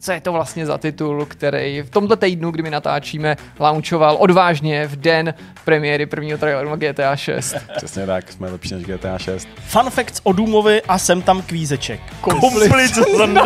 [0.00, 4.86] co je to vlastně za titul, který v tomto týdnu, kdy my natáčíme, launchoval odvážně
[4.86, 7.56] v den premiéry prvního traileru na GTA 6.
[7.76, 9.48] Přesně tak, jsme lepší než GTA 6.
[9.66, 12.00] Fun facts o Důmovi a sem tam kvízeček.
[12.20, 12.98] Komplic.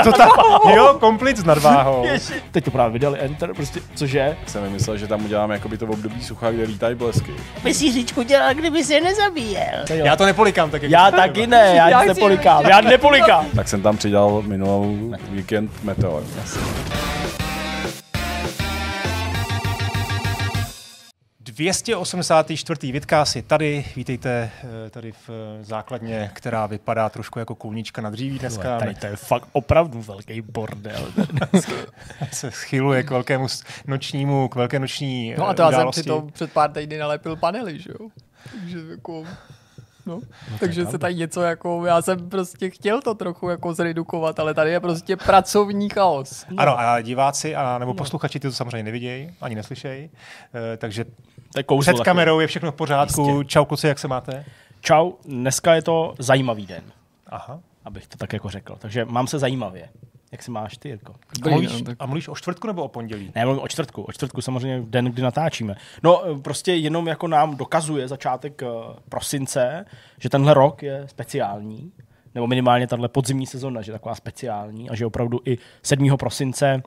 [0.04, 0.28] To ta,
[0.74, 2.06] jo, komplic s nadváhou.
[2.50, 4.36] Teď to právě vydali Enter, prostě, cože?
[4.46, 7.32] Jsem vymyslel, že tam uděláme jakoby to období sucha, kde lítají blesky.
[7.62, 9.84] By si říčku dělal, kdyby se nezabíjel.
[9.88, 13.46] Já to nepolikám tak, jak Já taky ne, já, Já nepolikám, já nepolikám.
[13.56, 16.22] Tak jsem tam přidal minulou víkend Meteor.
[16.42, 16.82] To.
[21.52, 22.92] 284.
[22.92, 24.50] Vidkásy tady, vítejte
[24.86, 28.78] eh, tady v eh, základně, která vypadá trošku jako kůlnička na dříví dneska.
[28.78, 31.12] Tady to je fakt opravdu velký bordel.
[32.32, 33.46] se schyluje k velkému
[33.86, 36.00] nočnímu, k velké noční No a eh, to já jsem události.
[36.00, 38.08] přitom před pár týdny nalepil panely, že jo?
[38.50, 39.24] Takže jako...
[40.06, 40.20] No,
[40.60, 44.70] takže se tady něco jako, já jsem prostě chtěl to trochu jako zredukovat, ale tady
[44.70, 46.46] je prostě pracovní chaos.
[46.56, 50.10] Ano, a diváci a nebo posluchači ty to samozřejmě nevidějí, ani neslyšejí,
[50.54, 51.04] eh, takže
[51.66, 53.28] kouzlo před kamerou je všechno v pořádku.
[53.28, 53.44] Jistě.
[53.44, 54.44] Čau kluci, jak se máte?
[54.80, 56.82] Čau, dneska je to zajímavý den,
[57.26, 57.60] Aha.
[57.84, 58.76] abych to tak jako řekl.
[58.78, 59.88] Takže mám se zajímavě.
[60.32, 61.14] Jak se máš ty, Jirko?
[61.44, 63.32] A mluvíš, no, tak- a mluvíš o čtvrtku nebo o pondělí?
[63.34, 64.02] Ne, mluvím o čtvrtku.
[64.02, 65.74] O čtvrtku samozřejmě v den, kdy natáčíme.
[66.02, 68.66] No, eh, prostě jenom jako nám dokazuje začátek eh,
[69.08, 69.84] prosince,
[70.20, 71.92] že tenhle rok je speciální,
[72.34, 76.16] nebo minimálně tahle podzimní sezona, že je taková speciální a že opravdu i 7.
[76.16, 76.82] prosince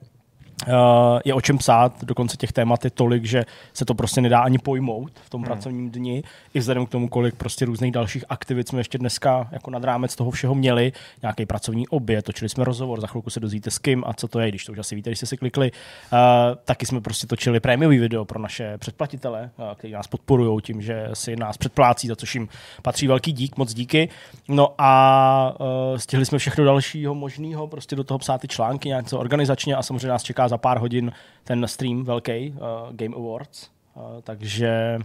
[1.26, 4.58] je o čem psát, dokonce těch témat je tolik, že se to prostě nedá ani
[4.58, 5.46] pojmout v tom hmm.
[5.46, 9.72] pracovním dni, i vzhledem k tomu, kolik prostě různých dalších aktivit jsme ještě dneska jako
[9.72, 13.72] nad rámec toho všeho měli, nějaký pracovní oběd, točili jsme rozhovor, za chvilku se dozvíte
[13.72, 15.72] s kým a co to je, když to už asi víte, když jste si klikli.
[15.72, 16.20] Uh,
[16.66, 21.10] taky jsme prostě točili prémiový video pro naše předplatitele, uh, kteří nás podporují tím, že
[21.14, 22.48] si nás předplácí, za což jim
[22.82, 24.10] patří velký dík, moc díky.
[24.48, 29.08] No a uh, stihli jsme všechno dalšího možného, prostě do toho psát ty články nějak
[29.08, 31.12] co organizačně a samozřejmě nás čeká za pár hodin
[31.44, 32.58] ten stream velký, uh,
[32.96, 35.00] Game Awards, uh, takže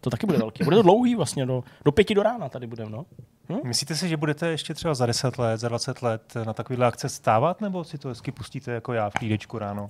[0.00, 0.64] to taky bude velký.
[0.64, 3.04] Bude to dlouhý vlastně, do, do pěti do rána tady budeme, no.
[3.64, 7.08] Myslíte si, že budete ještě třeba za 10 let, za 20 let na takovýhle akce
[7.08, 9.88] stávat, nebo si to hezky pustíte jako já v klídečku ráno?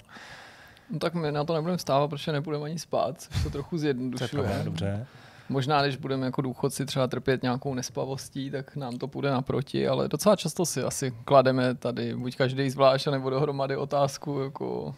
[0.91, 3.75] No tak my na to nebudeme stávat, protože nebudeme ani spát, což to trochu To
[3.76, 4.60] je zjednodušuje.
[4.64, 5.06] dobře.
[5.49, 10.09] Možná, když budeme jako důchodci třeba trpět nějakou nespavostí, tak nám to půjde naproti, ale
[10.09, 14.94] docela často si asi klademe tady, buď každý zvlášť, nebo dohromady otázku, jako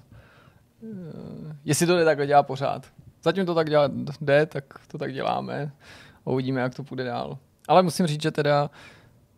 [0.83, 2.87] eh, jestli to jde takhle dělat pořád.
[3.23, 3.91] Zatím to tak dělat
[4.21, 5.73] jde, tak to tak děláme
[6.27, 7.39] a uvidíme, jak to půjde dál.
[7.69, 8.71] Ale musím říct, že teda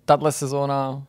[0.05, 1.03] tahle sezóna,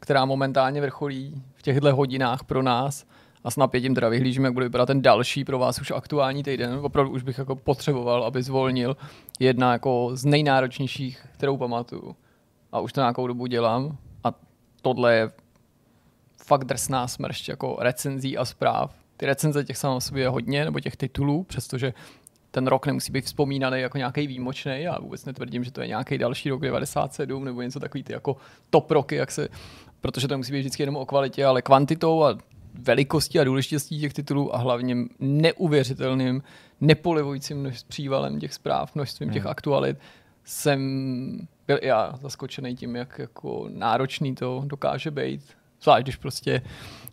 [0.00, 3.06] která momentálně vrcholí v těchto hodinách pro nás,
[3.44, 6.78] a s napětím teda vyhlížím, jak bude vypadat ten další pro vás už aktuální týden.
[6.82, 8.96] Opravdu už bych jako potřeboval, aby zvolnil
[9.40, 12.16] jedna jako z nejnáročnějších, kterou pamatuju.
[12.72, 13.96] A už to nějakou dobu dělám.
[14.24, 14.32] A
[14.82, 15.30] tohle je
[16.44, 18.94] fakt drsná smršť jako recenzí a zpráv.
[19.16, 21.94] Ty recenze těch samo o sobě je hodně, nebo těch titulů, přestože
[22.50, 24.82] ten rok nemusí být vzpomínaný jako nějaký výjimečný.
[24.82, 28.36] Já vůbec netvrdím, že to je nějaký další rok 97 nebo něco takový ty jako
[28.70, 29.48] top roky, jak se,
[30.00, 32.38] protože to musí být vždycky jenom o kvalitě, ale kvantitou a
[32.74, 36.42] velikostí a důležitostí těch titulů a hlavně neuvěřitelným,
[36.80, 39.96] nepolivujícím přívalem těch zpráv, množstvím těch aktualit
[40.44, 45.40] jsem byl i já zaskočený tím, jak jako náročný to dokáže být.
[45.82, 46.62] Zvlášť, když prostě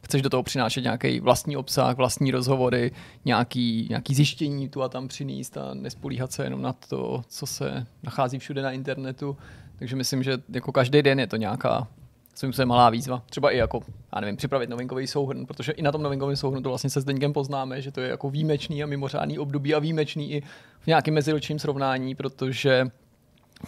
[0.03, 2.91] chceš do toho přinášet nějaký vlastní obsah, vlastní rozhovory,
[3.25, 7.85] nějaký, nějaký zjištění tu a tam přinést a nespolíhat se jenom na to, co se
[8.03, 9.38] nachází všude na internetu.
[9.79, 11.88] Takže myslím, že jako každý den je to nějaká
[12.36, 13.24] svým způsobem malá výzva.
[13.30, 13.80] Třeba i jako,
[14.16, 17.34] já nevím, připravit novinkový souhrn, protože i na tom novinkovém souhrnu to vlastně se Zdeňkem
[17.34, 20.41] poznáme, že to je jako výjimečný a mimořádný období a výjimečný i
[20.80, 22.88] v nějakém meziročním srovnání, protože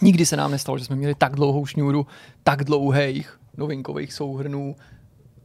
[0.02, 2.06] nikdy se nám nestalo, že jsme měli tak dlouhou šňůru,
[2.42, 4.76] tak dlouhých novinkových souhrnů,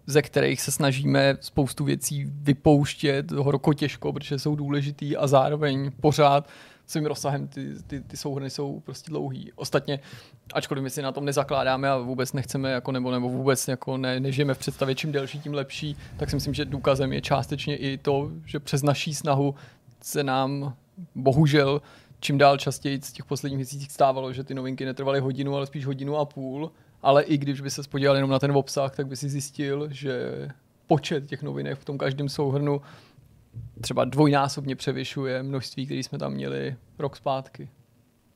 [0.08, 6.50] ze kterých se snažíme spoustu věcí vypouštět horko těžko, protože jsou důležitý a zároveň pořád
[6.90, 9.52] svým rozsahem ty, ty, ty souhrny jsou prostě dlouhý.
[9.56, 10.00] Ostatně,
[10.54, 14.20] ačkoliv my si na tom nezakládáme a vůbec nechceme, jako, nebo, nebo vůbec jako ne,
[14.20, 17.98] nežijeme v představě, čím delší, tím lepší, tak si myslím, že důkazem je částečně i
[17.98, 19.56] to, že přes naší snahu
[20.02, 20.74] se nám
[21.16, 21.82] bohužel
[22.20, 25.86] čím dál častěji z těch posledních měsících stávalo, že ty novinky netrvaly hodinu, ale spíš
[25.86, 26.72] hodinu a půl.
[27.02, 30.48] Ale i když by se podíval jenom na ten obsah, tak by si zjistil, že
[30.88, 32.82] počet těch novinek v tom každém souhrnu
[33.82, 37.70] třeba dvojnásobně převyšuje množství, které jsme tam měli rok zpátky.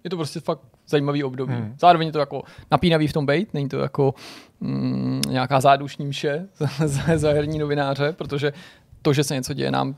[0.03, 1.53] Je to prostě fakt zajímavý období.
[1.53, 1.75] Hmm.
[1.79, 4.13] Zároveň je to jako napínavý v tom bejt, není to jako
[4.59, 6.47] mm, nějaká zádušní mše
[6.85, 8.53] za, za herní novináře, protože
[9.01, 9.95] to, že se něco děje nám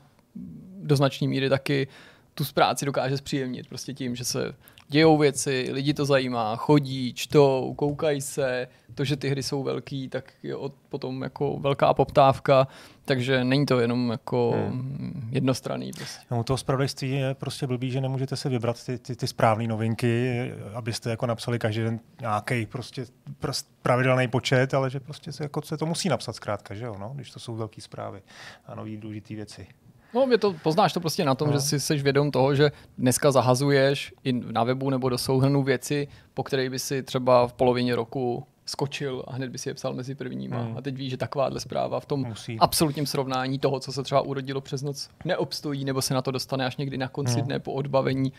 [0.82, 1.88] do značné míry taky
[2.36, 4.54] tu práci dokáže zpříjemnit prostě tím, že se
[4.88, 10.08] dějou věci, lidi to zajímá, chodí, čtou, koukají se, to, že ty hry jsou velký,
[10.08, 12.68] tak je od, potom jako velká poptávka,
[13.04, 15.28] takže není to jenom jako hmm.
[15.32, 15.90] jednostranný.
[15.96, 16.26] Prostě.
[16.30, 20.52] No, toho zpravodajství je prostě blbý, že nemůžete si vybrat ty, ty, ty správné novinky,
[20.74, 23.06] abyste jako napsali každý den nějaký prostě,
[23.38, 26.96] prostě pravidelný počet, ale že prostě se, jako, se to musí napsat zkrátka, že jo,
[26.98, 28.22] no, když to jsou velké zprávy
[28.66, 29.66] a nový důležité věci.
[30.14, 31.52] No, je to, poznáš to prostě na tom, no.
[31.52, 36.08] že si jsi vědom toho, že dneska zahazuješ i na webu nebo do souhrnu věci,
[36.34, 39.94] po které by si třeba v polovině roku skočil a hned by si je psal
[39.94, 40.58] mezi prvníma.
[40.58, 40.76] Hmm.
[40.76, 42.58] A teď víš, že takováhle zpráva v tom Musí.
[42.58, 46.66] absolutním srovnání toho, co se třeba urodilo přes noc, neobstojí, nebo se na to dostane
[46.66, 47.44] až někdy na konci hmm.
[47.44, 48.32] dne po odbavení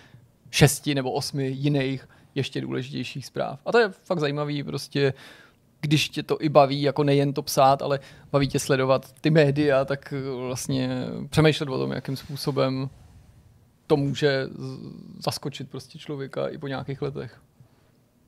[0.51, 3.59] šesti nebo osmi jiných ještě důležitějších zpráv.
[3.65, 5.13] A to je fakt zajímavý, prostě
[5.81, 7.99] když tě to i baví, jako nejen to psát, ale
[8.31, 10.13] baví tě sledovat ty média, tak
[10.47, 12.89] vlastně přemýšlet o tom, jakým způsobem
[13.87, 14.47] to může
[15.19, 17.41] zaskočit prostě člověka i po nějakých letech.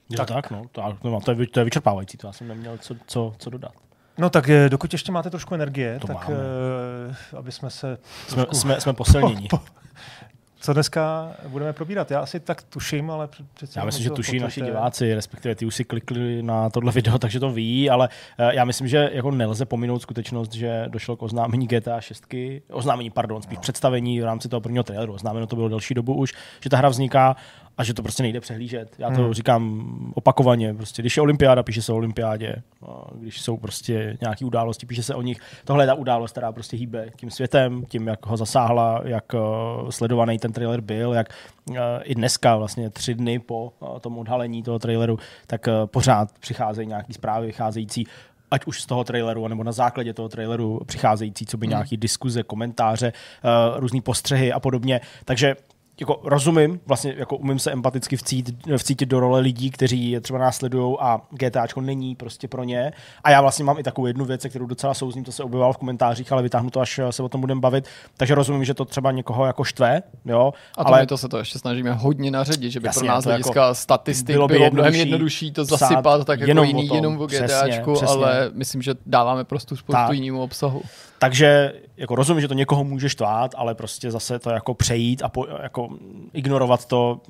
[0.10, 0.28] Je tak.
[0.28, 3.34] tak, no, to, no, to, je, to je vyčerpávající, to já jsem neměl co, co,
[3.38, 3.72] co dodat.
[4.18, 6.40] No tak eh, dokud ještě máte trošku energie, To tak máme.
[6.40, 7.98] uh, aby jsme se...
[8.28, 9.48] Jsme, trošku- jsme, jsme posilnění.
[10.62, 12.12] Co dneska budeme probírat?
[12.12, 13.80] Já asi tak tuším, ale přece...
[13.80, 14.78] Já myslím, že tuší naši potvrdíte.
[14.78, 18.66] diváci, respektive ty už si klikli na tohle video, takže to ví, ale eh, já
[18.66, 22.36] myslím, že jako nelze pominout skutečnost, že došlo k oznámení GTA 6,
[22.72, 26.34] oznámení, pardon, spíš představení v rámci toho prvního traileru, oznámeno to bylo delší dobu už,
[26.64, 27.36] že ta hra vzniká
[27.80, 28.96] a že to prostě nejde přehlížet.
[28.98, 29.34] Já to Hmm.
[29.34, 32.56] říkám opakovaně, prostě když je olympiáda, píše se o olympiádě,
[32.88, 35.38] a když jsou prostě nějaké události, píše se o nich.
[35.66, 39.38] Tohle je ta událost, která prostě hýbe tím světem, tím, jak ho zasáhla, jak eh,
[39.90, 41.30] sledovaný ten trailer byl, jak
[41.76, 45.18] eh, i dneska, vlastně tři dny po eh, tom odhalení toho traileru,
[45.48, 48.08] tak pořád přicházejí nějaké zprávy vycházející
[48.52, 51.70] ať už z toho traileru, nebo na základě toho traileru přicházející, co by Hmm.
[51.72, 53.14] nějaký diskuze, komentáře,
[53.76, 55.02] různé postřehy a podobně.
[55.26, 55.56] Takže
[56.00, 60.40] jako rozumím, vlastně jako umím se empaticky vcít, vcítit do role lidí, kteří je třeba
[60.40, 62.92] následují a GTAčko není prostě pro ně.
[63.24, 65.78] A já vlastně mám i takovou jednu věc, kterou docela souzním, to se objevovalo v
[65.78, 67.88] komentářích, ale vytáhnu to, až se o tom budeme bavit.
[68.18, 70.54] Takže rozumím, že to třeba někoho jako štve, jo.
[70.78, 73.08] A to ale my to se to ještě snažíme hodně naředit, že by Jasně, pro
[73.08, 76.68] nás jako hlediska statistik bylo by bylo mnohem jednodušší to zasypat tak jako jenom o
[76.68, 76.96] jiný, tom.
[76.98, 78.16] jenom o Přesně, GTAčku, přesně.
[78.16, 80.14] ale myslím, že dáváme prostě spoustu Tak.
[80.14, 80.82] jinému obsahu.
[81.20, 85.30] Takže jako rozumím, že to někoho může štvát, ale prostě zase to jako přejít a
[85.30, 85.90] po, jako
[86.34, 87.22] ignorovat to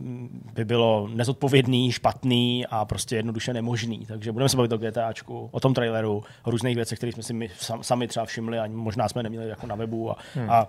[0.53, 4.05] by bylo nezodpovědný, špatný a prostě jednoduše nemožný.
[4.05, 7.33] Takže budeme se bavit o GTAčku, o tom traileru, o různých věcech, které jsme si
[7.33, 10.49] my sam, sami třeba všimli a možná jsme neměli jako na webu a, hmm.
[10.49, 10.67] a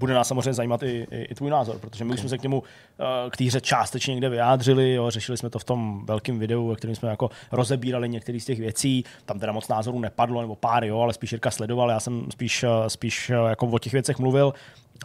[0.00, 2.42] bude nás samozřejmě zajímat i, i, i tvůj názor, protože my už jsme se k
[2.42, 2.62] němu
[3.00, 6.68] eh, k té hře částečně někde vyjádřili, jo, řešili jsme to v tom velkém videu,
[6.68, 9.04] ve kterém jsme jako rozebírali některé z těch věcí.
[9.24, 12.62] Tam teda moc názorů nepadlo, nebo pár, jo, ale spíš Jirka sledoval, já jsem spíš,
[12.62, 14.54] eh, spíš eh, jako o těch věcech mluvil,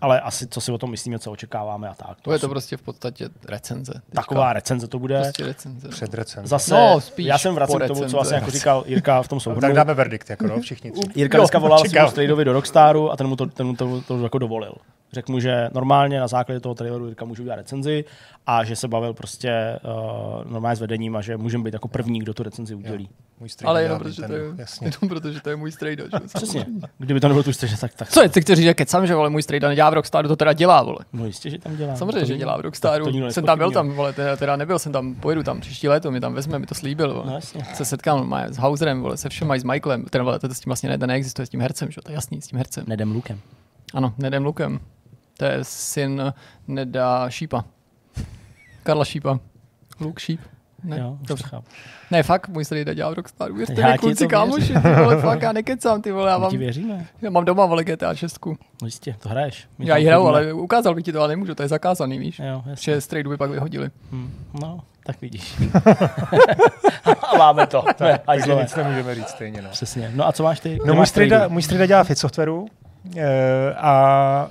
[0.02, 2.22] ale asi co si o tom myslíme, co očekáváme a tak.
[2.22, 3.94] To je to prostě v podstatě recenze.
[3.94, 4.22] teďka.
[4.22, 5.22] taková recenze to bude.
[5.22, 5.90] Prostě recenze.
[5.90, 6.50] Před recenzí.
[6.50, 8.14] Zase, No, spíš já jsem vracím k tomu, co recenze.
[8.16, 9.62] vlastně jako říkal Jirka v tom souhrnu.
[9.62, 11.02] Tak dáme verdikt, jako no, všichni tři.
[11.16, 12.10] Jirka Jo, dneska volal čekám.
[12.10, 14.74] svým do Rockstaru a ten mu to, ten mu to, to, jako dovolil.
[15.16, 18.06] Řekl mu, že normálně na základě toho traileru Jirka může udělat recenzi
[18.48, 22.20] a že se bavil prostě uh, normálně s vedením a že můžeme být jako první,
[22.20, 23.10] kdo tu recenzi udělí.
[23.40, 24.88] Můj Ale jenom protože, to je, jasně.
[24.88, 26.04] jenom protože to je můj strejda.
[26.36, 26.66] Přesně.
[26.98, 29.30] Kdyby to nebyl tu strejda, tak, tak Co je, ty kteří že kecám, že vole,
[29.30, 30.98] můj strejda nedělá v Rockstaru, to teda dělá, vole.
[31.14, 31.96] No jistě, že tam dělá.
[31.96, 33.06] Samozřejmě, To že dělá v Rockstaru.
[33.06, 36.12] to Jsem tam byl tam, vole, teda, teda nebyl jsem tam, pojedu tam příští léto,
[36.12, 37.26] mi tam vezme, mi to slíbil, vole.
[37.28, 37.66] No jasně.
[37.74, 40.60] Se setkám má, s Hauserem, vole, se všema, i s Michaelem, ten, vole, to s
[40.60, 41.98] tím vlastně ne, to neexistuje, s tím hercem, že?
[41.98, 42.84] jo, to je jasný, s tím hercem.
[42.88, 43.40] Nedem lukem.
[43.94, 44.80] Ano, Nedem Lukem.
[45.38, 46.34] To je syn
[46.68, 47.66] Neda Šípa.
[48.84, 49.40] Karla Šípa.
[50.00, 50.40] Luk Šíp.
[50.84, 51.44] Ne, Jo, dobře.
[51.48, 51.66] chápu.
[52.12, 53.56] ne, fakt, můj strýda dělá v Rockstaru.
[53.56, 56.38] Věřte Já mi, ti kluci, to kámoši, ty vole, fakt, já nekecám, ty vole, já
[56.38, 57.06] mám, ti věříme.
[57.22, 58.40] já mám doma, vole, GTA 6.
[58.46, 59.68] No jistě, to hraješ.
[59.78, 62.40] My Já ji hraju, ale ukázal bych ti to, ale nemůžu, to je zakázaný, víš.
[62.40, 62.94] Jo, jasně.
[62.94, 63.90] Že strejdu by pak vyhodili.
[64.12, 65.56] Hm, No, tak vidíš.
[67.34, 67.84] a máme to.
[67.88, 68.62] Ne, Takže hajzlové.
[68.62, 69.62] nic nemůžeme říct stejně.
[69.62, 69.70] No.
[69.70, 70.12] Přesně.
[70.16, 70.78] No a co máš ty?
[70.86, 71.54] No, můj tradu?
[71.54, 72.66] můj strýda dělá fit softwaru
[73.18, 74.50] eh, a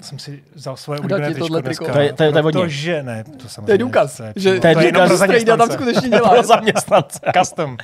[0.00, 1.84] jsem si vzal svoje oblíbené tričko tohle dneska.
[1.84, 1.92] triko?
[1.96, 2.62] To je- to je- to je od něj.
[2.64, 3.66] Protože ne, to samozřejmě.
[3.66, 6.30] To je důkaz, je že To je jenom důkaz, pro že tam skutečně dělá.
[6.30, 7.20] Pro zaměstnance.
[7.38, 7.76] Custom.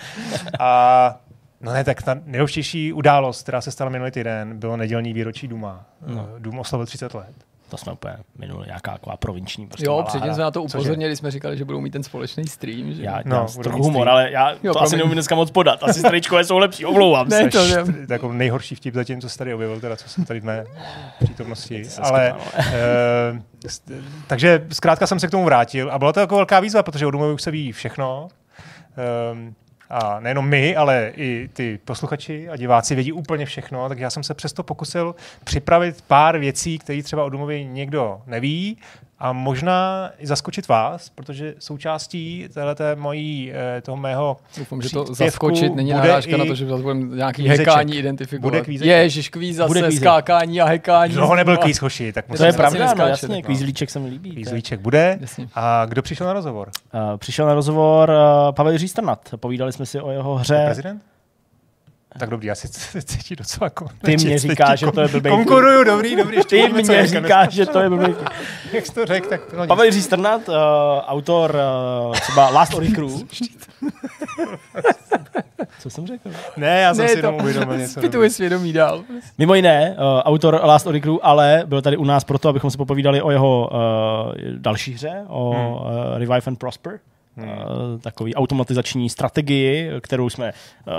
[0.59, 1.21] A
[1.61, 5.85] no ne, tak ta nejdůležitější událost, která se stala minulý týden, bylo nedělní výročí Duma.
[6.07, 6.15] No.
[6.15, 6.29] No.
[6.39, 7.35] Dům oslavil 30 let.
[7.75, 9.67] To jsme úplně minuli, nějaká taková provinční.
[9.67, 10.79] Prostě Jo, předtím jsme na to Cože?
[10.79, 13.03] upozornili, jsme říkali, že budou mít ten společný stream, že?
[13.03, 14.83] Já, No, no, trochu humor, ale já to promiň.
[14.83, 15.83] asi neumím dneska moc podat.
[15.83, 17.43] Asi stričkové jsou lepší, omlouvám se.
[17.43, 18.07] Ne, to Seš vím.
[18.07, 20.65] t- jako nejhorší vtip zatím, co se tady objevil, teda co jsem tady v mé
[21.25, 21.85] přítomnosti.
[21.85, 22.35] se Ale,
[23.67, 27.07] st- takže zkrátka jsem se k tomu vrátil a byla to jako velká výzva, protože
[27.07, 28.29] o Dumovi už se ví všechno.
[29.33, 29.55] Um,
[29.95, 34.23] a nejenom my, ale i ty posluchači a diváci vědí úplně všechno, tak já jsem
[34.23, 38.79] se přesto pokusil připravit pár věcí, které třeba o Dumovi někdo neví
[39.19, 45.05] a možná i zaskočit vás, protože součástí téhleté mojí, eh, toho mého Doufám, že to
[45.15, 47.69] zaskočit není narážka na to, že zase budeme nějaký kvízeček.
[47.69, 48.51] hekání identifikovat.
[48.51, 48.91] Bude kvízeček.
[48.97, 51.15] Ježiš, kvíz zase, Bude skákání a hekání.
[51.15, 53.99] Dlouho nebyl kvíz, hoši, tak To musím je to asi pravda, no jasně, kvízlíček se
[53.99, 54.29] mi líbí.
[54.29, 55.19] je- Kvízlíček bude.
[55.21, 55.49] Jasně.
[55.55, 56.71] A kdo přišel na rozhovor?
[56.95, 59.29] Uh, přišel na rozhovor uh, Pavel Jiří Strnat.
[59.37, 60.63] Povídali jsme si o jeho hře.
[60.65, 61.03] Prezident?
[62.19, 62.69] Tak dobrý, já si
[63.05, 63.87] cítím docela jako...
[64.05, 65.33] Ty mě říkáš, že to je blbej.
[65.33, 68.15] Konkuruju, dobrý, dobrý, ještě Ty mě říkáš, že to je blbý.
[68.73, 69.69] Jak jsi to řekl, tak no nic.
[69.69, 70.55] Pavel Jiří Strnat, uh,
[71.07, 71.57] autor
[72.09, 73.11] uh, třeba Last Ori Crew.
[75.79, 76.31] Co jsem řekl?
[76.57, 78.01] Ne, já jsem Ne, si to jenom uvědomil něco.
[78.01, 79.03] Zpytuje svědomí dál.
[79.39, 82.77] Mimo jiné, uh, autor Last Ori Crew, ale byl tady u nás proto, abychom se
[82.77, 83.79] popovídali o jeho uh,
[84.57, 85.73] další hře, o Hmm.
[85.73, 85.79] uh,
[86.19, 86.99] Revive and Prosper.
[87.37, 90.93] Uh, takový automatizační strategii, kterou jsme uh,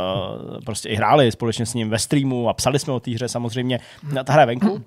[0.65, 3.79] prostě i hráli společně s ním ve streamu a psali jsme o té hře samozřejmě.
[4.23, 4.81] Ta hra je venku, uh,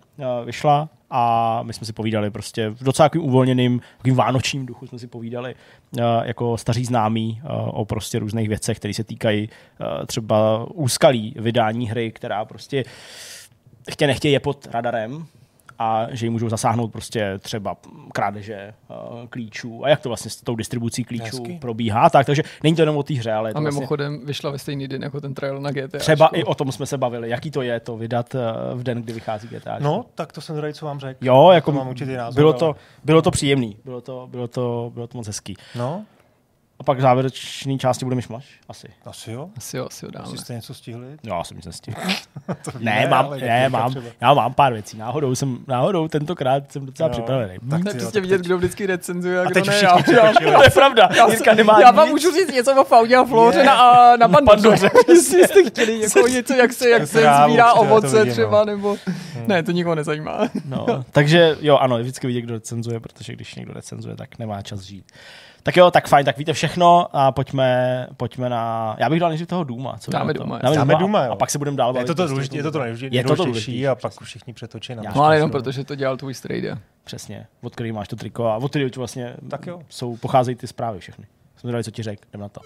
[0.44, 4.98] vyšla a my jsme si povídali prostě v docela takovým uvolněným, takovým vánočním duchu jsme
[4.98, 9.48] si povídali uh, jako staří známí uh, o prostě různých věcech, které se týkají
[9.80, 12.84] uh, třeba úskalí vydání hry, která prostě
[13.90, 15.26] chtě nechtě je pod radarem
[15.78, 17.76] a že ji můžou zasáhnout prostě třeba
[18.12, 21.58] krádeže uh, klíčů a jak to vlastně s tou distribucí klíčů Hezky.
[21.60, 22.10] probíhá.
[22.10, 24.50] Tak, takže není to jenom o té hře, ale je to A vlastně mimochodem vyšla
[24.50, 25.98] ve stejný den jako ten trail na GTA.
[25.98, 28.40] třeba i o tom jsme se bavili, jaký to je to vydat uh,
[28.80, 29.76] v den, kdy vychází GTA.
[29.80, 31.26] No, tak to jsem zvedavý, co vám řekl.
[31.26, 32.34] Jo, jako to mám určitý názor.
[32.34, 35.54] bylo, ale- to, bylo to příjemný, bylo to, bylo to, bylo to moc hezký.
[35.76, 36.04] No,
[36.80, 38.88] A pak v závěrečné části bude myšmaš, asi.
[39.06, 39.50] asi jo.
[39.56, 40.26] Asi jo, asi ho dáme.
[40.26, 41.06] Asi jste něco stihli?
[41.22, 41.96] Jo, já jsem nic nestihl.
[42.64, 44.06] To Ne, víme, mám, ne, mám, třeba.
[44.20, 44.98] já mám pár věcí.
[44.98, 47.54] Náhodou jsem, náhodou tentokrát jsem docela Jo, připravený.
[47.70, 49.74] tak To je jo, prostě vidět, teď- kdo vždycky recenzuje a, A kdo teď ne.
[49.82, 50.32] Já, já.
[50.56, 51.08] To je pravda.
[51.30, 52.12] Jirka nemá já vám nic.
[52.12, 54.90] můžu říct něco o Faudě a Floře na, a na Pandoře.
[55.08, 58.64] Jestli jste chtěli jako něco, jak se, jak se sbírá ovoce vidím, třeba, no.
[58.64, 58.96] nebo...
[59.46, 60.48] Ne, to nikoho nezajímá.
[60.64, 64.62] No, takže jo, ano, je vždycky vidět, kdo recenzuje, protože když někdo recenzuje, tak nemá
[64.62, 65.12] čas žít.
[65.62, 68.96] Tak jo, tak fajn, tak víte všechno a pojďme, pojďme na...
[68.98, 69.96] Já bych dal nejdřív toho Duma.
[69.98, 70.34] Co Dáme?
[70.34, 71.32] Duma, Dáme, Dáme Duma, jo.
[71.32, 72.06] a pak se budeme dál Je bavit.
[72.06, 74.12] to to prostě důležitý, je to to nejdůležitější, Je to to nejdůležitější důležitější, a pak
[74.22, 76.78] všichni přetočí na No ale jenom protože to dělal tvůj strejde.
[77.04, 79.80] Přesně, od který máš to triko a od který vlastně Tak jo.
[79.88, 81.26] jsou, pocházejí ty zprávy všechny.
[81.56, 82.60] Jsme dali, co ti řek, jdem na to.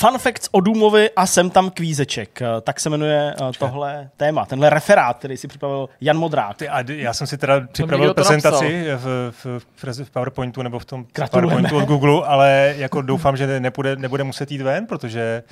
[0.00, 2.42] Fun facts o Důmovi a jsem tam kvízeček.
[2.42, 6.56] Eh, Tak se jmenuje eh, tohle téma, tenhle referát, který si připravil Jan Modrák.
[6.56, 10.84] Ty, a já jsem si teda připravil prezentaci v, v, v, v PowerPointu nebo v
[10.84, 11.68] tom Gratulujeme.
[11.68, 15.42] PowerPointu od Google, ale jako doufám, že nebude, nebude muset jít ven, protože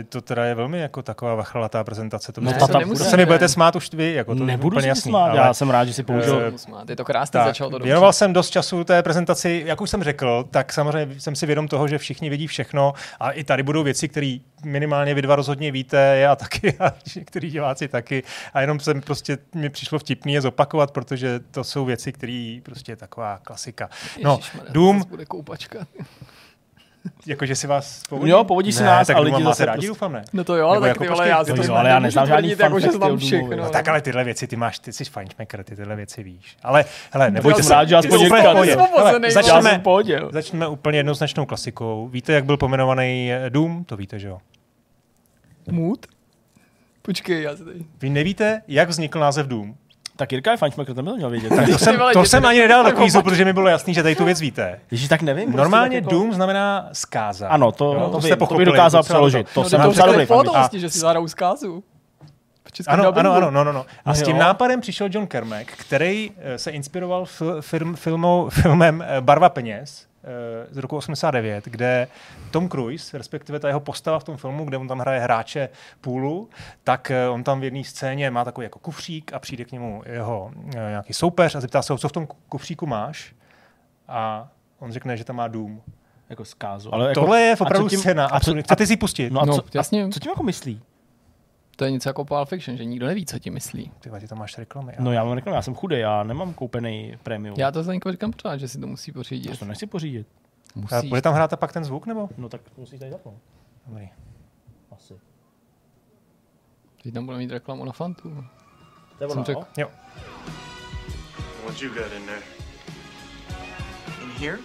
[0.00, 2.32] eh, to teda je velmi jako taková vachlatá prezentace.
[2.32, 2.98] To, No, ta- to, ta to bude.
[3.00, 5.10] se mi budete smát už vy, jako to Nebudu úplně jasný.
[5.10, 6.42] smát, ale- já jsem rád, že si použil.
[6.48, 9.90] Eh, Je to krásně, Tak, začalo to věnoval jsem dost času té prezentaci, jak už
[9.90, 13.62] jsem řekl, tak samozřejmě jsem si vědom toho, že všichni vědí všechno a i tady
[13.62, 18.22] budou věci, které minimálně vy dva rozhodně víte, já taky a který diváci taky
[18.54, 22.92] a jenom jsem prostě, mi přišlo vtipný je zopakovat, protože to jsou věci, které prostě
[22.92, 23.90] je taková klasika.
[24.22, 25.86] No, Ježišmarja, to Dům, bude koupačka.
[27.26, 28.30] jakože si vás povodí?
[28.30, 30.24] Jo, povodí si ne, nás tak a lidi máte zase rádi, prostě- doufám, ne?
[30.32, 31.90] No to jo, ale Nebo tak jako ty vole, počkej, já si jo, to ale
[31.90, 33.56] já neznám žádný jako, že znám všechno.
[33.56, 36.56] No, No, tak ale tyhle věci ty máš, ty jsi fajnšmekr, ty tyhle věci víš.
[36.62, 37.74] Ale hele, nebojte se.
[37.74, 38.70] rád, že aspoň Úplně v Jirka pohodě.
[38.70, 39.24] je osvobozený, Hele.
[39.24, 39.82] Já Začneme.
[40.32, 42.08] Začneme úplně jednoznačnou klasikou.
[42.08, 43.84] Víte, jak byl pomenovaný eh, Dům?
[43.84, 44.38] To víte, že jo?
[45.70, 46.06] Mood?
[47.02, 47.78] Počkej, já si tady...
[48.00, 49.76] Vy nevíte, jak vznikl název Dům?
[50.16, 51.48] Tak Jirka je fančmakr, to by to měl vědět.
[51.56, 53.94] Tak to jsem, to jsem to- ani nedal do to- kvízu, protože mi bylo jasný,
[53.94, 54.80] že tady tu věc víte.
[54.90, 55.44] Ježíš, tak nevím.
[55.44, 57.48] prostě Normálně jako- Dům znamená zkáza.
[57.48, 59.46] Ano, to, Jo, to, to jste to bych pochopili, dokázal docela přeložit.
[59.54, 61.84] To No, jsem to docela dobrý pohotovosti, že si zahrajou zkázu.
[62.86, 63.80] Ano, ano, ano, no, no, no.
[64.04, 64.42] A No s tím jo.
[64.42, 70.06] nápadem přišel John Kermack, který eh, se inspiroval fil, film, filmou, filmem eh, Barva peněz
[70.70, 72.08] z roku 89, kde
[72.50, 75.68] Tom Cruise, respektive ta jeho postava v tom filmu, kde on tam hraje hráče
[76.00, 76.48] půlu,
[76.84, 80.02] tak eh, on tam v jedné scéně má takový jako kufřík a přijde k němu
[80.06, 83.34] jeho eh, nějaký soupeř a zeptá se ho, co v tom kufříku máš?
[84.08, 85.82] A on řekne, že tam má dům.
[86.30, 86.94] Jako zkázu.
[86.94, 88.24] Ale jako, Tohle je a opravdu tím- scéna.
[88.24, 88.62] a co- absolutně.
[88.62, 89.30] Chcete si ji pustit?
[89.32, 90.04] No a No, co, jasně.
[90.04, 90.80] A, co tím jako myslí?
[91.76, 93.92] To je něco jako Pulp Fiction, že nikdo neví, co ti myslí.
[94.00, 94.92] Ty, ty tam máš reklamy.
[94.98, 97.56] No já vám řeknu, já jsem chudý, já nemám koupený premium.
[97.58, 99.58] Já to za někoho říkám pořád, že si to musí Já pořídit.
[99.58, 100.26] to nechci pořídit.
[100.76, 101.08] A Musíš.
[101.08, 102.28] bude tam hrát a pak ten zvuk, nebo?
[102.36, 103.34] No tak musíš tady zapnout.
[103.86, 104.08] Dobrý.
[104.90, 105.14] Asi.
[107.02, 108.44] Teď tam bude mít reklamu na Fantu.
[109.18, 109.60] To je ono, řekl.
[109.60, 109.66] jo?
[109.78, 109.90] Jo.
[111.64, 112.42] What you got in there?
[114.22, 114.58] In here?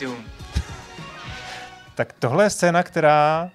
[0.00, 0.24] Doom.
[1.94, 3.50] Tak tohle je scéna, která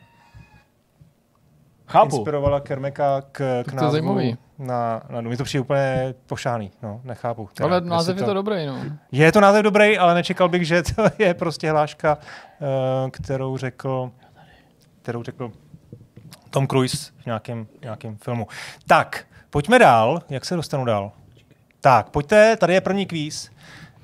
[1.88, 2.16] Chápu.
[2.16, 4.02] inspirovala Kermeka k, k to je
[4.60, 7.50] na, na, no, mi to přijde úplně pošáný, no, nechápu.
[7.54, 8.84] Teda, Ale název je to dobrý, no.
[9.12, 12.18] Je to název dobrý, ale nečekal bych, že to je prostě hláška,
[12.62, 14.12] eh, kterou řekl,
[15.02, 15.52] kterou řekl
[16.50, 18.48] Tom Cruise v nějakém, nějakém filmu.
[18.88, 20.20] Tak, pojďme dál.
[20.30, 21.12] Jak se dostanu dál?
[21.82, 23.52] Tak, pojďte, tady je první kvíz.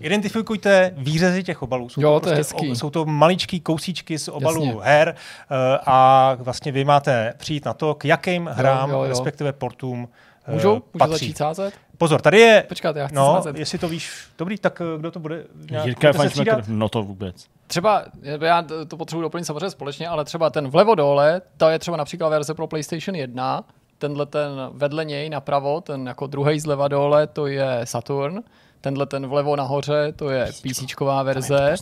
[0.01, 1.89] Identifikujte výřezy těch obalů.
[1.89, 2.75] Jsou Jo, to, to je prostě, hezký.
[2.75, 4.81] jsou to maličký kousíčky z obalů Jasně.
[4.84, 5.15] her
[5.51, 9.10] eh, a vlastně vy máte přijít na to, k jakým hrám, jo, jo.
[9.10, 10.08] respektive portům
[10.48, 10.70] eh, Můžu?
[10.70, 11.13] Můžu patří.
[11.13, 11.74] začít sázet?
[11.98, 12.65] Pozor, tady je...
[12.70, 13.58] Počkat, já chci No, sázet.
[13.58, 15.43] jestli to víš, dobrý, tak eh, kdo to bude?
[15.72, 16.63] Nějak- Jirka střídat?
[16.67, 17.46] no to vůbec.
[17.67, 18.03] Třeba,
[18.41, 22.29] já to potřebuji doplnit samozřejmě společně, ale třeba ten vlevo dole, to je třeba například
[22.29, 23.63] verze pro PlayStation 1,
[23.98, 28.39] tenhle ten vedle něj napravo, ten jako druhý zleva dole, to je Saturn,
[28.82, 31.76] tenhle ten vlevo nahoře, to je PCčková verze,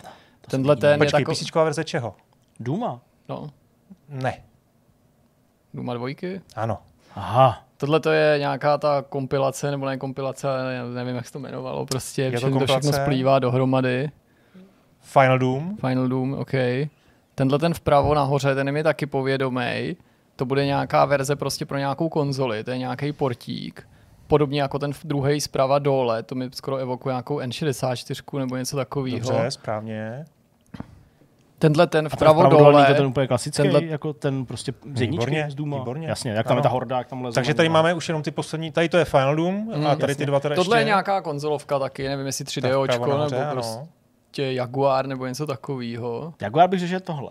[0.51, 2.15] tenhle ten je Počkej, takový, písničková verze čeho?
[2.59, 3.01] Duma.
[3.29, 3.49] no,
[4.09, 4.41] Ne.
[5.73, 6.41] Duma dvojky.
[6.55, 6.77] Ano.
[7.15, 7.63] Aha.
[7.77, 10.47] Tohle to je nějaká ta kompilace, nebo ne kompilace,
[10.93, 13.03] nevím, jak se to jmenovalo, prostě Je to všechno to všechno kompilace?
[13.03, 14.09] splývá dohromady.
[15.01, 15.77] Final Doom.
[15.77, 16.51] Final Doom, OK.
[17.35, 19.97] Tenhle ten vpravo nahoře, ten je mi taky povědomý.
[20.35, 23.87] To bude nějaká verze prostě pro nějakou konzoli, to je nějaký portík.
[24.29, 29.19] Podobně jako ten druhý zprava dole, to mi skoro evokuje nějakou N64 nebo něco takového.
[29.31, 30.25] Dobře, správně.
[31.59, 35.01] Tenhle ten ten vpravo vpravo dole, to ten úplně klasický, tenhle- jako ten prostě z
[35.01, 35.77] jedničky, Výborně, z Duma.
[35.77, 36.07] výborně.
[36.07, 36.63] Jasně, jak tam je Ano.
[36.63, 37.35] ta horda, jak tam leze.
[37.35, 40.11] Takže tady máme už jenom ty poslední, tady to je Final Doom Mm, a tady
[40.11, 40.15] jasně.
[40.15, 40.81] ty dva tady tohle ještě.
[40.81, 46.33] je nějaká konzolovka taky, nevím jestli Tak 3DOčko vpravo nebo prostě Jaguar nebo něco takového.
[46.41, 47.29] Jaguar bych řekl, že je tohle.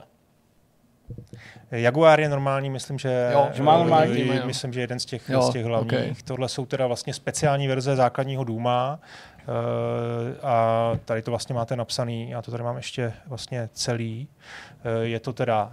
[1.71, 4.47] Jaguar je normální, myslím, že, Jo, že má normální jo.
[4.47, 5.93] myslím, že jeden z těch, Jo, z těch hlavních.
[5.93, 6.15] okej.
[6.25, 8.99] Tohle jsou teda vlastně speciální verze základního Duma
[9.39, 14.29] eh, a tady to vlastně máte napsaný, já to tady mám ještě vlastně celý.
[14.85, 15.71] Eh, Je to teda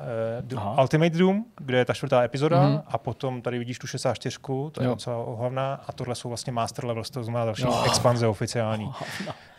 [0.51, 0.81] eh, Aha.
[0.81, 2.81] Ultimate Doom, kde je ta čtvrtá epizoda Mhm.
[2.87, 4.37] a potom tady vidíš tu 64,
[4.71, 4.89] to je Jo.
[4.93, 7.83] docela ohavná a tohle jsou vlastně Master Levels, to znamená další Jo.
[7.85, 8.91] expanze oficiální.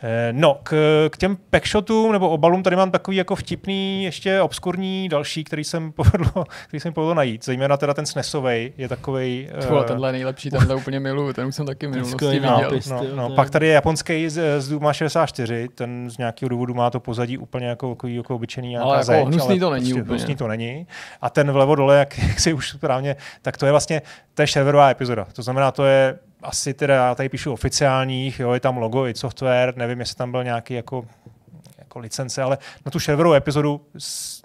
[0.03, 0.75] Eh, No, k,
[1.11, 5.91] k těm packshotům nebo obalům tady mám takový jako vtipný, ještě obskurní další, který jsem
[5.95, 7.45] povedlo, který jsem povedlo najít.
[7.45, 9.49] Zejména teda ten SNESovej je takový.
[9.67, 12.49] Tohle, tenhle je nejlepší, tenhle úplně miluju, ten už jsem taky minulosti viděl.
[12.61, 12.89] nápis.
[12.89, 16.73] No, no, je- pak tady je japonský z, z Duma 64, ten z nějakého důvodu
[16.73, 19.85] má to pozadí úplně jako, jako, jako obyčejný nějaká Ale jako zeď, hnusný to není
[19.85, 20.17] prostě úplně.
[20.17, 20.87] Hnusný to není.
[21.21, 24.01] A ten vlevo dole, jak, jak si už správně, tak to je vlastně,
[24.33, 25.27] to je serverová epizoda.
[25.33, 29.13] To znamená, to je asi teda, já tady píšu oficiálních, jo, je tam logo, i
[29.15, 31.05] software, nevím, jestli tam byl nějaký jako
[31.97, 33.81] jako licence, ale na tu šerverovou epizodu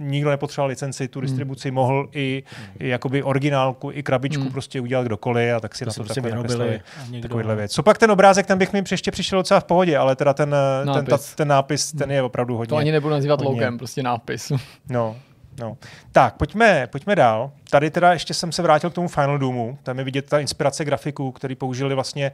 [0.00, 1.08] nikdo nepotřeboval licenci, Hmm.
[1.08, 2.42] tu distribuci mohl i,
[2.78, 4.52] i jakoby originálku, i krabičku Hmm.
[4.52, 6.80] prostě udělat kdokoliv a tak si To na to prostě takhle nakreslili.
[7.22, 7.72] Takovýhle věc.
[7.72, 10.50] Co pak ten obrázek, ten bych mi ještě přišel docela v pohodě, ale teda ten
[10.50, 11.30] nápis, ten, Nápis.
[11.30, 12.68] ta, ten, nápis, ten je opravdu hodně.
[12.68, 13.54] To ani nebudu nazývat hodně.
[13.54, 14.52] logem, prostě nápis.
[14.88, 15.16] No,
[15.60, 15.76] no.
[16.12, 17.50] Tak, pojďme, pojďme dál.
[17.70, 19.78] Tady teda ještě jsem se vrátil k tomu Final Doomu.
[19.82, 22.32] Tam je vidět ta inspirace grafiků, který použili vlastně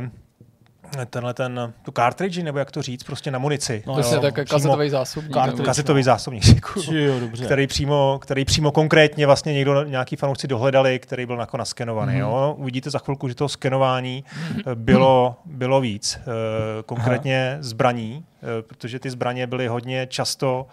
[0.00, 0.06] uh,
[1.10, 3.82] tenhle ten, tu cartridge, nebo jak to říct, prostě na munici.
[3.86, 5.36] No Prostě jo, tak kazetový zásobník.
[5.46, 6.44] Nebo- Kazetový zásobník.
[6.84, 7.44] Či jo, dobře.
[7.44, 12.12] který přímo, který přímo konkrétně vlastně někdo, nějaký fanoušci dohledali, který byl jako naskenovaný.
[12.12, 12.22] Mhm.
[12.22, 12.30] Mm-hmm.
[12.30, 12.54] Jo?
[12.58, 14.24] Uvidíte za chvilku, že toho skenování
[14.66, 16.18] eh, bylo, bylo víc.
[16.22, 16.26] Eh,
[16.86, 17.62] Konkrétně Aha.
[17.62, 20.66] zbraní, eh, protože ty zbraně byly hodně často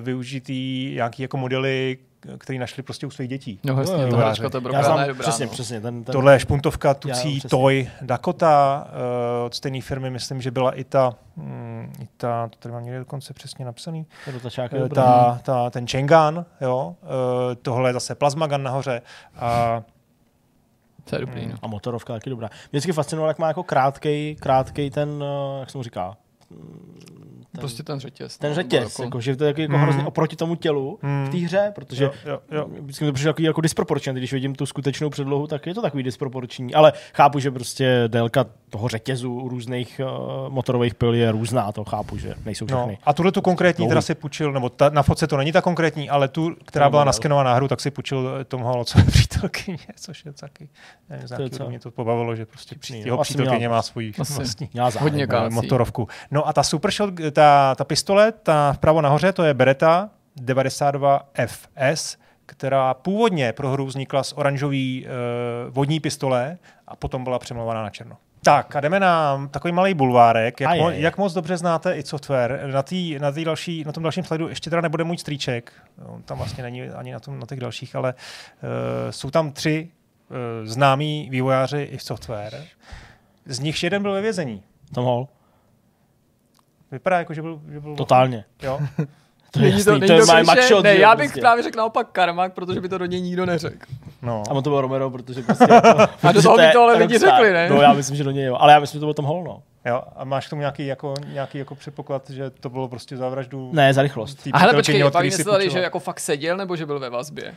[0.00, 1.98] využitý nějaký jako modely,
[2.38, 3.60] které našli prostě u svých dětí.
[3.64, 4.16] No jasně, jo, ta jo.
[4.16, 5.22] hračka to je Já dobrá, znám, dobrá.
[5.22, 5.52] přesně, no.
[5.52, 5.80] přesně.
[5.80, 7.50] Ten, ten, Tohle je špuntovka Já, tucí přesně.
[7.50, 8.86] Toy Dakota
[9.40, 12.84] uh, od stejné firmy, myslím, že byla i ta, mm, i ta, to tady mám
[12.84, 17.88] někde dokonce přesně napsaný, to dotačák, je Eh, ta, ta, ten Chengan, jo, eh, tohle
[17.88, 19.02] je zase plazmagan nahoře
[19.36, 19.82] a
[21.10, 21.54] To je dobrý, no.
[21.62, 22.48] A motorovka taky dobrá.
[22.48, 25.24] Mě vždycky fascinovalo, jak má jako krátkej, krátkej ten,
[25.60, 26.16] jak se mu říká,
[27.54, 28.38] ten, Prostě ten řetěz.
[28.38, 29.82] ten no, řetěz, nebo jako, že to je jako Mm.
[29.82, 31.24] hrozně oproti tomu tělu Mm.
[31.26, 32.66] v té hře, protože jo, jo, jo.
[32.80, 35.82] vždycky mi to přišlo takový jako disproporční, když vidím tu skutečnou předlohu, tak je to
[35.82, 41.30] takový disproporční, ale chápu, že prostě délka toho řetězu u různých uh, motorových pil je
[41.32, 42.98] různá, to chápu, že nejsou No, všechny.
[43.04, 43.88] a tuhle tu konkrétní Dlouhý.
[43.90, 46.90] teda si půjčil, nebo ta, na fotce to není ta konkrétní, ale tu, která No,
[46.90, 50.68] byla naskenovaná hru, tak si půjčil eh, Tom Holocové přítelkyně, což je taky,
[51.10, 51.68] nevím, z To je co?
[51.68, 52.96] mě to pobavilo, že prostě no.
[52.96, 53.82] jeho přítelkyně má
[54.20, 54.32] Asi.
[54.34, 55.46] vlastní no.
[55.46, 56.08] eh, motorovku.
[56.30, 57.43] No a ta Super Shot, ta,
[57.76, 64.22] ta pistole, ta vpravo nahoře, to je Beretta 92 FS, která původně pro hru vznikla
[64.22, 68.16] z oranžový uh, vodní pistole a potom byla přemlouvaná na černo.
[68.42, 70.60] Tak a jdeme na takový malý bulvárek.
[70.60, 72.70] Jak, mo- jak moc dobře znáte i software?
[72.72, 75.72] Na, tý, na, tý další, na tom dalším slajdu ještě teda nebude můj strýček,
[76.06, 79.88] on tam vlastně není ani na, tom, na těch dalších, ale uh, jsou tam tři
[80.30, 82.64] uh, známí vývojáři i software.
[83.46, 84.62] Z nich jeden byl ve vězení.
[84.94, 85.28] Tom Hall,
[86.94, 87.60] Vypadá jako, že byl...
[87.72, 88.44] Že byl totálně.
[88.62, 88.80] Jo.
[89.50, 90.42] To je Není jasný, není to je klišé?
[90.44, 91.40] macho, Ne, já bych prostě.
[91.40, 93.86] právě řekl naopak Karmak, protože by to do něj nikdo neřekl.
[94.22, 94.42] No.
[94.48, 95.66] A on to byl Romero, protože prostě...
[95.70, 95.88] Jako,
[96.22, 97.68] A do toho by to ale je lidi řekli, ne?
[97.70, 98.56] No já myslím, že do něj jo.
[98.60, 99.62] Ale já myslím, že to byl Tom Hall, no.
[99.84, 103.28] Jo, a máš k tomu nějaký, jako, nějaký jako předpoklad, že to bylo prostě za
[103.28, 103.70] vraždu?
[103.72, 104.34] Ne, za rychlost.
[104.34, 106.98] té A hele, přítelkyně, počkej, si se tady, že jako fakt seděl, nebo že byl
[106.98, 107.54] ve vazbě?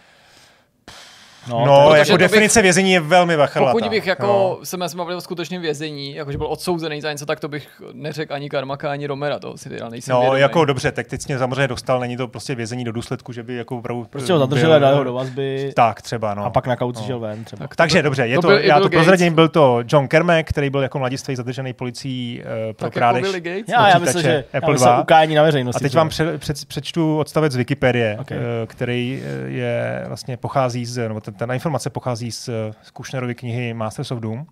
[1.50, 3.72] No, No, jako to bych- definice vězení je velmi vachrlatá.
[3.72, 4.60] Pokud bych jako, Jo.
[4.64, 7.68] jsme se bavili o skutečném vězení, jako že byl odsouzený za něco, tak to bych
[7.94, 10.42] neřekl ani Karmaka, ani Romera, to si teda nejsem No, vědomý.
[10.42, 13.56] jako dobře, tak teď mě samozřejmě dostal, není to prostě vězení do důsledku, že by
[13.56, 14.04] jako opravdu...
[14.10, 16.46] Prostě ho zadrželi a dali ho do vazby Tak, třeba, no.
[16.46, 17.60] a pak na kauci šel ven třeba.
[17.60, 18.98] Tak to Takže byl- dobře, je to to, byl já to Gates.
[18.98, 23.22] prozradím, byl to John Kermack, který byl jako mladistvý zadržený policií uh, pro tak krádež.
[23.24, 23.74] jako Billy Gates.
[23.74, 25.02] Já, já myslím, že já Apple myslím, 2.
[25.02, 25.78] ukání na veřejnosti.
[25.78, 28.38] A teď vám před, před, přečtu odstavec z Wikipedie, okay.
[28.68, 33.36] který eh, je vlastně pochází z, nebo ten, ta informace pochází z, eh, z Kushnerovy
[33.36, 34.46] knihy Masters of Doom,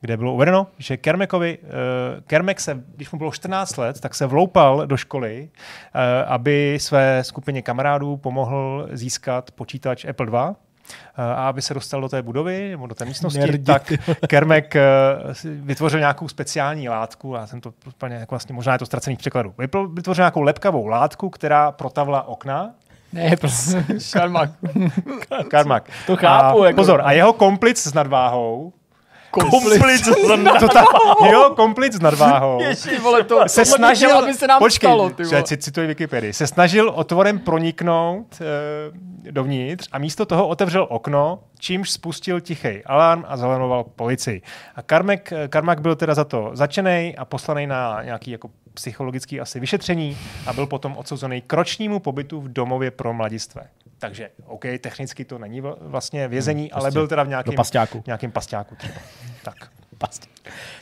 [0.00, 1.68] kde bylo uvedeno, že Kermekovi, uh,
[2.26, 7.24] Kermek se, když mu bylo 14 let, tak se vloupal do školy, uh, aby své
[7.24, 10.56] skupině kamarádů pomohl získat počítač Apple 2
[11.18, 13.64] eh, a aby se dostal do té budovy nebo do té místnosti, Nerdi.
[13.64, 13.92] tak
[14.26, 14.82] Kermek eh,
[15.44, 19.18] vytvořil nějakou speciální látku, já jsem to úplně jako vlastně, možná je to ztracený v
[19.18, 19.54] překladu,
[19.94, 22.74] vytvořil nějakou lepkavou látku, která protavla okna,
[23.12, 24.50] Ne, prostě Karmak.
[25.48, 25.90] Karmak.
[26.06, 28.72] To chápu, A, jako- Pozor, a jeho komplic s nadváhou,
[29.30, 30.02] Komplic.
[30.60, 30.84] to ta,
[31.26, 35.10] jeho komplic s nadváhou, Ty vole, to, se bych snažil, aby se nám počkej, stalo,
[35.10, 35.44] ty vole.
[35.48, 41.90] že cituji Wikipedii, se snažil otvorem proniknout e, dovnitř a místo toho otevřel okno, čímž
[41.90, 44.42] spustil tichý alarm a zalarmoval policii.
[44.76, 49.60] A Karmek, Karmak byl teda za to začený a poslaný na nějaký jako psychologický asi
[49.60, 53.62] vyšetření a byl potom odsouzený k ročnímu pobytu v domově pro mladistvé.
[53.98, 57.54] Takže, OK, technicky to není vl- vlastně vězení, hmm, ale prostě byl teda v nějakém,
[57.54, 58.02] pasťáku.
[58.06, 58.94] nějakém pasťáku třeba.
[59.42, 59.54] Tak.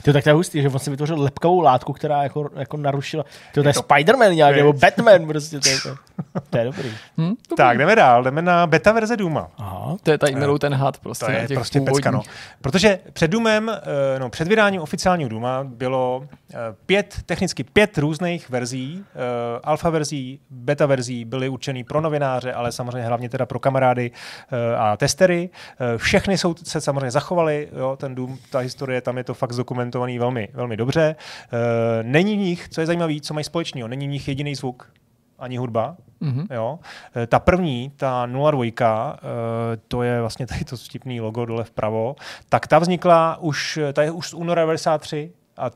[0.02, 3.24] Ty tak to je hustý, že on si vytvořil lepkovou látku, která jako, jako narušila.
[3.52, 5.61] Ty to je Spider-Man nějak, je- nebo Batman prostě.
[5.61, 5.96] To je, to,
[6.50, 6.90] to je dobrý.
[7.18, 7.35] Hm?
[7.48, 9.50] To, tak, jdeme dál, jdeme na beta verze Duma.
[9.59, 9.96] Aha.
[10.02, 12.18] to je tady milou ten had prostě To je těch prostě pecka, no.
[12.18, 12.37] původních.
[12.61, 18.50] Protože před Doomem, eh, no, před vydáním oficiálního Duma bylo eh, pět, technicky pět různých
[18.50, 23.59] verzí, eh, alfa verzí, beta verzí, byly určený pro novináře, ale samozřejmě hlavně teda pro
[23.59, 24.11] kamarády
[24.52, 25.50] eh, a testery.
[25.94, 29.52] Eh, Všechny jsou, se samozřejmě zachovaly, jo, ten Doom, ta historie, tam je to fakt
[29.52, 31.16] zdokumentovaný velmi, velmi dobře.
[31.52, 34.90] Eh, Není v nich, co je zajímavé, co mají společného, není v nich jediný zvuk,
[35.38, 35.96] ani hudba.
[36.20, 36.46] Mhm.
[36.51, 36.79] Jo.
[37.16, 42.16] Eh, Ta první, ta 02, eh, to je vlastně tady to vtipný logo dole vpravo,
[42.49, 45.70] tak ta vznikla už, ta je už z února 93 a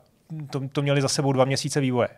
[0.51, 2.09] to, to měli za sebou dva měsíce vývoje.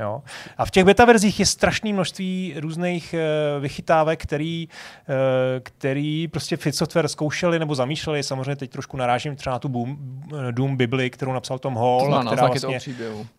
[0.00, 0.22] Jo.
[0.58, 4.68] A v těch beta verzích je strašné množství různých uh, vychytávek, který,
[5.08, 5.14] uh,
[5.62, 8.22] který prostě Fit Software zkoušeli nebo zamýšleli.
[8.22, 9.96] Samozřejmě teď trošku narážím třeba na tu Boom,
[10.50, 12.78] Doom Bibli, kterou napsal Tom Hall, To která vlastně,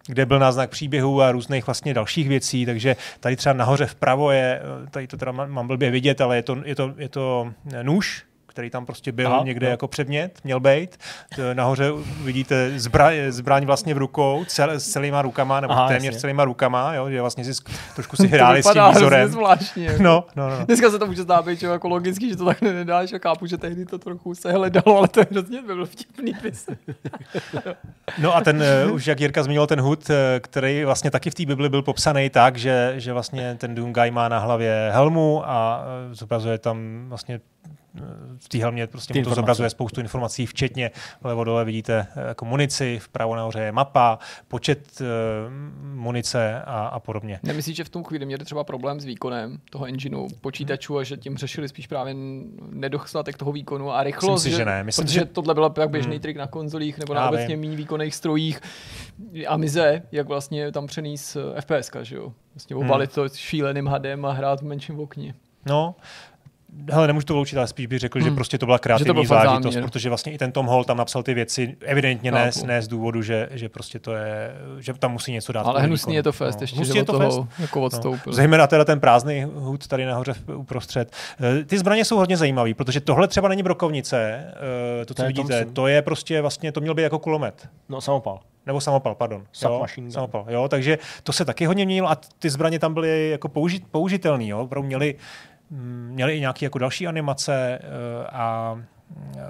[0.07, 4.61] kde byl náznak příběhu a různých vlastně dalších věcí, takže tady třeba nahoře vpravo je,
[4.91, 8.23] tady to teda mám, mám blbě vidět, ale je to, je to, je to nůž,
[8.57, 9.71] který tam prostě byl Aha, někde jo.
[9.71, 10.97] jako předmět, měl být.
[11.53, 11.91] Nahoře
[12.23, 16.19] vidíte zbra, zbraň vlastně v rukou, cel, s celýma rukama, nebo Aha, téměř jasně.
[16.21, 17.63] celýma rukama, jo, že vlastně si
[17.95, 19.29] trošku si hráli s tím výzorem.
[19.29, 19.95] zvláštně.
[19.99, 20.65] No, no, no.
[20.65, 23.57] Dneska se to může zdát být jako logický, že to takhle nedáš a chápu, že
[23.57, 26.69] tehdy to trochu se hledalo, ale to je hrozně by byl vtipný pis.
[28.21, 31.35] No a ten, uh, už jak Jirka zmínil, ten hud, uh, který vlastně taky v
[31.35, 35.83] té Bibli byl popsaný tak, že, že vlastně ten Guy má na hlavě helmu a
[36.07, 37.39] uh, zobrazuje tam vlastně
[38.37, 39.41] v té helmě prostě Ty mu to informace.
[39.41, 45.01] zobrazuje spoustu informací, včetně vlevo dole vidíte uh, jako munici, vpravo nahoře je mapa, počet
[45.01, 45.07] uh,
[45.95, 47.39] munice a, a podobně.
[47.43, 51.17] Nemyslíš, že v tom chvíli měli třeba problém s výkonem toho engineu počítačů a že
[51.17, 52.15] tím řešili spíš právě
[52.71, 54.43] nedostatek toho výkonu a rychlost?
[54.43, 54.83] Myslím si, že ne.
[54.83, 56.21] Myslím, protože že- tohle byl jak běžný Hmm.
[56.21, 58.59] trik na konzolích nebo na Já obecně méně výkonných strojích.
[59.47, 62.33] Amize, jak vlastně tam přenést eh, FPS, že jo?
[62.53, 62.85] Vlastně Hmm.
[62.85, 65.33] obalit to šíleným hadem a hrát v menším okně.
[65.65, 65.95] No,
[66.91, 68.35] hele, nemůžu to vyloučit, ale spíš bych řekl, že Hmm.
[68.35, 69.89] prostě to byla Že to kreativní byl fakt záležitost, záměr.
[69.89, 73.21] protože vlastně i ten Tom Hall tam napsal ty věci, evidentně ne, ne z důvodu,
[73.21, 75.61] že, že prostě to je, že tam musí něco dát.
[75.65, 76.63] Ale hnusný je to fest, no.
[76.63, 77.59] ještě, Hnusný že je to toho fest.
[77.61, 78.21] jako odstoupil.
[78.27, 78.33] No.
[78.33, 81.11] Zejména teda ten prázdný hud tady nahoře v- uprostřed.
[81.61, 84.45] Eh, Ty zbraně jsou hodně zajímavé, protože tohle třeba není brokovnice,
[85.01, 85.73] eh, to, co To vidíte, Thompson.
[85.73, 87.69] to je prostě vlastně, to měl být jako kulomet.
[87.89, 88.39] No, samopal.
[88.65, 89.43] Nebo samopal, pardon.
[89.63, 93.47] Jo, samopal, jo, takže to se taky hodně měnilo a ty zbraně tam byly jako
[93.49, 95.15] použit, použitelný, jo, opravdu měli,
[95.69, 98.77] měli i nějaké jako další animace eh, a
[99.37, 99.41] eh,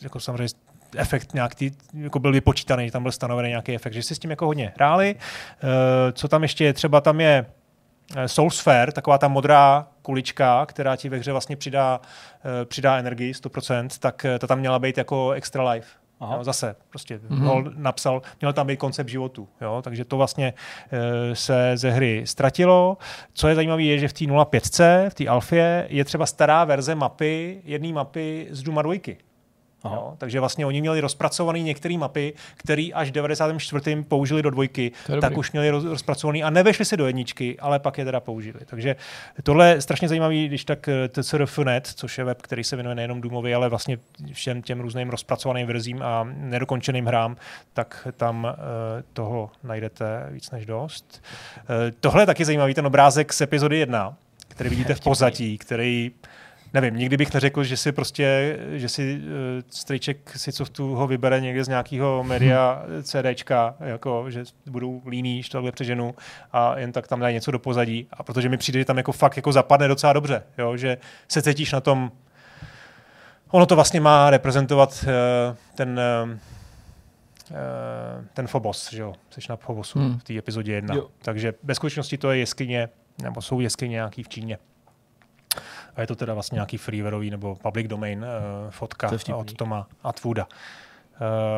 [0.00, 0.54] jako samozřejmě
[0.96, 4.30] efekt nějak ty, jako byl vypočítaný, tam byl stanovený nějaký efekt, že si s tím
[4.30, 5.16] jako hodně hráli.
[5.18, 6.72] Eh, Co tam ještě je?
[6.72, 7.46] Třeba tam je
[8.26, 12.00] Soul Sphere, taková ta modrá kulička, která ti ve hře vlastně přidá,
[12.64, 15.88] přidá energii 100%, tak ta tam měla být jako extra life.
[16.20, 16.36] Aha.
[16.36, 17.72] Jo, zase prostě mm-hmm.
[17.76, 20.54] Napsal, měl tam být koncept životu, jo, takže to vlastně
[20.92, 22.98] e, se ze hry ztratilo.
[23.32, 24.64] Co je zajímavé, je, že v té 05,
[25.08, 28.94] v té alfě, je třeba stará verze mapy, jedné mapy z Duma 2.
[29.84, 29.96] Aha.
[29.96, 34.02] Jo, takže vlastně oni měli rozpracované některé mapy, které až v 94.
[34.08, 35.36] použili do dvojky, tak dobrý.
[35.36, 38.60] už měli roz, rozpracované a nevešli si do jedničky, ale pak je teda použili.
[38.64, 38.96] Takže
[39.42, 43.20] tohle je strašně zajímavý, když tak eh, TCRF.net, což je web, který se věnuje nejenom
[43.20, 43.98] Doomovi, ale vlastně
[44.32, 47.36] všem těm různým rozpracovaným verzím a nedokončeným hrám,
[47.72, 51.22] tak tam eh, toho najdete víc než dost.
[51.58, 54.16] Eh, Tohle je taky zajímavý, ten obrázek z epizody 1,
[54.48, 56.10] který vidíte v pozadí, který
[56.76, 59.30] Nevím, nikdy bych neřekl, že si prostě, že si uh,
[59.70, 65.42] strejček si co tu ho vybere někde z nějakého media CDčka, jako, že budou líní,
[65.42, 66.14] že tohle přeženu
[66.52, 68.06] a jen tak tam dají něco do pozadí.
[68.12, 71.42] A protože mi přijde, že tam jako fakt jako zapadne docela dobře, jo, že se
[71.42, 72.12] cítíš na tom,
[73.50, 76.30] ono to vlastně má reprezentovat uh, ten uh,
[78.34, 80.18] ten Phobos, že jo, jsi na Phobosu Hmm.
[80.18, 80.94] v té epizodě 1.
[80.94, 81.08] Jo.
[81.22, 82.88] Takže ve skutečnosti to je jeskyně,
[83.22, 84.58] nebo jsou jeskyně nějaký v Číně.
[85.96, 89.86] A je to teda vlastně nějaký freewareový nebo public domain uh, fotka To od Toma
[90.04, 90.46] Atwooda.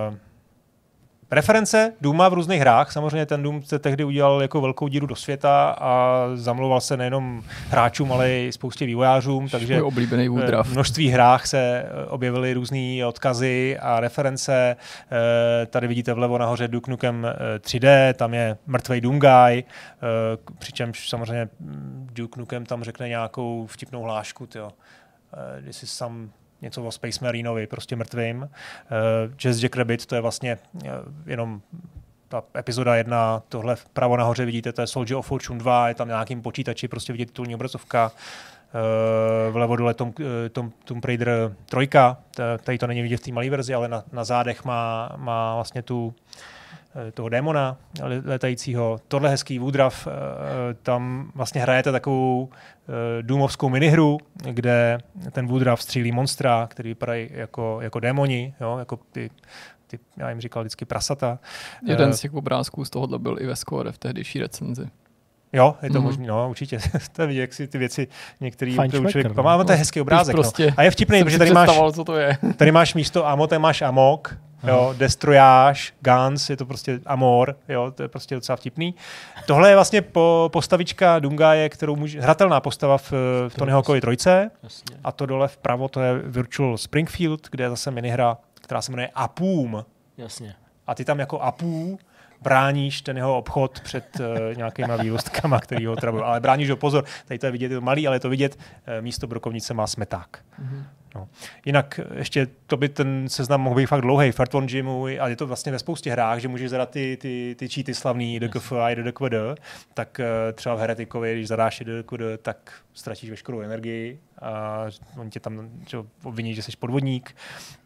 [0.08, 0.16] Uh,
[1.31, 2.93] Reference Duma v různých hrách.
[2.93, 7.43] Samozřejmě ten Doom se tehdy udělal jako velkou díru do světa a zamlouval se nejenom
[7.71, 9.49] hráčům, ale i spoustě vývojářům.
[9.49, 10.73] Takže oblíbený v Woodruff.
[10.73, 14.77] množství hrách se eh, objevily různé odkazy a reference.
[15.62, 19.64] Eh, Tady vidíte vlevo nahoře Duke Nukem eh, 3D, tam je mrtvej Doomguy, eh,
[20.45, 21.49] k- přičemž samozřejmě
[22.12, 24.71] Duke Nukem tam řekne nějakou vtipnou hlášku, tyjo.
[25.59, 26.29] Eh, This is some
[26.62, 28.42] něco o Space Marinovi, prostě mrtvým.
[28.42, 28.49] Uh,
[29.37, 30.90] Jazz Jack Rabbit, to je vlastně uh,
[31.27, 31.61] jenom
[32.29, 36.09] ta epizoda jedna, tohle vpravo nahoře vidíte, to je Soldier of Fortune 2, je tam
[36.09, 38.12] nějakým počítači, prostě vidět titulní obrazovka.
[38.75, 40.12] Uh, vlevo dole Tom,
[40.53, 44.05] Tom, Tomb Raider 3, t- tady to není vidět v té malé verzi, ale na,
[44.12, 46.58] na zádech má, má vlastně tu eh,
[47.14, 49.01] toho démona le- letajícího.
[49.09, 50.11] Tohle hezký Woodruff, eh,
[50.83, 52.48] tam vlastně hrajete takovou
[52.88, 54.18] eh, důmovskou minihru,
[54.51, 54.98] kde
[55.33, 59.31] ten Woodruff střílí monstra, který vypadají jako, jako démoni, jo, jako ty,
[59.87, 61.38] ty, já jim říkal vždycky prasata.
[61.87, 64.87] Jeden Eh, z těch obrázků z tohohle byl i ve Score v tehdejší recenzi.
[65.53, 66.03] Jo, je to Mhm.
[66.03, 66.05] mm-hmm.
[66.11, 66.79] možné, no určitě.
[67.12, 68.09] to je vidět, jak si ty věci
[68.40, 69.35] některý člověk no.
[69.35, 70.35] pamatuje, to je hezký obrázek.
[70.37, 70.72] prostě no.
[70.77, 72.38] A je vtipný, protože tady máš, co to je.
[72.57, 77.90] tady máš místo amo, tady máš amok, jo, destroyáž, guns, je to prostě amor, jo,
[77.90, 78.94] to je prostě docela vtipný.
[79.47, 83.12] Tohle je vlastně po, postavička Dungaje, kterou může, hratelná postava v,
[83.49, 84.97] v Tony Hawkově trojce, Jasně.
[85.05, 89.09] a to dole vpravo, to je Virtual Springfield, kde je zase minihra, která se jmenuje
[89.14, 89.85] Apum.
[90.16, 90.55] Jasně.
[90.87, 91.99] A ty tam jako Apu
[92.42, 96.25] bráníš ten jeho obchod před uh, nějakýma výrostkama, který ho trabují.
[96.25, 98.57] Ale bráníš ho pozor, tady to je vidět, je to malý, ale je to vidět,
[98.57, 100.38] uh, místo brokovnice má smeták.
[101.18, 101.28] No.
[101.64, 104.33] Jinak eh, ještě to by ten seznam mohl být fakt dlouhý.
[104.33, 107.68] Fartwon Gymu, a je to vlastně ve spoustě hrách, že můžeš zadat ty, ty, ty
[107.68, 109.61] cheaty slavný DKF a DKVD,
[109.94, 114.85] tak uh, třeba v Heretikovi, když zadáš DKVD, tak ztratíš veškerou energii a
[115.16, 117.37] oni tě tam že, obviní, že jsi podvodník.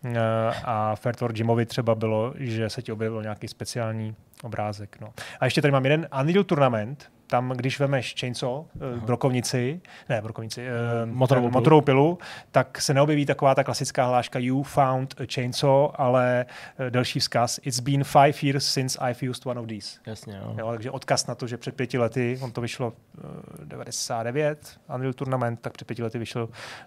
[0.05, 0.17] Uh,
[0.65, 4.97] a Fairtward Jimovi třeba bylo, že se ti objevil nějaký speciální obrázek.
[5.01, 5.13] No.
[5.41, 8.67] A ještě tady mám jeden Unreal Tournament, tam, když vemeš Chainsaw, uh,
[9.05, 11.61] brokovnici, ne brokovnici, uh, Motorovou pilu.
[11.61, 12.19] motorovou pilu,
[12.51, 16.47] tak se neobjeví taková ta klasická hláška You found a chainsaw, ale
[16.81, 19.99] uh, další vzkaz It's been five years since I've used one of these.
[20.07, 20.55] Jasně, jo.
[20.59, 25.13] Jo, takže odkaz na to, že před pěti lety, on to vyšlo uh, 99, Unreal
[25.13, 26.42] Tournament, tak před pěti lety vyšel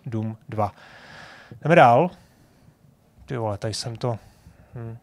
[0.05, 0.71] Doom 2.
[1.63, 2.09] Jdeme dál.
[3.25, 4.17] Ty vole, tady jsem to...
[4.75, 4.97] Hm.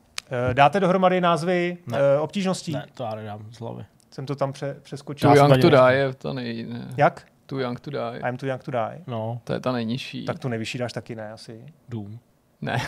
[0.51, 1.99] Eh, Dáte dohromady názvy Ne.
[1.99, 2.19] ne.
[2.19, 2.73] obtížností?
[2.73, 3.85] Ne, to já nedám z hlavy.
[4.11, 5.31] Jsem to tam pře- přeskočil.
[5.31, 5.71] Too Young to.
[5.71, 6.67] Die je ta nej...
[6.69, 6.88] Ne.
[6.97, 7.23] Jak?
[7.47, 8.21] Too Young to Die.
[8.29, 9.01] I'm too young to die.
[9.07, 10.25] No, To je ta nejnižší.
[10.25, 11.65] Tak tu nejvyšší dáš taky ne asi.
[11.88, 12.19] Doom.
[12.61, 12.79] Ne.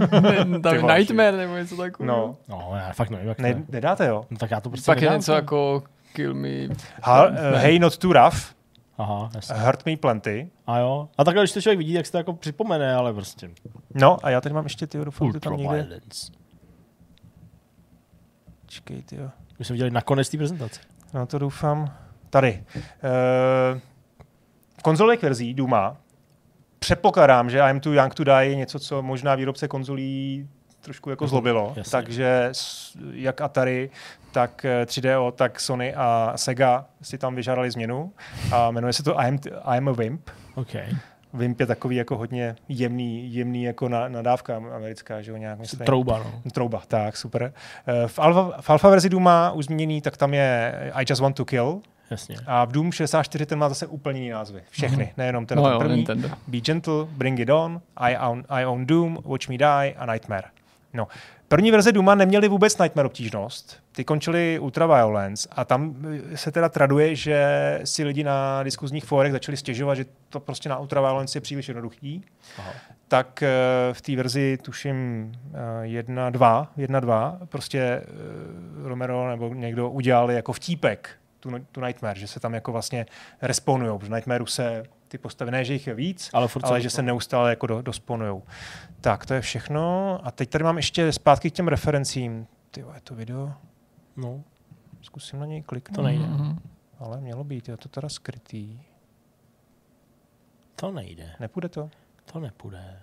[0.62, 2.16] Tam je Nightmare nebo něco takového.
[2.16, 3.62] No, No, já fakt nevím, jak to ne, je.
[3.68, 4.24] nedáte jo.
[4.30, 5.36] No, tak já to prostě Pak je nedám, něco to.
[5.36, 6.48] jako Kill Me.
[7.02, 8.36] Ha, uh, hey, not too rough,
[9.00, 9.54] Aha, jasně.
[9.56, 10.50] hurt me plenty.
[10.66, 11.08] A jo.
[11.18, 13.50] A takhle, když to člověk vidí, tak se to jako připomene, ale prostě.
[13.94, 15.74] No a já tady mám ještě, ty doufám, tam někde.
[15.74, 16.32] violence.
[18.66, 19.30] Čekej, ty jo.
[19.58, 20.80] My jsme viděli nakonec té prezentace.
[21.14, 21.94] No to doufám.
[22.30, 22.64] Tady.
[22.76, 22.82] Uh,
[24.78, 25.96] v konzolových verzí Duma
[26.78, 30.48] předpokládám, že I'm too young to die je něco, co možná výrobce konzolí
[30.80, 31.72] trošku jako zlobilo.
[31.76, 31.90] Jasně.
[31.90, 32.48] Takže
[33.12, 33.90] jak Atari,
[34.32, 38.12] tak eh, 3DO, tak Sony a Sega si tam vyžádali změnu
[38.52, 39.38] a jmenuje se to I'm,
[39.76, 40.30] I'm a Wimp.
[40.54, 40.74] OK.
[41.34, 45.86] Wimp je takový jako hodně jemný, jemný jako na, nadávka americká, že jo, nějak myslím.
[45.86, 46.50] Trouba, no.
[46.52, 47.52] Trouba, tak, super.
[47.86, 51.36] Eh, V alfa, v alfa verzi Duma už změněný, tak tam je I just want
[51.36, 51.80] to kill.
[52.10, 52.36] Jasně.
[52.46, 54.62] A v Doom 64 ten má zase úplně jiný názvy.
[54.70, 55.96] Všechny, nejenom ten, No ten jo, první.
[55.96, 56.28] Nintendo.
[56.48, 60.44] Be gentle, bring it on, I own, I own Doom, watch me die a Nightmare.
[60.94, 61.08] No.
[61.48, 63.76] První verze Duma neměly vůbec Nightmare obtížnost.
[63.92, 65.94] Ty končily Ultra Violence a tam
[66.32, 70.68] eh, se teda traduje, že si lidi na diskuzních fórech začali stěžovat, že to prostě
[70.68, 72.24] na Ultra Violence je příliš jednoduchý.
[72.58, 72.72] Aha.
[73.08, 73.48] Tak eh,
[73.92, 75.32] v té verzi, tuším,
[75.82, 78.04] 1.2, 1.2, prostě eh,
[78.88, 83.06] Romero nebo někdo udělali jako vtípek tu, tu Nightmare, že se tam jako vlastně
[83.42, 87.02] respawnujou, protože Nightmareu se ty postavy, ne, že jich je víc, Ale ale že se
[87.02, 88.42] neustále jako do, dosponujou.
[89.00, 90.18] Tak, to je všechno.
[90.26, 92.46] A teď tady mám ještě zpátky k těm referencím.
[92.70, 93.52] Ty je to video.
[94.16, 94.42] No,
[95.02, 95.96] Zkusím na něj kliknout.
[95.96, 96.26] to nejde.
[96.26, 96.58] Mhm.
[96.98, 98.80] Ale mělo být, je to teda skrytý.
[100.76, 101.32] To nejde.
[101.40, 101.90] Nepůjde to?
[102.32, 103.00] To nepůjde.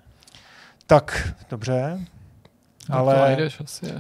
[0.88, 2.00] Tak, dobře.
[2.88, 3.94] To Ale najdeš asi.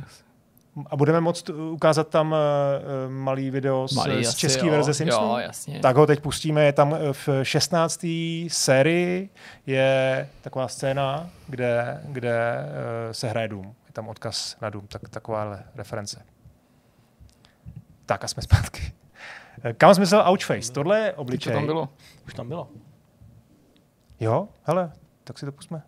[0.85, 2.37] A budeme moct ukázat tam uh,
[3.11, 4.71] malý video z, Malý z české jo.
[4.71, 5.27] verze Simpsonů?
[5.27, 5.79] Jo, jasně.
[5.79, 8.05] Tak ho teď pustíme, je tam eh, v 16.
[8.47, 9.29] sérii
[9.65, 13.65] je taková scéna, kde, kde uh, se hraje Doom.
[13.65, 16.25] Je tam odkaz na Doom, tak taková reference.
[18.05, 18.93] Tak a jsme zpátky.
[19.77, 20.71] Kam jsi myslel Ouchface?
[20.71, 21.53] Tohle je Teď to obličej.
[21.53, 21.89] tam bylo.
[22.27, 22.69] Už tam bylo.
[24.19, 24.91] Jo, hele,
[25.23, 25.81] tak si to pustme.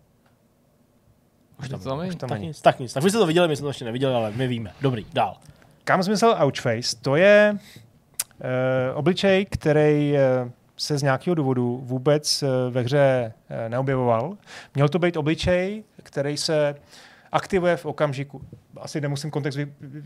[1.60, 2.08] Už To tam je.
[2.08, 2.48] Už tam Tak není.
[2.48, 2.92] nic, tak nic.
[2.92, 4.72] Tak vy jste to viděli, my jsme to ještě neviděli, ale my víme.
[4.80, 5.36] Dobrý, dál.
[5.84, 6.96] Kam jsi myslel Ouchface?
[7.02, 10.12] To je uh, obličej, který
[10.44, 14.36] uh, se z nějakého důvodu vůbec uh, ve hře uh, neobjevoval.
[14.74, 16.74] Měl to být obličej, který se
[17.32, 18.40] aktivuje v okamžiku.
[18.80, 19.58] Asi nemusím kontext,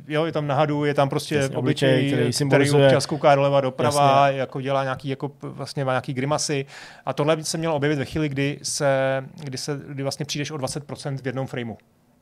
[0.08, 3.60] jo, je tam na hadu, je tam prostě Jasně, obličej, který který, občas kouká doleva,
[3.60, 4.40] doprava, Jasně.
[4.40, 6.66] jako dělá nějaký, jako vlastně má nějaký grimasy.
[7.06, 10.50] A tohle by se mělo objevit ve chvíli, kdy, se, kdy, se, kdy vlastně přijdeš
[10.50, 11.76] o 20% v jednom frameu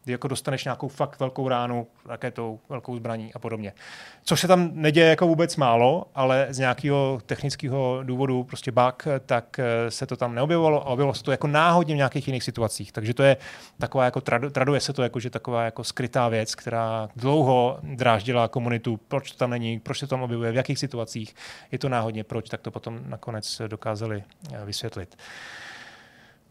[0.05, 3.73] kdy jako dostaneš nějakou fakt velkou ránu raketou, velkou zbraní a podobně.
[4.25, 9.59] Což se tam neděje jako vůbec málo, ale z nějakého technického důvodu, prostě bug, tak
[9.59, 12.93] eh, se to tam neobjevovalo a objevilo se to jako náhodně v nějakých jiných situacích.
[12.93, 13.37] Takže to je
[13.79, 18.49] taková jako, tradu, traduje se to jako, že taková jako skrytá věc, která dlouho dráždila
[18.49, 21.35] komunitu, proč to tam není, proč se to tam objevuje, v jakých situacích,
[21.73, 25.17] je to náhodně proč, tak to potom nakonec dokázali eh, vysvětlit.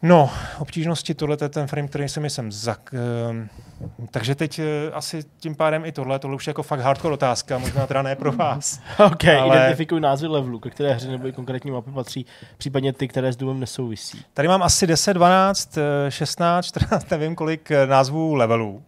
[0.04, 2.94] No, obtížnosti, tohle je ten frame, který jsem jsem zak...
[3.30, 3.50] ehm,
[4.12, 7.58] takže teď eh, asi tím pádem i tohle, tohle už je jako fakt hardcore otázka,
[7.58, 8.80] možná teda ne pro vás.
[9.06, 12.26] OK, Ale- identifikuj názvy levelu, ke které hře nebo i konkrétní mapy patří,
[12.58, 14.22] případně ty, které s Doomem nesouvisí.
[14.34, 18.84] Tady mám asi 10, 12, eh, 16, 14, nevím kolik eh, názvů levelů.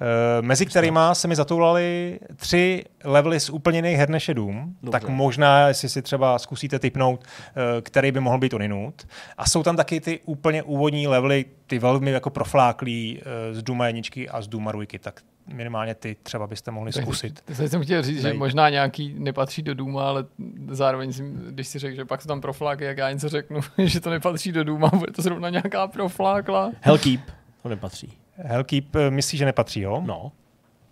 [0.00, 4.74] Eh, Mezi kterými se mi zatoulaly tři levely z úplně jiných her než je Doom,
[4.82, 5.00] Dobře.
[5.00, 9.06] tak možná, jestli si třeba zkusíte typnout, eh, který by mohl být oninut.
[9.38, 13.86] A jsou tam taky ty úplně úvodní levely, ty velmi jako profláklý eh, z Dooma
[13.86, 15.20] jedničky a z Dooma dvojky, tak
[15.54, 17.40] minimálně ty třeba byste mohli zkusit.
[17.56, 20.24] Tak jsem chtěl říct, že možná nějaký nepatří do Duma, ale
[20.70, 24.00] zároveň, si, když si řekl, že pak jsou tam profláky, jak já něco řeknu, že
[24.00, 26.70] to nepatří do Duma, bude to zrovna nějaká proflákla.
[26.80, 27.20] Hellkeep,
[27.62, 28.18] to nepatří.
[28.38, 30.02] Hellkeep eh, myslíš, že nepatří, jo?
[30.06, 30.32] No.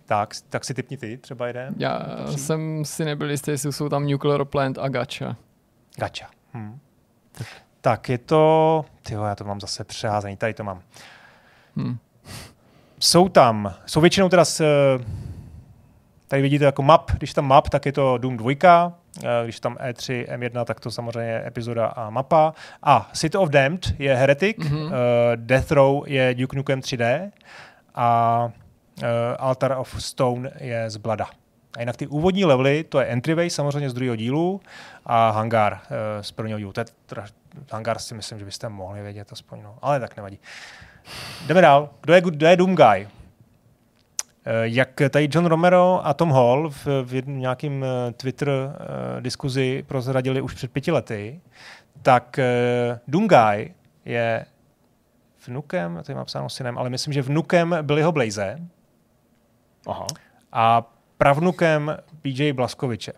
[0.05, 1.75] Tak, tak si typni ty, třeba jeden.
[1.77, 1.99] Já
[2.35, 5.35] jsem si nebyl jistý, jestli jsou tam Nuclear Plant a Gacha.
[5.97, 6.29] Gacha.
[6.53, 6.79] Hm.
[7.81, 8.85] Tak je to...
[9.01, 10.37] Tyjo, já to mám zase přeházený.
[10.37, 10.81] Tady to mám.
[11.75, 11.97] Hm.
[12.99, 15.03] Jsou tam, jsou většinou teda s, eh,
[16.27, 19.75] tady vidíte jako map, když tam map, tak je to Doom 2, eh, když tam
[19.75, 22.53] E3, M1, tak to samozřejmě je epizoda a mapa.
[22.83, 24.77] A City of Damned je Heretic, Mhm.
[24.77, 24.91] mm-hmm.
[25.35, 27.31] Death Row je Duke Nukem 3D
[27.95, 28.49] a
[29.03, 29.05] eh,
[29.39, 31.25] Altar of Stone je z Blada.
[31.77, 34.61] A jinak ty úvodní levely, to je Entryway samozřejmě z druhého dílu
[35.05, 36.73] a Hangar eh, z prvního dílu.
[36.73, 36.85] To je
[37.71, 39.75] Hangar si myslím, že byste mohli vědět aspoň, no.
[39.81, 40.39] ale tak nevadí.
[41.47, 41.89] Jdeme dál.
[42.01, 43.07] Kdo je, kdo je Doom Guy?
[44.49, 49.83] Eh, Jak tady John Romero a Tom Hall v, v nějakým eh, Twitter uh, diskuzi
[49.87, 51.41] prozradili už před pěti lety,
[52.01, 52.39] tak
[53.05, 53.73] Guy
[54.05, 54.45] je
[55.47, 58.59] vnukem, tady mám psáno synem, ale myslím, že vnukem Billyho Blaze
[59.87, 60.05] Aha,
[60.51, 63.13] a pravnukem PJ Blaskoviče.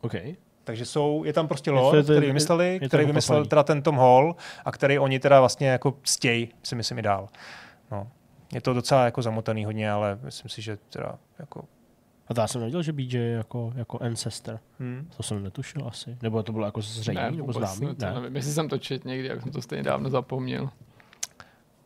[0.00, 0.12] OK.
[0.64, 4.72] Takže jsou, je tam prostě to- který vymysleli, který vymyslel teda ten Tom Hall a
[4.72, 7.28] který oni teda vlastně jako stěj, si myslím i dál.
[7.90, 8.08] No.
[8.52, 11.64] Je to docela jako zamotaný hodně, ale myslím si, že teda jako...
[12.28, 14.60] A to já jsem nevěděl, že BJ je jako, jako ancestor.
[14.78, 15.10] Hmm.
[15.16, 16.18] To jsem netušil asi.
[16.22, 17.94] Nebo to bylo jako zřejmé, nebo vůbec, známý?
[17.94, 20.70] to nevím, jestli jsem to čet někdy, jak jsem to stejně dávno zapomněl.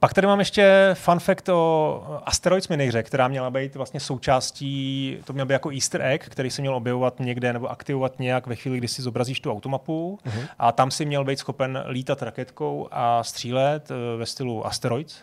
[0.03, 5.33] Pak tady mám ještě fun fact o Asteroids minihře, která měla být vlastně součástí, to
[5.33, 8.79] měl být jako easter egg, který se měl objevovat někde nebo aktivovat nějak ve chvíli,
[8.79, 10.49] kdy si zobrazíš tu automapu uh-huh.
[10.59, 15.23] a tam si měl být schopen lítat raketkou a střílet eh, ve stylu Asteroids.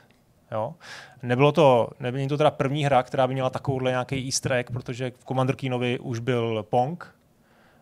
[0.52, 0.74] Jo.
[1.24, 5.12] Nebylo to, není to teda první hra, která by měla takovouhle nějaký easter egg, protože
[5.20, 7.16] v Commander Keenovi už byl Pong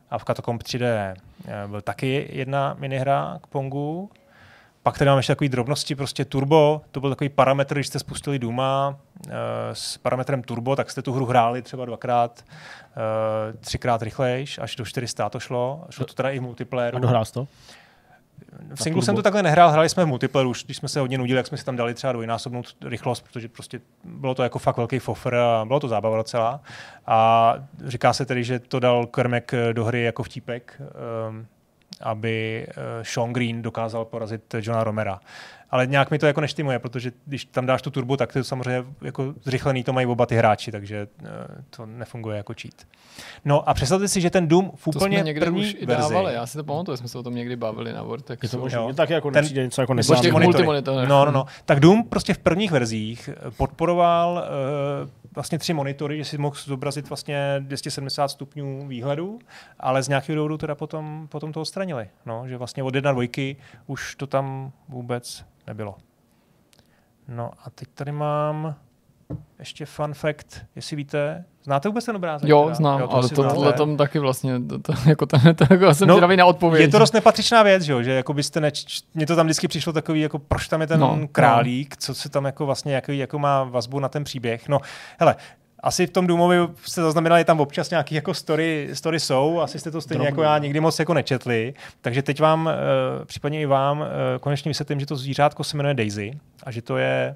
[0.09, 0.85] a v Catacomb 3D
[1.47, 4.09] eh, byl taky jedna minihra k Pongu.
[4.83, 8.39] Pak tady mám ještě takové drobnosti, prostě turbo, to byl takový parametr, když jste spustili
[8.39, 9.31] Duma uh,
[9.73, 14.85] s parametrem turbo, tak jste tu hru hráli třeba dvakrát, uh, třikrát rychlejš, až do
[14.85, 16.97] 400 to šlo, šlo to teda i multiplayeru.
[16.97, 17.47] A dohrál to?
[18.75, 21.17] V singlu jsem to takhle nehrál, hráli jsme v multiplayeru, už když jsme se hodně
[21.17, 24.77] nudili, jak jsme si tam dali třeba dvojnásobnou rychlost, protože prostě bylo to jako fakt
[24.77, 26.61] velký fofr a bylo to zábava docela.
[27.07, 27.53] A
[27.85, 30.81] říká se tedy, že to dal Kermek do hry jako vtípek,
[31.29, 31.47] um,
[32.01, 32.73] aby uh,
[33.03, 35.19] Sean Green dokázal porazit Johna Romera.
[35.69, 38.85] Ale nějak mi to jako neštimuje, protože když tam dáš tu turbo, tak to samozřejmě
[39.01, 41.27] jako zrychlený to mají oba ty hráči, takže uh,
[41.69, 42.73] to nefunguje jako cheat.
[43.45, 45.85] No a představte si, že ten Doom v To úplně jsme někde první už i
[45.85, 48.45] verzi, dávali, já si to pamatuju, jsme se o tom někdy bavili na Vortexu.
[48.45, 48.93] Je to možná.
[48.93, 50.43] Taky jako Ten- nepřijde něco jako monitory.
[50.43, 51.09] multimonitorech.
[51.09, 51.45] No, no, no.
[51.65, 54.43] Tak Doom prostě v prvních verzích podporoval
[55.03, 59.39] uh, vlastně tři monitory, že si mohl zobrazit vlastně 270 stupňů výhledu,
[59.79, 62.09] ale z nějakého důvodu teda potom, potom to odstranili.
[62.25, 63.55] No, že vlastně od jedna dvojky
[63.87, 65.95] už to tam vůbec nebylo.
[67.27, 68.75] No a teď tady mám
[69.59, 72.49] ještě fun fact, jestli víte, znáte vůbec ten obrázek?
[72.49, 72.75] Jo, teda?
[72.75, 75.85] znám, jo, ale asi to, tohle tam taky vlastně, to, to, jako to, to, jako
[75.85, 76.81] já jsem No, no, zvědavý na odpověď.
[76.81, 78.03] Je to dost nepatřičná věc, že, jo?
[78.03, 79.01] že jako byste neč...
[79.13, 82.13] Mně to tam vždycky přišlo takový, jako proč tam je ten No, no, králík, co
[82.13, 84.69] se tam jako vlastně, jaký, jako má vazbu na ten příběh.
[84.69, 84.79] No,
[85.19, 85.35] hele,
[85.79, 89.91] asi v tom Doomovi jste zaznamenali, tam občas nějaký jako story, story jsou, asi jste
[89.91, 90.27] to stejně Drobný.
[90.27, 94.05] jako já nikdy moc jako nečetli, takže teď vám, uh, případně i vám, uh,
[94.39, 97.35] konečně vysvětlím, že to zvířátko se jmenuje Daisy a že to je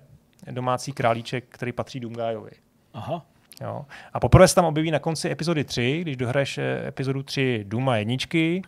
[0.51, 2.51] domácí králíček, který patří Doomguyovi.
[2.93, 3.25] Aha.
[3.61, 3.85] Jo.
[4.13, 7.97] A poprvé se tam objeví na konci epizody 3, když dohraješ eh, epizodu 3 Duma
[7.97, 8.61] jedničky,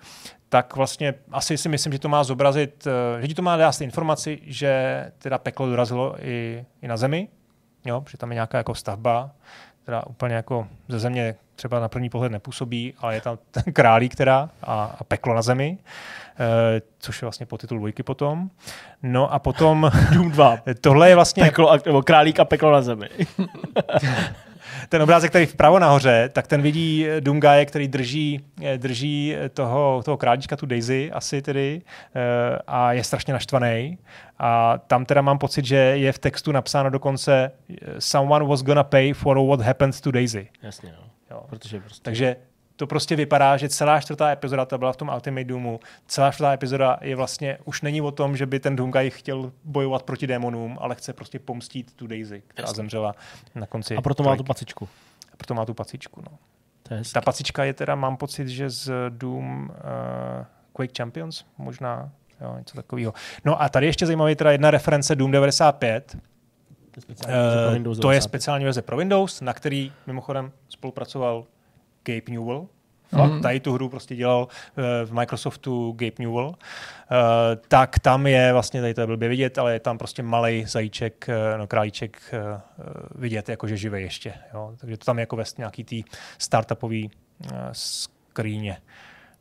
[0.50, 3.82] tak vlastně asi si myslím, že to má zobrazit, eh, že ti to má dát
[3.82, 7.28] informaci, že teda peklo dorazilo i, i na zemi,
[7.86, 9.32] jo, že tam je nějaká jako stavba,
[9.84, 14.16] která úplně jako ze země třeba na první pohled nepůsobí, ale je tam ten králík
[14.16, 18.50] teda a, a peklo na zemi, eh, což je vlastně po titul dvojky potom.
[19.04, 20.58] No a potom Doom 2.
[20.82, 23.10] tohle je vlastně Peklo, a, nebo králík a peklo na zemi.
[24.94, 30.18] ten obrázek, který vpravo nahoře, tak ten vidí Dungaje, který drží, eh, drží toho, toho
[30.18, 31.82] králíčka, tu Daisy asi tedy,
[32.16, 33.98] eh, a je strašně naštvaný.
[34.40, 38.84] A tam teda mám pocit, že je v textu napsáno dokonce eh, someone was gonna
[38.84, 40.48] pay for what happened to Daisy.
[40.64, 41.04] Jasně, no.
[41.32, 41.44] Jo.
[41.50, 42.02] Protože prostě...
[42.04, 42.36] Takže
[42.76, 46.54] to prostě vypadá, že celá čtvrtá epizoda, ta byla v tom Ultimate Doomu, celá čtvrtá
[46.54, 50.78] epizoda je vlastně, už není o tom, že by ten Doomguy chtěl bojovat proti démonům,
[50.82, 52.76] ale chce prostě pomstít tu Daisy, která Jasně.
[52.76, 53.16] zemřela
[53.56, 53.96] na konci.
[53.96, 54.48] A proto má tu trojky.
[54.48, 54.90] pacičku.
[55.34, 56.22] A proto má tu pacičku.
[56.32, 56.38] No.
[56.84, 57.02] To je.
[57.14, 62.12] Ta pacička je teda, mám pocit, že z Doom uh, Quake Champions, možná,
[62.42, 63.14] jo, něco takového.
[63.46, 66.18] No a tady ještě zajímavý teda jedna reference Doom 95.
[66.92, 68.30] To je speciální verze pro Windows to je 95.
[68.30, 71.46] speciální verze pro Windows, na který mimochodem spolupracoval
[72.04, 72.68] Gabe Newell.
[73.10, 73.42] Fakt, Mhm.
[73.42, 74.48] tady tu hru prostě dělal
[74.78, 76.48] uh, v Microsoftu Gabe Newell.
[76.48, 76.56] Uh,
[77.68, 81.30] tak tam je vlastně, tady to je blbě vidět, ale je tam prostě malý zajíček,
[81.30, 82.62] uh, no králíček uh,
[83.22, 84.34] vidět, jakože živý ještě.
[84.54, 84.74] Jo?
[84.78, 86.04] Takže to tam je jako ve nějaký tý
[86.38, 87.12] startupový
[87.44, 88.78] uh, skríně.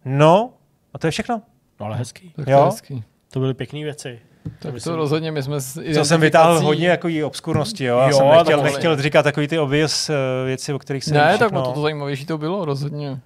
[0.04, 0.52] No,
[0.94, 1.42] a to je všechno.
[1.80, 2.32] No ale hezký.
[2.36, 2.58] Tak Jo.
[2.58, 3.04] to hezký.
[3.32, 4.20] To byly pěkné věci.
[4.58, 5.60] Tak myslím- to rozhodně my jsme
[5.94, 7.98] Co jsem vytáhl hodně jako obskurnosti, jo.
[7.98, 10.14] Já Jo, jsem nechtěl, nechtěl říkat takový ty obvious uh,
[10.46, 11.60] věci, o kterých se Ne, ví tak všechno.
[11.60, 13.18] no to, to zajímavější to bylo, rozhodně.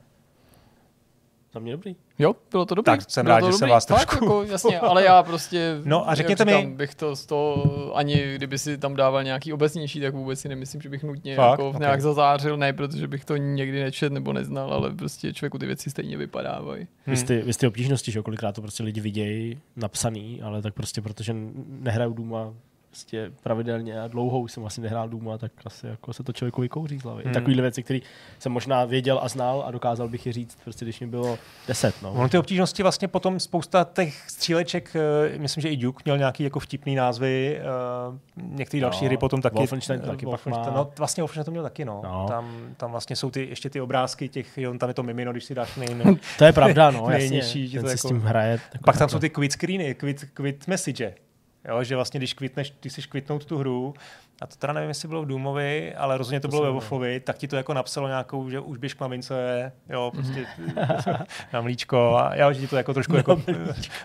[1.57, 1.97] Za mě dobrý.
[2.19, 2.97] Jo, bylo to dobré.
[2.97, 3.71] Tak jsem bylo rád, to že jsem dobrý.
[3.71, 5.81] vás trošku- Jako, jasně, ale já prostě...
[5.85, 10.01] No a řekněte mi- bych to z toho, ani kdyby si tam dával nějaký obecnější,
[10.01, 11.51] tak vůbec si nemyslím, že bych nutně Fakt?
[11.51, 11.79] jako Ok.
[11.79, 15.91] nějak zazářil, ne, protože bych to nikdy nečet nebo neznal, ale prostě člověku ty věci
[15.91, 16.87] stejně vypadávají.
[17.07, 17.17] Hmm.
[17.17, 21.01] Vy, ty, vy ty obtížnosti, že kolikrát to prostě lidi vidějí napsaný, ale tak prostě
[21.03, 21.35] protože
[21.69, 22.55] nehraju Duma
[22.97, 26.61] prostě pravidelně a dlouho už jsem asi nehrál Duma, tak asi jako se to člověku
[26.61, 27.23] vykouří z hlavy.
[27.25, 27.33] Hmm.
[27.35, 27.99] Takovýhle věci, které
[28.39, 31.39] jsem možná věděl a znal a dokázal bych je říct, prostě když mi bylo
[31.69, 31.95] 10.
[32.03, 32.13] No.
[32.13, 34.97] Ono ty obtížnosti vlastně potom spousta těch stříleček,
[35.35, 37.63] eh, myslím, že i Duke měl nějaký jako vtipný názvy, eh,
[38.37, 39.57] některé No, další hry potom taky.
[39.57, 40.77] Wolfenstein to taky pak Wolfenstein- má.
[40.77, 42.01] No vlastně Wolfenstein to měl taky, no.
[42.05, 42.27] No.
[42.29, 45.45] Tam, tam vlastně jsou ty, ještě ty obrázky těch, jo, tam je to mimino, když
[45.45, 46.17] si dáš nej, nej.
[46.39, 47.19] To je pravda, no, jasně.
[47.19, 48.59] Nejnižší, že to jako- s tím hraje.
[48.85, 51.15] Pak tam jsou ty quit screeny, quit, quit message.
[51.69, 53.95] Jo, že vlastně, když kvitneš, ty si kvitnout tu hru,
[54.43, 57.21] a to teda nevím, jestli bylo v Doomovi, ale rozhodně to, To bylo ve Wolfovi,
[57.21, 60.47] tak ti to jako napsalo nějakou, že už běž k mamince, jo, prostě
[61.53, 63.43] na mlíčko a jo, že ti to jako trošku jako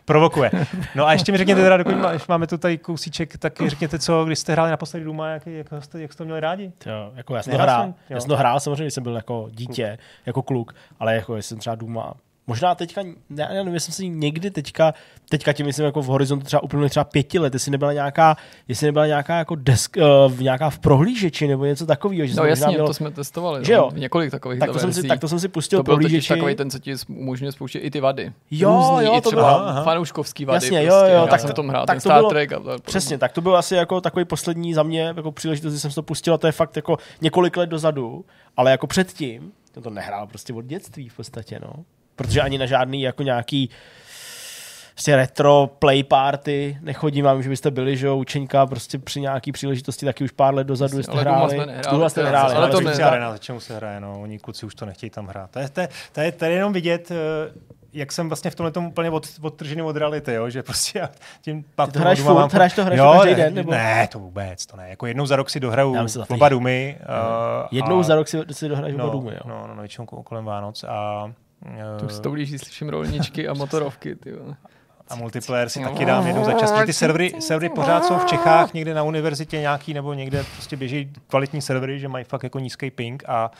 [0.05, 0.51] provokuje.
[0.95, 3.99] No a ještě mi řekněte teda, dokud má, když máme tu tady kousíček, tak řekněte,
[3.99, 6.71] co, když jste hráli naposledy Dooma, jak, jak, jste, jak jste to měli rádi?
[6.85, 9.97] Jo, jako já jsem hrál, já jsem to hrál samozřejmě, když jsem byl jako dítě,
[10.25, 12.13] jako kluk, ale jako jsem třeba Duma
[12.47, 13.01] Možná teďka,
[13.35, 14.93] já nevím, jestli si někdy teďka,
[15.29, 18.37] teďka tím myslím jako v horizontu třeba úplně třeba pěti let, jestli nebyla nějaká,
[18.67, 22.25] jestli nebyla nějaká jako desk, uh, nějaká v prohlížeči nebo něco takového.
[22.27, 23.65] Že No se jasně, mělo, to jsme testovali.
[23.65, 23.79] Že no.
[23.79, 23.89] jo?
[23.93, 26.27] Několik takových tak, to jsem si, tak to jsem si pustil to byl prohlížeči.
[26.27, 28.31] takový ten, co ti umožňuje spouštět i ty vady.
[28.51, 30.65] Jo, Různý, jo, i to třeba bylo- aha, fanouškovský vady.
[30.65, 31.13] Jasně, jo, prostě.
[31.13, 33.17] jo, Já tak jsem to- tom hrál, tak to Star bylo- Trek a to, Přesně,
[33.17, 36.33] tak to byl asi jako takový poslední za mě jako příležitost, kdy jsem to pustil
[36.33, 38.25] a to je fakt jako několik let dozadu,
[38.57, 41.73] ale jako předtím, to to nehrál prostě od dětství v podstatě, no.
[42.21, 43.69] Protože ani na žádný jako nějaký
[44.93, 49.51] prostě retro play party nechodím, vám, že byste byli, že jo, učeňka prostě při nějaký
[49.51, 51.57] příležitosti taky už pár let dozadu jste ale hráli.
[51.91, 54.75] Doma jste nehráli, ale to ne- arena, za čemu se hraje, no, oni kluci už
[54.75, 55.51] to nechtějí tam hrát.
[55.51, 57.15] To je, to je, to je, to je jenom vidět, eh,
[57.93, 60.49] jak jsem vlastně v tomhle tom úplně od, odtržený od reality, jo?
[60.49, 61.09] že prostě já
[61.41, 62.53] tím pak Ty to hraješ furt?
[62.53, 63.71] Hraješ to- hraješ to jo, každý ne, den, nebo?
[63.71, 64.89] Ne, to vůbec, to ne.
[64.89, 65.95] Jako jednou za rok si dohraju
[66.29, 66.97] oba dumy.
[67.01, 69.39] Uh, Jednou za rok si, si dohraješ no, oba důmy, jo.
[69.45, 71.31] No, no, no, většinou kolem Vánoc a
[71.99, 74.15] To už si to blíží, slyším rolničky a motorovky.
[74.15, 74.55] Ty vole.
[75.09, 76.71] a multiplayer si taky dám jednou za čas.
[76.71, 80.77] protože Ty servery, servery pořád jsou v Čechách, někde na univerzitě nějaký, nebo někde prostě
[80.77, 83.51] běží kvalitní servery, že mají fakt jako nízký ping a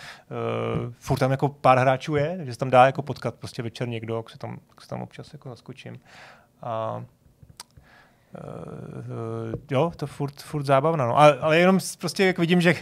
[0.82, 3.88] uh, furt tam jako pár hráčů je, takže se tam dá jako potkat prostě večer
[3.88, 6.00] někdo, jak se tam, jak se tam občas jako zaskočím.
[6.62, 7.04] A
[8.34, 11.18] Uh, jo, to furt, furt zábavná, no.
[11.18, 12.76] Ale, ale jenom prostě jak vidím, že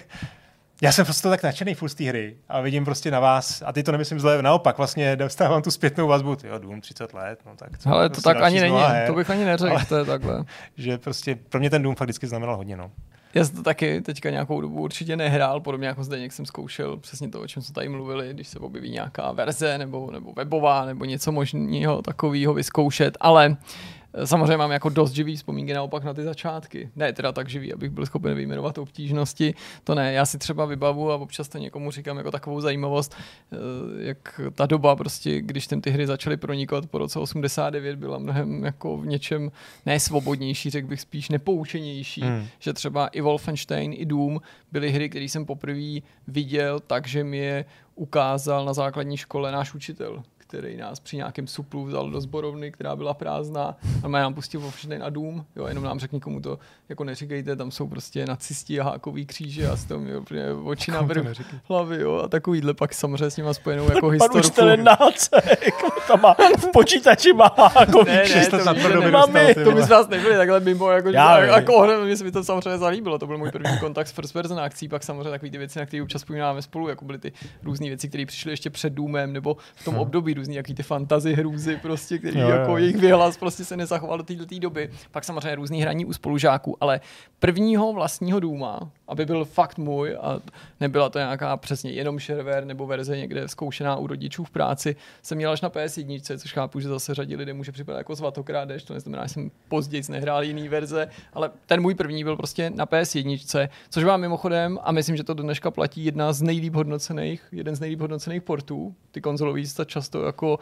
[0.82, 3.74] já jsem prostě tak nadšený furt z té hry a vidím prostě na vás, a
[3.74, 7.52] ty to nemyslím zle, naopak vlastně dostávám tu zpětnou vazbu, jo, Dům 30 let, no
[7.56, 7.80] tak.
[7.80, 9.08] co, Ale to prostě tak ani není, her.
[9.08, 10.44] to bych ani neřekl, Ale- to je takhle.
[10.78, 12.92] Že prostě pro mě ten Dům fakt vždycky znamenal hodně, no.
[13.34, 17.30] Já jsem to taky teďka nějakou dobu určitě nehrál, podobně jako Zdeněk jsem zkoušel přesně
[17.30, 21.06] to, o čem jsme tady mluvili, když se objeví nějaká verze nebo, nebo webová nebo
[21.06, 26.24] něco možného takového vyzkoušet, ale eh, samozřejmě mám jako dost živý vzpomínky naopak na ty
[26.24, 26.90] začátky.
[26.96, 29.54] Ne teda tak živý, abych byl schopen vyjmenovat obtížnosti,
[29.84, 33.16] to ne, já si třeba vybavu a občas to někomu říkám jako takovou zajímavost,
[33.52, 33.58] eh,
[33.98, 38.64] jak ta doba prostě, když ten ty hry začaly pronikat po roce 89, byla mnohem
[38.64, 39.52] jako v něčem
[39.86, 42.48] ne svobodnější, řekl bych spíš nepoučenější, Hmm.
[42.60, 44.42] že třeba i Wolfenstein, i Doom
[44.72, 50.24] byly hry, které jsem poprvé viděl, takže mi je ukázal na základní škole náš učitel,
[50.50, 54.62] který nás při nějakém suplu vzal do zborovny, která byla prázdná a má nám pustil
[54.62, 56.60] Wolfenstein a Doom, jo, jenom nám řekl nikomu to
[56.90, 60.92] jako neříkejte, tam jsou prostě nacisti a hákový kříže a z toho měl úplně oči
[60.92, 64.38] na vrch hlavy, jo, a takovýhle pak samozřejmě s nima spojenou jako Pan historku.
[64.38, 65.76] učitel je nácek,
[66.08, 68.74] tam má, v počítači má jako Ne, ne, Šest to víš, ne.
[68.74, 71.54] dostal, Mami, To by z vás nebyli takhle mimo, jako, Já že, vím.
[71.56, 74.34] jako ohledně mě se mi to samozřejmě zalíbilo, to byl můj první kontakt s first
[74.34, 77.32] person akcí, pak samozřejmě takové ty věci, na které občas vzpomínáme spolu, jako byly ty
[77.64, 81.34] různé věci, které přišly ještě před Doomem, nebo v tom období různý jaký ty fantazy
[81.34, 82.56] hrůzy, prostě, který Jo, jo.
[82.56, 84.90] jako jejich vyhlas prostě se nezachoval do této doby.
[85.12, 87.02] Pak samozřejmě různý hraní u spolužáků, ale
[87.40, 90.40] prvního vlastního Dooma, aby byl fakt můj a
[90.80, 95.38] nebyla to nějaká přesně jenom shareware nebo verze někde zkoušená u rodičů v práci, jsem
[95.38, 98.94] měl až na PS1, což chápu, že zase řadě lidem může připadat jako zvatokrádež, to
[98.94, 103.70] neznamená, že jsem později nehrál jiný verze, ale ten můj první byl prostě na PS1,
[103.90, 107.76] což vám mimochodem, a myslím, že to do dneška platí, jedna z nejlíp hodnocených, jeden
[107.76, 108.96] z nejlíp hodnocených portů.
[109.12, 110.60] Ty konzolový se často jako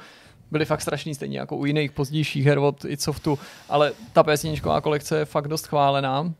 [0.51, 3.39] byly fakt strašný, stejně jako u jiných pozdějších her od Itsoftu,
[3.69, 6.33] ale ta PS1 kolekce je fakt dost chválená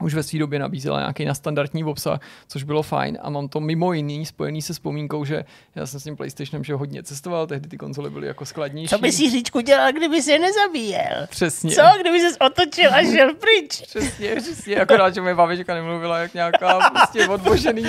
[0.00, 3.92] už ve své době nabízela nějaký nastandardní obsah, což bylo fajn a mám to mimo
[3.92, 5.44] jiný spojený se vzpomínkou, že
[5.74, 8.88] já jsem s tím PlayStationem že hodně cestoval, tehdy ty konzole byly jako skladnější.
[8.88, 11.26] Co by si Říčku dělal, kdyby se nezabíjel?
[11.30, 11.70] Přesně.
[11.70, 13.80] Co, kdyby se otočil a šel pryč?
[13.86, 17.82] Přesně, přesně, akorát, že moje babička nemluvila jak nějaká prostě odbožený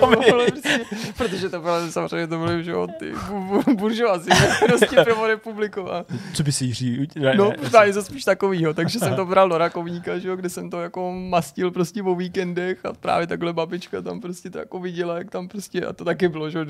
[0.00, 0.80] vole, prostě,
[1.16, 5.26] protože to bylo samozřejmě to byly, že jo, ty bu- bu- buržoazi, ne, prostě prvo
[5.26, 6.04] republiková.
[6.34, 9.58] Co by si Jiří ne, No, možná něco spíš takovýho, takže jsem to bral do
[9.58, 14.02] rakovníka, že jo, kde jsem to jako mastil prostě o víkendech a právě takhle babička
[14.02, 16.66] tam prostě to jako viděla, jak tam prostě, a to taky bylo, že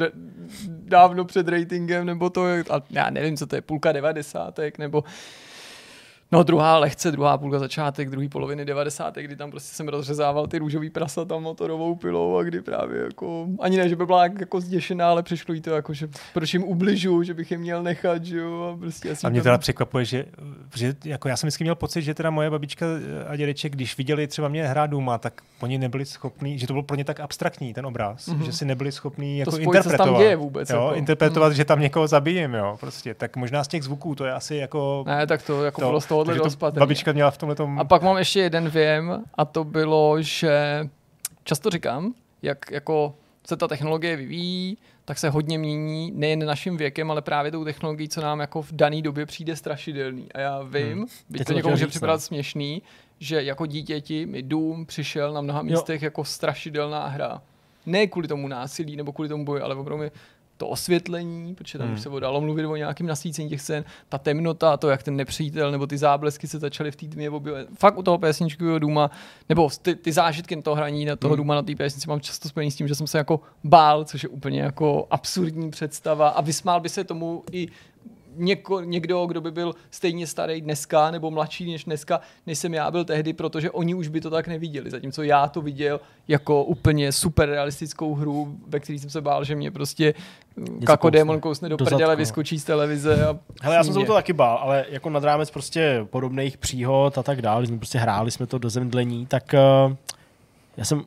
[0.68, 5.04] dávno před ratingem, nebo to, a já nevím, co to je, půlka devadesátek, nebo
[6.32, 9.14] No druhá lehce, druhá půlka začátek, druhý poloviny 90.
[9.16, 13.46] kdy tam prostě jsem rozřezával ty růžový prasa tam motorovou pilou a kdy právě jako,
[13.60, 16.52] ani ne, že by byla jak- jako zděšená, ale přišlo jí to jako, že proč
[16.54, 19.44] jim ubližu, že bych je měl nechat, že jo, a prostě asi A mě tam-
[19.44, 20.24] teda překvapuje, že,
[20.76, 22.86] že jako já jsem vždycky měl pocit, že teda moje babička
[23.28, 26.82] a dědeček, když viděli třeba mě hrát Duma, tak oni nebyli schopní, že to bylo
[26.82, 28.38] pro ně tak abstraktní ten obraz, Mhm.
[28.40, 28.44] mm-hmm.
[28.44, 30.20] že si nebyli schopní jako spojit, se tam interpretovat.
[30.22, 30.94] děje vůbec, Jo, jako.
[30.94, 33.14] interpretovat, že tam někoho zabijím, jo, prostě.
[33.14, 35.04] Tak možná z těch zvuků to je asi jako...
[35.06, 36.80] Ne, tak to jako to, bylo z tohohle takže to patrný.
[36.80, 37.78] babička měla v tomhle tom...
[37.78, 40.88] A pak mám ještě jeden věm a to bylo, že
[41.44, 43.14] často říkám, jak jako
[43.46, 48.08] se ta technologie vyvíjí, tak se hodně mění nejen naším věkem, ale právě tou technologií,
[48.08, 50.32] co nám jako v dané době přijde strašidelný.
[50.32, 51.06] A já vím, hmm.
[51.30, 52.82] byť to někomu může připadat směšný,
[53.20, 57.42] že jako dítěti mi Doom přišel na mnoha místech jako strašidelná hra.
[57.86, 60.10] Ne kvůli tomu násilí nebo kvůli tomu boji, ale opravdu mi
[60.58, 61.96] to osvětlení, protože tam Hmm.
[61.96, 65.70] už se dalo mluvit o nějakém nasvícení těch scén, ta temnota, to, jak ten nepřítel
[65.70, 67.66] nebo ty záblesky se začaly v té tmě objevovat.
[67.78, 69.10] Fakt u toho pěsničkového důma,
[69.48, 71.36] nebo ty, ty zážitky toho hraní na toho Hmm.
[71.36, 74.22] důma na té pěsnici mám často spojený s tím, že jsem se jako bál, což
[74.22, 77.68] je úplně jako absurdní představa a vysmál by se tomu i
[78.38, 82.90] něko, někdo, kdo by byl stejně starý dneska nebo mladší než dneska, než jsem já
[82.90, 84.90] byl tehdy, protože oni už by to tak neviděli.
[84.90, 89.54] Zatímco já to viděl jako úplně super realistickou hru, ve které jsem se bál, že
[89.54, 90.14] mě prostě
[90.86, 91.18] kako kousne.
[91.18, 92.18] démon kousne do, Do prdele, zadku.
[92.18, 93.26] vyskočí z televize.
[93.26, 97.18] A Hele, já jsem se to taky bál, ale jako nad rámec prostě podobných příhod
[97.18, 99.54] a tak dále, jsme prostě hráli jsme to do zemdlení, tak
[99.88, 99.94] uh,
[100.76, 101.04] já jsem,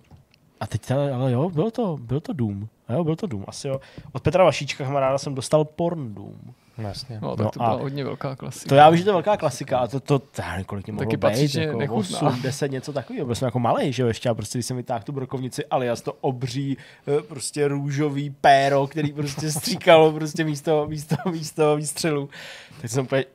[0.59, 2.67] a teď teda, ale jo, bylo to, byl to Doom.
[2.87, 3.79] A jo, byl to Doom, asi jo.
[4.11, 6.53] Od Petra Vašíčka kamaráda jsem dostal Porn Doom.
[6.81, 7.19] No, jasně.
[7.21, 8.69] No, tak No to byla hodně velká klasika.
[8.69, 10.93] To já vím, že to je velká klasika a to, to já nevím, kolik mi
[10.93, 12.21] mohlo Taky být, jako nechutná.
[12.27, 13.25] 8, 10, něco takového.
[13.25, 15.85] Byl jsem jako malý, že jo, ještě a prostě, když jsem vytáhl tu brokovnici, ale
[15.85, 16.77] já to obří,
[17.07, 22.29] eh, prostě růžový péro, který prostě stříkalo prostě místo, místo, místo výstřelu.
[22.81, 23.25] Tak jsem úplně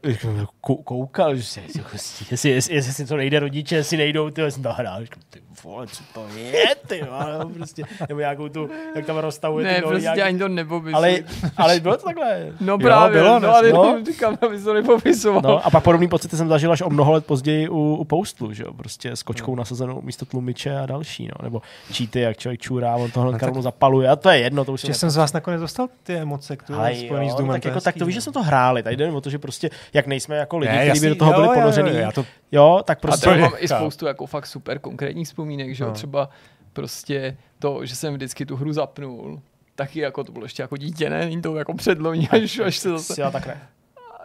[0.62, 1.82] kou- koukal, že si, jestli,
[2.30, 5.86] jestli, jestli, jestli si to nejde rodiče, jestli nejdou, ty jsem to hrál, ty vole,
[5.86, 9.80] co to je, ty vole, no, prostě, nebo nějakou tu, jak tam rozstavuje ne, ty
[9.80, 10.94] nohy, prostě nějaký- ani to nepopisuje.
[10.96, 11.18] ale,
[11.56, 12.46] ale bylo to takhle.
[12.60, 13.82] No Jo, právě, bylo, no, ale no.
[13.98, 14.04] no.
[14.04, 15.42] říkám, aby to nepopisoval.
[15.44, 18.52] No a pak podobný pocity jsem zažil až o mnoho let později u, u Postlu,
[18.52, 21.62] že jo, prostě s kočkou nasazenou místo tlumiče a další, no, nebo
[21.92, 24.72] cheaty, jak člověk čurá, on tohle No no, tak- zapaluje a to je jedno, to
[24.72, 27.54] už Ještě jsem z vás nakonec dostal ty emoce, které ale spojený jo, s Doomem.
[27.54, 28.18] tak, to je jako, tak to víš, no.
[28.18, 30.84] že jsme to hráli, tady jde o to, že prostě, jak nejsme jako lidi, Ne,
[30.84, 31.90] kteří by do toho jo, byli jo, jo, ponořený,
[32.52, 35.88] jo, tak A prostě, to mám i spoustu jako fakt super konkrétních vzpomínek, že jo,
[35.88, 35.94] No.
[35.94, 36.28] třeba
[36.72, 39.40] prostě to, že jsem vždycky tu hru zapnul,
[39.76, 42.88] taky jako to bylo ještě jako dítě, ne, není to jako předloní, až, až se
[42.88, 43.62] zase, si já tak ne.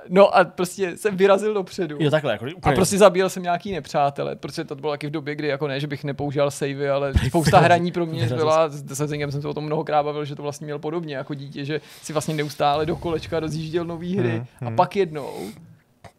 [0.09, 1.97] no a prostě jsem vyrazil dopředu.
[1.99, 5.11] Jo, takhle, jako, A úplně, prostě zabíjel jsem nějaký nepřátele, protože to bylo taky v
[5.11, 8.97] době, kdy jako ne, že bych nepoužíval savey, ale spousta hraní pro mě byla, s
[8.97, 11.81] Sezingem jsem se o tom mnohokrát bavil, že to vlastně měl podobně jako dítě, že
[12.01, 14.75] si vlastně neustále do kolečka rozjížděl nové hry Hmm, a hmm.
[14.75, 15.33] pak jednou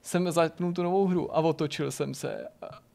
[0.03, 2.47] jsem zapnul tu novou hru a otočil jsem se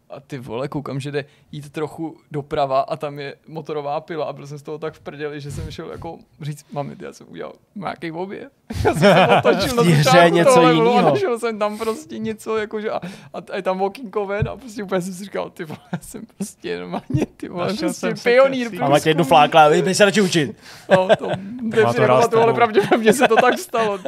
[0.09, 4.25] a, a ty vole, koukám, že jde jít trochu doprava a tam je motorová pila
[4.25, 7.13] a byl jsem z toho tak v prdeli, že jsem šel jako říct, mami, já
[7.13, 8.51] jsem udělal nějaký objev.
[8.85, 12.57] Já jsem se otočil na začátku něco toho levelu a našel jsem tam prostě něco,
[12.57, 13.01] jakože a,
[13.33, 16.25] a, je tam walking ven a prostě úplně jsem si říkal, ty vole, já jsem
[16.37, 18.83] prostě normálně, ty vole, Našel prostě pionýr.
[18.83, 20.57] a máte jednu flákla, vy se radši učit.
[20.89, 21.15] No, to,
[21.75, 22.53] to to ale tebou.
[22.53, 23.99] pravděpodobně se to tak stalo.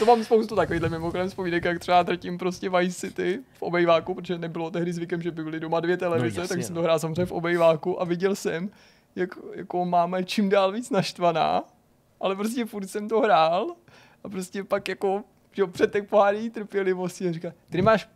[0.00, 4.38] To mám spoustu takovýchhle mimochodem vzpomínek, jak třeba třetím prostě Vice City v obejváku, protože
[4.38, 6.80] nebylo tehdy zvykem, že by byly doma dvě televize, No, jasně, tak jsem no.
[6.80, 8.70] to hrál samozřejmě v obejváku a viděl jsem,
[9.16, 11.64] jak jako máma je čím dál víc naštvaná,
[12.20, 13.66] ale prostě furt jsem to hrál
[14.24, 15.22] a prostě pak jako
[15.52, 18.08] že jo, předtek pohádí trpělivosti a říká, ty nemáš,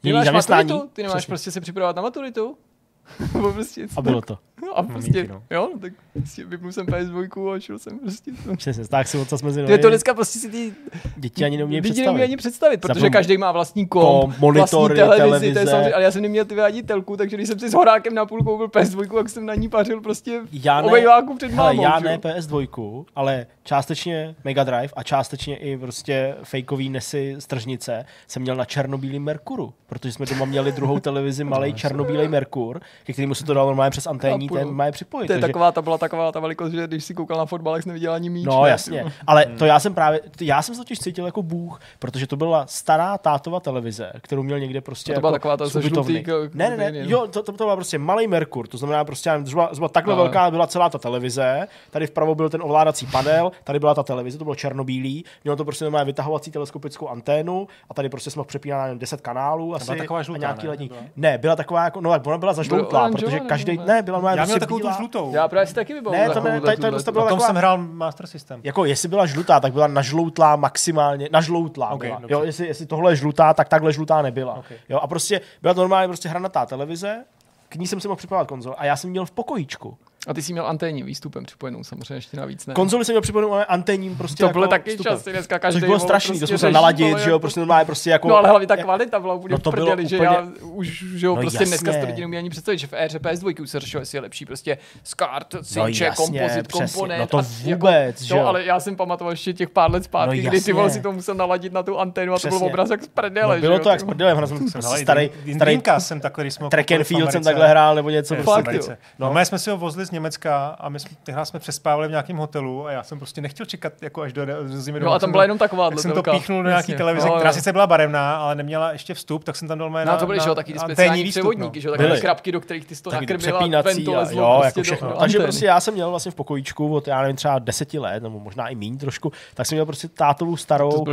[0.00, 0.68] ty zaměstnání?
[0.68, 1.30] maturitu, ty nemáš Přesně.
[1.30, 2.56] prostě se připravovat na maturitu.
[3.32, 4.38] Prostě, A bylo to.
[4.70, 5.42] No a prostě, no.
[5.50, 8.30] jo, no, tak prostě vypnul jsem PS2 a šel jsem prostě.
[8.44, 8.56] To.
[8.56, 9.78] Přesně, tak si ocas mezi nohy.
[9.78, 10.72] to dneska prostě si ty
[11.16, 12.22] Děti ani neumějí lidi představit.
[12.22, 15.70] ani představit, protože Zapom- každý má vlastní Komp, komp, monitory, vlastní televizi, to je televize.
[15.70, 18.26] samozřejmě, ale já jsem neměl ty ani telku, takže když jsem si s horákem na
[18.26, 21.68] půl koupil PS2, jak jsem na ní pařil prostě Já v ne, obejváku před hele,
[21.68, 21.82] mámou.
[21.82, 22.18] já ne jo?
[22.18, 28.56] PS2, ale částečně Mega Drive a částečně i prostě fakeový Nesy z tržnice jsem měl
[28.56, 33.44] na černobílém Merkuru, protože jsme doma měli druhou televizi, malý černobílej Merkur, ke kterému se
[33.44, 34.66] to dalo normálně přes anténní, no.
[34.68, 35.26] ten má připojit.
[35.26, 37.74] To je takže- taková, ta byla taková ta velikost, že když si koukal na fotbal,
[37.74, 38.46] jak jsi neviděl ani míč.
[38.46, 38.70] No ne?
[38.70, 42.26] jasně, ale to já jsem právě, to já jsem se totiž cítil jako bůh, protože
[42.26, 45.66] to byla stará tátova televize, kterou měl někde prostě A to jako byla taková ta
[45.66, 46.12] z se ubytovny.
[46.24, 49.04] žlutý k- Ne, ne, ne, jo, to, to, to byla prostě malý Merkur, to znamená
[49.04, 50.22] prostě, zhruba, zhruba takhle No.
[50.22, 54.38] velká byla celá ta televize, tady vpravo byl ten ovládací panel, tady byla ta televize,
[54.38, 58.82] to bylo černobílý, mělo to prostě normálně vytahovací teleskopickou anténu a tady prostě jsme přepínali
[58.84, 60.70] nevím, 10 kanálů asi taková a žlutá, nějaký ne?
[60.70, 60.90] lední.
[61.16, 63.84] Ne, byla taková jako, no tak ona byla zažloutlá, protože každý, ne?
[63.86, 65.32] ne, byla normálně měl takovou tu žlutou.
[65.34, 66.16] Já právě si taky vybavu.
[66.16, 68.60] Ne, to ne, tady- tady to byla tom taková- jsem hrál Master System.
[68.64, 72.20] Jako jestli byla žlutá, tak byla nažloutlá maximálně, nažloutlá Ok, byla.
[72.28, 74.54] Jo, jestli, jestli tohle je žlutá, tak takhle žlutá nebyla.
[74.54, 74.64] Ok.
[74.88, 77.24] Jo, a prostě byla to normálně prostě hranatá televize,
[77.68, 79.98] k ní jsem si mohl připojovat konzol a já jsem měl v pokojíčku.
[80.26, 82.74] A ty jsi měl anténní výstupem připojenou, samozřejmě ještě navíc ne.
[82.74, 85.12] Konzoli jsem měl připojenou ale anténním prostě to jako byly taky vstupem.
[85.12, 87.60] časy, dneska každý Což bylo strašný, prostě to jsme se naladit, že jo, jako- prostě
[87.60, 88.28] normálně prostě jako...
[88.28, 90.46] No ale hlavně ta kvalita byla úplně No no to bylo prdeli, že úplně- já
[90.62, 91.66] už, že jo, No prostě jasně.
[91.66, 94.22] dneska si to lidi ani představit, že v éře PS2 už se řešilo, jestli je
[94.22, 96.86] lepší prostě SCART, cinče, jasně, kompozit, přesně.
[96.94, 97.20] komponent.
[97.20, 98.46] No to a vůbec, že no, jo.
[98.46, 101.12] ale já jsem pamatoval ještě těch pár let zpátky, No kdy ty vole si to
[101.12, 103.80] musel naladit na tu anténu a to byl obraz jak z prdele, No, bylo že
[103.82, 107.04] to jak prdelem, hrál jsem starý, starý jsem takový, když jsme ho track and koupili
[107.04, 108.34] v field jsem takhle hrál nebo něco.
[108.34, 108.52] Prostě.
[108.52, 108.98] Americe.
[109.18, 112.10] No, my jsme si ho vozili z Německa a my jsme, tehdy jsme přespávali v
[112.10, 115.00] nějakém hotelu a já jsem prostě nechtěl čekat jako až do, do zimy.
[115.00, 116.96] No a tam byla jenom taková tak jsem to píchnul do nějaký Jasně.
[116.96, 120.04] televize, No, která sice byla barevná, ale neměla ještě vstup, tak jsem tam dal mé
[120.04, 121.82] No, to byly, na, že jo, taky ty na speciální výstup, převodníky, no.
[121.82, 122.20] že jo, takové Byly.
[122.20, 124.42] krabky, do kterých ty jsi to Taky ty nakrmil a přepínací ven to a, lezlo
[124.42, 125.12] jo, prostě jako do- všechno.
[125.20, 128.40] Takže prostě já jsem měl vlastně v pokojíčku od, já nevím, třeba deseti let, nebo
[128.40, 131.04] možná i méně trošku, tak jsem měl prostě tátovou starou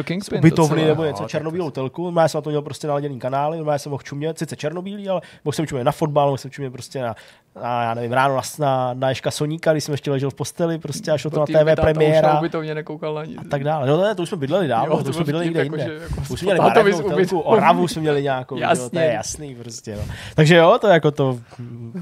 [0.52, 0.76] docela.
[0.76, 2.14] nebo No, něco tak černobílou telku.
[2.20, 5.22] Já jsem na to měl prostě naladěný kanály, já jsem mohl čumět, sice černobílý, ale
[5.46, 7.16] mohl jsem čumět na fotbal, mohl jsem čumět prostě na,
[7.64, 10.78] na já nevím, ráno na, na, na Ježka Soníka, když jsem ještě ležel v posteli,
[10.80, 12.40] prostě a šlo to na TV táta už premiéra.
[12.68, 13.38] na nekoukal na nic.
[13.38, 13.88] a tak dále.
[13.88, 15.94] No ne, to už jsme bydleli dávno, Jo, to, už jsme bydleli někde jako, jinde.
[15.94, 18.84] že jako To už jsme měli barevnou telku, Oravu jsme měli nějakou, Jasně.
[18.84, 19.00] Jasně.
[19.00, 19.96] to je jasný prostě.
[19.96, 20.14] No.
[20.36, 21.40] Takže jo, to jako to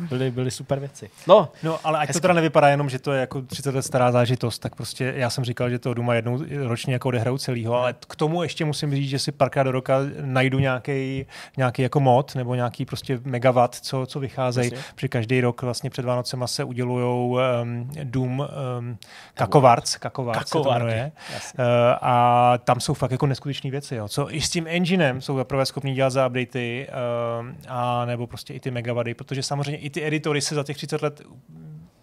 [0.10, 1.10] byly, byly super věci.
[1.28, 4.12] No, No, ale ať to teda nevypadá jenom, že to je jako 30 let stará
[4.12, 7.95] zážitost, tak prostě já jsem říkal, že to doma jednou ročně jako odehraju celýho, ale
[8.08, 11.26] k tomu ještě musím říct, že si párkrát do roka najdu nějaký,
[11.58, 14.72] nějaký jako mod nebo nějaký prostě megawatt, co, co vycházejí.
[14.95, 18.98] Při každý rok vlastně před Vánocema se udělujou um, Dům um,
[19.34, 21.12] Kakovarc, Kakovarc se to jmenuje.
[21.34, 21.60] jasně.
[21.60, 21.66] Uh,
[22.02, 24.08] a tam jsou fakt jako neskutečné věci, jo.
[24.08, 26.88] co i s tím enginem jsou zaprvé schopní dělat za updaty
[27.41, 30.78] uh, a nebo prostě i ty megavady, protože samozřejmě i ty editory se za těch
[30.78, 31.22] 30 let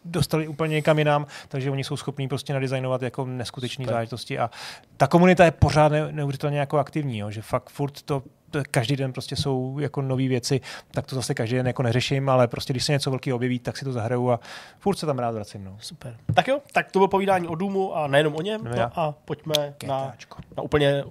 [0.04, 4.50] dostali úplně někam jinam, takže oni jsou schopní prostě nadizajnovat jako neskutečné záležitosti a
[4.96, 8.22] ta komunita je pořád ne, neuvěřitelně jako aktivní, jo, že fakt furt to
[8.70, 12.48] každý den prostě jsou jako nové věci, tak to zase každý den jako neřeším, ale
[12.48, 14.40] prostě když se něco velkého objeví, tak si to zahraju a
[14.78, 15.64] furt se tam rád vracím.
[15.64, 15.76] No.
[15.80, 16.16] Super.
[16.34, 18.60] Tak jo, tak to bylo povídání o Důmu a nejenom o něm.
[18.64, 19.54] No No, a pojďme
[19.86, 20.38] na, GTAčko.
[20.56, 21.04] na úplně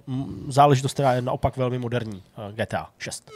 [0.47, 2.23] záležitost, která je naopak velmi moderní.
[2.49, 3.31] eh, GTA 6.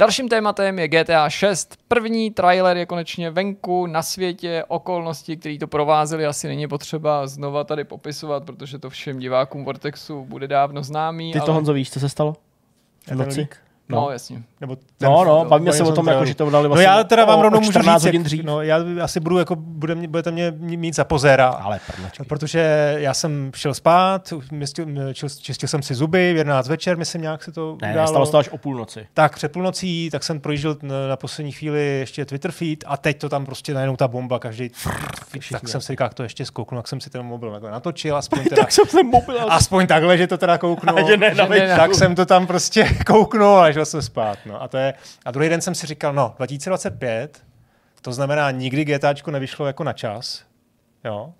[0.00, 1.76] Dalším tématem je GTA 6.
[1.88, 4.64] První trailer je konečně venku na světě.
[4.68, 10.24] Okolnosti, které to provázely, asi není potřeba znova tady popisovat, protože to všem divákům Vortexu
[10.24, 11.32] bude dávno známý.
[11.32, 11.46] Ty ale...
[11.46, 12.36] to, Honzo, víš, co se stalo?
[13.14, 13.48] Noci?
[13.90, 14.10] No, No.
[14.10, 14.42] jasně.
[14.60, 16.86] Nebo No, no, bavíme bavil se o tom, to, jako, že to dali No vlastně
[16.86, 18.44] já teda vám o- rovnou můžu 14 říct, hodin jak, dřív.
[18.44, 22.24] no, já asi budu jako, bude, mě- budete mě mít za pozéra, Ale prdačky.
[22.24, 27.22] protože já jsem šel spát, čistil, čistil, čistil jsem si zuby v 11 večer, myslím
[27.22, 28.08] nějak se to Ne, událo.
[28.08, 29.06] stalo se to až o půlnoci.
[29.14, 33.18] Tak před půlnocí, tak jsem projížděl na, na poslední chvíli ještě Twitter feed a teď
[33.18, 34.70] to tam prostě najednou ta bomba, každý,
[35.52, 38.16] tak jsem si říkal, jak to ještě zkouknu, jak jsem si ten mobil takhle natočil,
[38.16, 39.46] aspoň teda, Tak jsem se mobil.
[39.48, 40.94] Aspoň takhle, že to teda kouknu.
[41.06, 44.38] Že ne, Že ne, tak jsem to tam prostě kouknul a šel jsem spát.
[44.46, 44.62] No.
[44.62, 47.44] A, to je, a druhý den jsem si říkal, no, 2025,
[48.02, 50.44] to znamená, nikdy GTAčko nevyšlo jako na čas.
[51.04, 51.32] Jo,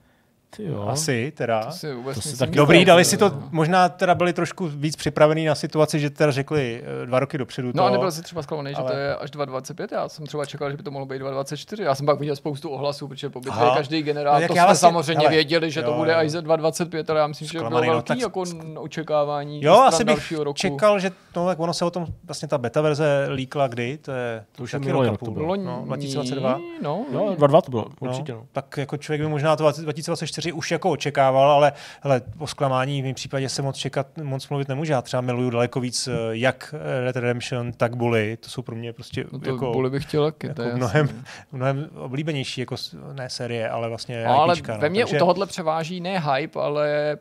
[0.59, 0.87] jo.
[0.89, 1.65] asi teda.
[1.65, 2.47] To si vůbec To si jistý.
[2.47, 3.49] Dobrý, dali si to, No.
[3.51, 7.73] možná teda byli trošku víc připravení na situaci, že teda řekli eh, dva roky dopředu
[7.73, 7.79] to.
[7.79, 10.71] No a nebyl jsi třeba že ale- to je až 2.25, já jsem třeba čekal,
[10.71, 13.65] že by to mohlo být 2.24, já jsem pak viděl spoustu ohlasů, protože po bitvě
[13.75, 16.13] každý No, generál, jak to já jsme vlastně- samozřejmě hele, věděli, že to jo, bude
[16.13, 16.19] jo.
[16.19, 18.43] až za 2.25, ale já myslím, že bylo no, velký tak jako
[18.77, 22.81] očekávání Jo, asi bych čekal, že no, tak ono se o tom, vlastně ta beta
[22.81, 25.35] verze líkla kdy, to je to už taky minulý rok to půl.
[25.35, 25.47] bylo.
[25.47, 26.59] Loni, No, 2022.
[26.83, 28.33] No, No, 2-2 to bylo, určitě.
[28.33, 28.47] No.
[28.53, 33.05] Tak jako člověk by možná to 2024 už jako očekával, ale hele, o zklamání v
[33.05, 34.93] mém případě se moc čekat, moc mluvit nemůže.
[34.93, 36.75] Já třeba miluju daleko víc eh, jak
[37.05, 38.37] Red Redemption, tak Bully.
[38.37, 41.25] To jsou pro mě prostě no to jako, Bully bych chtěl taky, jako to mnohem,
[41.53, 42.77] mnohem oblíbenější, jako
[43.13, 46.61] ne série, ale vlastně No, ale IPčka, ve mně Takže- u tohohle převáží ne hype,
[46.61, 47.17] ale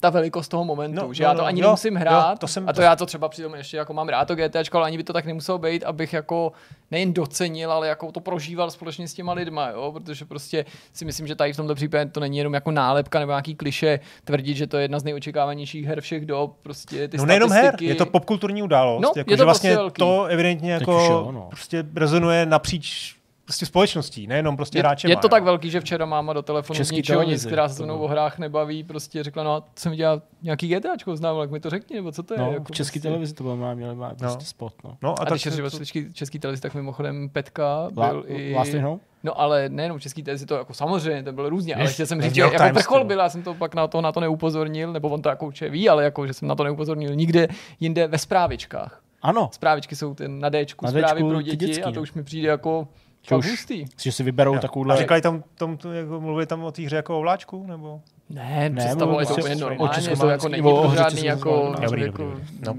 [0.00, 2.38] ta velikost toho momentu, No, že no, já to no, ani jo, nemusím jo, hrát,
[2.38, 4.74] to jsem- a to to- já to třeba přitom ještě jako mám rád to GT,
[4.74, 6.52] ale ani by to tak nemuselo být, abych jako
[6.90, 11.26] nejen docenil, ale jako to prožíval společně s těma lidma, jo, protože prostě si myslím,
[11.26, 14.66] že tady v tomto případě to není jenom jako nálepka nebo nějaký kliše tvrdit, že
[14.66, 18.06] to je jedna z nejočekávanějších her všech dob, prostě ty No nejenom her, je to
[18.06, 19.02] popkulturní událost.
[19.02, 19.98] No, jako, je to že vlastně prostě velký.
[19.98, 21.46] to evidentně jako jo, no.
[21.50, 23.17] prostě rezonuje napříč
[23.48, 26.76] prostě společností, nejenom prostě je, je to tak velký, že včera máma do telefonu z
[26.76, 29.60] Český ničeho nic, která se se To mnou o hrách nebaví, prostě řekla, no a
[29.60, 32.40] co jsem dělal nějaký GTAčko znám, tak mi to řekni, nebo co to je.
[32.40, 33.08] No, jako v české prostě.
[33.08, 34.40] televizi to bylo, má, měli má prostě No.
[34.40, 34.74] spot.
[34.84, 34.96] No.
[35.02, 38.24] No, A, a, když tak, je třeba český, český televizi, tak mimochodem Petka La, byl
[38.26, 38.54] i...
[38.54, 39.00] Last Home?
[39.24, 42.22] No ale nejenom v český televizi, to jako samozřejmě, to bylo různě, ale chtěl jsem
[42.22, 44.92] říct, že jako vrchol to byl, já jsem to pak na to, na to neupozornil,
[44.92, 47.48] nebo on to jako určitě ví, ale jako, že jsem na to neupozornil nikde
[47.80, 49.02] jinde ve zprávičkách.
[49.22, 52.02] Ano, Zprávičky jsou ten na Dčku, Na zprávy Dčku pro děti dětský, a to no.
[52.02, 52.88] už mi přijde jako
[53.22, 53.84] Že už- hustý.
[54.00, 54.60] že si vyberou Jo.
[54.60, 54.94] takovouhle...
[54.94, 58.00] A říkali tam, tom, to, jako mluvili tam o té hře jako o vláčku, nebo?
[58.30, 61.86] Ne, Ne, představovali to úplně normálně, to jako není o žádný jako, československý.
[61.86, 62.44] Dobrý, jako dobrý, dobrý.
[62.66, 62.74] No.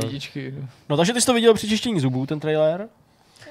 [0.00, 0.54] dědičky.
[0.88, 2.88] No takže ty jsi to viděl při čištění zubů, ten trailer.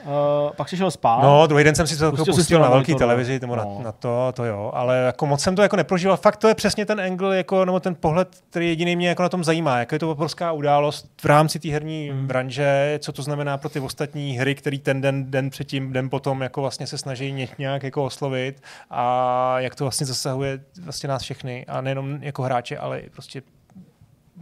[0.06, 1.24] Uh, pak jsi šel spát.
[1.24, 3.76] No, druhý den jsem si to Pustil pustil na velký monitor, televizi, nebo no.
[3.78, 6.18] na, na, to, to jo, ale jako moc jsem to jako neprožíval.
[6.18, 9.30] Fakt to je přesně ten angle, jako, nebo ten pohled, který jediný mě jako na
[9.30, 9.80] tom zajímá.
[9.80, 12.28] Jako je to obrovská událost v rámci té herní Hmm.
[12.28, 16.42] branže, co to znamená pro ty ostatní hry, který ten den, den předtím, den potom
[16.42, 21.22] jako vlastně se snaží ně, nějak jako oslovit a jak to vlastně zasahuje vlastně nás
[21.22, 23.42] všechny a nejenom jako hráče, ale i prostě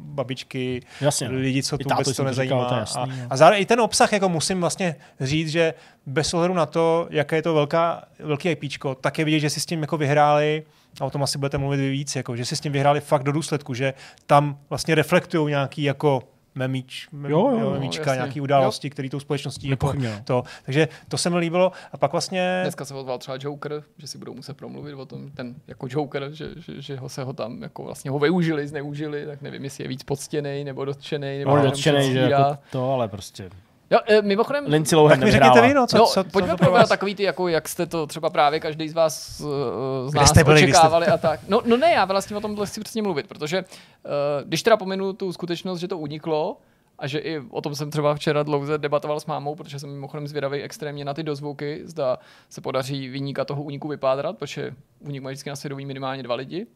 [0.01, 1.39] babičky, Jasně, no.
[1.39, 2.55] lidi, co tu vůbec to nezajímá.
[2.55, 3.13] říkal, to jasný, a, no.
[3.29, 5.73] a zároveň i ten obsah, jako musím vlastně říct, že
[6.05, 9.59] bez ohledu na to, jaké je to velká, velký IPčko, tak je vidět, že si
[9.59, 10.63] s tím jako vyhráli
[11.01, 13.31] a o tom asi budete mluvit víc, jako, že si s tím vyhráli fakt do
[13.31, 13.93] důsledku, že
[14.25, 16.23] tam vlastně reflektují nějaký jako
[16.55, 18.15] memíč, mem, Jo, jo, memíčka, jasně.
[18.15, 20.09] nějaký události, které tou společností jako no.
[20.23, 20.43] to.
[20.65, 21.71] Takže to se mi líbilo.
[21.91, 22.59] A pak vlastně...
[22.63, 26.29] Dneska se ozval třeba Joker, že si budou muset promluvit o tom, ten jako Joker,
[26.31, 29.83] že, že, že ho se ho tam jako vlastně ho využili, zneužili, tak nevím, jestli
[29.83, 33.49] je víc poctěný nebo dotčený, nebo jenom dotčený, že jako to, ale prostě
[33.91, 36.57] Jo, e, mimochodem, Lindsay Lohan Tak mi řekněte vy, no, co, no, co, pojďme co
[36.57, 36.89] probrat vás?
[36.89, 40.43] takový ty, jako jak jste to třeba právě každý z vás uh, z nás jste
[40.43, 41.39] byli, když jste- očekávali a tak.
[41.47, 44.11] No, no ne, já vlastně o tom chci přesně mluvit, protože uh,
[44.47, 46.57] když teda pominu tu skutečnost, že to uniklo,
[46.99, 50.27] a že i o tom jsem třeba včera dlouze debatoval s mámou, protože jsem mimochodem
[50.27, 52.19] zvědavý extrémně na ty dozvuky, zda
[52.49, 56.67] se podaří vyníka toho úniku vypádrat, protože únik mají vždycky na svědomí minimálně dva lidi,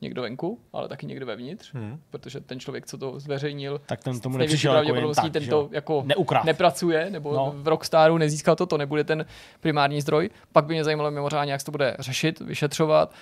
[0.00, 2.00] někdo venku, ale taky někdo vevnitř, Hmm.
[2.10, 5.68] protože ten člověk, co to zveřejnil, Tak ten tomu nepřišel jako jen tak, ten to
[5.72, 6.04] jako
[6.44, 7.52] nepracuje, nebo no.
[7.56, 9.26] v Rockstaru nezískal to, to nebude ten
[9.60, 10.30] primární zdroj.
[10.52, 13.14] Pak by mě zajímalo mimořádně, jak se to bude řešit, vyšetřovat,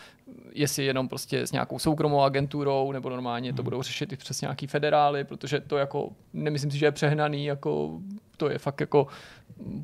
[0.52, 3.56] jestli jenom prostě s nějakou soukromou agenturou, nebo normálně Hmm.
[3.56, 7.44] to budou řešit i přes nějaký federály, protože to jako, nemyslím si, že je přehnaný,
[7.46, 8.00] jako
[8.36, 9.06] to je fakt jako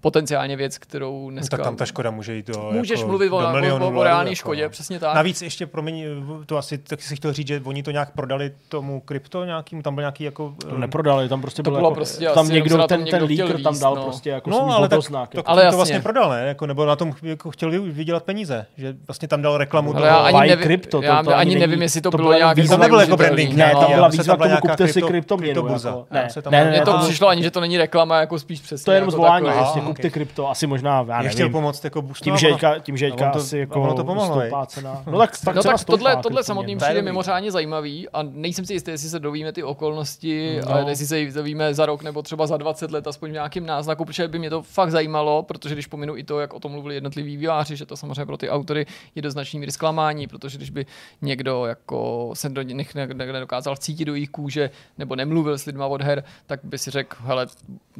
[0.00, 1.56] potenciálně věc, kterou No, dneska...
[1.56, 4.00] tak tam ta škoda může jít do, Můžeš jako, mluvit o, do o, milionů o,
[4.00, 4.70] o reálné jako, škodě, no.
[4.70, 5.14] přesně tak.
[5.14, 6.04] Navíc ještě, promiň,
[6.46, 9.94] to asi taky si chtěl říct, že oni to nějak prodali tomu krypto nějakým, tam
[9.94, 10.54] byl nějaký jako...
[10.68, 13.62] To neprodali, tam prostě To bylo bylo jako, prostě tam někdo, ten, někdo ten leaker
[13.62, 14.02] tam dal no.
[14.04, 15.30] prostě jako No, svůj ale tak vodoznak.
[15.30, 15.50] to, jako.
[15.50, 15.76] Ale to jasně.
[15.76, 16.44] vlastně prodal, ne?
[16.46, 18.66] Jako, nebo na tom jako chtěl vy- vydělat peníze.
[18.76, 20.26] Že vlastně tam dal reklamu Ale já toho...
[20.26, 22.76] ani Buy nevím, crypto, to- já to ani nevím, jestli to, bylo bylo nějak jenom
[22.76, 24.68] to nebyl jako branding Ne, nějaký, to ale byla výzva tam k byla tomu, nějaká
[24.68, 25.66] kupte si krypto- kryptoměnu.
[25.66, 27.50] Jako, Tam ne, se tam ne, dal- ne, Mně ne, to to, přišlo ani, že
[27.50, 28.84] to není reklama, jako spíš přesně.
[28.84, 30.12] to je jenom jako zvolání, jestli Aha, kupte ok.
[30.14, 31.52] krypto, asi možná, já Je chtěl nevím.
[31.52, 33.82] pomoct jako Tím, boostovat, že ono- Jka, tím, že a Jka on to- asi jako
[33.82, 35.02] ono to pomohlo, stoupá cena.
[35.06, 36.44] No tak, tak No tak stoupá tohle, tohle kryptoměn.
[36.44, 40.60] samotný To je přijde mimořádně zajímavý a nejsem si jistý, jestli se dovíme ty okolnosti,
[40.68, 40.80] No.
[40.82, 40.88] no.
[40.88, 44.04] jestli se jí dovíme za rok nebo třeba za 20 let, aspoň v nějakým náznaku,
[44.04, 46.94] protože by mě to fakt zajímalo, protože když pominu i to, jak o tom mluvili
[46.94, 50.70] jednotliví výváři, že to samozřejmě pro ty autory je do značný míry zklamání, protože když
[50.70, 50.86] by
[51.22, 55.64] někdo jako se do nich ne- ne- nedokázal vcítit do jejich kůže nebo nemluvil s
[55.66, 57.46] lidma od her, tak by si řekl, hele,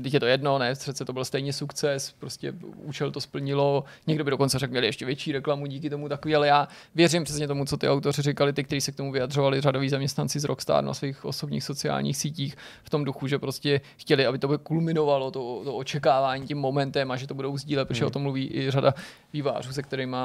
[0.03, 4.25] teď je to jedno, ne, přece to byl stejně sukces, prostě účel to splnilo, někdo
[4.25, 7.65] by dokonce řekl, měli ještě větší reklamu díky tomu takový, ale já věřím přesně tomu,
[7.65, 10.95] co ty autoři říkali, ty, kteří se k tomu vyjadřovali, řadoví zaměstnanci z Rockstar na
[10.95, 15.77] svých osobních sociálních sítích v tom duchu, že prostě chtěli, aby to kulminovalo, to, to
[15.77, 18.95] očekávání tím momentem a že to budou sdílet, protože o tom mluví i řada
[19.33, 20.17] vývářů, se kterými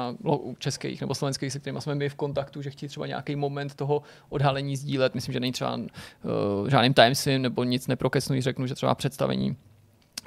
[0.58, 4.02] českých nebo slovenských, se kterými jsme my v kontaktu, že chtějí třeba nějaký moment toho
[4.28, 5.14] odhalení sdílet.
[5.14, 9.56] Myslím, že není třeba uh, žádným tajemstvím nebo nic neprokesnují, řeknu, že třeba představení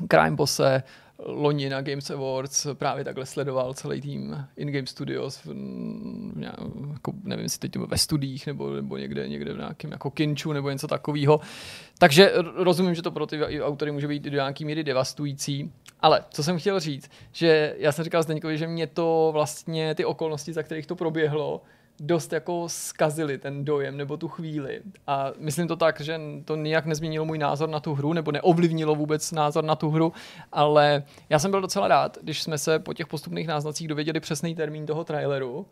[0.08, 0.84] Crime Bosse
[1.26, 5.54] loni na Games Awards právě takhle sledoval celý tým In-Game Studios, v,
[6.94, 10.70] jako, nevím, jestli teď ve studiích nebo, nebo někde, někde v nějakém jako kinču nebo
[10.70, 11.40] něco takového.
[11.98, 16.44] Takže rozumím, že to pro ty autory může být do nějaký míry devastující, ale co
[16.44, 20.64] jsem chtěl říct, že já jsem říkal Zdeňkovi, že mě to vlastně ty okolnosti, za
[20.64, 21.62] kterých to proběhlo,
[22.00, 24.82] dost jako skazili ten dojem nebo tu chvíli.
[25.08, 28.96] A myslím to tak, že to nijak nezměnilo můj názor na tu hru, nebo neovlivnilo
[28.96, 30.14] vůbec názor na tu hru,
[30.52, 34.56] ale já jsem byl docela rád, když jsme se po těch postupných náznacích dověděli přesný
[34.56, 35.66] termín toho traileru,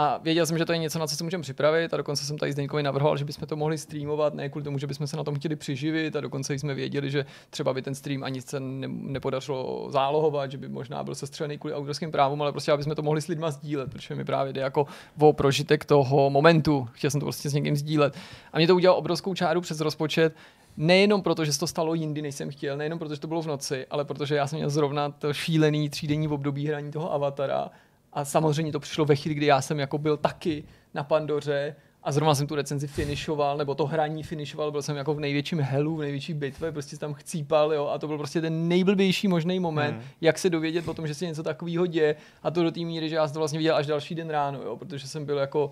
[0.00, 2.38] a věděl jsem, že to je něco, na co se můžeme připravit a dokonce jsem
[2.38, 5.24] tady Zdeňkovi navrhoval, že bychom to mohli streamovat, ne kvůli tomu, že bychom se na
[5.24, 8.88] tom chtěli přiživit a dokonce jsme věděli, že třeba by ten stream ani se ne,
[8.88, 13.02] nepodařilo zálohovat, že by možná byl sestřelený kvůli autorským právům, ale prostě aby jsme to
[13.02, 14.86] mohli s lidma sdílet, protože mi právě jde jako
[15.18, 16.88] o prožitek toho momentu.
[16.92, 18.16] Chtěl jsem to prostě s někým sdílet.
[18.52, 20.34] A mě to udělalo obrovskou čáru přes rozpočet,
[20.76, 23.42] Nejenom proto, že se to stalo jindy, než jsem chtěl, nejenom proto, že to bylo
[23.42, 27.70] v noci, ale protože já jsem měl zrovna to šílený třídenní období hraní toho avatara
[28.12, 32.12] a samozřejmě to přišlo ve chvíli, kdy já jsem jako byl taky na Pandoře a
[32.12, 35.96] zrovna jsem tu recenzi finišoval, nebo to hraní finišoval, byl jsem jako v největším helu,
[35.96, 39.92] v největší bitvě, prostě tam chcípal, jo, a to byl prostě ten nejblbější možný moment,
[39.92, 40.02] hmm.
[40.20, 43.08] jak se dovědět o tom, že se něco takového děje, a to do té míry,
[43.08, 45.70] že já jsem to vlastně viděl až další den ráno, jo, protože jsem byl jako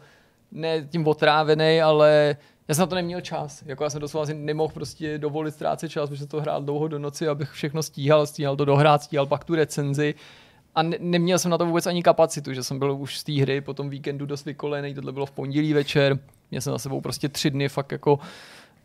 [0.53, 2.37] ne tím otrávený, ale
[2.69, 3.63] já jsem na to neměl čas.
[3.67, 6.89] Jako já jsem doslova si nemohl prostě dovolit ztrácet čas, protože jsem to hrál dlouho
[6.89, 10.15] do noci, abych všechno stíhal, stíhal to dohrát, stíhal pak tu recenzi.
[10.75, 13.33] A ne- neměl jsem na to vůbec ani kapacitu, že jsem byl už z té
[13.33, 16.19] hry po tom víkendu dost vykolený, tohle bylo v pondělí večer,
[16.51, 18.19] měl jsem za sebou prostě tři dny fakt jako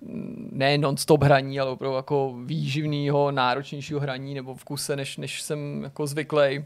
[0.01, 5.41] mm, ne non-stop hraní, ale opravdu jako výživného, náročnějšího hraní nebo v kuse, než, než
[5.41, 6.65] jsem jako zvyklý.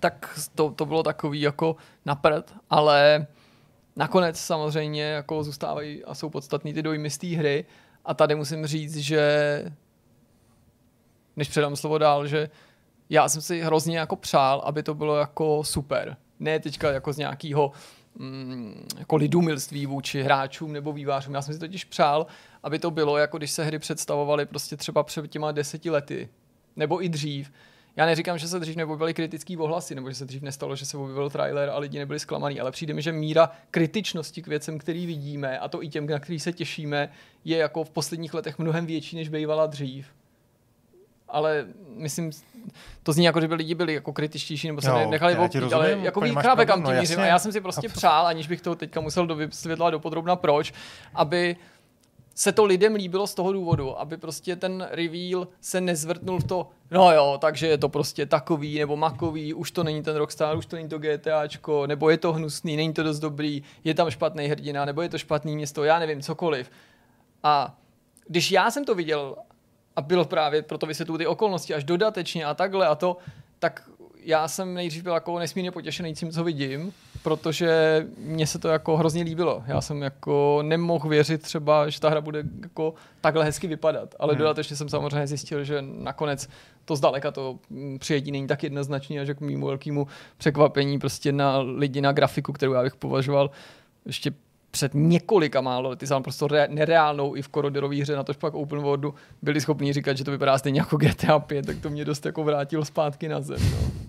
[0.00, 1.76] Tak to, to bylo takový jako
[2.06, 3.26] naprd, ale
[3.96, 7.64] nakonec samozřejmě jako zůstávají a jsou podstatný ty dojmy z té hry
[8.04, 9.64] a tady musím říct, že
[11.36, 12.50] než předám slovo dál, že
[13.10, 16.16] já jsem si hrozně jako přál, aby to bylo jako super.
[16.40, 17.72] Ne teďka jako z nějakého
[18.14, 21.34] mm, jako lidumilství vůči hráčům nebo vývářům.
[21.34, 22.26] Já jsem si totiž přál,
[22.62, 26.28] aby to bylo, jako když se hry představovaly prostě třeba před těma deseti lety,
[26.76, 27.50] nebo i dřív.
[27.96, 30.96] Já neříkám, že se dřív neobjevily kritický ohlasy, nebo že se dřív nestalo, že se
[30.96, 35.06] objevil trailer a lidi nebyli zklamaný, ale přijde mi, že míra kritičnosti k věcem, který
[35.06, 37.08] vidíme, a to i těm, na který se těšíme,
[37.44, 40.06] je jako v posledních letech mnohem větší, než bývala dřív.
[41.28, 41.66] Ale
[41.96, 42.30] myslím,
[43.02, 45.72] to zní jako, že by lidi byli jako kritičtější nebo se Jo, ne- nechali opít,
[45.72, 47.20] ale jako ví, chápe, kam tím no mířím.
[47.20, 50.72] A já jsem si prostě přál, aniž bych to teďka musel dovysvětlovat dopodrobna proč,
[51.14, 51.56] aby
[52.38, 56.68] se to lidem líbilo z toho důvodu, aby prostě ten reveal se nezvrtnul v to,
[56.90, 60.66] no jo, takže je to prostě takový nebo makový, už to není ten Rockstar, už
[60.66, 64.46] to není to GTAčko, nebo je to hnusný, není to dost dobrý, je tam špatný
[64.46, 66.70] hrdina, nebo je to špatný město, já nevím, cokoliv.
[67.42, 67.76] A
[68.28, 69.36] když já jsem to viděl
[69.98, 73.16] a bylo právě proto vysvětlu ty okolnosti až dodatečně a takhle a to,
[73.58, 73.82] tak
[74.24, 76.92] já jsem nejdřív byl jako nesmírně potěšený tím, co vidím,
[77.22, 79.62] protože mně se to jako hrozně líbilo.
[79.66, 84.32] Já jsem jako nemohl věřit třeba, že ta hra bude jako takhle hezky vypadat, ale
[84.32, 84.38] hmm.
[84.38, 86.48] dodatečně jsem samozřejmě zjistil, že nakonec
[86.84, 91.32] to zdaleka to mm, přijetí není tak jednoznačný a že k mýmu velkému překvapení prostě
[91.32, 93.50] na lidi na grafiku, kterou já bych považoval
[94.06, 94.32] ještě
[94.70, 98.54] před několika málo lety za prostě re- nereálnou i v koroderové hře, na tož pak
[98.54, 102.04] open worldu byli schopni říkat, že to vypadá stejně jako GTA 5, tak to mě
[102.04, 103.58] dost jako vrátilo zpátky na zem.
[103.72, 104.07] No.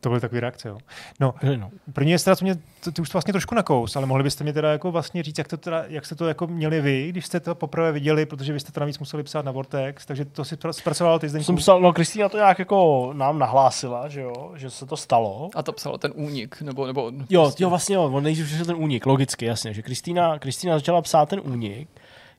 [0.00, 0.78] To byly takové reakce, jo.
[1.20, 1.70] No, no.
[1.92, 4.52] první věc, co mě, to, ty už to vlastně trošku nakous, ale mohli byste mi
[4.52, 7.40] teda jako vlastně říct, jak, to teda, jak jste to jako měli vy, když jste
[7.40, 10.56] to poprvé viděli, protože vy jste to navíc museli psát na Vortex, takže to si
[10.56, 11.60] pra- zpracoval ty Jsem Zdeňku.
[11.60, 15.50] psal, no Kristýna to nějak jako nám nahlásila, že jo, že se to stalo.
[15.54, 18.76] A to psalo ten únik, nebo, nebo Jo, jo, vlastně jo, on nejdřív přišel ten
[18.76, 21.88] únik, logicky, jasně, že Kristýna, Kristýna začala psát ten únik.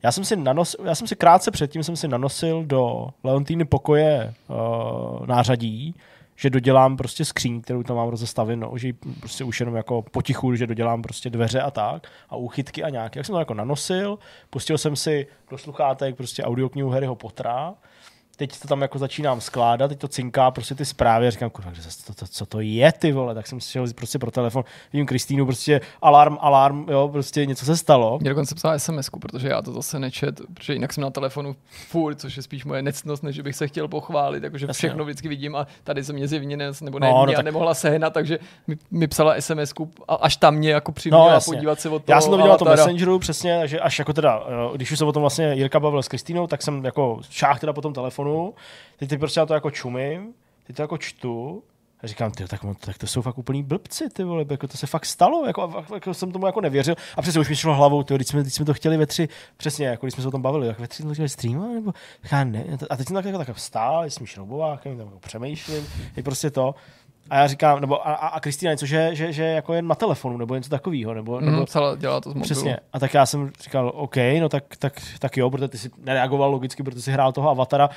[0.03, 4.34] Já jsem si nanos, já jsem si krátce předtím jsem si nanosil do Leontýny pokoje
[4.47, 5.95] uh, nářadí,
[6.39, 10.67] že dodělám prostě skříň, kterou tam mám rozestavenou, že prostě už jenom jako potichu, že
[10.67, 13.19] dodělám prostě dveře a tak a úchytky a nějaké.
[13.19, 14.19] Jak jsem to jako nanosil,
[14.49, 17.73] pustil jsem si do sluchátek prostě audioknihu Harryho Pottera,
[18.39, 21.71] teď to tam jako začínám skládat, teď to cinká prostě ty zprávy a říkám, kurva,
[22.07, 24.63] to, to, co to je ty vole, tak jsem si šel prostě pro telefon,
[24.93, 28.19] vidím Kristýnu, prostě alarm, alarm, jo, prostě něco se stalo.
[28.21, 31.55] Mě dokonce psala sms protože já to zase nečet, protože jinak jsem na telefonu
[31.87, 35.03] furt, což je spíš moje nectnost, než bych se chtěl pochválit, jakože Jasně, všechno no.
[35.05, 37.73] vždycky vidím a tady se mě zjevně ne, nebo No, ne, no, no, tak- nemohla
[37.73, 39.73] sehnat, takže mi, mi psala sms
[40.07, 42.51] a až tam mě jako přiměla No, podívat se od toho Já jsem to viděl
[42.51, 42.67] na tom.
[42.67, 46.03] Messengeru přesně, takže až jako teda, eh, když už se o tom vlastně Jirka bavil
[46.03, 48.28] s Kristýnou, tak jsem jako šách teda po tom telefonu,
[48.97, 50.34] teď, teď prostě na to jako čumím,
[50.67, 51.63] teď to jako čtu,
[52.03, 54.88] a říkám, ty, tak, tak to jsou fakt úplný blbci, ty vole, jako to se
[54.88, 56.95] fakt stalo, jako, jako jsem tomu jako nevěřil.
[57.17, 59.30] A přesně už mi šlo hlavou, ty, když jsme, když jsme to chtěli ve tři,
[59.57, 61.93] přesně, jako když jsme se o tom bavili, tak ve tři jsme chtěli streamovat, nebo
[62.32, 65.88] já ne, a teď jsem tak, jako, tak vstál, s mým šroubovákem, tam jako přemýšlím,
[66.15, 66.75] je prostě to.
[67.30, 70.38] A já říkám, nebo a, a, Kristýna něco, že, že, že, jako jen na telefonu,
[70.38, 72.43] nebo něco takového, nebo, nebo Mm, psala, dělá to z mobilu.
[72.43, 72.77] Přesně.
[72.93, 76.51] A tak já jsem říkal, OK, no tak, tak, tak jo, protože ty jsi nereagoval
[76.51, 77.89] logicky, protože jsi hrál toho avatara.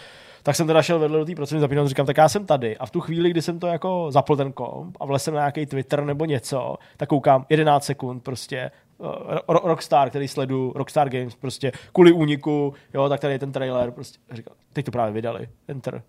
[0.43, 2.76] Tak jsem teda šel vedle do té pracovní zapínat, říkám, tak já jsem tady.
[2.76, 5.66] A v tu chvíli, kdy jsem to jako zapl ten komp a vlesl na nějaký
[5.66, 8.70] Twitter nebo něco, tak koukám 11 sekund prostě
[9.49, 13.91] Ro- Rockstar, který sledu, Rockstar Games, prostě kvůli úniku, jo, tak tady je ten trailer,
[13.91, 16.03] prostě říkal, teď to právě vydali, enter.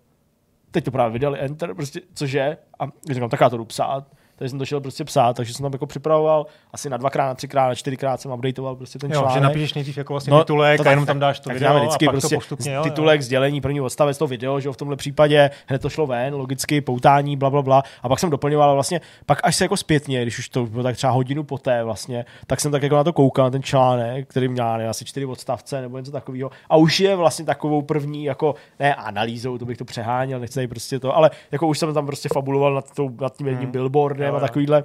[0.74, 2.56] Teď to právě vydali, enter, prostě, cože?
[2.80, 4.06] A říkám, tak já to jdu psát.
[4.36, 7.34] Takže jsem to šel prostě psát, takže jsem tam jako připravoval asi na dvakrát, na
[7.34, 9.34] třikrát, na čtyřikrát jsem updateoval prostě ten Jo, článek.
[9.34, 11.98] že napíšeš nejdřív jako vlastně titulek to a jenom tam dáš to tak video a
[11.98, 12.82] pak prostě to postupně, jo, jo.
[12.82, 16.34] titulek, sdělení, první odstavec, to video, že jo, v tomhle případě hned to šlo ven,
[16.34, 17.82] logicky, poutání, bla, bla, bla.
[18.02, 20.96] A pak jsem doplňoval vlastně, pak až se jako zpětně, když už to bylo tak
[20.96, 24.48] třeba hodinu poté vlastně, tak jsem tak jako na to koukal, na ten článek, který
[24.48, 26.50] měl nevím, asi čtyři odstavce nebo něco takového.
[26.70, 30.68] A už je vlastně takovou první, jako ne analýzou, to bych to přeháněl, nechci tady
[30.68, 34.23] prostě to, ale jako už jsem tam prostě fabuloval nad, tou, nad tím jedním billboardem
[34.26, 34.84] Jo, a takovýhle.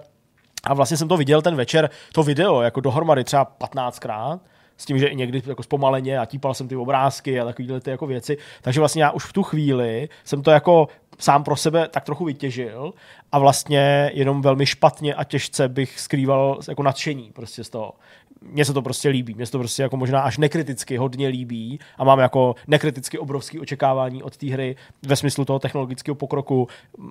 [0.63, 4.39] A vlastně jsem to viděl ten večer, to video, jako dohromady třeba 15krát,
[4.77, 7.89] s tím, že i někdy jako zpomaleně a típal jsem ty obrázky a takovéhle ty
[7.89, 8.37] jako věci.
[8.61, 10.87] Takže vlastně já už v tu chvíli jsem to jako
[11.19, 12.93] sám pro sebe tak trochu vytěžil
[13.31, 17.93] a vlastně jenom velmi špatně a těžce bych skrýval jako nadšení prostě z toho.
[18.41, 21.79] Mně se to prostě líbí, mně se to prostě jako možná až nekriticky hodně líbí
[21.97, 24.75] a mám jako nekriticky obrovský očekávání od té hry
[25.05, 26.67] ve smyslu toho technologického pokroku,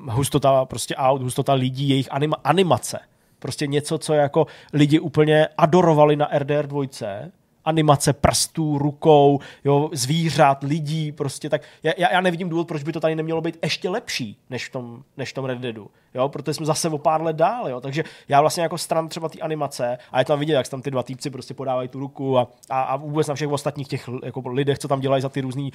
[0.09, 2.99] hustota prostě aut, hustota lidí, jejich anima, animace.
[3.39, 6.85] Prostě něco, co jako lidi úplně adorovali na RDR 2,
[7.69, 11.63] animace prstů, rukou, jo, zvířat, lidí, prostě tak.
[11.83, 15.03] Já, já nevidím důvod, proč by to tady nemělo být ještě lepší než v tom,
[15.17, 15.91] než v tom Red Deadu.
[16.15, 17.81] Jo, protože jsme zase o pár let dál, jo.
[17.81, 20.91] Takže já vlastně jako stran třeba té animace a je tam vidět, jak tam ty
[20.91, 24.49] dva týpci prostě podávají tu ruku a, a, a vůbec na všech ostatních těch jako
[24.49, 25.71] lidech, co tam dělají za ty různé uh,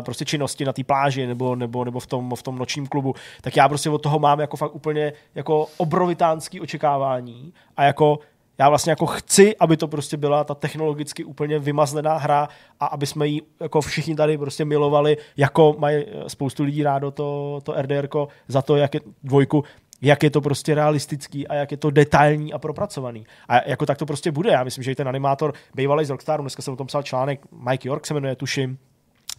[0.00, 3.56] prostě činnosti na té pláži nebo, nebo, nebo v, tom, v tom nočním klubu, tak
[3.56, 8.18] já prostě od toho mám jako fakt úplně jako obrovitánský očekávání a jako
[8.58, 12.48] Já vlastně jako chci, aby to prostě byla ta technologicky úplně vymazlená hra
[12.80, 17.10] a aby jsme ji jako všichni tady prostě milovali, jako mají eh, spoustu lidí rádo
[17.10, 18.08] to, to RDR
[18.48, 19.64] za to, jak je dvojku,
[20.02, 23.26] jak je to prostě realistický a jak je to detailní a propracovaný.
[23.48, 24.50] A jako tak to prostě bude.
[24.50, 27.40] Já myslím, že i ten animátor bývalý z Rockstaru, dneska jsem o tom psal článek,
[27.70, 28.78] Mike York se jmenuje, tuším,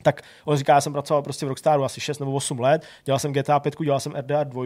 [0.05, 3.19] tak on říká, já jsem pracoval prostě v Rockstaru asi 6 nebo 8 let, dělal
[3.19, 4.65] jsem GTA 5, dělal jsem RDR 2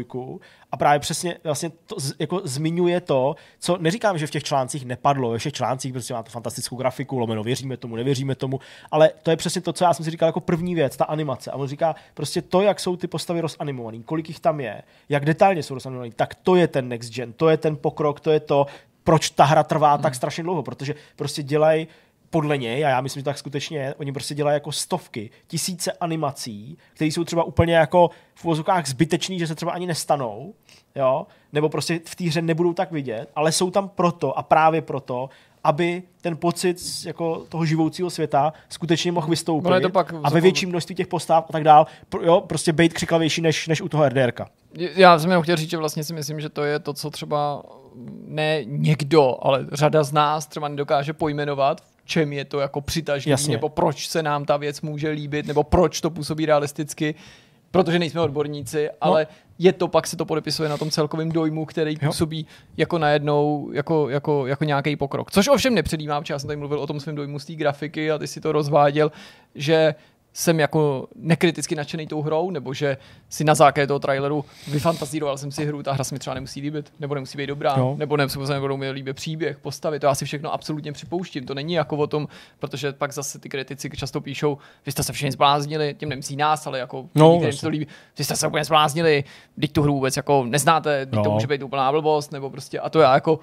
[0.71, 5.31] a právě přesně vlastně to jako zmiňuje to, co neříkám, že v těch článcích nepadlo,
[5.31, 8.59] ve všech článcích prostě má to fantastickou grafiku, lomeno věříme tomu, nevěříme tomu,
[8.91, 11.51] ale to je přesně to, co já jsem si říkal jako první věc, ta animace.
[11.51, 15.25] A on říká prostě to, jak jsou ty postavy rozanimované, kolik jich tam je, jak
[15.25, 18.39] detailně jsou rozanimované, tak to je ten next gen, to je ten pokrok, to je
[18.39, 18.65] to,
[19.03, 20.03] proč ta hra trvá hmm.
[20.03, 21.87] tak strašně dlouho, protože prostě dělají
[22.29, 25.91] podle něj, a já myslím, že tak skutečně je, oni prostě dělají jako stovky, tisíce
[25.91, 30.53] animací, které jsou třeba úplně jako v vozovkách zbytečný, že se třeba ani nestanou,
[30.95, 34.81] jo, nebo prostě v té hře nebudou tak vidět, ale jsou tam proto a právě
[34.81, 35.29] proto,
[35.63, 40.69] aby ten pocit jako toho živoucího světa skutečně mohl vystoupit to pak a ve větším
[40.69, 41.87] množství těch postav a tak dál,
[42.21, 44.49] jo, prostě být křiklavější než, než u toho RDRka.
[44.73, 47.63] Já jsem jenom chtěl říct, že vlastně si myslím, že to je to, co třeba
[48.25, 53.55] ne někdo, ale řada z nás třeba nedokáže pojmenovat, čem je to jako přitažlivý, Jasně.
[53.55, 57.15] nebo proč se nám ta věc může líbit, nebo proč to působí realisticky,
[57.71, 58.97] protože nejsme odborníci, no.
[59.01, 59.27] ale
[59.59, 62.09] je to, pak se to podepisuje na tom celkovém dojmu, který jo.
[62.09, 62.45] působí
[62.77, 65.31] jako najednou, jako, jako, jako nějaký pokrok.
[65.31, 68.11] Což ovšem nepředjímám, protože já jsem tady mluvil o tom svém dojmu z té grafiky
[68.11, 69.11] a ty si to rozváděl,
[69.55, 69.95] že
[70.33, 72.97] jsem jako nekriticky nadšený tou hrou, nebo že
[73.29, 76.61] si na základě toho traileru vyfantazíroval jsem si hru, ta hra se mi třeba nemusí
[76.61, 77.95] líbit, nebo nemusí být dobrá, no.
[77.97, 81.45] nebo nemusí se nebudou mi líbit příběh, postavy, to já si všechno absolutně připouštím.
[81.45, 82.27] To není jako o tom,
[82.59, 86.67] protože pak zase ty kritici často píšou, vy jste se všichni zbláznili, tím nemyslí nás,
[86.67, 89.23] ale jako no, lidi, to líbí, vy jste se úplně zbláznili,
[89.61, 91.23] teď tu hru vůbec jako neznáte, no.
[91.23, 93.39] to může být úplná blbost, nebo prostě, a to já jako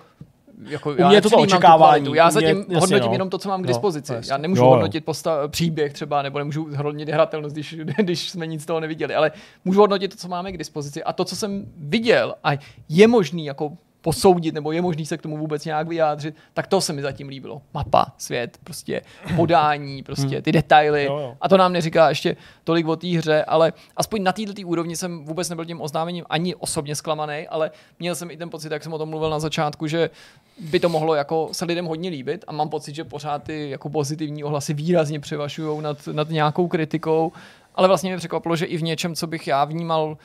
[0.65, 2.15] jako, U mě to to očekávání.
[2.15, 3.13] Já zatím mě, hodnotím no.
[3.13, 4.13] jenom to, co mám k no, dispozici.
[4.13, 8.47] No, já nemůžu jo, hodnotit posta- příběh třeba, nebo nemůžu hodnotit hratelnost, když, když jsme
[8.47, 9.33] nic z toho neviděli, ale
[9.65, 11.05] můžu hodnotit to, co máme k dispozici.
[11.05, 12.51] A to, co jsem viděl, a
[12.89, 13.73] je možný jako
[14.07, 17.29] posoudit, nebo je možný se k tomu vůbec nějak vyjádřit, tak to se mi zatím
[17.29, 17.63] líbilo.
[17.75, 19.03] Mapa, svět, prostě
[19.37, 20.43] podání, prostě hmm.
[20.43, 21.05] ty detaily.
[21.05, 21.37] Jo, jo.
[21.41, 25.25] A to nám neříká ještě tolik o té hře, ale aspoň na této úrovni jsem
[25.25, 28.93] vůbec nebyl tím oznámením ani osobně zklamaný, ale měl jsem i ten pocit, jak jsem
[28.93, 30.11] o tom mluvil na začátku, že
[30.59, 33.89] by to mohlo jako se lidem hodně líbit a mám pocit, že pořád ty jako
[33.91, 37.33] pozitivní ohlasy výrazně převažují nad, nad nějakou kritikou,
[37.75, 40.17] ale vlastně mě překvapilo, že i v něčem, co bych já vnímal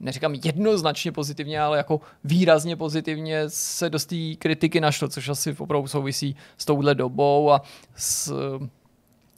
[0.00, 5.88] neříkám jednoznačně pozitivně, ale jako výrazně pozitivně se dost té kritiky našlo, což asi opravdu
[5.88, 7.62] souvisí s touhle dobou a
[7.96, 8.32] s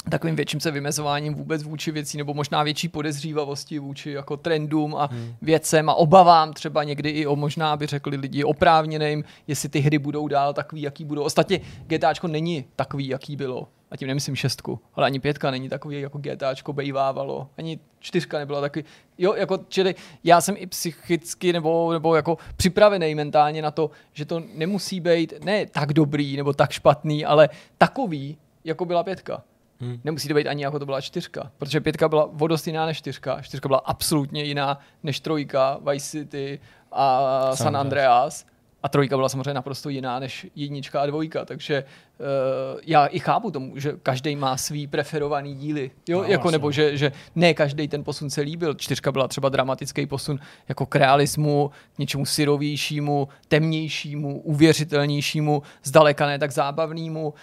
[0.08, 5.06] takovým větším se vymezováním vůbec vůči věcí, nebo možná větší podezřívavosti vůči jako trendům a
[5.06, 5.34] hmm.
[5.42, 9.98] věcem a obavám třeba někdy i o možná, by řekli lidi, oprávněným, jestli ty hry
[9.98, 11.22] budou dál takový, jaký budou.
[11.22, 13.68] Ostatně GTAčko není takový, jaký bylo.
[13.90, 17.48] A tím nemyslím šestku, ale ani pětka není takový, jako GTAčko bejvávalo.
[17.58, 18.84] Ani čtyřka nebyla takový.
[19.18, 19.94] Jo, jako, čili
[20.24, 25.44] já jsem i psychicky nebo, nebo jako připravený mentálně na to, že to nemusí být
[25.44, 27.48] ne tak dobrý nebo tak špatný, ale
[27.78, 29.42] takový, jako byla pětka.
[29.80, 30.00] Hmm.
[30.04, 33.42] Nemusí to být ani jako to byla čtyřka, protože pětka byla vodost jiná než čtyřka.
[33.42, 36.60] Čtyřka byla absolutně jiná než trojka, Vice City
[36.92, 38.46] a San Andreas.
[38.82, 43.50] A trojka byla samozřejmě naprosto jiná než jednička a dvojka, takže uh, já i chápu
[43.50, 47.88] tomu, že každý má svý preferovaný díly, jo, no, jako, nebo že, že ne každý
[47.88, 48.74] ten posun se líbil.
[48.74, 56.38] Čtyřka byla třeba dramatický posun jako k realismu, k něčemu syrovějšímu, temnějšímu, uvěřitelnějšímu, zdaleka ne
[56.38, 57.34] tak zábavnému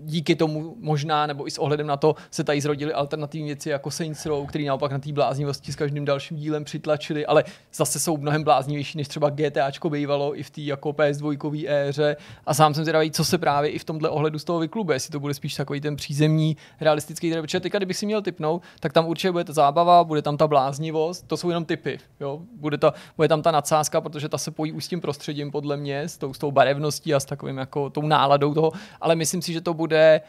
[0.00, 3.90] díky tomu možná, nebo i s ohledem na to, se tady zrodily alternativní věci jako
[3.90, 7.44] Saints Row, který naopak na té bláznivosti s každým dalším dílem přitlačili, ale
[7.74, 12.16] zase jsou mnohem bláznivější, než třeba GTAčko bývalo i v té jako PS2 éře.
[12.46, 15.12] A sám jsem zvědavý, co se právě i v tomhle ohledu z toho vyklube, jestli
[15.12, 17.42] to bude spíš takový ten přízemní, realistický trailer.
[17.42, 20.46] Protože teďka, kdybych si měl typnout, tak tam určitě bude ta zábava, bude tam ta
[20.46, 21.98] bláznivost, to jsou jenom typy.
[22.20, 22.40] Jo?
[22.56, 25.76] Bude, ta, bude tam ta nadsázka, protože ta se pojí už s tím prostředím, podle
[25.76, 29.42] mě, s tou, s tou barevností a s takovým jako tou náladou toho, ale myslím
[29.42, 30.20] si, že to bude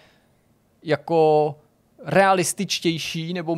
[0.84, 1.55] jako
[2.05, 3.57] realističtější nebo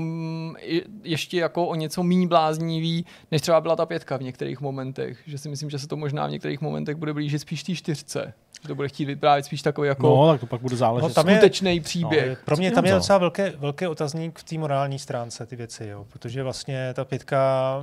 [1.03, 5.19] ještě jako o něco méně bláznivý, než třeba byla ta pětka v některých momentech.
[5.25, 8.33] Že si myslím, že se to možná v některých momentech bude blížit spíš té čtyřce.
[8.61, 11.07] Že to bude chtít vyprávět spíš takový jako no, tak to pak bude záležet.
[11.07, 12.29] No, tam skutečný je, příběh.
[12.29, 15.87] No, pro mě tam je docela velký, velký otazník v té morální stránce ty věci,
[15.87, 16.05] jo.
[16.09, 17.73] protože vlastně ta pětka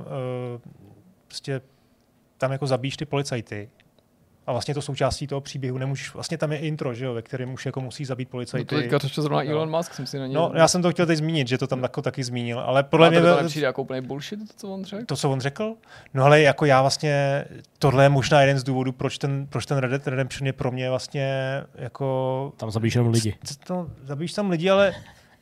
[0.55, 0.71] uh,
[1.27, 1.61] prostě
[2.37, 3.69] tam jako zabíš ty policajty
[4.47, 7.53] A vlastně to součástí toho příběhu nemůžeš, vlastně tam je intro, že jo, ve kterém
[7.53, 8.65] už jako musí zabít No policajty.
[8.65, 9.51] to teďka řešil zrovna Jo.
[9.51, 10.35] Elon Musk, jsem si na něj...
[10.35, 13.09] No, já jsem to chtěl teď zmínit, že to tam jako taky zmínil, ale podle
[13.09, 15.05] mě to nepřijde jako úplný bullshit, to, co on řekl?
[15.05, 15.73] to, co on řekl,
[16.13, 17.45] no ale jako já vlastně,
[17.79, 20.71] tohle je možná jeden z důvodů, proč ten, proč ten Red Dead Redemption je pro
[20.71, 23.35] mě vlastně jako, Tam zabíjíš jenom lidi.
[23.67, 24.93] to, zabíjíš tam lidi, ale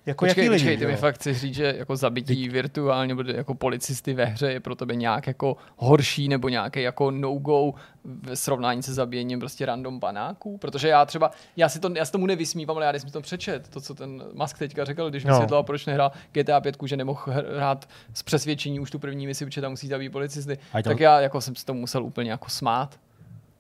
[0.06, 0.64] jako Počkej, jaký lidi?
[0.64, 4.52] počkej, ty mi fakt chceš říct, že jako zabití virtuálně bude jako policisty ve hře
[4.52, 7.74] je pro tebe nějak jako horší nebo nějaký jako no-go
[8.06, 10.58] ve srovnání se zabíjením prostě random panáků?
[10.58, 13.22] Protože já třeba, já si, to, já si tomu nevysmívám, ale já když jsem to
[13.22, 15.34] přečet, to, co ten Musk teďka řekl, když No.
[15.34, 17.22] vysvětloval, proč nehrál GTA 5, že nemohl
[17.56, 21.22] hrát z přesvědčení už tu první misi, protože tam musí zabít policisty, tam- tak já
[21.22, 23.00] jako jsem se tomu musel úplně jako smát.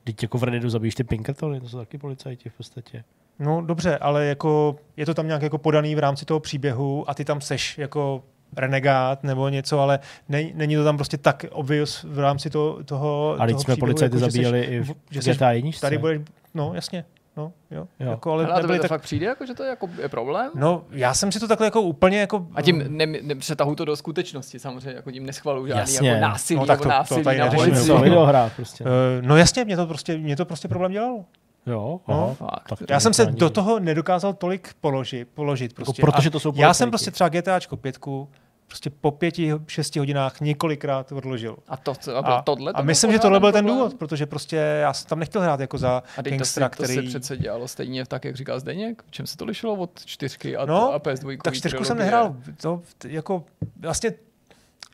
[0.03, 3.03] Teď jako v Redditu zabíjíš ty Pinkertony, to jsou taky policajti v podstatě.
[3.39, 7.13] No dobře, ale jako je to tam nějak jako podaný v rámci toho příběhu a
[7.13, 8.23] ty tam seš jako
[8.57, 9.99] renegát nebo něco, ale
[10.29, 13.73] ne, není to tam prostě tak obvious v rámci toho, toho A teď toho jsme
[13.73, 15.71] příběhu, policajty jako, že zabíjeli seš, i v že seš, GTA 1.
[15.81, 16.21] tady budeš,
[16.53, 17.05] no jasně,
[17.37, 18.09] no jo, Jo.
[18.11, 20.51] Jako, ale Ale a to tak, fakt přijde, jako, že to je, jako, je problém?
[20.55, 23.95] no já jsem si to takhle jako úplně jako A tím ne, nepřetahu to do
[23.95, 26.09] skutečnosti samozřejmě, jako tím neschvaluju žádný Jasně.
[26.09, 27.97] jako násilí No, tak to- to násilí tady na neřešíme, Můžeme policii.
[27.97, 28.83] to videohrát prostě.
[28.83, 31.25] Eh, No jasně, mě to prostě, mě to prostě problém dělalo.
[31.67, 32.59] Jo, no, aha.
[32.67, 32.79] Fakt.
[32.79, 36.01] Tak Já jsem se do toho nedokázal tolik položit, položit prostě.
[36.01, 37.97] protože A to jsou Já jsem prostě třeba GTAčko 5
[38.67, 41.57] prostě po pěti, šesti hodinách několikrát odložil.
[41.67, 43.77] A, to, co- a, A, tohle to a myslím, že tohle byl ten problém?
[43.87, 46.77] důvod, protože prostě já jsem tam nechtěl hrát jako za A teď to, gangstra, se,
[46.77, 47.07] to se který...
[47.07, 49.03] přece dělalo stejně tak, jak říkal Zdeněk.
[49.07, 51.37] V čem se to lišilo od čtyřky a, No, a PS2?
[51.43, 52.35] tak čtyřku jsem nehrál.
[52.61, 53.43] To jako
[53.79, 54.11] vlastně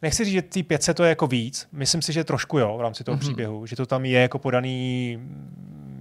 [0.02, 1.68] Nechci říct, že ty 500 to je jako víc.
[1.72, 3.20] Myslím si, že trošku jo v rámci toho Mhm.
[3.22, 3.28] mm-hmm.
[3.28, 5.20] příběhu, že to tam je jako podaný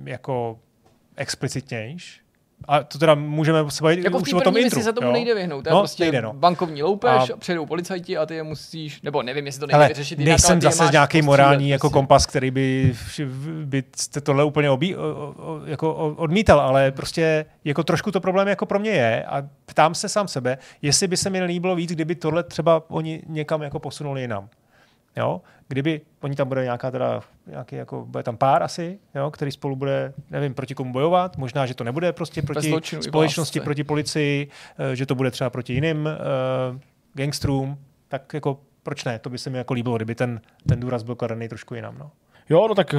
[0.08, 0.58] jako
[1.16, 2.20] explicitnějš.
[2.68, 4.82] A to teda můžeme se bavit Jako už o tom intru.
[4.82, 5.12] se tomu jo?
[5.12, 5.62] nejde vyhnout.
[5.64, 6.32] To je No, prostě nejde, no.
[6.32, 9.88] bankovní loupež, A- přijedou policajti a ty je musíš, nebo nevím, jestli to nejde Ale
[9.88, 11.92] vyřešit jinak, ale nejsem je zase nějaký postřílet morální jako prostě.
[11.94, 12.94] kompas, který by,
[13.64, 15.02] by jste tohle úplně obí, o,
[15.36, 19.94] o, jako odmítal, ale prostě jako trošku to problém jako pro mě je a ptám
[19.94, 23.78] se sám sebe, jestli by se mi líbilo víc, kdyby tohle třeba oni někam jako
[23.78, 24.48] posunuli jinam.
[25.18, 25.40] Jo?
[25.68, 29.76] Kdyby oni tam bude nějaká teda, nějaký jako, bude tam pár asi, jo, který spolu
[29.76, 34.48] bude, nevím, proti komu bojovat, možná, že to nebude prostě proti zločinu společnosti, proti policii,
[34.78, 36.78] eh, že to bude třeba proti jiným uh,
[37.14, 37.78] gangstrům,
[38.08, 41.14] tak jako proč ne, to by se mi jako líbilo, kdyby ten, ten důraz byl
[41.14, 41.98] kladený trošku jinam.
[41.98, 42.10] No.
[42.50, 42.94] Jo, no tak,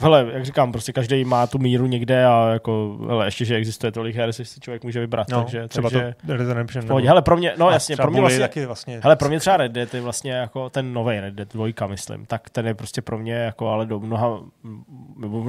[0.00, 3.92] hele, jak říkám, prostě každý má tu míru někde a jako, hele, ještě, že existuje
[3.92, 7.06] tolik her, si si člověk může vybrat, No, takže, třeba takže to Red Dead Redemption.
[7.06, 9.00] Hele, pro mě, no jasně, pro mě vlastně, taky vlastně.
[9.02, 12.26] hele, pro mě třeba Red Dead je vlastně jako ten nový Red Dead 2, myslím,
[12.26, 14.40] tak ten je prostě pro mě jako ale do mnoha,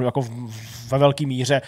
[0.04, 0.22] jako
[0.92, 1.62] ve velké míře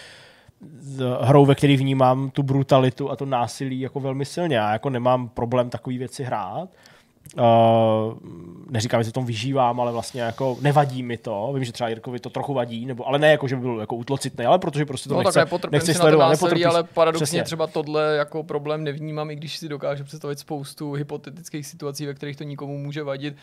[1.20, 4.56] hrou, ve který vnímám tu brutalitu a to násilí jako velmi silně.
[4.56, 6.68] Já jako nemám problém takové věci hrát.
[7.38, 8.14] Uh,
[8.70, 11.52] neříkám, že se tom vyžívám, ale vlastně jako nevadí mi to.
[11.54, 13.96] Vím, že třeba Jirkovi to trochu vadí, nebo, ale ne jako, že by byl jako
[13.96, 16.82] útlocitný, ale protože prostě to No nechce, tak nechci si na to sledovat, násilí, ale
[16.82, 17.42] paradoxně Přesně.
[17.42, 22.36] třeba tohle jako problém nevnímám, i když si dokážu představit spoustu hypotetických situací, ve kterých
[22.36, 23.36] to nikomu může vadit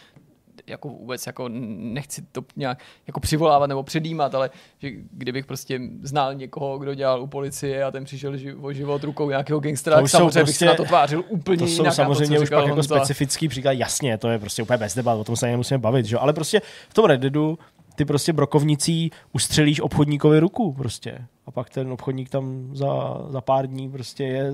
[0.68, 4.49] jako vůbec jako nechci to nějak jako přivolávat nebo předjímat, ale
[4.80, 9.30] že kdybych prostě znal někoho, kdo dělal u policie a ten přišel o život rukou
[9.30, 11.94] nějakého gangstra, To tak samozřejmě bych se prostě- na to tvářil úplně To jsou jinak.
[11.94, 15.23] samozřejmě to, už pak jako specifický příklad, jasně, to je prostě úplně bez debat, o
[15.23, 16.18] tom se nemusíme bavit, že?
[16.18, 17.60] ale prostě v tom Red Deadu
[17.95, 23.68] ty prostě brokovnicí ustřelíš obchodníkovi ruku prostě a pak ten obchodník tam za, za pár
[23.68, 24.52] dní prostě je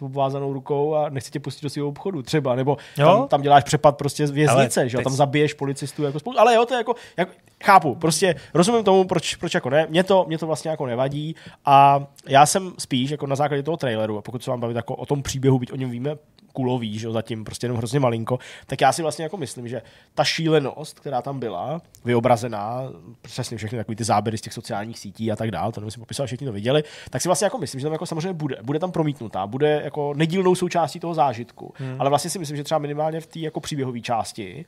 [0.00, 3.06] s obvázanou rukou a nechce tě pustit do svého obchodu třeba, nebo Jo?
[3.06, 4.98] tam, tam, děláš přepad prostě z věznice, Ale že jo?
[4.98, 7.32] teď- tam zabiješ policistů jako spolu, ale jo, to je jako, jako
[7.64, 11.34] chápu, prostě rozumím tomu, proč, proč jako ne, mě to, mě to vlastně jako nevadí
[11.64, 14.94] a já jsem spíš jako na základě toho traileru, a pokud se vám bavit jako
[14.94, 16.16] o tom příběhu, byť o něm víme
[16.52, 19.82] kulový, že jo, zatím prostě jenom hrozně malinko, tak já si vlastně jako myslím, že
[20.14, 22.82] ta šílenost, která tam byla, vyobrazená,
[23.22, 26.26] přesně všechny takový ty záběry z těch sociálních sítí a tak dále, to nemusím popisovat,
[26.26, 28.92] všichni to viděli, tak si vlastně jako myslím, že tam jako samozřejmě bude, bude tam
[28.92, 31.96] promítnutá, bude jako nedílnou součástí toho zážitku, hmm.
[31.98, 34.64] ale vlastně si myslím, že třeba minimálně v té jako příběhové části,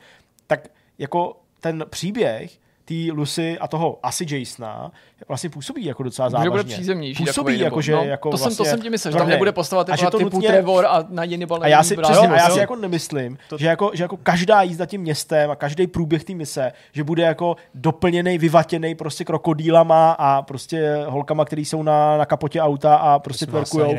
[0.47, 0.69] tak
[0.99, 2.59] jako ten příběh
[2.93, 4.93] té Lucy a toho asi Jasona
[5.29, 6.51] vlastně působí jako docela Že závažně.
[6.51, 7.25] bude přízemnější.
[7.25, 9.29] Působí jako, nebo- že no, jako to, jsem, to vlastně jsem ti myslel, že tam
[9.29, 11.97] nebude postava A že typu, to typu nutně- Trevor a na jiný a já si,
[11.97, 13.59] přesně, a já si jako nemyslím, to...
[13.59, 17.23] že, jako, že jako každá jízda tím městem a každý průběh té mise, že bude
[17.23, 23.19] jako doplněný, vyvatěný prostě krokodýlama a prostě holkama, který jsou na, na kapotě auta a
[23.19, 23.95] prostě twerkujou.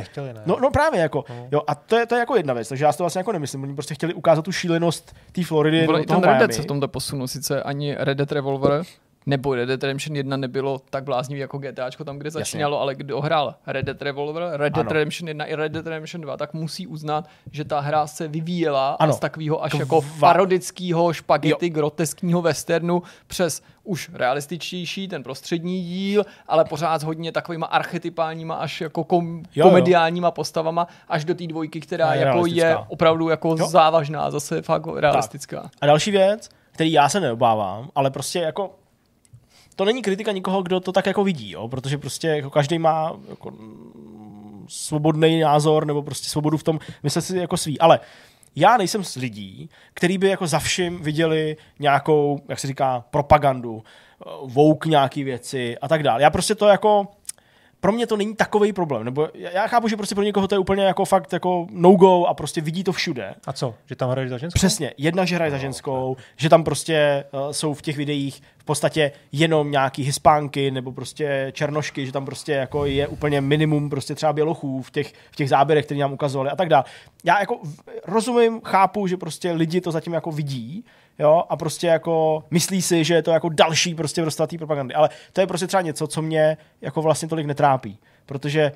[0.46, 2.92] No, no právě jako, jo, a to je, to je jako jedna věc, takže já
[2.92, 6.38] si to vlastně jako nemyslím, oni prostě chtěli ukázat tu šílenost té Floridy ten Red
[6.40, 8.83] Dead se v tomto posunul, sice ani Red Dead Revolver
[9.26, 13.22] nebo Red Dead Redemption 1 nebylo tak bláznivý jako GTAčko tam, kde začínalo, ale kdo
[13.22, 14.94] hrál Red Dead Revolver, Red Dead Ano.
[14.94, 18.90] Redemption 1 i Red Dead Redemption 2, tak musí uznat, že ta hra se vyvíjela
[18.90, 19.14] a Ano.
[19.14, 26.26] z takového až Kva- jako parodického špagety, groteskního westernu přes už realističtější, ten prostřední díl,
[26.48, 29.66] ale pořád s hodně takovýma archetypálníma až jako kom, Jo, jo.
[29.70, 33.68] komediálníma postavama až do té dvojky, která je jako je opravdu jako Jo.
[33.68, 35.70] závažná, zase fakt realistická.
[35.82, 38.72] A další věc, který já se neobávám, ale prostě jako
[39.76, 41.68] to není kritika nikoho, kdo to tak jako vidí, jo?
[41.68, 47.22] protože prostě jako každý má jako, mm, svobodný názor nebo prostě svobodu v tom myslet
[47.22, 47.80] si jako svý.
[47.80, 48.00] Ale
[48.56, 53.84] já nejsem z lidí, který by jako za vším viděli nějakou, jak se říká, propagandu,
[53.84, 56.22] eh, vouk nějaký věci a tak dále.
[56.24, 57.08] Já prostě to jako
[57.84, 60.60] pro mě to není takový problém, nebo já chápu, že prostě pro někoho to je
[60.60, 63.36] úplně jako fakt jako no-go a prostě vidí to všude.
[63.48, 63.76] A co?
[63.86, 64.58] Že tam hraješ za ženskou?
[64.58, 68.66] Přesně, jedna, že hraje za ženskou, že tam prostě uh, jsou v těch videích v
[68.66, 74.16] podstatě jenom nějaký hispánky nebo prostě černošky, že tam prostě jako je úplně minimum prostě
[74.16, 76.84] třeba bělochů v těch, v těch záběrech, které nám ukazovali a tak dále.
[77.24, 77.60] Já jako
[78.08, 80.86] rozumím, chápu, že prostě lidi to zatím jako vidí,
[81.20, 84.94] jo, a prostě jako myslí si, že je to jako další prostě vrstva té propagandy,
[84.94, 88.72] ale to je prostě třeba něco, co mě jako vlastně tolik netrápí, protože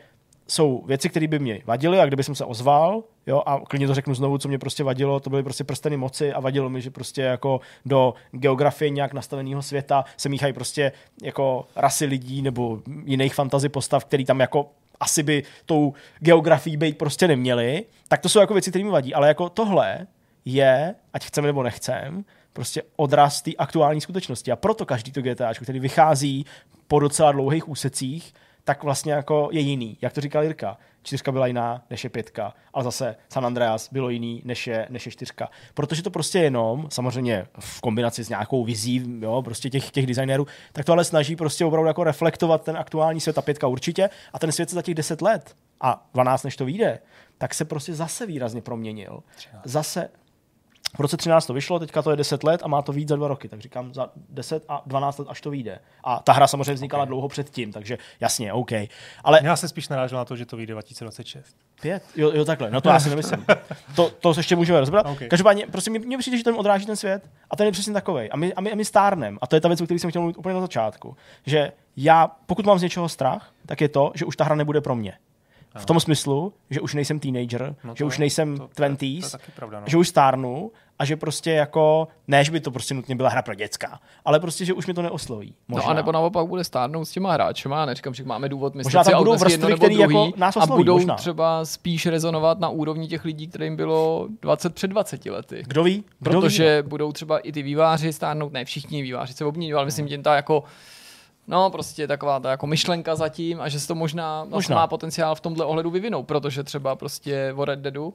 [0.47, 3.93] jsou věci, které by mě vadily a kdyby jsem se ozval, jo, a klidně to
[3.93, 6.91] řeknu znovu, co mě prostě vadilo, to byly prostě prsteny moci a vadilo mi, že
[6.91, 10.91] prostě jako do geografie nějak nastaveného světa se míchají prostě
[11.23, 14.69] jako rasy lidí nebo jiných fantasy postav, který tam jako
[14.99, 19.13] asi by tou geografií být prostě neměli, tak to jsou jako věci, které mi vadí,
[19.13, 20.07] ale jako tohle
[20.47, 24.51] je, ať chceme nebo nechcem, prostě odraz té aktuální skutečnosti.
[24.51, 26.45] A proto každý to GTAčko, který vychází
[26.87, 28.33] po docela dlouhých úsecích,
[28.63, 29.97] tak vlastně jako je jiný.
[30.01, 34.09] Jak to říkal Jirka, čtyřka byla jiná než je pětka, ale zase San Andreas bylo
[34.09, 35.49] jiný než je, než je čtyřka.
[35.73, 40.47] Protože to prostě jenom, samozřejmě v kombinaci s nějakou vizí, jo, prostě těch, těch designérů,
[40.73, 44.39] tak to ale snaží prostě opravdu jako reflektovat ten aktuální svět a pětka určitě a
[44.39, 46.99] ten svět se za těch 10 let a 12 než to vyjde,
[47.37, 49.23] tak se prostě zase výrazně proměnil.
[49.63, 50.09] Zase
[50.97, 53.15] v roce 13 to vyšlo, teďka to je 10 let a má to víc za
[53.15, 55.79] dva roky, tak říkám za 10 a 12 let, až to vyjde.
[56.03, 57.09] A ta hra samozřejmě vznikala okay.
[57.09, 58.71] dlouho předtím, takže jasně, OK.
[59.23, 61.55] Ale Já se spíš narážel na to, že to vyjde 2026.
[61.81, 62.03] pět?
[62.15, 63.45] Jo, jo takhle, no to já si nemyslím.
[63.95, 65.05] To, to ještě můžeme rozbrat.
[65.05, 65.11] OK.
[65.11, 65.27] Okay.
[65.27, 68.29] Každopádně, prostě mě, mě přijde, že ten odráží ten svět a ten je přesně takový.
[68.29, 69.37] A my, a my, a my stárnem.
[69.41, 71.15] A to je ta věc, o které jsem chtěl mluvit úplně na začátku.
[71.45, 74.81] Že já, pokud mám z něčeho strach, tak je to, že už ta hra nebude
[74.81, 75.13] pro mě.
[75.77, 78.89] V tom smyslu, že už nejsem teenager, No no že už nejsem to- to je-
[78.89, 79.85] 20s, to je taky pravda, no.
[79.89, 83.41] že už stárnu a že prostě jako, ne, že by to prostě nutně byla hra
[83.41, 85.55] pro děcka, ale prostě, že už mi to neosloví.
[85.67, 85.85] Možná.
[85.85, 89.03] No a nebo naopak bude stárnout s těma hráčema, neříkám, že máme důvod myslet Možná
[89.03, 91.15] tam si budou automaticky jedno vrstvy, nebo který druhý jako nás a osloví, budou možná.
[91.15, 95.63] třeba spíš rezonovat na úrovni těch lidí, kterým bylo 20 před 20 lety.
[95.67, 96.03] Kdo ví?
[96.19, 96.41] Kdo ví?
[96.41, 100.17] Protože budou třeba i ty výváři stárnout, ne všichni výváři se obměňují, ale myslím, že
[100.17, 100.63] ta jako
[101.47, 104.55] No, prostě taková ta jako myšlenka zatím a že se to možná, možná.
[104.55, 104.75] Možná.
[104.75, 108.13] má potenciál v tomhle ohledu vyvinout, protože třeba prostě o Red Deadu,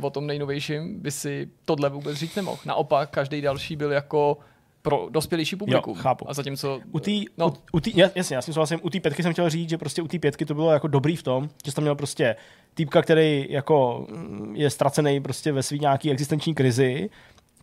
[0.00, 2.58] o tom nejnovějším, by si tohle vůbec říct nemohl.
[2.66, 4.38] Naopak, každý další byl jako
[4.82, 5.94] pro dospělejší publikum.
[5.94, 6.30] chápu.
[6.30, 6.80] A zatímco...
[6.92, 9.22] U té, no, u, u tý, ja- jasně, já s tím souhlasím, u té pětky
[9.22, 11.70] jsem chtěl říct, že prostě u té pětky to bylo jako dobrý v tom, že
[11.70, 12.36] jsi tam měl prostě
[12.74, 17.10] týpka, který jako mm, je ztracený prostě ve svý nějaký existenční krizi,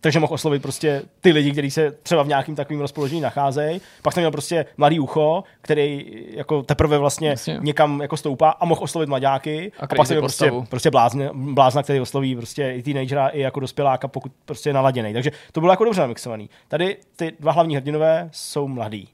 [0.02, 3.80] takže mohl oslovit prostě ty lidi, kteří se třeba v nějakým takovým rozpoložení nacházejí.
[4.02, 7.58] Pak jsem měl prostě mladý ucho, který jako teprve vlastně Jasně.
[7.62, 9.72] někam jako stoupá a mohl oslovit mladáky.
[9.80, 13.40] A A, pak jsem měl prostě, prostě blázne, blázna, který osloví prostě i teenagera, i
[13.40, 15.12] jako dospěláka, pokud prostě je naladěný.
[15.12, 16.50] Takže to bylo jako dobře namixovaný.
[16.68, 19.08] Tady ty dva hlavní hrdinové jsou mladí.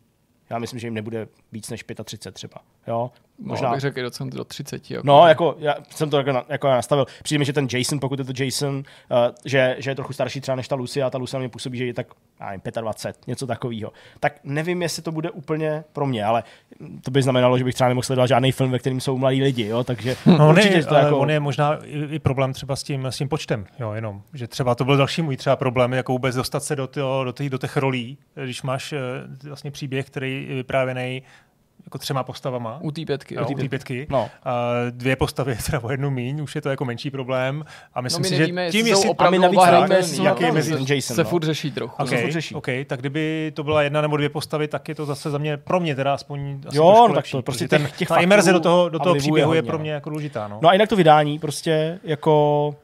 [0.50, 2.56] Já myslím, že jim nebude víc než 35 třeba.
[2.86, 3.10] Jo?
[3.38, 4.90] Možná bych řekl docela do 30.
[4.90, 5.06] Jako.
[5.06, 7.06] No, jako já jsem to jako, na- jako nastavil.
[7.22, 8.82] Přijde mi, že ten Jason, pokud je to Jason, uh,
[9.44, 11.78] že, že je trochu starší třeba než ta Lucy a ta Lucy na mě působí,
[11.78, 12.06] že je tak
[12.40, 13.92] já nevím, 25, něco takového.
[14.20, 16.42] Tak nevím, jestli to bude úplně pro mě, ale
[17.02, 19.66] to by znamenalo, že bych třeba nemohl sledovat žádný film, ve kterém jsou mladí lidi,
[19.66, 19.84] jo?
[19.84, 21.18] takže No, on, určitě je, to jako...
[21.18, 24.22] on je možná i, problém třeba s tím, s tím počtem, jo, jenom.
[24.34, 27.32] Že třeba to byl další můj třeba problém, jako vůbec dostat se do, toho, do,
[27.32, 28.98] těch, do těch rolí, když máš eh,
[29.48, 31.22] vlastně příběh, který je vyprávěný
[31.88, 32.78] jako třema postavama.
[32.82, 33.34] U té pětky.
[33.34, 33.46] Jo.
[33.50, 34.06] u té pětky.
[34.10, 34.30] No.
[34.44, 37.64] A dvě postavy je teda o jednu míň, už je to jako menší problém.
[37.94, 40.70] A myslím No my si, nevíme, že tím, jestli opravdu a my navíc je mezi-
[40.72, 41.30] ten Jason, se no.
[41.30, 41.94] furt řeší trochu.
[41.94, 42.06] Okay.
[42.06, 42.54] Okay, furt řeší.
[42.54, 45.56] OK, tak kdyby to byla jedna nebo dvě postavy, tak je to zase za mě,
[45.56, 48.16] pro mě teda aspoň asi Jo, no tak lepší, to prostě ten, těch- těch ta
[48.16, 49.82] imerze do toho, do toho příběhu je pro no.
[49.82, 50.48] mě jako důležitá.
[50.48, 52.74] No, No a jinak to vydání prostě jako...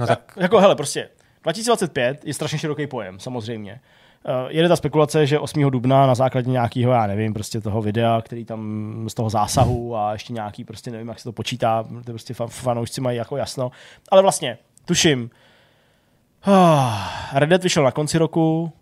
[0.00, 1.08] no tak Jako hele, prostě
[1.42, 3.80] 2025 je strašně široký pojem, samozřejmě.
[4.28, 5.70] Uh, jede ta spekulace, že 8.
[5.70, 10.12] dubna na základě nějakého, já nevím, prostě toho videa, který tam z toho zásahu a
[10.12, 13.70] ještě nějaký, prostě nevím, jak se to počítá, to prostě fan, fanoušci mají jako jasno.
[14.10, 15.30] Ale vlastně, tuším,
[17.32, 18.72] Red Dead vyšel na konci roku,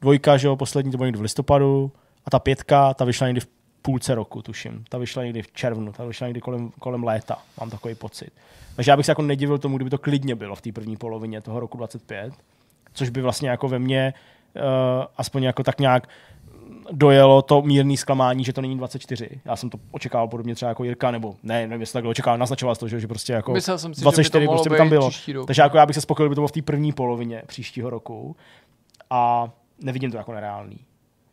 [0.00, 1.92] dvojka, že jo, poslední to bylo někdy v listopadu
[2.24, 3.48] a ta pětka, ta vyšla někdy v
[3.82, 4.84] půlce roku, tuším.
[4.88, 8.32] Ta vyšla někdy v červnu, ta vyšla někdy kolem, kolem léta, mám takový pocit.
[8.76, 11.40] Takže já bych se jako nedivil tomu, kdyby to klidně bylo v té první polovině
[11.40, 12.34] toho roku 25,
[12.92, 14.14] což by vlastně jako ve mně
[15.16, 16.08] aspoň jako tak nějak
[16.92, 19.40] dojelo to mírný zklamání, že to není 24.
[19.44, 22.76] Já jsem to očekával podobně třeba jako Jirka, nebo ne, nevím, jestli takhle očekával, naznačoval
[22.76, 25.10] to, že, že prostě jako Myslel jsem si, 24 že by prostě by tam bylo.
[25.46, 28.36] Takže jako já bych se spokojil, kdyby to bylo v té první polovině příštího roku.
[29.10, 29.50] A
[29.80, 30.78] nevidím to jako nereálný.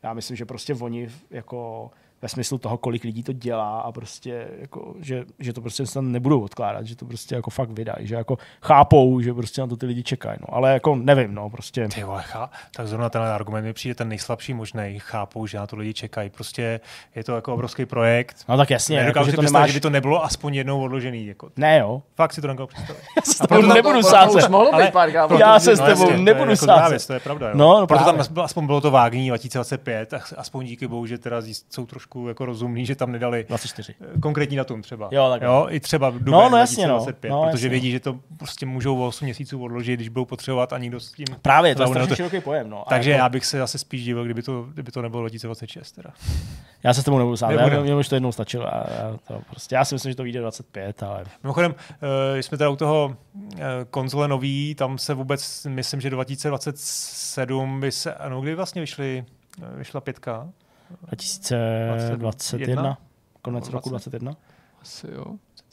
[0.03, 1.91] Já myslím, že prostě oni jako
[2.25, 5.93] ve smyslu toho, kolik lidí to dělá a prostě jako, že, že to prostě se
[5.93, 9.67] tam nebudou odkládat, že to prostě jako fakt vydají, že jako chápou, že prostě na
[9.67, 10.55] to ty lidi čekají, no.
[10.55, 11.87] Ale jako nevím, no, prostě.
[11.87, 12.49] Ty vole, chá...
[12.75, 14.95] tak zrovna tenhle argument mi přijde ten nejslabší možný.
[14.99, 16.29] Chápou, že na to lidi čekají.
[16.29, 16.79] Prostě
[17.15, 18.37] je to jako obrovský projekt.
[18.49, 19.69] No tak jasně, jako, že si to nemáš...
[19.69, 21.25] že by to nebylo aspoň jednou odložený.
[21.25, 21.49] Jako.
[21.57, 23.01] Ne jo, Fakt si to nedokážu představit.
[23.41, 24.49] a proto nebudu to, sázet.
[25.39, 26.89] Já se s No tebou nebudu jako sázet.
[26.89, 27.49] věc, to je pravda.
[27.49, 27.53] Jo.
[27.57, 28.23] No, no Proto právě.
[28.23, 32.14] tam aspoň bylo to vágní 2025, ach- aspoň díky bohu, že teda zjist- jsou trošku
[32.27, 33.95] jako rozumní, že tam nedali 24.
[34.15, 35.09] eh, konkrétní datum třeba.
[35.11, 36.93] Jo, tak jo i třeba duben No, no jasně, no.
[36.93, 37.69] 2025, No, protože jasně.
[37.69, 41.11] vědí, že to prostě můžou o 8 měsíců odložit, když budou potřebovat a nikdo s
[41.11, 41.25] tím...
[41.41, 42.69] Právě, to je strašně to- široký pojem.
[42.69, 42.83] No.
[42.89, 45.91] Takže jako, já bych se asi spíš divil, kdyby to, kdyby to nebylo 2026.
[45.91, 46.09] Teda.
[46.83, 47.73] já se s tebou nebudu Nebudem.
[47.73, 48.67] já, mě už to jednou stačilo.
[48.67, 51.75] A, já, to prostě, já si myslím, že to vyjde 25, ale Mimochodem,
[52.33, 53.15] když jsme teda u toho
[53.57, 53.59] eh,
[53.89, 59.25] konzole nový, tam se vůbec, myslím, že do 2027 by se, ano, kdy vlastně vyšly,
[59.75, 60.49] vyšla pětka?
[61.01, 62.97] 2021,
[63.41, 64.09] konec Nebo roku 20?
[64.09, 64.35] 21.
[64.81, 65.25] Asi jo.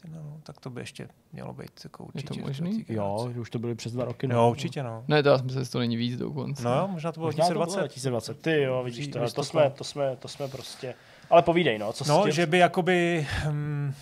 [0.09, 2.47] No, tak to by ještě mělo být jako Je to určitě.
[2.47, 2.85] možný?
[2.89, 4.27] Jo, už to byly přes dva roky.
[4.27, 4.35] no.
[4.35, 5.05] Jo, určitě, no.
[5.09, 6.63] Ne, to myslím, že to není víc dokonce.
[6.65, 7.81] No jo, možná to bylo Možná to bylo 2020.
[7.81, 8.43] 2020.
[8.43, 10.95] Ty jo, vidíš, to, to, jsme, to, jsme, to jsme prostě...
[11.31, 12.33] Ale povídej, no, co s No, tím?
[12.33, 13.95] že by jakoby hm,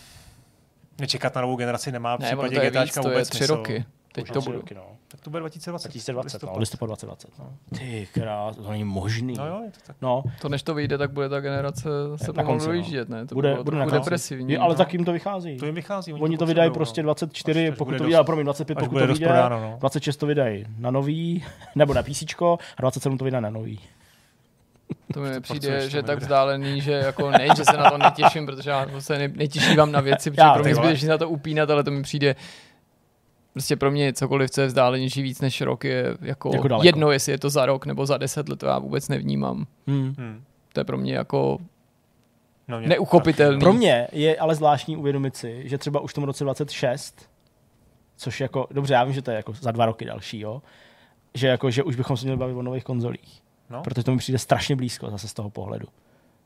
[1.01, 3.57] nečekat na novou generaci nemá v ne, případě GTAčka to je vůbec tři smysl.
[3.57, 3.85] roky.
[4.13, 4.57] Teď Možná to budu.
[4.57, 4.83] roky, no.
[5.09, 5.89] Tak to bude 2020.
[5.89, 6.55] 2020, listopad.
[6.55, 7.39] no, listopad 2020.
[7.39, 7.53] No.
[7.79, 9.35] Ty krás, to není možný.
[9.39, 9.97] No jo, je to tak.
[10.03, 12.67] No, To než to vyjde, tak bude ta generace se Na pomalu no.
[12.67, 13.27] dojíždět, ne?
[13.27, 14.05] To bude, bude trochu konci.
[14.05, 14.53] depresivní.
[14.53, 14.79] Je, ale no.
[14.79, 15.57] tak jim to vychází.
[15.57, 16.13] To jim vychází.
[16.13, 16.75] Oni to potřebují, vydají no.
[16.75, 19.29] prostě 24, Až- až pokud bude to vydají, promiň, 25, až pokud bude to vyjde,
[19.49, 19.77] no.
[19.81, 23.81] 26 to vydají na nový, nebo na PC, a 27 to vydají na nový.
[25.15, 27.99] To mi přijde, to že je tak vzdálený, že jako ne, že se na to
[27.99, 31.29] netěším, protože já se ne, netěším na věci, protože Já, pro mě zbytečně na to
[31.29, 32.37] upínat, ale to mi přijde
[33.53, 36.87] Prostě pro mě cokoliv, co je vzdálenější víc než rok, je jako, Jako daleko.
[36.87, 39.67] jedno, jestli je to za rok nebo za deset let, to já vůbec nevnímám.
[39.87, 40.15] Hmm.
[40.19, 40.43] Hmm.
[40.73, 41.59] To je pro mě jako
[42.69, 43.61] No, mě- neuchopitelný.
[43.61, 47.31] Pro mě je ale zvláštní uvědomit si, že třeba už v tom roce 26,
[48.17, 50.63] což jako, dobře, já vím, že to je jako za dva roky další, jo,
[51.35, 53.43] že, jako, že už bychom se měli bavit o nových konzolích.
[53.71, 53.83] No.
[53.83, 55.87] Protože to mi přijde strašně blízko zase z toho pohledu.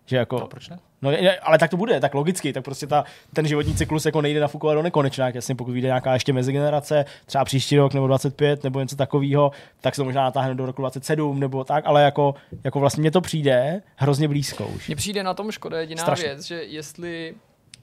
[0.06, 0.78] Že jako, No, proč ne?
[1.02, 1.10] No,
[1.42, 4.76] ale tak to bude, tak logicky, tak prostě ta, ten životní cyklus jako nejde nafukovat
[4.76, 8.96] do nekonečna, jasně pokud vyjde nějaká ještě mezigenerace, třeba příští rok nebo 25 nebo něco
[8.96, 9.50] takového,
[9.80, 13.10] tak se to možná natáhne do roku 27 nebo tak, ale jako, jako vlastně mně
[13.10, 14.86] to přijde hrozně blízko už.
[14.86, 16.24] Mně přijde na tom škoda jediná Strašně.
[16.28, 17.34] věc, že jestli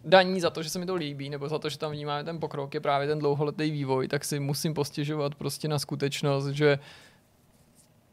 [0.05, 2.39] daní za to, že se mi to líbí, nebo za to, že tam vnímáme ten
[2.39, 6.79] pokrok, je právě ten dlouholetý vývoj, tak si musím postěžovat prostě na skutečnost, že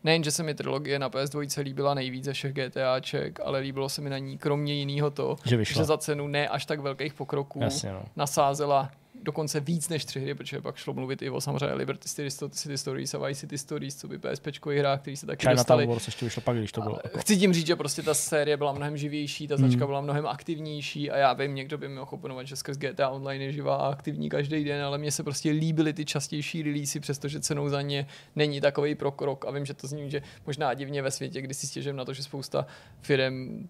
[0.09, 4.01] nejen, že se mi trilogie na PS2 líbila nejvíc ze všech GTAček, ale líbilo se
[4.01, 5.81] mi na ní kromě jiného to, Že vyšla.
[5.83, 8.03] že za cenu ne až tak velkých pokroků Jasně, no.
[8.17, 8.91] nasázela
[9.23, 12.79] dokonce víc než tři hry, protože pak šlo mluvit i o samozřejmě Liberty City, City
[12.79, 15.87] Stories a Vice City Stories, co by PSPčkový hra, který se taky Chinatown dostali.
[15.87, 16.99] Wars ještě vyšlo pak, když to bylo.
[17.05, 19.69] Jako, Chci tím říct, že prostě ta série byla mnohem živější, ta Hmm.
[19.71, 23.09] značka byla mnohem aktivnější a já vím, někdo by mi mohl oponovat, že skrz GTA
[23.09, 27.01] Online je živá a aktivní každý den, ale mně se prostě líbily ty častější releasy,
[27.01, 31.03] přestože cenou za ně není takový prokrok a vím, že to zní, že možná divně
[31.03, 32.67] ve světě, kdy si stěžím na to, že spousta
[33.01, 33.69] firm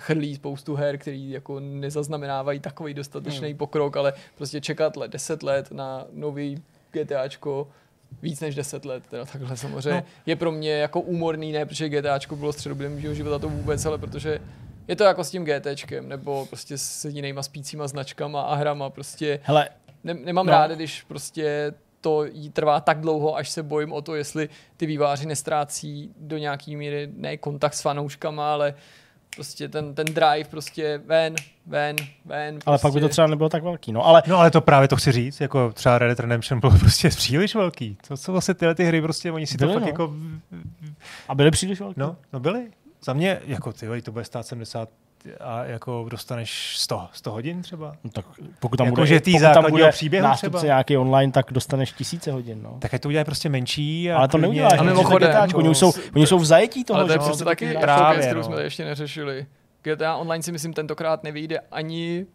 [0.00, 3.56] chrlí spoustu her, který jako nezaznamenávají takový dostatečný Hmm.
[3.56, 6.62] pokrok, ale prostě čekat let, 10 let na nový
[6.92, 7.68] GTAčko
[8.22, 10.02] víc než 10 let, teda takhle samozřejmě, No.
[10.26, 13.98] je pro mě jako úmorný, ne protože GTAčko bylo středoběhem mého života to vůbec, ale
[13.98, 14.38] protože
[14.88, 19.40] je to jako s tím GTčkem, nebo prostě s jinýma spícíma značkama a hrama, prostě
[19.42, 19.68] hele,
[20.04, 20.52] ne, nemám No.
[20.52, 24.86] rád, když prostě to jí trvá tak dlouho, až se bojím o to, jestli ty
[24.86, 28.74] výváři nestrácí do nějaký míry ne kontakt s fanouškama, ale
[29.36, 31.34] prostě ten, ten drive prostě ven,
[31.66, 32.58] ven, ven.
[32.66, 32.82] ale prostě.
[32.82, 33.92] pak by to třeba nebylo tak velký.
[33.92, 36.72] No, ale No ale to právě to chci říct, jako třeba Red Dead Redemption bylo
[36.78, 37.96] prostě příliš velký.
[38.08, 39.88] To jsou vlastně tyhle ty hry, prostě oni si Byly, to fakt no.
[39.88, 40.14] jako,
[41.28, 42.00] a byly příliš velký.
[42.00, 42.70] no, no byly.
[43.04, 44.88] Za mě, jako ty, to bude stát 70
[45.40, 47.92] a jako dostaneš 100, 100 hodin třeba.
[48.04, 48.24] No, tak
[48.60, 50.66] pokud tam Jako, bude, že tý pokud tam bude příběhu nástupce třeba.
[50.66, 52.62] nějaký online, tak dostaneš tisíce hodin.
[52.62, 52.76] No.
[52.78, 54.12] Tak ať to udělají prostě menší.
[54.12, 54.72] A ale to neuděláš.
[54.72, 57.18] A protože mimochodem, je GTAčko, oni, jsou, oni jsou v zajetí toho, Ale to je
[57.18, 58.44] že přece taky právě, věc, kterou no.
[58.44, 59.46] jsme ještě neřešili.
[59.82, 62.26] GTA Online si myslím tentokrát nevyjde ani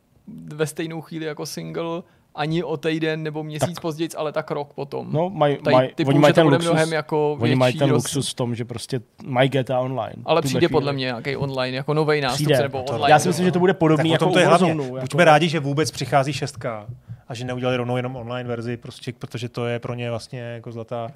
[0.54, 2.04] ve stejnou chvíli jako single,
[2.36, 5.08] ani o týden nebo měsíc později, ale tak rok potom.
[5.12, 7.94] No, mají, Tady maj, typu, oni mají ten luxus, mnohem jako oni mají ten roz-
[7.96, 10.16] luxus v tom, že prostě mají GTA Online.
[10.26, 10.72] Ale přijde chvíli.
[10.72, 12.62] podle mě nějaký online, jako nový nástupce Přijde.
[12.62, 13.12] nebo To- online.
[13.14, 14.70] Já si myslím, že to bude podobný Tak jako to je hlavně.
[14.70, 14.84] Jako...
[15.02, 16.86] Buďme rádi, že vůbec přichází šestka
[17.28, 20.72] a že neudělali rovnou jenom online verzi, prostě, protože to je pro ně vlastně jako
[20.72, 21.12] zlatá.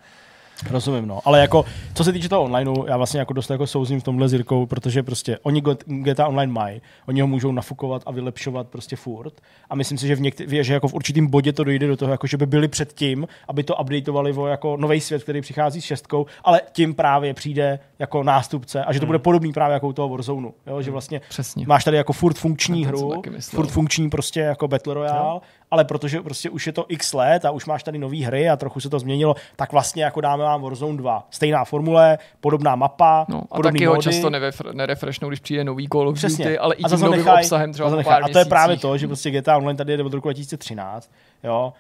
[0.70, 1.20] Rozumím, no.
[1.26, 4.30] Ale jako, co se týče toho onlineu, já vlastně jako dost jako souzním v tomhle
[4.30, 8.96] s Jirkou, protože prostě oni GTA Online mají, oni ho můžou nafukovat a vylepšovat prostě
[8.96, 9.34] furt.
[9.70, 12.12] A myslím si, že v, některý, že jako v určitým bodě to dojde do toho,
[12.12, 15.82] jako že by byli před tím, aby to updateovali o jako nový svět, který přichází
[15.82, 19.88] s šestkou, ale tím právě přijde jako nástupce a že to bude podobný právě jako
[19.88, 20.50] u toho Warzone.
[20.68, 20.82] Jo?
[20.82, 21.66] Že vlastně Přesně.
[21.68, 25.40] máš tady jako furt funkční hru, furt funkční prostě jako Battle Royale,
[25.72, 28.56] ale protože prostě už je to x let a už máš tady nové hry a
[28.58, 31.28] trochu se to změnilo, tak vlastně jako dáme vám Warzone 2.
[31.32, 35.88] Stejná formule, podobná mapa, No, a podobný taky ho často nerefre- nerefreshnou, když přijde nový
[35.90, 36.46] Call of Přesně.
[36.46, 38.04] Duty, ale i tím novým nechaj- obsahem třeba nechaj.
[38.04, 38.82] pár A to je právě měsících.
[38.82, 41.12] to, že prostě GTA Online tady jde od roku 2013.
[41.44, 41.74] Jo?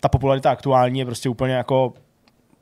[0.00, 1.92] Ta popularita aktuální je prostě úplně jako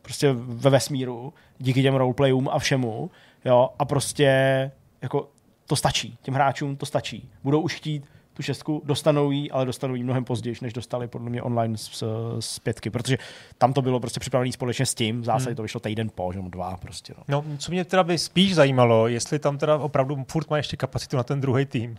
[0.02, 3.10] prostě ve vesmíru, díky těm roleplayům a všemu.
[3.44, 3.68] Jo?
[3.78, 4.70] A prostě
[5.02, 5.28] jako
[5.66, 6.18] to stačí.
[6.22, 7.28] Těm hráčům to stačí.
[7.44, 8.04] Budou už chtít
[8.34, 12.04] tu šestku, dostanou jí, ale dostanou jí mnohem později, než dostali podle mě online z,
[12.40, 13.18] z pětky, protože
[13.58, 15.56] tam to bylo prostě připravené společně s tím, v zásadě Hmm.
[15.56, 17.14] to vyšlo týden po, že dva prostě.
[17.18, 17.24] No.
[17.28, 21.16] No, co mě teda by spíš zajímalo, jestli tam teda opravdu furt má ještě kapacitu
[21.16, 21.96] na ten druhý tým.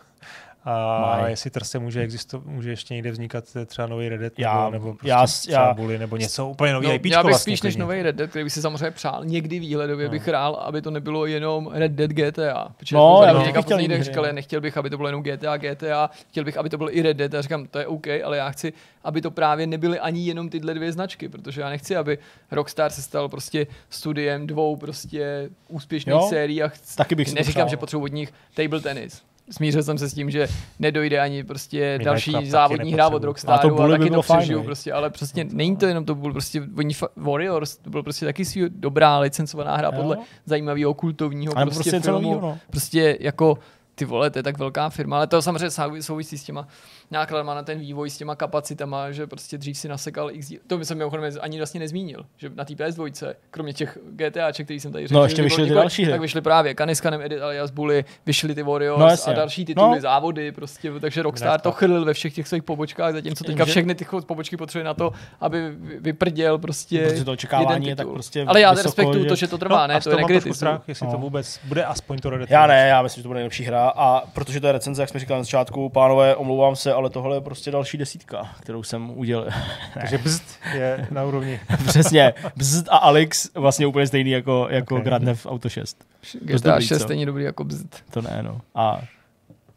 [0.68, 1.32] A Mají.
[1.34, 5.10] jestli prostě může, existo, může ještě někde vznikat třeba nový Reddit Já- nebo, nebo prostě
[5.10, 7.76] já- třeba já- Bully, nebo něco úplně nový No, IPčko já bych vlastně spíš než
[7.76, 10.12] nový Red Dead, který bych si samozřejmě přál, někdy výhledově No.
[10.12, 12.68] bych rál, aby to nebylo jenom Red Dead GTA.
[12.78, 16.10] Protože No, já bych chtěl hry, říkal, nechtěl bych, aby to bylo jenom GTA, GTA,
[16.30, 18.50] chtěl bych, aby to bylo i Red Dead a říkám, to je OK, ale já
[18.52, 18.74] chci,
[19.04, 22.18] aby to právě nebyly ani jenom tyhle dvě značky, protože já nechci, aby
[22.52, 27.70] Rockstar se stal prostě studiem dvou prostě úspěšných Jo, sérií a chci, taky bych neříkám,
[27.70, 29.22] že potřebuji od nich table tennis.
[29.52, 30.48] Smířil jsem se s tím, že
[30.80, 33.54] nedojde ani prostě Midnight další Club závodní hra od nepotřebuju.
[33.54, 36.06] A to Rockstaru a, by taky bylo to přežiju prostě, ale prostě není to jenom
[36.06, 40.02] to byl prostě oni Warriors, to byl prostě taky svý dobrá licencovaná hra Jo.
[40.02, 42.22] podle zajímavého kultovního Ale prostě, prostě filmu.
[42.22, 42.58] novýho, no.
[42.70, 43.58] Prostě jako
[43.96, 46.68] ty vole, to je tak velká firma, ale to samozřejmě souvi- souvisí s těma
[47.12, 50.78] nákladama na ten vývoj, s těma kapacitama, že prostě dřív si nasekal x, dí- to
[50.78, 54.92] by jsem mimochodem ani vlastně nezmínil, že na té PS2, kromě těch GTAček, který jsem
[54.92, 56.12] tady řekl, No, ještě vyšly ty další hry.
[56.12, 60.02] Tak vyšly právě Kaniskanem Edit alias Bully, vyšly ty Warriors No, a další tituly, No.
[60.02, 64.06] závody, prostě, takže Rockstar to chrlil ve všech těch svých pobočkách, zatímco teďka všechny ty
[64.28, 65.12] pobočky potřebuje na to,
[65.42, 69.24] aby vy- vyprděl prostě Protože to očekávání jeden je tak prostě Ale já vysoko, respektuju
[69.24, 71.12] že- to, že to trvá, no, ne, to je strach, jestli No.
[71.12, 72.32] to vůbec bude aspoň to.
[72.50, 75.10] Já ne, já myslím, že to bude nejlepší hra a protože to je recenze, jak
[75.10, 79.18] jsme říkali na začátku, pánové, omlouvám se, ale tohle je prostě další desítka, kterou jsem
[79.18, 79.46] udělal.
[79.94, 80.44] Takže bzd
[80.74, 81.60] je na úrovni.
[81.88, 85.00] Přesně, Bzd a Alex vlastně úplně stejný jako, jako Ok.
[85.00, 85.06] okay.
[85.06, 86.06] Grand Theft Auto 6.
[86.42, 87.04] Dost GTA dobrý, 6 co?
[87.04, 88.04] stejně dobrý jako bzd.
[88.12, 88.62] To ne, no.
[88.76, 89.02] A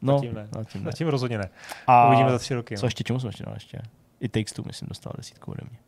[0.02, 0.48] no, Zatím ne.
[0.52, 0.90] Zatím ne.
[0.90, 1.48] Zatím rozhodně ne.
[1.86, 2.76] A Uvidíme za tři roky.
[2.76, 2.86] co no.
[2.86, 3.78] ještě, čemu jsme ještě dali ještě?
[4.20, 5.78] I Takes Two, myslím, dostal desítku ode mě.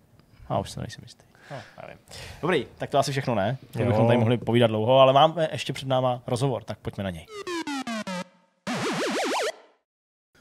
[0.48, 1.24] A už se nejsem jistý.
[1.50, 1.98] No, nevím.
[2.42, 3.56] Dobrý, tak to asi všechno ne.
[3.72, 3.86] To Jo.
[3.88, 7.26] bychom tady mohli povídat dlouho, ale máme ještě před náma rozhovor, tak pojďme na něj.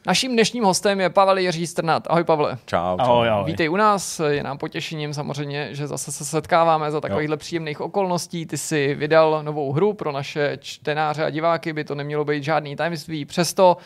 [0.07, 2.07] Naším dnešním hostem je Pavel Jiří Strnat.
[2.09, 2.57] Ahoj Pavle.
[2.65, 2.99] Čau, čau.
[2.99, 3.51] Ahoj, ahoj.
[3.51, 8.45] Vítej u nás, je nám potěšením samozřejmě, že zase se setkáváme za takovýchhle příjemných okolností.
[8.45, 12.75] Ty si vydal novou hru pro naše čtenáře a diváky, by to nemělo být žádný
[12.75, 13.25] tajemství.
[13.25, 13.77] Přesto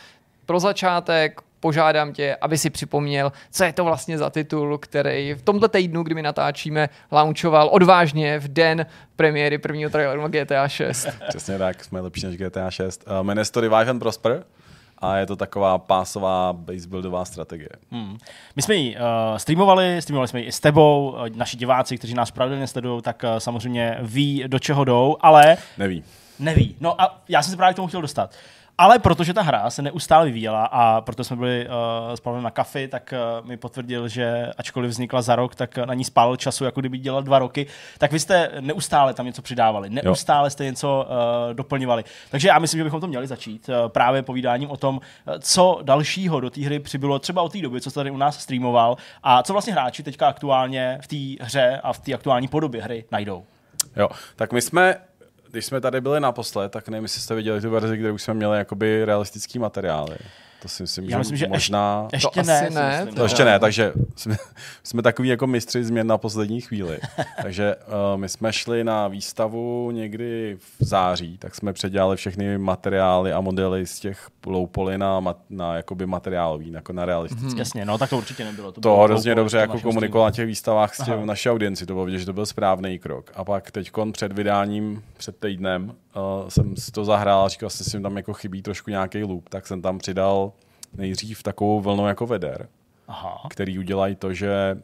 [0.46, 5.42] pro začátek požádám tě, aby si připomněl, co je to vlastně za titul, který v
[5.42, 8.86] tomto týdnu, kdy my natáčíme, launchoval odvážně v den
[9.16, 11.08] premiéry prvního traileru na GTA 6.
[11.28, 13.04] Přesně tak, jsme lepší než GTA 6.
[13.06, 14.44] Uh, jmenuje se to Revive and Prosper
[14.98, 17.68] a je to taková pásová basebuildová strategie.
[17.90, 18.18] Hmm.
[18.56, 19.02] My jsme ji uh,
[19.36, 23.22] streamovali, streamovali jsme ji i s tebou, uh, naši diváci, kteří nás pravidelně sledují, tak
[23.22, 26.04] uh, samozřejmě ví, do čeho jdou, ale Neví.
[26.38, 26.76] neví.
[26.80, 28.34] No a já jsem se právě k tomu chtěl dostat.
[28.78, 32.50] Ale protože ta hra se neustále vyvíjela a proto jsme byli uh, s Pavlem na
[32.50, 36.64] kafi, tak uh, mi potvrdil, že ačkoliv vznikla za rok, tak na ní spálil času,
[36.64, 37.66] jako kdyby dělal dva roky,
[37.98, 42.04] tak vy jste neustále tam něco přidávali, neustále jste něco uh, doplňovali.
[42.30, 45.00] Takže já myslím, že bychom to měli začít uh, právě povídáním o tom,
[45.40, 48.40] co dalšího do té hry přibylo třeba od té doby, co jste tady u nás
[48.40, 52.82] streamoval a co vlastně hráči teďka aktuálně v té hře a v té aktuální podobě
[52.82, 53.44] hry najdou.
[53.96, 54.96] Jo, tak my jsme,
[55.54, 58.34] když jsme tady byli naposled, tak nevím, jestli jste viděli tu verzi, kde už jsme
[58.34, 60.16] měli jakoby realistický materiály.
[60.64, 62.08] To si myslím, Já myslím, že možná...
[62.12, 63.14] Ještě To ne, asi si ne, myslím.
[63.14, 64.36] To ještě ne, takže jsme,
[64.84, 66.98] jsme takový jako mistři změn na poslední chvíli.
[67.42, 73.32] Takže uh, my jsme šli na výstavu někdy v září, tak jsme předělali všechny materiály
[73.32, 77.48] a modely z těch low poly na, mat, na jakoby materiálový, jako na realistický.
[77.48, 77.58] Hmm.
[77.58, 78.72] Jasně, no tak to určitě nebylo.
[78.72, 81.16] To bylo hrozně hloupo, dobře to jako komunikoval na těch výstavách s Aha.
[81.16, 83.32] těm, naší audienci, to bylo vidět, že to byl správný krok.
[83.34, 87.84] A pak teď před vydáním, před týdnem, uh, jsem si to zahrál a říkal jsem
[87.84, 90.52] si, že tam jako chybí trošku nějaký loop, tak jsem tam přidal
[90.94, 92.68] nejdřív takovou vlnu jako veder.
[93.08, 93.42] Aha.
[93.50, 94.76] který udělají to, že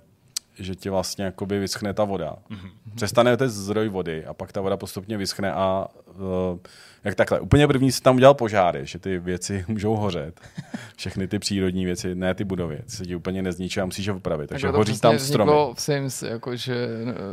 [0.55, 2.37] že ti vlastně jakoby vyschne ta voda.
[2.51, 2.71] Mm-hmm.
[2.95, 6.59] Přestane ten zdroj vody a pak ta voda postupně vyschne a uh,
[7.05, 7.41] jak takhle.
[7.41, 10.41] Úplně první si tam udělal požáry, že ty věci můžou hořet.
[10.97, 14.13] Všechny ty přírodní věci, ne ty budovy, ty se ti úplně nezničí a musíš je
[14.13, 14.49] opravit.
[14.49, 15.53] Takže to hoří tam stromy.
[15.75, 16.75] v Sims, jakože...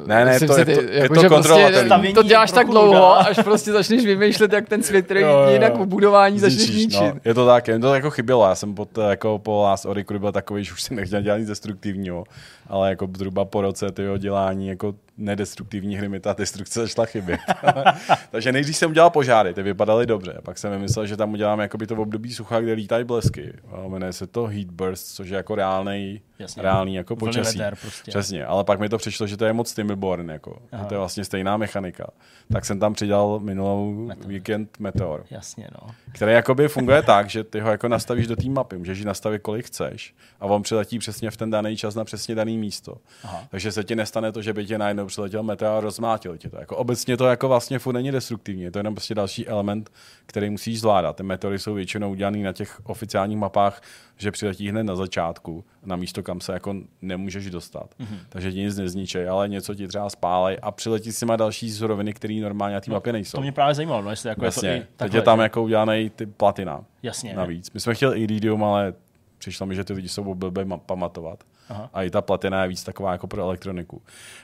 [0.05, 1.89] Ne, ne, Sims to je to- je jako, to že kontrolovatelný.
[1.89, 5.39] Prostě, to děláš tak dlouho, až prostě začneš vymýšlet, jak ten svět, který Jo, jo,
[5.39, 5.49] jo.
[5.53, 7.01] jinak v budování začneš Zničíš, ničit.
[7.01, 8.45] no, je to tak, jen to jako chybělo.
[8.47, 11.47] Já jsem pod, jako po Last Oricru byl takový, že už jsem nechtěl dělat nic
[11.47, 12.23] destruktivního,
[12.67, 17.39] ale jako zhruba po roce tyho dělání jako nedestruktivní hry mi ta destrukce začala chybět.
[18.31, 20.37] Takže nejdřív jsem udělal požáry, ty vypadaly dobře.
[20.43, 23.53] Pak jsem vymyslel, že tam udělám jakoby to v období sucha, kde lítají blesky.
[23.71, 26.63] A jmenuje se to Heat Burst, což je jako reálný, Jasně.
[26.63, 27.59] reálný jako počasí.
[27.81, 28.11] prostě.
[28.11, 30.59] Přesně, ale pak mi to přišlo, že to je moc Timberborn, jako.
[30.79, 32.07] Že to je vlastně stejná mechanika.
[32.51, 34.27] Tak jsem tam přidal minulou Meteor.
[34.27, 35.89] víkend Meteor Jasně, no.
[36.11, 39.41] který jakoby funguje tak, že ty ho jako nastavíš do té mapy, můžeš ji nastavit
[39.41, 42.97] kolik chceš a on přiletí přesně v ten daný čas na přesně daný místo.
[43.23, 43.43] Aha.
[43.51, 46.57] Takže se ti nestane to, že by tě najednou přiletěl meteor a rozmátil tě to.
[46.59, 49.89] Jako obecně to jako vlastně furt není destruktivní, je to jenom prostě další element,
[50.25, 51.15] který musíš zvládat.
[51.15, 53.81] Ty meteory jsou většinou udělaný na těch oficiálních mapách,
[54.17, 57.89] že přiletí hned na začátku, na místo, kam se jako nemůžeš dostat.
[57.99, 58.17] Mm-hmm.
[58.29, 62.13] Takže ti nic nezničej, ale něco ti třeba spálej a přiletí si má další suroviny,
[62.13, 63.37] které normálně na té mapě nejsou.
[63.37, 65.39] To mě právě zajímalo, no, jestli jako je Jasně, to i teď takhle, je tam
[65.39, 66.83] že- jako udělaný ty platina.
[67.03, 67.33] Jasně.
[67.33, 67.71] Navíc.
[67.71, 68.93] My jsme chtěli Iridium, ale
[69.37, 71.43] přišlo mi, že ty lidi jsou blbě ma- pamatovat.
[71.69, 71.89] Aha.
[71.93, 74.01] A i ta platina je víc taková jako pro elektroniku.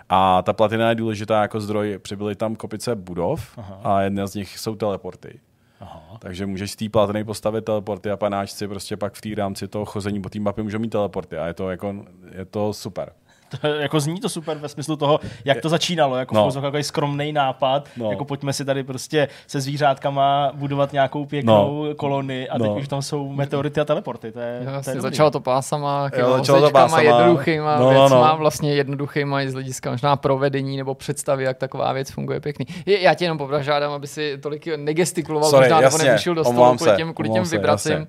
[0.10, 2.00] A ta platina je důležitá jako zdroj.
[2.02, 3.80] Přibyly tam kopice budov Aha.
[3.84, 5.40] a jedna z nich jsou teleporty.
[5.80, 6.18] Aha.
[6.20, 9.86] Takže můžeš z té platiny postavit teleporty a panáčci prostě pak v té rámci toho
[9.86, 13.14] chození po té mapě můžou mít teleporty a je to, jako, je to super.
[13.62, 16.52] To, jako zní to super ve smyslu toho, jak to začínalo, jako No.
[16.52, 18.10] takový skromný nápad, No.
[18.12, 21.96] jako pojďme si tady prostě se zvířátkama budovat nějakou pěknou no.
[21.96, 22.76] kolony a teď No.
[22.76, 26.62] už tam jsou meteority a teleporty, to je, to je začalo to pásama, Jo, začalo
[26.62, 27.02] to pásama.
[27.02, 28.38] jednoduchýma No, no, no, věcma, no.
[28.38, 32.66] vlastně jednoduchýma i z hlediska možná provedení nebo představy, jak taková věc funguje pěkný.
[32.86, 36.44] Je- Já tě jenom požádám, aby si tolik negestikuloval, Sorry, možná nebo jasně, nevyšel do
[36.44, 37.92] stolu kvůli se, těm, kvůli těm vibracím.
[37.92, 38.08] jasně.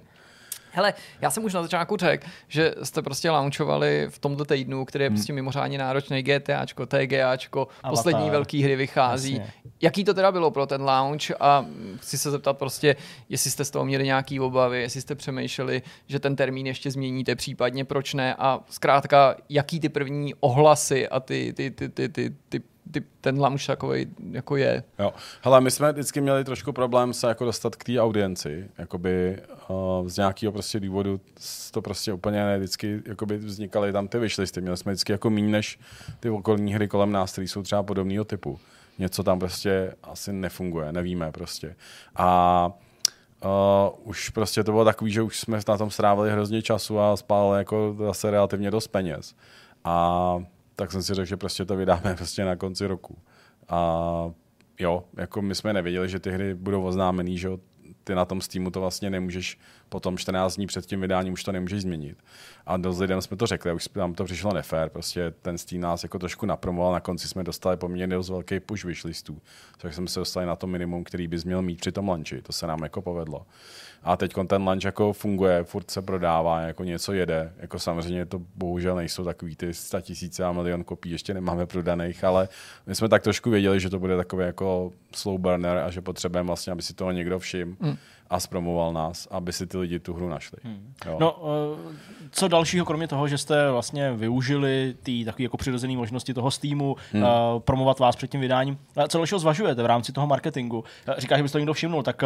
[0.74, 5.04] Hele, já jsem už na začátku řekl, že jste prostě launchovali v tomto týdnu, který
[5.04, 5.16] je Hmm.
[5.16, 7.90] prostě mimořádně náročný GTAčko, TGAčko, Avatar.
[7.90, 9.32] poslední velké hry vychází.
[9.34, 9.52] Jasně.
[9.82, 12.96] Jaký to teda bylo pro ten launch a chci se zeptat prostě,
[13.28, 17.34] jestli jste z toho měli nějaký obavy, jestli jste přemýšleli, že ten termín ještě změníte,
[17.36, 22.30] případně proč ne a zkrátka, jaký ty první ohlasy a ty, ty, ty, ty, ty,
[22.30, 22.62] ty, ty
[23.20, 24.82] ten launch takový jako je.
[24.98, 25.12] Jo.
[25.42, 30.08] Hele, my jsme vždycky měli trošku problém se jako dostat k té audienci, jakoby uh,
[30.08, 31.20] z nějakého prostě důvodu
[31.70, 35.48] to prostě úplně ne, vždycky jakoby vznikaly tam ty wishlisty, měli jsme vždycky jako méně
[35.48, 35.78] než
[36.20, 38.60] ty okolní hry kolem nás, které jsou třeba podobného typu.
[38.98, 41.76] Něco tam prostě asi nefunguje, nevíme prostě.
[42.16, 42.70] A
[43.44, 47.16] Uh, už prostě to bylo takový, že už jsme na tom strávili hrozně času a
[47.16, 49.34] spálili jako zase relativně dost peněz.
[49.84, 50.38] A
[50.76, 53.18] tak jsem si řekl, že prostě to vydáme prostě na konci roku.
[53.68, 54.30] A
[54.80, 57.58] jo, jako my jsme nevěděli, že ty hry budou oznámený, že jo,
[58.04, 61.52] ty na tom Steamu to vlastně nemůžeš potom 14 dní před tím vydáním už to
[61.52, 62.18] nemůžeš změnit.
[62.66, 66.02] A dost lidem jsme to řekli, už nám to přišlo nefér, prostě ten Steam nás
[66.02, 69.42] jako trošku napromoval, na konci jsme dostali poměrně dost velký push wishlistů,
[69.78, 72.52] takže jsme se dostali na to minimum, který bys měl mít při tom lunchi, to
[72.52, 73.46] se nám jako povedlo.
[74.02, 77.52] A teď ten lunch jako funguje, furt se prodává, jako něco jede.
[77.56, 82.24] Jako samozřejmě to bohužel nejsou takový ty 100 tisíce a milion kopií, ještě nemáme prodaných,
[82.24, 82.48] ale
[82.86, 86.46] my jsme tak trošku věděli, že to bude takový jako slow burner a že potřebujeme
[86.46, 87.96] vlastně, aby si toho někdo všim Mm.
[88.30, 90.58] A zpromoval nás, aby si ty lidi tu hru našli.
[91.06, 91.16] Jo.
[91.20, 91.96] No, eh,
[92.30, 96.96] co dalšího, kromě toho, že jste vlastně využili ty takové jako přirozené možnosti toho Steamu,
[97.12, 97.22] hmm.
[97.22, 97.28] uh,
[97.58, 98.78] promovat vás před tím vydáním,
[99.08, 100.84] co dalšího zvažujete v rámci toho marketingu?
[101.06, 102.22] Eh, Říkáš, že byste to někdo všimnul, tak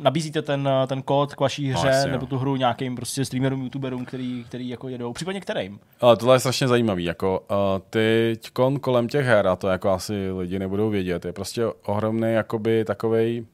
[0.00, 3.24] nabízíte ten, eh, ten kód k vaší hře No, jasně, nebo tu hru nějakým prostě
[3.24, 5.80] streamerům, youtuberům, který, který jako jedou, případně kterým?
[6.00, 7.04] Ale tohle je strašně zajímavý.
[7.04, 7.56] Jako, uh,
[7.90, 12.32] teď kon kolem těch her, a to jako asi lidi nebudou vědět, je prostě ohromný
[12.32, 13.44] jakoby takovej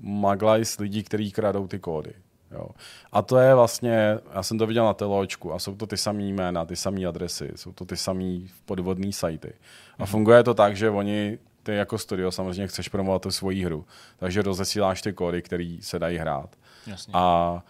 [0.00, 2.12] maglajs lidí, kteří kradou ty kódy.
[2.50, 2.68] Jo.
[3.12, 6.32] A to je vlastně, já jsem to viděl na teločku a jsou to ty samý
[6.32, 9.52] jména, ty samé adresy, jsou to ty samý podvodní sajty.
[9.98, 13.84] A funguje to tak, že oni, ty jako studio samozřejmě chceš promovat tu svoji hru,
[14.18, 16.56] takže rozesíláš ty kódy, které se dají hrát.
[16.86, 17.12] Jasně.
[17.16, 17.62] A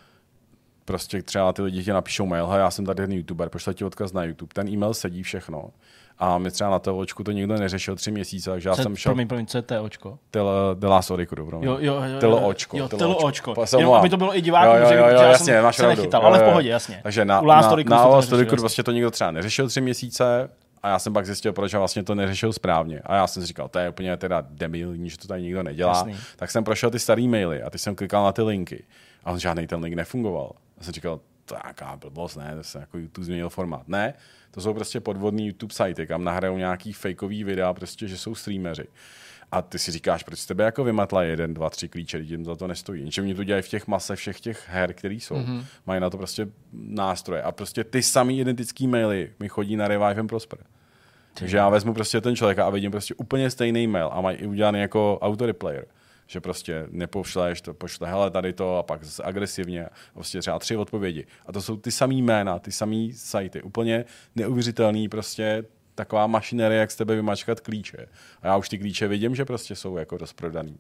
[0.85, 4.13] prostě třeba ty lidi ti napíšou mail, já jsem tady ten youtuber, pošle ti odkaz
[4.13, 5.71] na YouTube, ten e-mail sedí všechno.
[6.19, 9.29] A my třeba na teločku to nikdo neřešil tři měsíce, takže já jsem šel promiň,
[9.29, 10.19] promiň, co je TOčko?
[10.31, 11.69] Tel- The Last Oricru, promiň.
[11.69, 12.77] Jo, jo, jo, Tylo jo, očko.
[12.79, 13.51] Jo, tylo tylo očko.
[13.53, 13.67] očko.
[13.67, 15.63] Se Jenom, aby to bylo i divákům, Jo, jo, že- jo, jo, já jasně, jsem
[15.63, 15.97] máš se pravdu.
[15.97, 16.51] nechytal, Jo, ale v jo, jo.
[16.51, 17.01] pohodě, jasně.
[17.03, 18.63] Takže na, U Last na, Oricru na to Last Oricru jasně.
[18.63, 20.51] prostě to nikdo třeba neřešil tři měsíce
[20.83, 23.01] a já jsem pak zjistil, proč vlastně to neřešil správně.
[23.05, 25.93] A já jsem si říkal, to je úplně teda debilní, že to tady nikdo nedělá.
[25.93, 26.17] Jasný.
[26.37, 28.85] Tak jsem prošel ty staré maily a ty jsem klikal na ty linky
[29.25, 30.51] a on žádný ten link nefungoval.
[30.79, 33.89] Já jsem říkal, to je nějaká blbost, ne, to se jako YouTube změnil formát.
[33.89, 34.15] Ne,
[34.55, 38.85] to jsou prostě podvodní YouTube sajty, kam nahrajou nějaký fakeový videa, prostě, že jsou streameři.
[39.53, 42.45] A ty si říkáš, proč z tebe jako vymatla jeden, dva, tři klíče, lidi jim
[42.45, 43.01] za to nestojí.
[43.01, 45.35] Jenže oni to dělají v těch mase všech těch her, které jsou.
[45.35, 45.65] Mm-hmm.
[45.87, 47.43] Mají na to prostě nástroje.
[47.43, 50.59] A prostě ty samý identický maily mi chodí na Revive and Prosper.
[51.35, 54.47] Takže já vezmu prostě ten člověk a vidím prostě úplně stejný mail a mají i
[54.47, 55.87] udělaný jako autoreplayer.
[56.27, 60.77] Že prostě nepošleš, to pošle, hele, tady to a pak zase agresivně, prostě třeba tři
[60.77, 61.27] odpovědi.
[61.47, 63.63] A to jsou ty samý jména, ty samý sajty.
[63.63, 64.05] Úplně
[64.37, 65.65] neuvěřitelný prostě
[65.95, 68.07] taková mašinerie, jak z tebe vymačkat klíče.
[68.43, 70.79] A já už ty klíče vidím, že prostě jsou jako rozprodaný.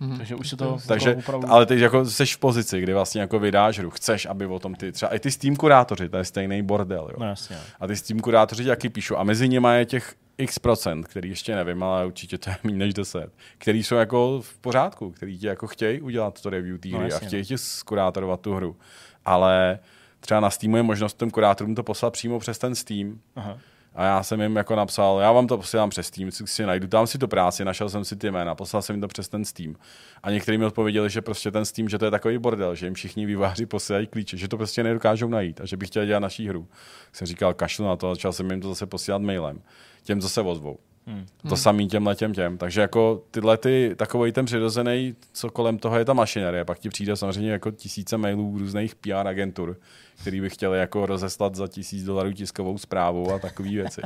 [0.00, 0.16] Hmm.
[0.16, 1.48] Takže už se to Takže, opravdu...
[1.50, 4.74] ale ty jako jsi v pozici, kdy vlastně jako vydáš hru, chceš, aby o tom
[4.74, 7.16] ty, třeba i ty Steam kurátoři, to je stejný bordel, jo.
[7.18, 7.56] No jasně.
[7.80, 9.16] A ty Steam kurátoři taky píšou.
[9.16, 12.78] A mezi nimi je těch x procent, který ještě nevím, ale určitě to je méně
[12.78, 16.88] než 10, který jsou jako v pořádku, který ti jako chtějí udělat to review té
[16.88, 18.76] No, hry a jasně, chtějí ti skurátorovat tu hru.
[19.24, 19.78] Ale
[20.20, 23.20] třeba na Steamu je možnost těm kurátorům to poslat přímo přes ten Steam.
[23.36, 23.58] Aha.
[23.94, 26.86] A já jsem jim jako napsal, já vám to posílám přes Steam, si, si najdu,
[26.86, 29.44] tam si to práci, našel jsem si ty jména, poslal jsem jim to přes ten
[29.44, 29.76] Steam.
[30.22, 32.94] A někteří mi odpověděli, že prostě ten Steam, že to je takový bordel, že jim
[32.94, 36.48] všichni výváři posílají klíče, že to prostě nedokážou najít a že bych chtěl dělat naší
[36.48, 36.68] hru.
[37.12, 39.62] Jsem říkal, kašlu na to, začal jsem jim to zase posílat mailem.
[40.04, 40.78] Těm, co se ozvou.
[41.06, 41.26] Hmm.
[41.48, 42.58] To samý těm letěm těm.
[42.58, 46.64] Takže jako tyhle ty, takový ten přirozený, co kolem toho je ta mašinerie.
[46.64, 49.76] Pak ti přijde samozřejmě jako tisíce mailů různých PR agentur,
[50.20, 54.00] který by chtěli jako rozeslat za tisíc dolarů tiskovou zprávu a takové věci.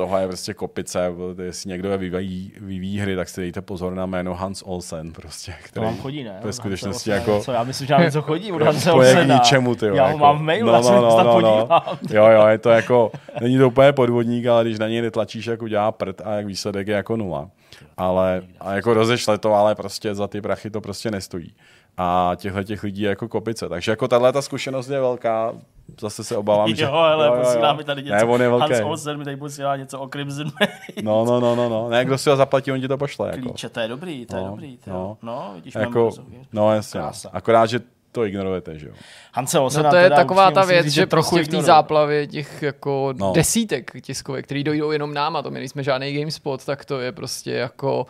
[0.00, 1.12] Toho je prostě kopice,
[1.42, 5.68] jestli někdo vyvíjí, vyvíjí hry, tak si dejte pozor na jméno Hans Olsen, prostě, To
[5.68, 6.40] který vám chodí, ne?
[6.44, 8.72] ve skutečnosti Hanse jako Olsena, Co, já myslím, že nám něco chodí od to je
[8.82, 9.34] k Olsena.
[9.34, 10.18] ničemu, ty jo, Já ho jako.
[10.18, 11.82] mám v mailu, já se snad podívám.
[12.10, 15.62] Jo, jo, je to jako, není to úplně podvodník, ale když na něj netlačíš, jak
[15.62, 17.50] udělá prd a jak výsledek je jako nula.
[17.96, 21.54] Ale a jako rozešle to, ale prostě za ty prachy to prostě nestojí.
[21.96, 23.68] A těchto těch lidí je jako kopice.
[23.68, 25.52] Takže jako tahle ta zkušenost je velká.
[26.00, 26.84] Zase se obávám, že...
[26.84, 28.14] Jo, ale posílá mi tady něco.
[28.14, 28.72] Ne, on je velký.
[28.72, 31.02] Hans Olsen mi tady posílá něco o Crimson Maid.
[31.02, 31.88] No, no, no, no, no.
[31.88, 33.28] Ne, kdo si ho zaplatí, on ti to pošle.
[33.28, 33.42] Jako.
[33.48, 34.76] Klíče, to je dobrý, to je No, dobrý.
[34.76, 35.16] To no.
[35.22, 35.32] no.
[35.32, 37.00] no, vidíš, Jako, mám no jasně.
[37.00, 37.30] Krása.
[37.32, 37.80] Akorát, že
[38.12, 38.94] to ignorujete, že jo.
[39.32, 41.62] Hanse Olsena No to je teda taková ta věc, říct, že trochu prostě v té
[41.62, 43.26] záplavě těch jako No.
[43.26, 43.32] no.
[43.32, 47.12] desítek tiskovek, který dojdou jenom nám, a to my nejsme žádný GameSpot, tak to je
[47.12, 48.06] prostě jako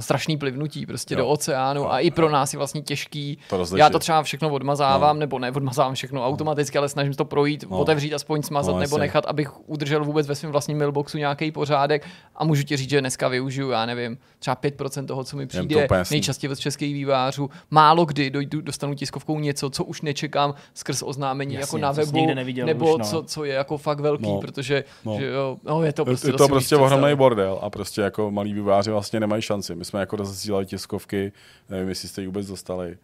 [0.00, 1.18] strašný plivnutí prostě Jo.
[1.20, 1.24] jo.
[1.24, 3.38] do oceánu a i pro nás je vlastně těžký.
[3.50, 3.76] To.
[3.76, 5.20] Já to třeba všechno odmazávám, No.
[5.20, 7.78] nebo ne odmazávám všechno automaticky, ale snažím se to projít, No.
[7.78, 9.00] otevřít, aspoň smazat No, nebo jasně.
[9.00, 12.06] nechat, abych udržel vůbec ve svém vlastním mailboxu nějaký pořádek
[12.36, 15.88] a můžu ti říct, že dneska využiju, já nevím, třeba 5% toho, co mi přijde,
[16.10, 17.50] nejčastěji od českých vývářů.
[17.70, 22.26] Málo kdy dojdu, dostanu tiskovkou něco, co už nečekám skrz oznámení Jasně, jako na webu,
[22.64, 23.04] nebo už, no.
[23.04, 24.40] co, co je jako fakt velký, No.
[24.40, 25.16] protože No.
[25.18, 28.52] že jo, no, je to prostě je to prostě ohromný bordel a prostě jako malí
[28.54, 29.71] výváři vlastně nemají šanci.
[29.74, 31.32] My jsme jako rozesílali tiskovky,
[31.68, 32.98] nevím, jestli jste ji vůbec dostali.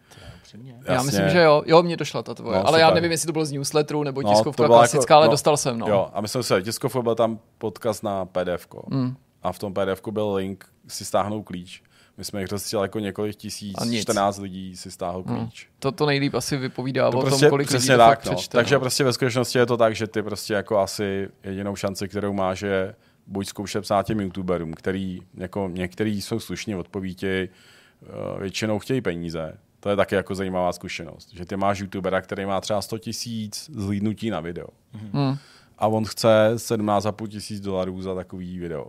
[0.85, 1.63] Já myslím, že jo.
[1.65, 2.57] Jo, mě došla ta tvoje.
[2.57, 2.95] No, ale já super.
[2.95, 5.57] nevím, jestli to bylo z newsletteru nebo No, tiskovka byla klasická, jako- ale no, dostal
[5.57, 5.77] jsem.
[5.79, 5.87] No.
[5.87, 8.67] Jo, a myslím si, tiskovka byl tam podcast na PDF.
[8.87, 9.15] Mm.
[9.43, 11.83] A v tom PDF byl link si stáhnout klíč.
[12.17, 14.01] My jsme jich rozesílali jako několik tisíc, A nic.
[14.01, 15.67] 14 lidí si stáhl klíč.
[15.79, 18.25] To, to nejlíp asi vypovídá To o prostě tom, kolik lidí přesně to tak, fakt
[18.25, 18.35] no.
[18.35, 18.57] přečte.
[18.57, 18.79] Takže no.
[18.81, 22.61] prostě ve skutečnosti je to tak, že ty prostě jako asi jedinou šanci, kterou máš,
[22.61, 22.95] je
[23.29, 29.57] buď zkoušet psát těm youtuberům, který jako některý jsou slušně odpovíti, eh, většinou chtějí peníze.
[29.79, 33.69] To je taky jako zajímavá zkušenost, že ty máš youtubera, který má třeba 100 tisíc
[33.73, 34.67] zhlídnutí na video.
[34.93, 35.37] Hmm.
[35.77, 38.87] A on chce 17,5 tisíc dolarů za takový video.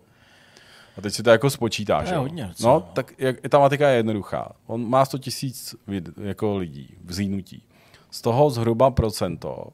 [0.99, 2.05] A teď si to jako spočítáš.
[2.05, 2.23] To je jo.
[2.23, 2.93] hodně docela, no, no.
[2.93, 4.53] tak jak, ta matika je jednoduchá.
[4.67, 5.75] On má 100 tisíc
[6.23, 7.62] jako lidí v zhlídnutí.
[8.11, 9.67] Z toho zhruba procento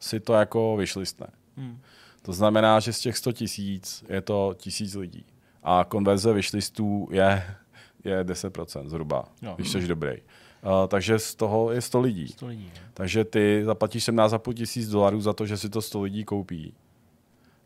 [0.00, 1.26] si to jako vyšlistne.
[1.56, 1.80] Hmm.
[2.28, 5.24] To znamená, že z těch 100 tisíc je to tisíc lidí.
[5.62, 7.56] A konverze vyšlistů je,
[8.04, 9.54] je 10% zhruba, Jo.
[9.56, 10.12] když jsi dobrý.
[10.12, 12.28] Uh, takže z toho je 100 lidí.
[12.28, 12.70] 100 lidí.
[12.74, 12.80] no.
[12.94, 16.74] Takže ty zaplatíš 17,5 tisíc dolarů za to, že si to 100 lidí koupí.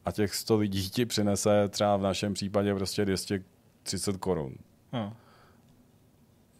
[0.04, 4.54] A těch 100 lidí ti přinese třeba v našem případě prostě 230 korun.
[4.92, 5.16] No,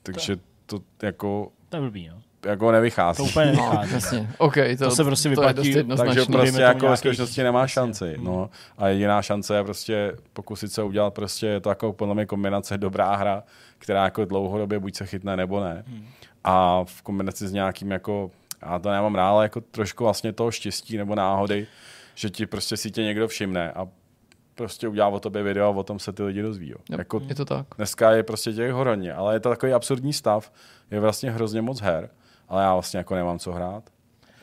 [0.03, 2.23] Takže to jako, to je blbý, no.
[2.47, 3.17] Jako nevychází.
[3.17, 3.93] To úplně No, nevychází.
[3.95, 4.31] jasně.
[4.39, 7.67] OK, to, To se prostě to je vyplatí, dost takže prostě jako ve skutečnosti nemá
[7.67, 8.15] šanci.
[8.19, 8.25] mm.
[8.25, 8.51] No.
[8.79, 12.79] A jediná šance je prostě pokusit se udělat prostě je to jako podle mě kombinace
[12.79, 13.43] dobrá hra,
[13.79, 15.85] která jako dlouhodobě buď se chytne nebo ne.
[15.87, 16.07] Hmm.
[16.45, 18.31] A v kombinaci s nějakým jako,
[18.67, 21.67] já to nemám rád, ale jako trošku vlastně toho štěstí nebo náhody,
[22.15, 23.87] že ti prostě si tě někdo všimne a
[24.55, 26.69] prostě udělá o tobě video a o tom se ty lidi dozví.
[26.71, 26.77] Jo.
[26.91, 27.67] Jo, Jako Je to tak.
[27.77, 30.53] Dneska je prostě těch hodně, ale je to takový absurdní stav,
[30.91, 32.09] je vlastně hrozně moc her,
[32.49, 33.92] ale já vlastně jako nemám co hrát.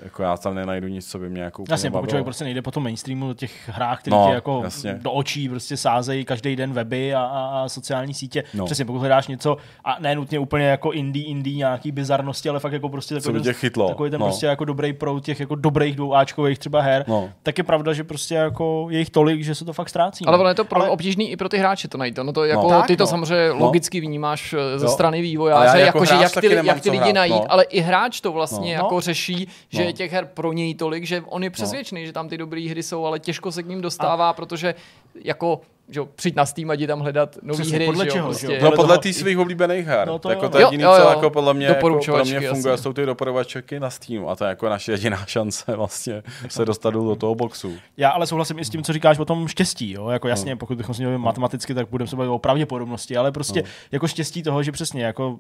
[0.04, 2.62] Jako já tam nenajdu nic, co by mě jako úplně Jasně, pokud člověk prostě nejde
[2.62, 5.00] po tom mainstreamu těch hrách, které No, ti jako jasně.
[5.02, 8.44] do očí prostě sázejí každý den weby a, a, a sociální sítě.
[8.54, 8.66] No.
[8.66, 12.74] Přesně, pokud hledáš něco a ne nutně úplně jako indie, indie nějaký bizarnosti, ale fakt
[12.74, 14.26] jako prostě Co takový, by ten, tě chytlo, takový ten no.
[14.26, 17.30] prostě jako dobrý proud těch jako dobrých dvouáčkových třeba her, No.
[17.44, 20.26] tak je pravda, že prostě jako je jich tolik, že se to fakt ztrácí.
[20.26, 20.42] Ale no.
[20.42, 22.18] ono je to pro, Ale- obtížný i pro ty hráče to najít.
[22.24, 23.08] No to jako, Tak, ty to no.
[23.08, 23.56] samozřejmě No.
[23.66, 27.14] logicky vnímáš eh, ze strany vývojáře, jako jako, že jak ty, jak ty co lidi
[27.14, 27.52] najít, no.
[27.52, 28.84] ale i hráč to vlastně No.
[28.84, 29.02] jako No.
[29.02, 29.89] řeší, že No.
[29.90, 32.84] Je těch her pro něj tolik, že on je přesvědčený, že tam ty dobré hry
[32.84, 34.76] jsou, ale těžko se k ním dostává, protože
[35.24, 35.62] jako
[35.92, 38.28] že jo, přijď na Steam a jdi tam hledat nové hry, podle že jo, čeho,
[38.28, 38.60] prostě.
[38.64, 40.08] No Podle těch svých oblíbených her.
[40.08, 40.50] No No to jako jo.
[40.50, 41.10] to je jo, co jo.
[41.10, 42.84] jako podle mě, jako pro mě funguje, jasně.
[42.84, 46.90] jsou ty doporučovačky na Steam a to je jako naše jediná šance vlastně se dostat
[46.90, 47.74] do toho boxu.
[47.98, 49.92] Já ale souhlasím i s tím, co říkáš o tom štěstí.
[49.92, 50.10] Jo?
[50.10, 50.30] Jako No.
[50.30, 53.68] jasně, pokud bychom si měli matematicky, tak budeme se bavit o pravděpodobnosti, ale prostě No.
[53.92, 55.40] jako štěstí toho, že přesně jako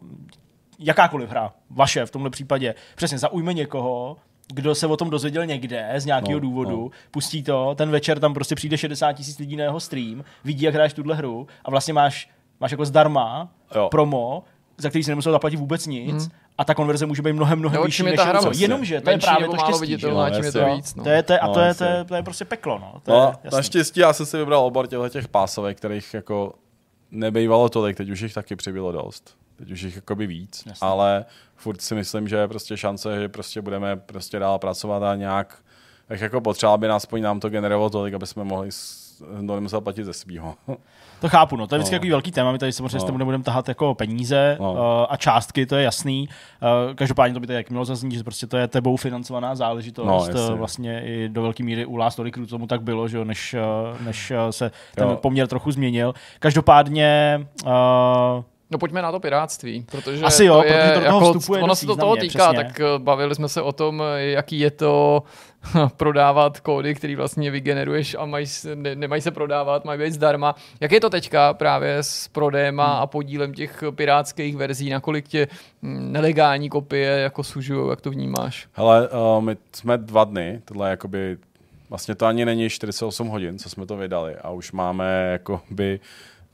[0.80, 4.18] jakákoliv hra, vaše v tomhle případě, přesně zaujme někoho,
[4.54, 6.90] kdo se o tom dozvěděl někde z nějakého No, důvodu, no.
[7.12, 10.74] pustí to, ten večer tam prostě přijde 60 tisíc lidí na jeho stream, vidí, jak
[10.74, 13.88] hraješ tuhle hru a vlastně máš, máš jako zdarma Jo.
[13.92, 14.44] promo,
[14.78, 18.04] za který si nemusel zaplatit vůbec nic a ta konverze může být mnohem, mnohem vyšší
[18.04, 18.46] než ta hra něco.
[18.46, 19.74] vlastně Jenomže to je menší právě to štěstí.
[19.74, 20.96] že viditelná, No, čím je to víc.
[20.96, 21.04] No.
[21.04, 22.80] To je, to je, a No, to, je, to, je, to je prostě peklo.
[22.80, 22.94] No.
[23.04, 26.54] To No, je, naštěstí já jsem si vybral obor těchto těch pásovek, kterých jako
[27.12, 29.38] nebejvalo tolik, teď už jich taky přibylo dost.
[29.60, 30.88] Teď už jich jakoby víc, Jasně.
[30.88, 31.26] ale
[31.56, 35.58] furt si myslím, že je prostě šance, že prostě budeme prostě dál pracovat a nějak
[36.08, 38.70] tak jako potřeba, aby nás nám to generovalo tolik, aby jsme mohli
[39.48, 40.56] to nemusel platit ze svýho.
[41.22, 41.68] To chápu, no.
[41.68, 42.00] To je vždycky No.
[42.00, 42.52] takový velký téma.
[42.52, 43.02] My tady samozřejmě No.
[43.02, 44.74] s tím nebudeme tahat jako peníze No.
[44.74, 44.80] uh,
[45.10, 46.30] a částky, to je jasný.
[46.90, 50.06] Uh, každopádně to by to jak mělo zaznít, že prostě to je tebou financovaná záležitost.
[50.08, 50.56] No, No, jasně.
[50.56, 53.56] vlastně i do velké míry u Last Crew tomu tak bylo, že jo, než,
[53.94, 55.16] uh, než se ten Jo.
[55.16, 56.14] poměr trochu změnil.
[56.40, 57.70] Každopádně uh,
[58.72, 61.62] No pojďme na to piráctví, protože Asi jo, to protože je, to toho jako, vstupuje
[61.62, 62.64] ono se to toho týká, přesně.
[62.64, 65.24] tak eh, bavili jsme se o tom, eh, jaký je to
[65.98, 70.56] prodávat kódy, který vlastně vygeneruješ a mají, ne, nemají se prodávat, mají být zdarma.
[70.80, 72.80] Jak je to teďka právě s prodejem Hmm.
[72.90, 75.48] a podílem těch pirátských verzí, nakolik tě
[75.84, 78.68] hm, nelegální kopie jako sužují, jak to vnímáš?
[78.74, 81.38] Hele, uh, my jsme dva dny, tohle jakoby,
[81.90, 86.00] vlastně to ani není 48 hodin, co jsme to vydali a už máme jakoby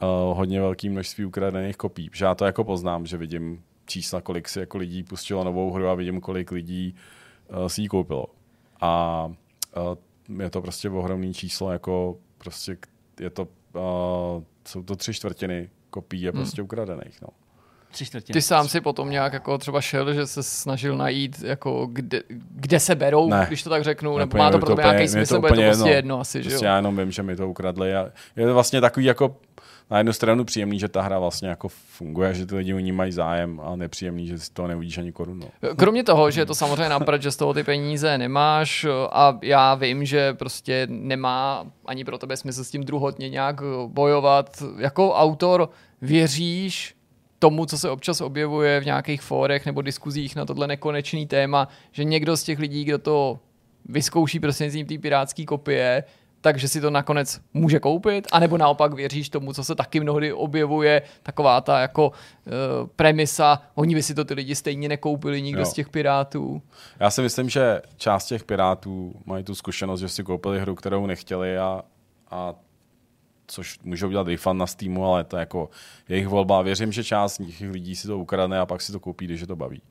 [0.01, 4.49] uh, hodně velké množství ukradených kopí, že já to jako poznám, že vidím čísla, kolik
[4.49, 6.95] si jako lidí pustilo novou hru a vidím, kolik lidí
[7.49, 8.25] uh, si ji koupilo.
[8.81, 9.25] A
[10.35, 12.77] uh, je to prostě ohromný číslo, jako prostě
[13.19, 17.21] je to, uh, jsou to tři čtvrtiny kopií je prostě ukradených.
[17.21, 17.27] No.
[17.91, 18.33] tři čtvrtiny.
[18.33, 22.79] Ty sám si potom nějak jako třeba šel, že se snažil najít, jako kde, kde
[22.79, 23.45] se berou, Ne.
[23.47, 25.53] když to tak řeknu, Ne, nebo má to pro tebe nějaký je smysl, bude to
[25.53, 26.69] úplně prostě jedno asi, že Prostě jo?
[26.69, 29.37] já jenom vím, že mi to ukradli a je to vlastně takový jako
[29.89, 32.91] na jednu stranu příjemný, že ta hra vlastně jako funguje, že ty lidi o ní
[32.91, 35.47] mají zájem a nepříjemný, že si toho neuvidíš ani korunu.
[35.75, 39.75] Kromě toho, že je to samozřejmě napřed, že z toho ty peníze nemáš a já
[39.75, 44.63] vím, že prostě nemá ani pro tebe smysl s tím druhotně nějak bojovat.
[44.77, 45.69] Jako autor
[46.01, 46.95] věříš
[47.39, 52.03] tomu, co se občas objevuje v nějakých fórech nebo diskuzích na tohle nekonečný téma, že
[52.03, 53.39] někdo z těch lidí, kdo to
[53.85, 56.03] vyzkouší prostřednictvím té pirátské kopie,
[56.45, 61.01] takže si to nakonec může koupit, anebo naopak věříš tomu, co se taky mnohdy objevuje,
[61.23, 65.65] taková ta jako uh, premisa, oni by si to ty lidi stejně nekoupili, nikdo Jo.
[65.65, 66.61] z těch pirátů.
[66.99, 71.05] Já si myslím, že část těch pirátů mají tu zkušenost, že si koupili hru, kterou
[71.05, 71.81] nechtěli a,
[72.31, 72.53] a
[73.47, 75.69] což můžou dělat refund na Steamu, ale to je jako
[76.09, 76.61] jejich volba.
[76.61, 79.47] Věřím, že část těch lidí si to ukradne a pak si to koupí, když je
[79.47, 79.81] to baví.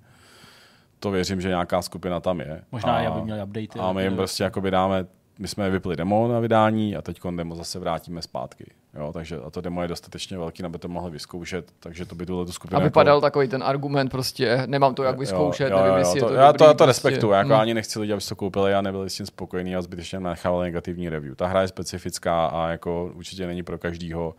[0.99, 2.63] To věřím, že nějaká skupina tam je.
[2.73, 3.81] Možná a, i aby měli update.
[3.81, 5.07] A my jim prostě jakoby dáme,
[5.39, 8.65] my jsme vypli demo na vydání a teď demo zase vrátíme zpátky.
[8.95, 12.27] Jo, takže a to demo je dostatečně velký, aby to mohli vyzkoušet, takže to by
[12.27, 15.77] tuhle tu skupinu Aby jako, padal takový ten argument prostě, nemám to jak vyzkoušet, jo,
[15.77, 16.87] jo, nevím, jo, jestli to, je to já dobrý, to, já to prostě.
[16.87, 17.53] respektuju, jako Hm.
[17.61, 20.65] ani nechci lidi, aby si to koupili a nebyli s tím spokojení a zbytečně nechávali
[20.65, 21.35] negativní review.
[21.35, 24.35] Ta hra je specifická a jako určitě není pro každýho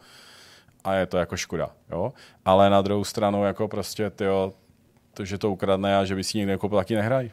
[0.84, 2.14] a je to jako škoda, jo.
[2.46, 4.54] Ale na druhou stranu jako prostě tyjo,
[5.14, 7.32] to, že to ukradne a že by si někdo nekoupil, taky nehraj.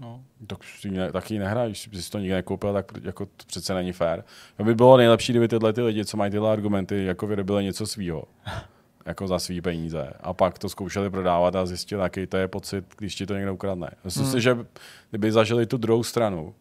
[0.00, 0.20] No.
[0.46, 0.58] Tak
[0.90, 4.24] ne, taky nehraj, když bys si to nikdy nekoupil, tak jako to přece není fér.
[4.56, 7.86] To by bylo nejlepší, kdyby tyhle ty lidi, co mají tyhle argumenty, jako vyrobili něco
[7.86, 8.24] svýho.
[9.06, 10.12] jako za svý peníze.
[10.20, 13.54] A pak to zkoušeli prodávat a zjistili, jaký to je pocit, když ti to někdo
[13.54, 13.90] ukradne.
[14.04, 14.32] Myslím Hmm.
[14.32, 14.56] si, že
[15.10, 16.54] kdyby zažili tu druhou stranu,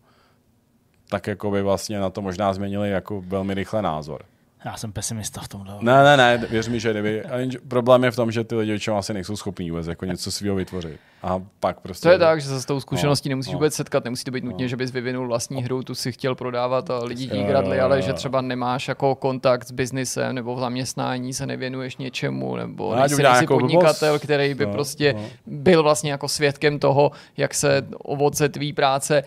[1.10, 4.26] tak jako by vlastně na to možná změnili jako velmi rychle názor.
[4.66, 5.76] Já jsem pesimista v tomhle.
[5.82, 7.24] Ne, ne, ne, věř mi, že kdyby.
[7.68, 10.56] Problém je v tom, že ty lidi většinou asi nejsou schopní vůbec jako něco svého
[10.56, 11.00] vytvořit.
[11.24, 12.04] A pak prostě...
[12.08, 13.58] To je tak, že se s tou zkušeností No, nemusíš no.
[13.60, 14.70] vůbec setkat, nemusí to být nutně, No.
[14.70, 17.96] že bys vyvinul vlastní hru, tu si chtěl prodávat a lidi ti kradli, jo, ale
[17.98, 22.90] jo, že třeba nemáš jako kontakt s biznisem nebo v zaměstnání, se nevěnuješ něčemu, nebo
[22.96, 24.24] No, nejsi, nejsi nějakou podnikatel, blbost.
[24.24, 25.24] který by No, prostě no.
[25.46, 29.24] byl vlastně jako svědkem toho, jak se ovoce tvý práce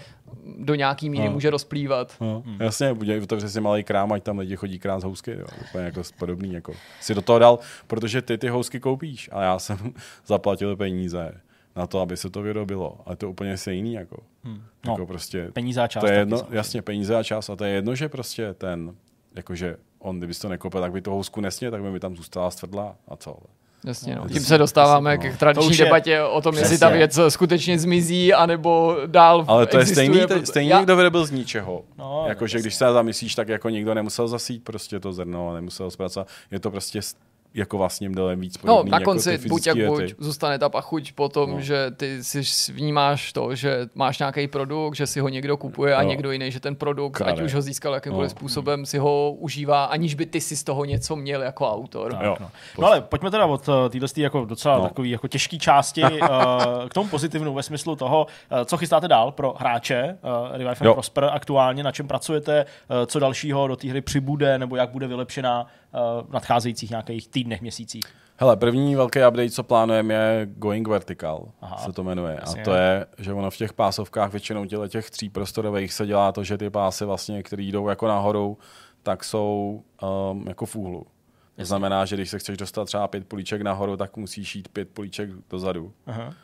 [0.59, 1.33] do nějaký míry No.
[1.33, 2.17] může rozplývat.
[2.21, 2.57] No, hmm.
[2.61, 5.47] Jasně, udělej to přesně malý krám, ať tam lidi chodí krát z housky, jo.
[5.71, 9.59] úplně jako podobný, jako si do toho dal, protože ty ty housky koupíš a já
[9.59, 9.79] jsem
[10.27, 11.35] zaplatil peníze
[11.77, 14.63] na to, aby se to vyrobilo, ale to je úplně stejný, jako, hmm.
[14.87, 16.57] No, jako prostě, peníze a čas to je jedno, samozřejmě.
[16.57, 18.95] jasně, peníze a čas a to je jedno, že prostě ten,
[19.37, 22.51] jakože on, kdyby to nekoupil, tak by to housku nesně, tak by mi tam zůstala
[22.51, 23.37] stvrdlá a co.
[23.85, 24.23] Jasně, no.
[24.23, 25.23] No, Tím se dostáváme no.
[25.23, 29.67] k To tradiční je- debatě o tom, jestli ta věc skutečně zmizí, anebo dál Ale
[29.67, 31.85] to je existuje, stejný, proto- te, stejně Já- někdo vyrobil z ničeho.
[31.99, 35.55] No, jako, no, že když se zamyslíš, tak jako nikdo nemusel zasít prostě to zrno,
[35.55, 36.29] nemusel zpracovat.
[36.51, 37.01] Je to prostě
[37.55, 41.12] jako vlastně mnohem víc No, na jako konci ty buď jak buď zůstane ta pachuť
[41.12, 41.61] po tom, No.
[41.61, 46.03] že ty si vnímáš to, že máš nějaký produkt, že si ho někdo kupuje a
[46.03, 46.09] No.
[46.09, 47.33] někdo jiný, že ten produkt, Krade.
[47.33, 48.37] ať už ho získal jakýmkoliv No.
[48.39, 52.12] způsobem, si ho užívá, aniž by ty si z toho něco měl jako autor.
[52.12, 52.37] Tak, Jo.
[52.41, 52.51] no.
[52.79, 54.83] no ale pojďme teda od uh, téhle jako docela no.
[54.83, 54.89] No.
[54.89, 56.19] takový jako těžký části uh,
[56.89, 60.93] k tomu pozitivnu ve smyslu toho, uh, co chystáte dál pro hráče uh, Revive and.
[60.95, 62.65] Prosper aktuálně, na čem pracujete,
[63.07, 65.66] co dalšího do té hry přibude, nebo jak bude vylepšená
[66.23, 68.05] v nadcházejících nějakých týdnech, měsících.
[68.40, 71.77] Hele, první velký update, co plánujeme, je Going Vertical, Aha.
[71.77, 72.39] Se to jmenuje.
[72.40, 72.62] Jasně.
[72.62, 76.32] A to je, že ono v těch pásovkách většinou těle těch tří prostorových se dělá
[76.32, 78.59] to, že ty pásy vlastně, které jdou jako nahoru,
[79.02, 79.82] tak jsou
[80.31, 81.06] um, jako v úhlu.
[81.56, 84.89] To znamená, že když se chceš dostat třeba pět políček nahoru, tak musíš jít pět
[84.89, 85.93] políček dozadu.
[86.06, 86.35] Aha.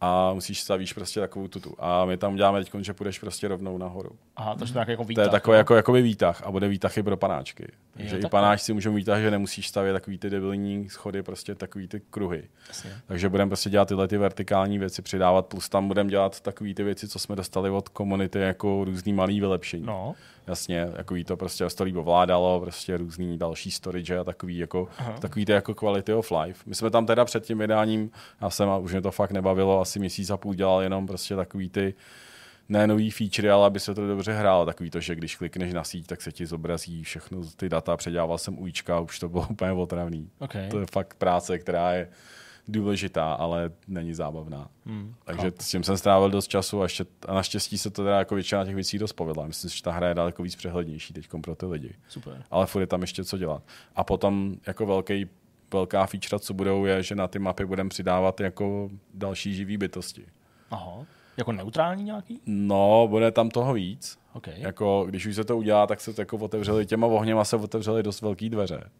[0.00, 1.74] A musíš stavíš prostě takovou tutu.
[1.78, 4.10] A my tam děláme teď, že půjdeš prostě rovnou nahoru.
[4.36, 5.24] Aha, takže to nějaký jako To výtah.
[5.24, 7.66] je takový jako, jakoby výtah a bude výtah i pro panáčky.
[7.96, 11.88] Takže Jo, i panáčci můžou výtah, že nemusíš stavět takový ty debilní schody, prostě takový
[11.88, 12.42] ty kruhy.
[12.68, 12.90] Jasně.
[13.06, 16.82] Takže budeme prostě dělat tyhle ty vertikální věci, přidávat, plus tam budeme dělat takové ty
[16.82, 19.86] věci, co jsme dostali od komunity, jako různý malý vylepšení.
[19.86, 20.14] No,
[20.46, 24.88] Jasně, takový to prostě to líp ovládalo, prostě různý další storage a takový, jako,
[25.20, 26.62] takový ty jako quality of life.
[26.66, 28.10] My jsme tam teda před tím vydáním,
[28.40, 31.36] já jsem, a už mě to fakt nebavilo, asi měsíc a půl dělal jenom prostě
[31.36, 31.94] takový ty
[32.68, 34.66] ne nový feature, ale aby se to dobře hrálo.
[34.66, 37.96] Takový to, že když klikneš na síť, tak se ti zobrazí všechno ty data.
[37.96, 40.30] Předělával jsem ujíčka, už to bylo úplně otravný.
[40.38, 40.52] OK.
[40.70, 42.08] To je fakt práce, která je
[42.68, 44.68] důležitá, ale není zábavná.
[44.86, 48.18] Hmm, Takže s tím jsem strávil dost času a, ještě, a naštěstí se to teda
[48.18, 49.46] jako většina těch věcí dost povedla.
[49.46, 51.94] Myslím, že ta hra je daleko víc přehlednější teď pro ty lidi.
[52.08, 52.44] super.
[52.50, 53.62] Ale furt je tam ještě co dělat.
[53.96, 55.26] A potom jako velký,
[55.72, 60.26] velká feature, co budou, je, že na ty mapy budeme přidávat jako další živý bytosti.
[60.70, 61.06] Aha.
[61.36, 62.40] Jako neutrální nějaký?
[62.46, 64.18] No, bude tam toho víc.
[64.32, 64.46] OK.
[64.46, 68.02] Jako, když už se to udělá, tak se to jako otevřeli těma ohněma se otevřely
[68.02, 68.90] dost velký dveře.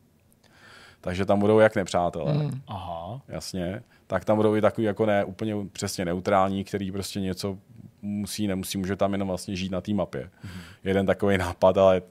[1.05, 2.33] Takže tam budou jak nepřátelé.
[2.33, 2.61] Hmm.
[2.67, 3.21] Aha.
[3.29, 7.59] jasně, tak tam budou i takový jako ne úplně přesně neutrální, který prostě něco
[8.03, 10.23] musí, nemusí, může tam jenom vlastně žít na té mapě.
[10.23, 10.61] Mm-hmm.
[10.85, 12.03] Jeden takový nápad, ale,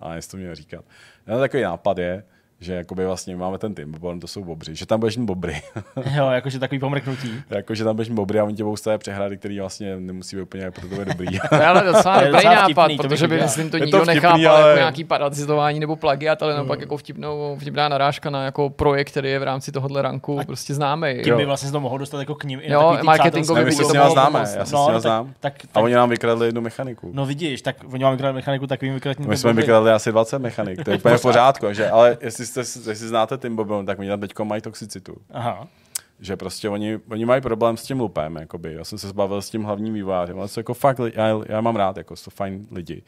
[0.00, 0.84] ale jestli to měl říkat.
[1.26, 2.24] Jeden takový nápad je,
[2.64, 5.62] že jakoby vlastně máme ten Timberborn, to jsou bobři, že tam budeš mít bobry.
[6.16, 7.30] Jo, jakože takový pomrknutí.
[7.50, 10.36] jako, že tam budeš mít bobry a oni tě budou stavět přehrady, který vlastně nemusí
[10.36, 11.26] být úplně pro tebe dobrý.
[11.48, 13.98] To je ale docela To je dobrý docela nápad, vtipný, protože by, myslím, to nikdo
[13.98, 18.44] vtipný, nechápal ale- jako nějaký parazitování nebo plagiat, ale naopak jako vtipnou, vtipná narážka na
[18.44, 21.14] jako projekt, který je v rámci tohohle ranku prostě známý.
[21.24, 21.46] Tím by Jo.
[21.48, 22.60] vlastně se to mohlo dostat jako k ním.
[22.62, 25.32] i Jo, my by se to mohlo známe, já se s No, tak- znám.
[25.40, 27.10] tak- A oni nám vykradli jednu mechaniku.
[27.14, 30.12] No vidíš, tak oni vám vykradli mechaniku, tak vy jim vykradli My jsme vykradli asi
[30.12, 31.90] 20 mechanik, to je úplně v pořádku, že?
[31.90, 35.16] ale jestli, jste, jestli znáte Timberborn, tak oni tam teď mají toxicitu.
[35.30, 35.68] Aha.
[36.20, 38.74] že prostě oni, oni mají problém s tím lupem, jakoby.
[38.74, 41.76] Já jsem se zbavil s tím hlavním vývojářem, ale jsou jako fakt, já, já mám
[41.76, 43.02] rád, jako jsou fajn lidi.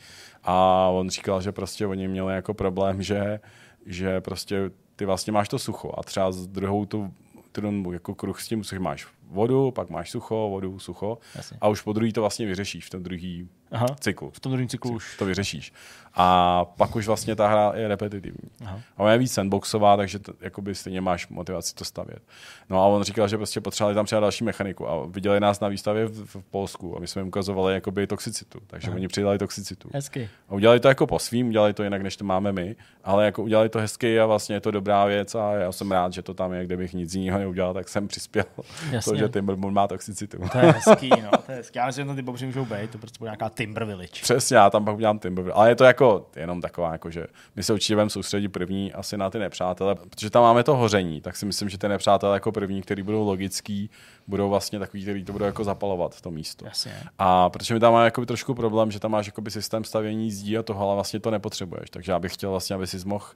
[0.44, 3.40] A on říkal, že prostě oni měli jako problém, že,
[3.86, 7.12] že prostě ty vlastně máš to sucho a třeba s druhou tu,
[7.52, 11.58] tu jako kruh s tím, což máš vodu, pak máš sucho, vodu, sucho Jasně.
[11.60, 13.86] a už po druhý to vlastně vyřešíš v tom druhý Aha.
[14.00, 14.30] cyklu.
[14.30, 15.16] V tom druhém cyklu už.
[15.18, 15.72] To vyřešíš.
[16.18, 18.50] A pak už vlastně ta hra je repetitivní.
[18.64, 18.80] Aha.
[18.96, 22.22] A ona je víc sandboxová, takže to, jakoby stejně máš motivaci to stavět.
[22.70, 24.88] No a on říkal, že prostě potřebovali tam přidat další mechaniku.
[24.88, 28.58] A viděli nás na výstavě v, v Polsku a my jsme jim ukazovali jakoby toxicitu.
[28.66, 28.96] Takže Aha.
[28.96, 29.90] oni přidali toxicitu.
[29.94, 30.28] Hezky.
[30.48, 33.42] A udělali to jako po svým, udělali to jinak, než to máme my, ale jako
[33.42, 36.34] udělali to hezky a vlastně je to dobrá věc a já jsem rád, že to
[36.34, 38.44] tam je, kdybych nic jiného neudělal, tak jsem přispěl
[38.90, 39.12] Jasně.
[39.12, 40.38] to, že Timbermoon má toxicitu.
[40.52, 41.78] To je hezký, no, to je hezký.
[41.78, 44.22] Já myslím, že ty bobři můžou být, to prostě nějaká Timber Village.
[44.22, 45.50] Přesně, já tam pak udělám Timber.
[45.54, 47.26] Ale je to jako jenom taková, jako, že
[47.56, 51.20] my se určitě budeme soustředit první asi na ty nepřátele, protože tam máme to hoření,
[51.20, 53.90] tak si myslím, že ty nepřátelé jako první, který budou logický,
[54.26, 56.64] budou vlastně takový, který to budou jako zapalovat to místo.
[56.64, 56.92] Jasně.
[57.18, 60.58] A protože my tam máme jakoby trošku problém, že tam máš jakoby systém stavění zdí
[60.58, 61.90] a toho, ale vlastně to nepotřebuješ.
[61.90, 63.26] Takže já bych chtěl vlastně, aby si mohl,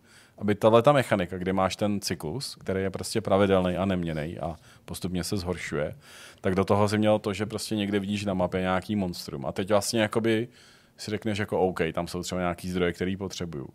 [0.40, 4.56] aby tahle ta mechanika, kde máš ten cyklus, který je prostě pravidelný a neměný a
[4.84, 5.96] postupně se zhoršuje,
[6.40, 9.46] tak do toho si měl to, že prostě někde vidíš na mapě nějaký monstrum.
[9.46, 10.48] A teď vlastně jakoby
[10.96, 13.68] si řekneš jako OK, tam jsou třeba nějaký zdroje, který potřebuju.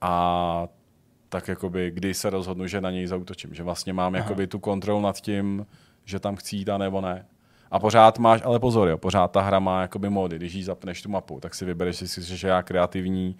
[0.00, 0.68] A
[1.28, 3.54] tak jakoby, kdy se rozhodnu, že na něj zautočím.
[3.54, 5.66] Že vlastně mám jakoby tu kontrolu nad tím,
[6.04, 7.26] že tam chci jít a nebo ne.
[7.70, 10.36] A pořád máš, ale pozor, jo, pořád ta hra má jakoby mody.
[10.36, 13.36] Když jí zapneš tu mapu, tak si vybereš, jestli jsi že já kreativní,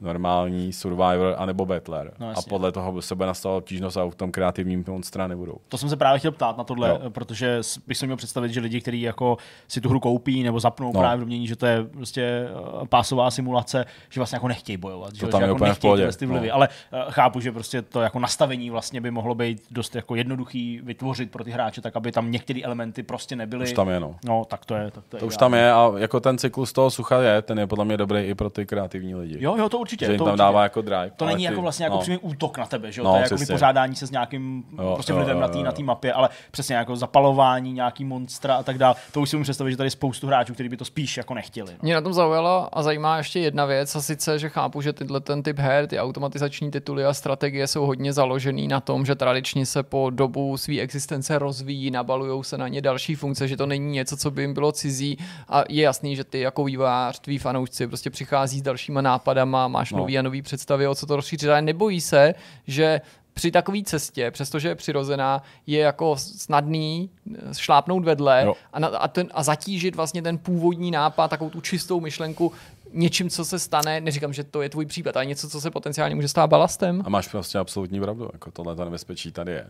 [0.00, 2.12] normální survivor anebo battler.
[2.18, 5.56] No, a podle toho se bude nastavovat obtížnost a v tom kreativním monstra nebudou.
[5.68, 6.98] To jsem se právě chtěl ptát na tohle, Jo.
[7.04, 7.10] jo.
[7.10, 9.36] protože bych si měl představit, že lidi, kteří jako
[9.68, 10.92] si tu hru koupí nebo zapnou No.
[10.92, 11.00] no.
[11.00, 15.14] právě v domění, že to je prostě eh, pásová simulace, že vlastně jako nechtějí bojovat,
[15.14, 16.54] že, tam že je jako úplně v ty vlivy, no.
[16.54, 20.80] ale uh, chápu, že prostě to jako nastavení vlastně by mohlo být dost jako jednoduchý
[20.82, 23.64] vytvořit pro ty hráče, tak aby tam některé elementy prostě nebyly.
[23.64, 24.16] Už tam je, no.
[24.24, 24.90] No, tak to je.
[24.90, 27.58] Tak to, je To už tam je a jako ten cyklus toho sucha je, ten
[27.58, 29.36] je podle mě dobrý i pro ty kreativní lidi.
[29.40, 29.89] Jo, jo, to určitě.
[30.00, 30.38] Že jim to tam určitě.
[30.38, 31.10] dává jako drive.
[31.16, 32.00] To není ty- jako vlastně jako no.
[32.02, 33.04] přímý útok na tebe, že jo?
[33.04, 35.58] No, to je jako vypořádání se s nějakým Jo, prostě jo, vlivem jo, na té
[35.58, 35.64] jo.
[35.64, 38.94] na té mapě, ale přesně jako zapalování, nějaký monstra a tak dále.
[39.12, 41.34] To už si můžu představit, že tady je spoustu hráčů, kteří by to spíš jako
[41.34, 41.72] nechtěli.
[41.72, 41.78] No.
[41.82, 45.20] Mě na tom zaujala a zajímá ještě jedna věc, a sice, že chápu, že tyhle
[45.20, 49.66] ten typ her, ty automatizační tituly a strategie jsou hodně založený na tom, že tradičně
[49.66, 53.90] se po dobu své existence rozvíjí, nabalují se na ně další funkce, že to není
[53.92, 55.18] něco, co by jim bylo cizí
[55.48, 59.92] a je jasný, že ty jako vývojář, tví fanoušci prostě přichází s dalšíma nápadama, máš
[59.92, 59.98] No.
[59.98, 62.34] nový a nový představy, o co to rozšířit, ale nebojí se,
[62.66, 63.00] že
[63.32, 68.54] při takové cestě, přestože je přirozená, je jako snadný eh, šlápnout vedle Jo.
[68.72, 72.52] a, na, a, ten, a zatížit vlastně ten původní nápad, takovou tu čistou myšlenku
[72.92, 76.14] něčím, co se stane, neříkám, že to je tvůj případ, ale něco, co se potenciálně
[76.14, 77.02] může stát balastem.
[77.04, 79.66] A máš prostě absolutní pravdu, jako tohle to nebezpečí tady je.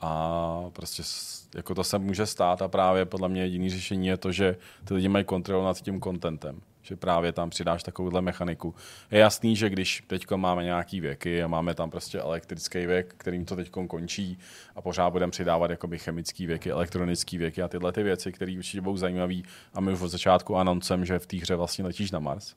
[0.00, 1.02] A prostě
[1.54, 4.94] jako to se může stát a právě podle mě jediný řešení je to, že ty
[4.94, 6.60] lidi mají kontrolu nad tím contentem.
[6.88, 8.74] Že právě tam přidáš takovouhle mechaniku.
[9.10, 13.44] Je jasný, že když teď máme nějaký věky a máme tam prostě elektrický věk, kterým
[13.44, 14.38] to teď končí
[14.76, 18.80] a pořád budeme přidávat jakoby chemický věky, elektronický věky a tyhle ty věci, které určitě
[18.80, 19.34] budou zajímavé.
[19.74, 22.54] A my už od začátku anoncem, že v té hře vlastně letíš na Mars.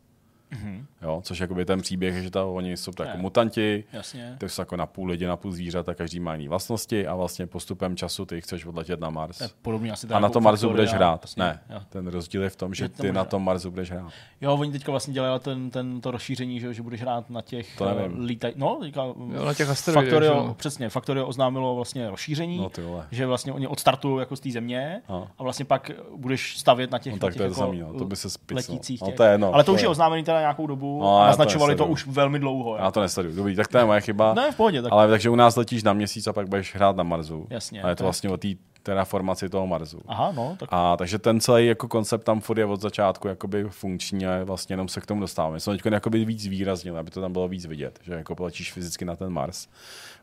[1.01, 4.35] Jo, což jakoby ten příběh je, že ta, oni jsou to jako mutanti, Jasně.
[4.37, 7.47] ty jsou jako na půl lidi, na půl zvířata, každý má jiný vlastnosti a vlastně
[7.47, 9.37] postupem času ty chceš odletět na Mars.
[9.37, 11.21] To je podobně asi A na jako tom Marsu budeš hrát.
[11.23, 11.79] Vlastně, Ne, Jo.
[11.89, 14.11] ten rozdíl je v tom, že ty na tom Marsu budeš hrát.
[14.41, 17.41] jo, oni teďka vlastně dělají ten, ten, to rozšíření, že, jo, že budeš hrát na
[17.41, 18.17] těch To nevím.
[18.21, 18.53] eh, lítaj...
[18.55, 20.53] No, teďka, Jo, na těch Factorio, jo.
[20.57, 23.07] přesně, Factorio oznámilo vlastně rozšíření, No ty vole.
[23.11, 25.27] že vlastně oni odstartují jako z té země No.
[25.37, 27.65] a vlastně pak budeš stavět na těch, No na tak těch to je jako to
[27.67, 27.93] samý, no.
[27.93, 29.15] To by se letících No těch.
[29.15, 31.75] to je Ale to, to už je je- oznámený teda nějakou dobu No, to naznačovali
[31.75, 31.93] to nesleduju.
[31.93, 32.75] už velmi dlouho.
[32.77, 32.91] Já jo.
[32.91, 33.35] to nesleduju.
[33.35, 34.33] Dobrý, tak to je moje chyba.
[34.33, 36.95] Ne, v pohodě, tak Ale takže u nás letíš na měsíc a pak budeš hrát
[36.95, 37.47] na Marsu.
[37.49, 38.47] Jasně, A je to to vlastně o té
[38.83, 40.01] terraformaci toho Marsu.
[40.07, 43.63] Aha, no, tak A takže ten celý jako koncept tam furt je od začátku jakoby
[43.69, 45.59] funkční a vlastně jenom se k tomu dostáváme.
[45.59, 49.05] Jsme teď jakoby víc výraznili, aby to tam bylo víc vidět, že jako poletíš fyzicky
[49.05, 49.67] na ten Mars.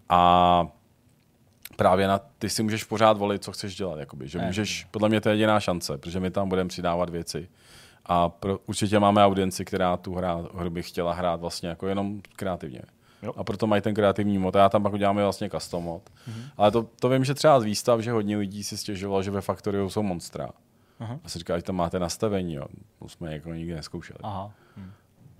[0.08, 0.66] A
[1.76, 3.98] právě na, ty si můžeš pořád volit, co chceš dělat.
[3.98, 7.48] Jakoby, že můžeš, podle mě to je jediná šance, protože my tam budeme přidávat věci.
[8.08, 12.20] A pro, určitě máme audienci, která tu hra, hru by chtěla hrát vlastně jako jenom
[12.36, 12.82] kreativně.
[13.22, 13.32] Jo.
[13.36, 14.56] A proto mají ten kreativní mod.
[14.56, 16.02] A já tam pak uděláme vlastně custom mod.
[16.02, 16.42] Mm-hmm.
[16.56, 19.40] Ale to, to, vím, že třeba z výstav, že hodně lidí si stěžovalo, že ve
[19.40, 20.50] Factoriu jsou monstra.
[21.00, 21.18] Aha.
[21.24, 22.64] A se říká, že tam máte nastavení, jo.
[22.98, 24.18] To jsme jako nikdy neskoušeli.
[24.22, 24.50] aha.
[24.76, 24.90] Hm.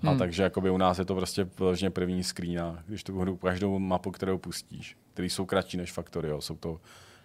[0.09, 3.79] A takže jakoby u nás je to prostě vyloženě první screen když tu hru, každou
[3.79, 6.81] mapu, kterou pustíš, které jsou kratší než Factorio, jsou to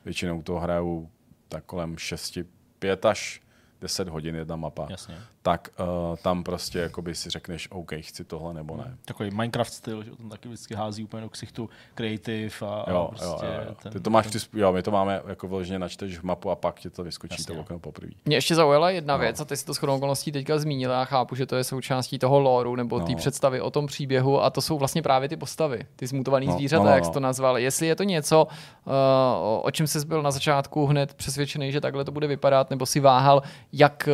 [0.06, 1.10] většinou to hrajou
[1.50, 2.38] tak kolem 6,
[2.80, 3.42] 5 až
[3.84, 5.16] 10 hodin jedna mapa, Jasně.
[5.42, 8.98] tak uh, tam prostě jakoby si řekneš, OK, chci tohle nebo ne.
[9.06, 13.08] Takový Minecraft styl, že tam taky vždycky hází úplně do ksichtu creative a, a Jo,
[13.10, 13.76] prostě jo, jo, jo.
[13.84, 16.80] Ten, Ty to máš, ty, jo, my to máme jako vyloženě načteš mapu a pak
[16.80, 18.12] ti to vyskočí Jasně, to okno poprvé.
[18.26, 19.20] Mě ještě zaujala jedna No.
[19.22, 22.20] věc, a ty si to shodou okolností teďka zmínila, já chápu, že to je součástí
[22.20, 23.18] toho lore nebo té No.
[23.18, 26.84] představy o tom příběhu a to jsou vlastně právě ty postavy, ty zmutovaný No, zvířata,
[26.84, 27.14] no, no, jak jsi no.
[27.14, 27.58] to nazval.
[27.58, 28.48] Jestli je to něco,
[28.86, 32.70] uh, o- o čem jsi byl na začátku hned přesvědčený, že takhle to bude vypadat,
[32.70, 33.42] nebo si váhal,
[33.74, 34.10] jak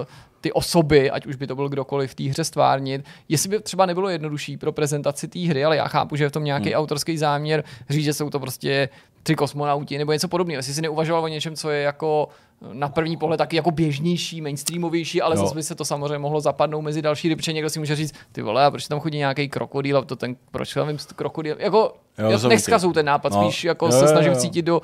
[0.00, 0.06] uh,
[0.40, 3.86] ty osoby, ať už by to byl kdokoliv v té hře stvárnit, jestli by třeba
[3.86, 6.78] nebylo jednodušší pro prezentaci té hry, ale já chápu, že je v tom nějaký Hmm.
[6.78, 8.88] autorský záměr říct, že jsou to prostě
[9.22, 10.58] tři kosmonauti nebo něco podobného.
[10.58, 12.28] Jestli si neuvažoval o něčem, co je jako
[12.72, 15.42] na první pohled taky jako běžnější, mainstreamovější, ale Jo.
[15.42, 18.14] zase by se to samozřejmě mohlo zapadnout mezi další ryby, protože někdo si může říct,
[18.32, 21.92] ty vole, a proč tam chodí nějaký krokodýl, a to ten, proč tam krokodýl, jako,
[22.18, 22.92] Jo, já ti.
[22.94, 23.42] ten nápad, No.
[23.42, 24.38] spíš jako Jo, se jo, snažím jo.
[24.38, 24.80] cítit do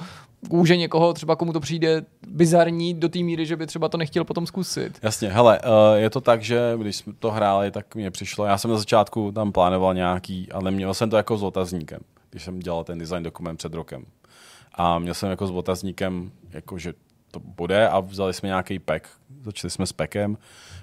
[0.48, 4.24] kůže někoho, třeba komu to přijde bizarní do té míry, že by třeba to nechtěl
[4.24, 4.98] potom zkusit.
[5.02, 8.58] Jasně, hele, uh, je to tak, že když jsme to hráli, tak mně přišlo, já
[8.58, 12.00] jsem na začátku tam plánoval nějaký, ale měl jsem to jako s otazníkem,
[12.30, 14.04] když jsem dělal ten design dokument před rokem.
[14.76, 16.94] A měl jsem jako s otazníkem, jako že
[17.30, 19.08] to bude a vzali jsme nějaký pack,
[19.42, 20.38] začali jsme s packem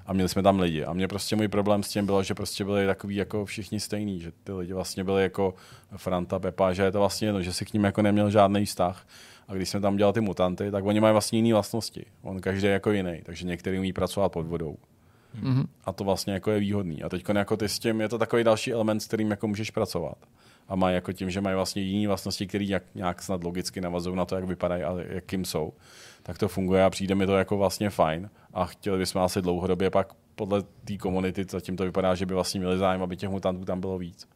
[0.06, 0.86] a měli jsme tam lidi.
[0.86, 4.20] A mě prostě můj problém s tím bylo, že prostě byli takový jako všichni stejný,
[4.20, 5.54] že ty lidi vlastně byli jako
[5.98, 9.08] Franta, Pepa, že je to vlastně jedno, že si k ním jako neměl žádný vztah.
[9.48, 12.06] A když jsme tam dělali ty mutanty, tak oni mají vlastně jiné vlastnosti.
[12.22, 14.78] On každý je jako jiný, takže některý umí pracovat pod vodou.
[15.42, 15.68] Mhm.
[15.86, 17.04] A to vlastně jako je výhodný.
[17.04, 19.72] A teď jako ty s tím je to takový další element, s kterým jako můžeš
[19.72, 20.18] pracovat.
[20.68, 24.16] A mají jako tím, že mají vlastně jiné vlastnosti, které nějak, nějak snad logicky navazují
[24.16, 25.74] na to, jak vypadají a jakým jsou.
[26.24, 28.30] Tak to funguje a přijde mi to jako vlastně fajn.
[28.54, 32.60] A chtěli bychom asi dlouhodobě pak podle té komunity, zatím to vypadá, že by vlastně
[32.60, 34.28] měli zájem, aby těch mutantů tam bylo víc.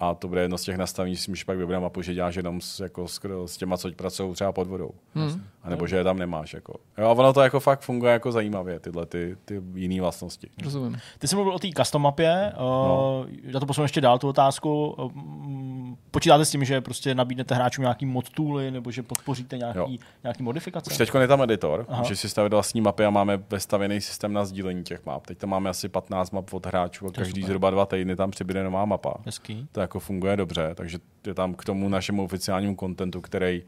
[0.00, 2.34] A to bude jedno z těch nastavení, že si můžeš pak vybrat mapu, že děláš
[2.34, 4.90] jenom s, jako, s, s těma, co pracují třeba pod vodou.
[5.14, 5.44] Hmm.
[5.62, 6.54] A nebo že je tam nemáš.
[6.54, 6.74] Jako.
[6.98, 10.48] Jo, a ono to jako fakt funguje jako zajímavě, tyhle ty, ty jiné vlastnosti.
[10.62, 10.98] Rozumím.
[11.18, 13.26] Ty jsi mluvil o té custom mapě, no.
[13.42, 14.96] já to posunu ještě dál, tu otázku.
[15.14, 19.78] Mm, Počítáte s tím, že prostě nabídnete hráčům nějaký mod tooly, nebo že podpoříte nějaký,
[19.78, 19.88] Jo.
[20.22, 20.90] nějaký modifikace?
[20.90, 22.02] Už teď je tam editor, Aha.
[22.02, 25.26] Že si stavit vlastní mapy a máme vestavěný systém na sdílení těch map.
[25.26, 27.46] Teď tam máme asi 15 map od hráčů a každý super.
[27.46, 29.14] zhruba dva týdny tam přibude nová mapa.
[29.24, 29.68] Hezký.
[29.72, 33.62] To jako funguje dobře, takže je tam k tomu našemu oficiálnímu kontentu, který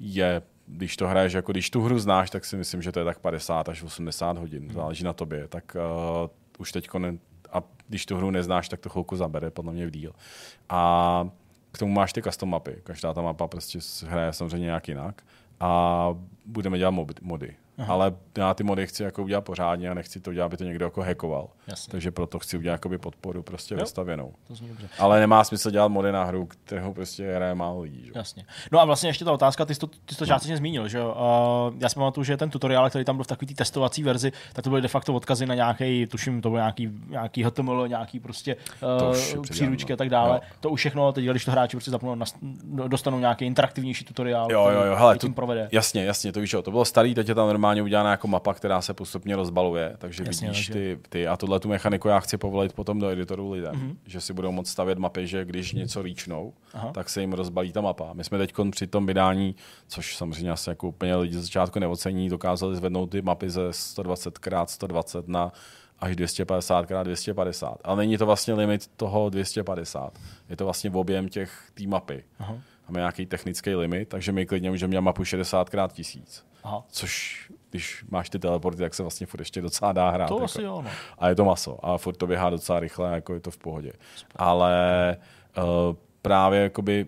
[0.00, 3.04] je, když to hraješ, jako když tu hru znáš, tak si myslím, že to je
[3.04, 7.18] tak 50 až 80 hodin, záleží na tobě, tak uh, už teď ne,
[7.52, 10.12] a když tu hru neznáš, tak to chvilku zabere, podle mě v díl.
[10.68, 11.28] A
[11.72, 12.76] k tomu máš ty custom mapy.
[12.84, 15.22] Každá ta mapa prostě hraje samozřejmě nějak jinak
[15.60, 16.08] a
[16.46, 17.56] budeme dělat mody.
[17.82, 17.94] Aha.
[17.94, 20.84] Ale já ty mody chci jako udělat pořádně a nechci to dělat, aby to někdo
[20.84, 21.48] jako hackoval.
[21.68, 21.90] Jasně.
[21.90, 23.80] Takže proto chci udělat jakoby podporu prostě Jo.
[23.80, 24.32] vystavěnou.
[24.48, 24.88] To zní dobře.
[24.98, 28.04] Ale nemá smysl dělat mody na hru, kterou prostě hraje málo lidí.
[28.06, 28.12] Že?
[28.14, 28.44] Jasně.
[28.72, 30.98] No a vlastně ještě ta otázka, ty jsi to, ty jsi to částečně zmínil, že
[30.98, 31.16] jo?
[31.70, 34.32] Uh, já si pamatuju, že ten tutoriál, který tam byl v takové té testovací verzi,
[34.52, 38.20] tak to byly de facto odkazy na nějaký, tuším, to byl nějaký, nějaký HTML, nějaký
[38.20, 39.94] prostě To uh, příručky předěláno.
[39.94, 40.40] a tak dále.
[40.44, 40.56] Jo.
[40.60, 42.16] To už všechno, teď když to hráči prostě zapnou,
[42.88, 45.68] dostanou nějaký interaktivnější tutoriál, Jo, který jo, jo, hele, tím tu, provede.
[45.72, 48.54] jasně, jasně, to víš, jo, to bylo starý, teď je tam normálně udělána jako mapa,
[48.54, 52.20] která se postupně rozbaluje, takže Jasně, vidíš takže- ty, ty, a tuhle tu mechaniku já
[52.20, 53.90] chci povolit potom do editoru lidem, Mhm.
[53.90, 53.96] mm-hmm.
[54.06, 56.90] že si budou moct stavět mapy, že když něco reachnou, Aha.
[56.92, 58.12] Tak se jim rozbalí ta mapa.
[58.12, 59.56] My jsme teď při tom vydání,
[59.88, 64.38] což samozřejmě asi jako úplně lidi z začátku neocení, dokázali zvednout ty mapy ze 120
[64.46, 65.52] x 120 na
[65.98, 67.78] až 250 x 250.
[67.84, 70.18] Ale není to vlastně limit toho 250.
[70.48, 72.24] Je to vlastně objem těch té mapy.
[72.38, 72.54] Aha.
[72.88, 76.44] Máme nějaký technický limit, takže my klidně můžeme dělat mapu 60 x 1000.
[76.62, 76.84] Aha.
[76.88, 80.28] Což, když máš ty teleporty, tak se vlastně furt ještě docela dá hrát.
[80.28, 80.44] To jako.
[80.44, 80.90] asi jo, no.
[81.18, 81.86] A je to maso.
[81.86, 83.92] A furt to běhá docela rychle, jako je to v pohodě.
[84.36, 85.16] Ale
[85.58, 87.06] uh, právě jakoby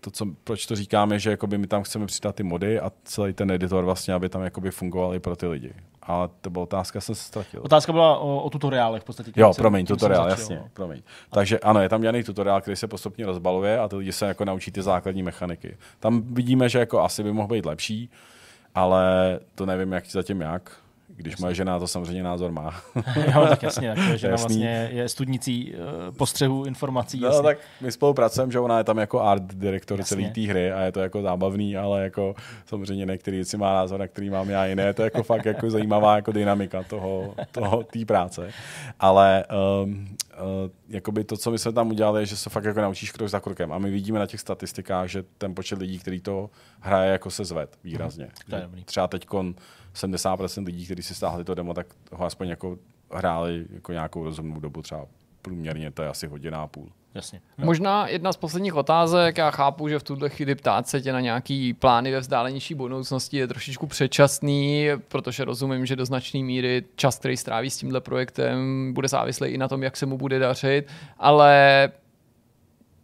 [0.00, 3.32] to, co, proč to říkáme, že jakoby my tam chceme přidat ty mody a celý
[3.32, 5.72] ten editor vlastně, aby tam jakoby fungoval i pro ty lidi.
[6.02, 7.60] Ale to byla otázka, jsem se ztratil.
[7.64, 9.32] Otázka byla o, o tutoriálech v podstatě.
[9.36, 10.68] Jo, jsem- promiň, tím tutoriál, začal, jasně, no.
[10.72, 11.02] promiň.
[11.30, 14.44] Takže ano, je tam dělaný tutoriál, který se postupně rozbaluje a ty lidi se jako
[14.44, 15.76] naučí ty základní mechaniky.
[16.00, 18.10] Tam vidíme, že jako asi by mohl být lepší,
[18.76, 20.85] ale to nevím, jak zatím jak.
[21.16, 22.74] Když moje žena to samozřejmě názor má.
[23.34, 24.30] jo, tak jasně, tak žena Jasný.
[24.30, 27.20] vlastně je studnicí uh, postřehu informací.
[27.20, 27.42] No, jasně.
[27.42, 30.16] tak my spolupracujeme, že ona je tam jako art direktor Jasně.
[30.16, 32.34] celé té hry a je to jako zábavný, ale jako
[32.66, 34.94] samozřejmě některý si má názor, na který mám já jiné.
[34.94, 38.50] To je jako fakt jako zajímavá jako dynamika toho, toho té práce.
[39.00, 39.44] Ale
[39.84, 43.12] um, uh, jakoby to, co my jsme tam udělali, je, že se fakt jako naučíš
[43.12, 43.72] krok za krokem.
[43.72, 47.44] A my vidíme na těch statistikách, že ten počet lidí, který to hraje, jako se
[47.44, 48.28] zved výrazně.
[48.50, 48.84] To je dobrý.
[48.84, 49.26] Třeba teď
[49.96, 52.78] 70% lidí, kteří si stáhli to demo, tak ho aspoň jako
[53.12, 55.06] hráli jako nějakou rozumnou dobu, třeba
[55.42, 56.88] průměrně to je asi hodina a půl.
[57.14, 57.40] Jasně.
[57.58, 61.20] Možná jedna z posledních otázek, já chápu, že v tuhle chvíli ptát se tě na
[61.20, 67.18] nějaký plány ve vzdálenější budoucnosti je trošičku předčasný, protože rozumím, že do značné míry čas,
[67.18, 70.86] který stráví s tímhle projektem, bude závislý i na tom, jak se mu bude dařit,
[71.18, 71.88] ale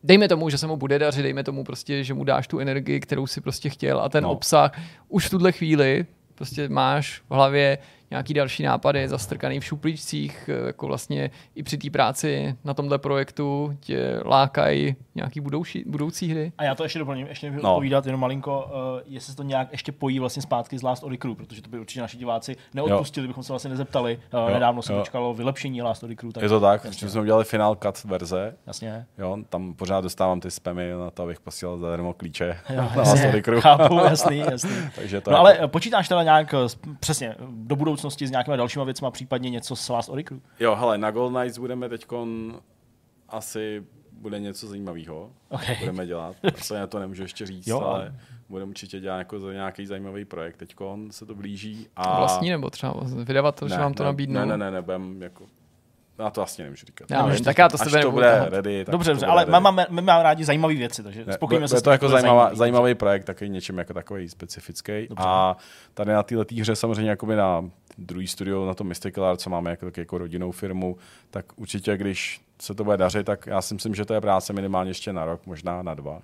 [0.05, 3.01] dejme tomu, že se mu bude dařit, dejme tomu prostě, že mu dáš tu energii,
[3.01, 4.31] kterou si prostě chtěl a ten No.
[4.33, 4.73] obsah
[5.09, 7.79] už v tuhle chvíli prostě máš v hlavě
[8.13, 12.99] nějaký další nápady zastrkaný v šuplíčcích, eh, jako vlastně i při té práci na tomhle
[12.99, 16.53] projektu tě lákají nějaký budoucí, budoucí hry?
[16.59, 17.71] A já to ještě doplním, ještě mi No.
[17.71, 21.11] odpovídat jenom malinko, uh, jestli se to nějak ještě pojí vlastně zpátky z Last of
[21.11, 24.19] the Crew, protože to by určitě naši diváci neodpustili, bychom se vlastně nezeptali.
[24.35, 24.99] Uh, Jo, nedávno se jo.
[24.99, 26.33] dočkalo vylepšení Last of the Crew.
[26.33, 29.07] Tak Je to tak, že jsme udělali Final Cut verze, jasně.
[29.19, 33.19] jo, tam pořád dostávám ty spamy na to, abych posílal zadarmo klíče Jo, na jasně.
[33.21, 33.61] Story Crew.
[33.61, 34.71] Chápu, jasný, jasný.
[34.97, 36.55] Takže to No jako- ale eh, počítáš teda nějak
[37.01, 40.41] přesně do budoucnosti s nějakými dalšími věcmi, případně něco s Last of the Crew?
[40.61, 42.07] Jo, hele, na Gold Knights budeme teď
[43.29, 45.31] asi bude něco zajímavého.
[45.49, 45.77] Okay.
[45.81, 46.37] Budeme dělat.
[46.69, 48.15] To já to nemůžu ještě říct, Jo, ale-
[48.49, 50.57] budeme určitě dělat jako za nějaký zajímavý projekt.
[50.57, 50.75] Teď
[51.11, 51.87] se to blíží.
[51.97, 52.19] A...
[52.19, 54.41] Vlastní nebo třeba vydavatel, že vám to ne, nabídnou?
[54.41, 55.45] Ne, ne, ne, nebudem jako...
[56.19, 57.11] Já to vlastně nemůžu říkat.
[57.11, 59.11] Já Až vím, tak já to s až tebe to nebudu bude ready, tak Dobře,
[59.11, 59.53] dobře, ale ready.
[59.53, 61.91] my máme, my máme rádi zajímavé věci, takže Ne, spokojíme bude- se bude s to
[61.91, 62.57] jako zajímavá, zajímavý.
[62.59, 64.93] zajímavý projekt, taky něčem jako takový specifický.
[65.09, 65.25] Dobře.
[65.27, 65.57] A
[65.95, 69.71] tady na této hře samozřejmě jakoby na druhý studio, na tom Mystical Art, co máme
[69.71, 70.97] jako, taky jako rodinnou firmu,
[71.31, 74.53] tak určitě, když se to bude dařit, tak já si myslím, že to je práce
[74.53, 76.23] minimálně ještě na rok, možná na dva.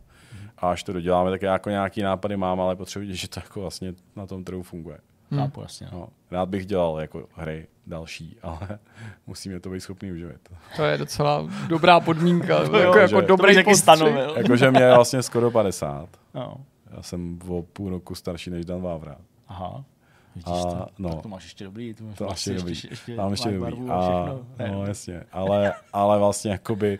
[0.58, 3.60] A až to doděláme, tak já jako nějaký nápady mám, ale potřebuji, že to jako
[3.60, 4.98] vlastně na tom trhu funguje.
[5.36, 5.88] Chápu, jasně.
[5.92, 5.98] no.
[5.98, 8.78] No, rád bych dělal jako hry další, ale
[9.26, 10.48] musíme to být schopný uživit.
[10.76, 13.76] To je docela dobrá podmínka, jako, jo, jako že- To dobrý postřeh.
[13.76, 14.34] stanovil.
[14.36, 16.08] Jakože mě je vlastně skoro 50.
[16.34, 16.54] No.
[16.96, 19.16] Já jsem o půl roku starší než Dan Vávra.
[19.48, 19.84] Aha.
[20.34, 21.10] Vidíš A, to, no.
[21.10, 21.94] tak to máš ještě dobrý.
[21.94, 22.70] To, máš To vlastně ještě dobrý.
[22.72, 23.70] Ještě, ještě, Mám ještě máš dobrý.
[23.70, 24.46] barvu a A, všechno.
[24.58, 26.98] Ne, no jasně, ale, ale vlastně jakoby,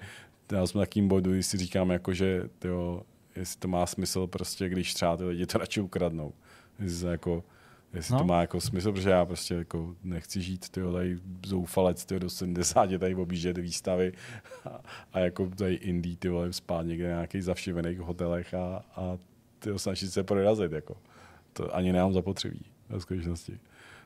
[0.53, 3.03] já jsem na takým bodu, když si říkám, jako, že tyjo,
[3.37, 6.33] jestli to má smysl prostě, když třeba ty lidi to radši ukradnou.
[6.79, 7.45] Jestli, to jako,
[7.93, 8.19] jestli No.
[8.19, 12.31] to má jako smysl, protože já prostě jako nechci žít tyjo, tady zoufalec tyjo, do
[12.31, 14.13] 70, tady objíždět výstavy
[14.65, 14.81] a,
[15.13, 19.19] a jako tady indie ty vole, spát někde na nějakých zavšivených hotelech a, a
[19.59, 20.73] tyjo, snažit se prorazit.
[20.73, 20.97] Jako.
[21.53, 23.59] To ani nemám zapotřebí ve skutečnosti.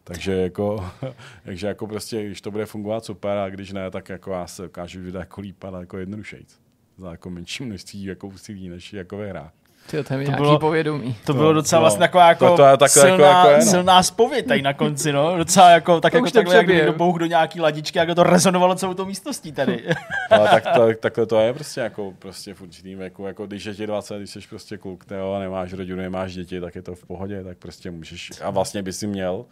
[0.05, 0.91] Takže jako,
[1.45, 4.63] takže jako prostě, když to bude fungovat super a když ne, tak jako já se
[4.63, 6.61] dokážu vydat jako líp a jako jednodušejc.
[6.99, 9.53] Za jako menší množství jako úsilí než jako ve hrách.
[9.91, 11.17] Tyjo, to je To bylo- povědomí.
[11.25, 11.83] To bylo docela no.
[11.83, 13.71] vlastně taková jako, To- to je takhle jako- silná, jako je, no.
[13.71, 15.37] silná spověď tady na konci, no.
[15.39, 18.75] Docela jako, tak To jako takhle, jak někdo bouch do nějaký ladičky, jak to rezonovalo
[18.75, 19.85] celou tou místností tady.
[20.31, 23.75] Ale tak, to, takhle to je prostě jako prostě v určitým věku, jako když je
[23.75, 26.95] ti 20, když jsi prostě kluk, jo, a nemáš rodinu, nemáš děti, tak je to
[26.95, 29.45] v pohodě, tak prostě můžeš, a vlastně by si měl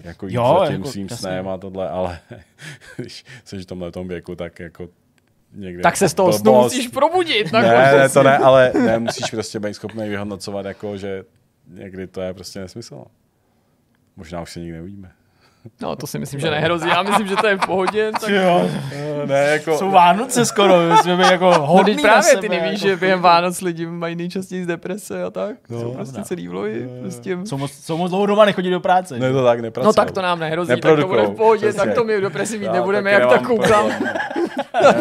[0.00, 2.18] jako jít Jo, za tím jako, svým snem a tohle, ale
[2.96, 4.88] když jsi v tomhle tom věku, tak jako
[5.56, 7.52] někde Tak se z toho snu musíš probudit.
[7.52, 11.24] Ne, ne, to ne, ale ne, musíš prostě být schopný vyhodnocovat, jako, že
[11.68, 13.04] někdy to je prostě nesmysl.
[14.16, 15.12] Možná už se nikdy neuvidíme.
[15.82, 16.88] No, to si myslím, že nehrozí.
[16.88, 18.10] Já myslím, že to je v pohodě.
[18.20, 18.30] Tak...
[18.30, 18.68] jo.
[19.26, 22.48] Ne, jako, Jsou Vánoce skoro, my jsme byli jako No, hodný na právě sebe, ty
[22.48, 23.20] nevíš, jako že během.
[23.20, 25.56] Vánoc lidi mají nejčastěji z deprese a tak.
[25.70, 26.88] No, Jsou prostě celý vlohy.
[27.02, 27.38] Prostě...
[27.44, 29.18] Jsou moc, jsou moc dlouho doma, nechodí do práce.
[29.18, 29.86] ne, to tak nepracuje.
[29.88, 31.82] No tak to nám nehrozí, tak to bude v pohodě, přesně.
[31.84, 33.90] tak to my v depresi mít Já nebudeme, jak tak koukám.
[33.90, 34.14] problém.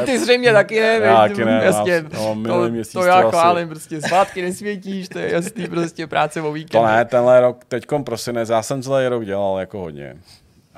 [0.06, 3.30] Ty zřejmě taky ne, Já taky ne, jasně, já- no, to, to to já asi-
[3.30, 6.88] chválím, prostě svátky nesvětíš, to je jasný, prostě práce o víkendu.
[6.88, 10.16] To ne, tenhle rok, teďkom prosinec, já jsem celý rok dělal jako hodně.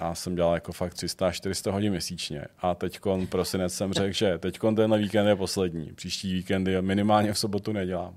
[0.02, 2.46] Já jsem dělal jako fakt 300-400 hodin měsíčně.
[2.60, 5.92] A teďkon prosinec jsem řekl, že teďkon tenhle víkend je poslední.
[5.96, 8.14] Příští víkendy minimálně v sobotu nedělám.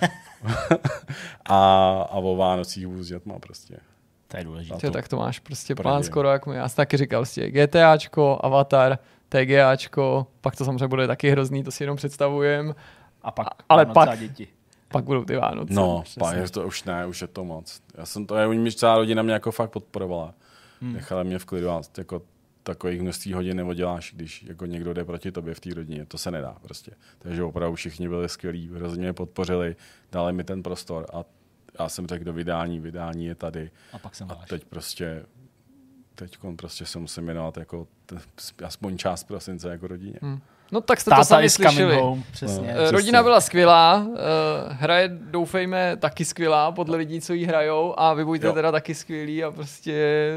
[1.44, 1.56] a,
[2.02, 3.76] a o Vánocích budu s dětma prostě.
[4.28, 4.76] To je důležité.
[4.76, 5.88] Tyjo, tak to máš prostě Pravdě.
[5.90, 6.56] plán skoro jak my.
[6.56, 8.98] Já jsem taky říkal si GTAčko, Avatar,
[9.28, 12.74] TGAčko, pak to samozřejmě bude taky hrozný, to si jenom představujem.
[13.22, 14.48] A pak ale Vánoce pak- a děti.
[14.88, 15.74] Pak budou ty Vánoce.
[15.74, 16.20] No, přesně.
[16.20, 17.80] pa, je to už ne, už je to moc.
[17.94, 20.34] Já jsem to, já, mě celá rodina mě jako fakt podporovala.
[20.80, 20.92] Hmm.
[20.92, 22.22] Nechala mě v klidu a jako
[22.62, 26.06] takových množství hodin neoděláš, když jako někdo jde proti tobě v té rodině.
[26.06, 26.92] To se nedá prostě.
[27.18, 29.76] Takže opravdu všichni byli skvělí, hrozně mě podpořili,
[30.12, 31.24] dali mi ten prostor a
[31.78, 33.70] já jsem řekl do vydání, vydání je tady.
[33.92, 35.24] A pak jsem A teď prostě
[36.18, 38.16] teď prostě se musím jmenovat jako t-
[38.64, 40.18] aspoň část prosince jako rodině.
[40.22, 40.40] Hm.
[40.72, 41.96] No tak jste to Táta sami is coming slyšeli.
[41.96, 42.74] home, přesně.
[42.74, 42.80] No.
[42.80, 44.18] Eh, Rodina byla skvělá, eh,
[44.68, 48.52] hra je doufejme taky skvělá podle lidí, co jí hrajou a vy buďte Jo.
[48.52, 50.30] teda taky skvělí a prostě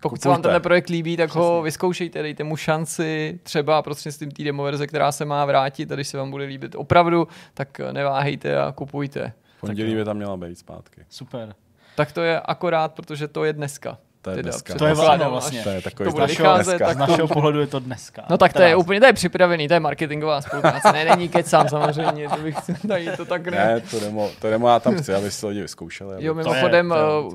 [0.00, 0.48] pokud se vám Kupujte.
[0.48, 5.24] tenhle projekt líbí, tak ho vyzkoušejte, dejte mu šanci třeba prostřednictvím té demoverze, která se
[5.24, 9.32] má vrátit a když se vám bude líbit opravdu, tak neváhejte a kupujte.
[9.56, 11.00] V pondělí by tam měla být zpátky.
[11.10, 11.54] Super.
[11.96, 13.98] Tak to je akorát, protože to je dneska.
[14.26, 14.74] To je Teda dneska.
[14.74, 15.62] To je ano, vlastně.
[15.62, 18.22] To je takový to bude vycházet, tak Z našeho pohledu je to dneska.
[18.30, 21.68] No tak to je úplně, to je připravený, to je marketingová spolupráce, ne, není kecám
[21.68, 22.56] samozřejmě, to bych
[22.88, 23.56] tady to tak ne.
[23.56, 26.24] Ne, to demo, to demo já tam chci, aby si to lidi vyzkoušeli.
[26.24, 26.94] Jo, mimochodem,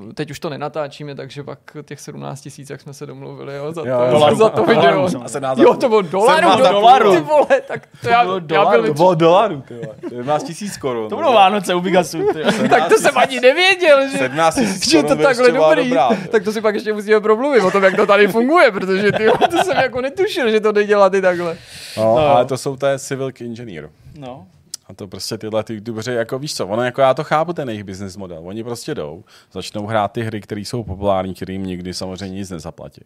[0.09, 3.71] eh, teď už to nenatáčíme, takže pak těch 17 tisíc, jak jsme se domluvili, jo,
[3.71, 4.81] za to, Jo, za to video.
[4.81, 5.29] Dolarů, A samozřejmě.
[5.29, 7.11] se dá Jo, to bylo dolarů, 17 do, dolarů.
[7.15, 8.81] ty vole, tak to, já, bylo já dolarů.
[8.81, 9.95] byl To bylo dolarů, ty vole.
[10.09, 11.09] 17 tisíc korun.
[11.09, 12.17] To budou Vánoce u Bigasu.
[12.69, 15.93] tak to jsem ani nevěděl, že, 17 tisíc že to takhle dobrý.
[16.31, 19.25] tak to si pak ještě musíme promluvit o tom, jak to tady funguje, protože ty,
[19.49, 21.57] to jsem jako netušil, že to jde dělat i takhle.
[21.97, 22.17] No, no.
[22.17, 23.89] ale to jsou té civil engineer.
[24.17, 24.47] No.
[24.87, 27.69] A to prostě tyhle ty youtubeři, jako víš co, ono jako já to chápu, ten
[27.69, 28.41] jejich business model.
[28.43, 33.01] Oni prostě jdou, začnou hrát ty hry, které jsou populární, kterým nikdy samozřejmě nic nezaplatí.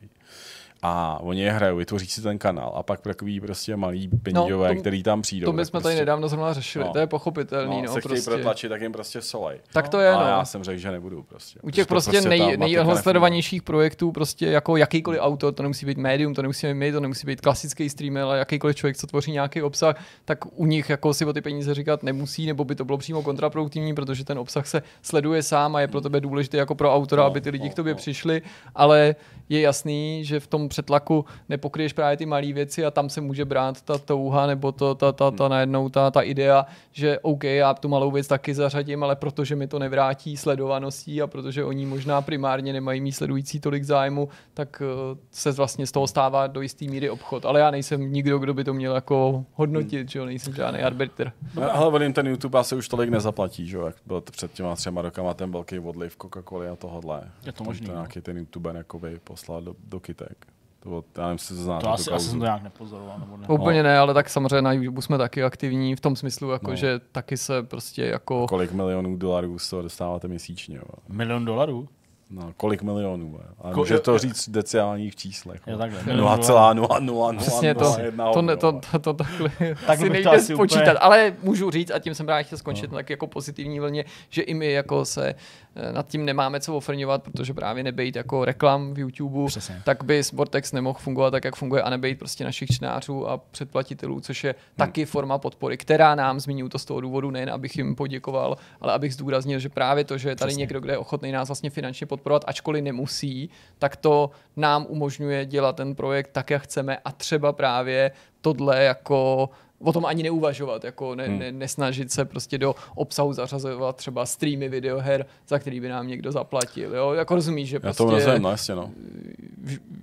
[0.81, 4.73] A oni je hrajou, vytvoří si ten kanál a pak takový prostě malý penízové, to-
[4.73, 5.45] no, který tam přijdou.
[5.45, 6.91] To my jsme prostě, tady nedávno zrovna řešili, No.
[6.93, 7.75] to je pochopitelný.
[7.75, 8.31] no, No, se chtějí prostě.
[8.31, 9.59] protlačit, tak jim prostě solej.
[9.73, 10.29] Tak to je, Ale no.
[10.29, 11.59] já jsem řekl, že nebudu prostě.
[11.63, 16.33] U těch prostě, ta nej, nejhlasledovanějších projektů, prostě jako jakýkoliv autor, to nemusí být médium,
[16.33, 19.61] to nemusí být my, to nemusí být klasický streamer, ale jakýkoliv člověk, co tvoří nějaký
[19.61, 19.95] obsah,
[20.25, 23.23] tak u nich jako si o ty peníze říkat nemusí, nebo by to bylo přímo
[23.23, 27.21] kontraproduktivní, protože ten obsah se sleduje sám a je pro tebe důležité jako pro autora,
[27.23, 27.97] No, aby ty lidi no, k tobě no.
[27.97, 28.41] přišli,
[28.75, 29.15] ale
[29.49, 33.45] je jasný, že v tom přetlaku nepokryješ právě ty malé věci a tam se může
[33.45, 37.73] brát ta touha nebo to, ta, ta, ta najednou ta, ta idea, že OK, já
[37.73, 42.21] tu malou věc taky zařadím, ale protože mi to nevrátí sledovaností a protože oni možná
[42.21, 46.85] primárně nemají mý sledující tolik zájmu, tak eh, se vlastně z toho stává do jisté
[46.85, 47.45] míry obchod.
[47.45, 51.31] Ale já nejsem nikdo, kdo by to měl jako hodnotit, že jo, nejsem žádný arbitr.
[51.55, 54.53] No, ale on jim ten YouTube asi už tolik nezaplatí, že jo, jak byl před
[54.53, 57.31] těma třema rokama ten velký odliv Coca-Coly a tohodle.
[57.45, 57.93] Je to Tam možný, no.
[57.93, 60.47] nějaký ten YouTuber jakoby poslal do, do kytek.
[60.85, 61.83] To bylo, já nevím, jestli to znáte.
[61.83, 63.19] To asi, asi jsem to nějak nepozoroval.
[63.19, 63.47] Nebo ne.
[63.47, 66.75] Úplně ne, ale tak samozřejmě na YouTube jsme taky aktivní v tom smyslu, jako No.
[66.75, 68.47] že taky se prostě jako...
[68.47, 70.75] Kolik milionů dolarů z toho dostáváte měsíčně?
[70.77, 70.83] Jo?
[71.09, 71.87] Milion dolarů?
[72.29, 73.39] No, kolik milionů?
[73.61, 75.61] Ale Ko- může to říct v deciálních číslech.
[75.67, 75.99] Jo, takhle.
[75.99, 76.39] No, Milion
[76.77, 76.77] dolarů.
[76.99, 77.95] 0,0001 Přesně to,
[78.33, 79.49] to, to, to, to takhle
[79.87, 82.91] bych to nejde asi spočítat, úplně- ale můžu říct, a tím jsem právě chtěl skončit
[82.91, 82.97] no.
[82.97, 85.35] tak jako pozitivní vlně, že i my jako se
[85.75, 89.81] eh, nad tím nemáme co ofrňovat, protože právě nebejt jako reklam v YouTube, Přesně.
[89.85, 94.21] tak by Vortex nemohl fungovat tak, jak funguje a nebejt prostě našich čtenářů a předplatitelů,
[94.21, 97.95] což je taky forma podpory, která nám zmiňuji to z toho důvodu, nejen abych jim
[97.95, 100.59] poděkoval, ale abych zdůraznil, že právě to, že je tady Přesně.
[100.61, 105.75] někdo, kdo je ochotný nás vlastně finančně podporovat, ačkoliv nemusí, tak to nám umožňuje dělat
[105.75, 108.11] ten projekt tak, jak chceme a třeba právě
[108.41, 111.39] tohle jako o tom ani neuvažovat, jako ne, Hmm.
[111.39, 116.31] ne, nesnažit se prostě do obsahu zařazovat třeba streamy videoher, za který by nám někdo
[116.31, 117.11] zaplatil, jo?
[117.13, 118.91] Jako rozumíš, že Já prostě to rozumím, no jasně, no.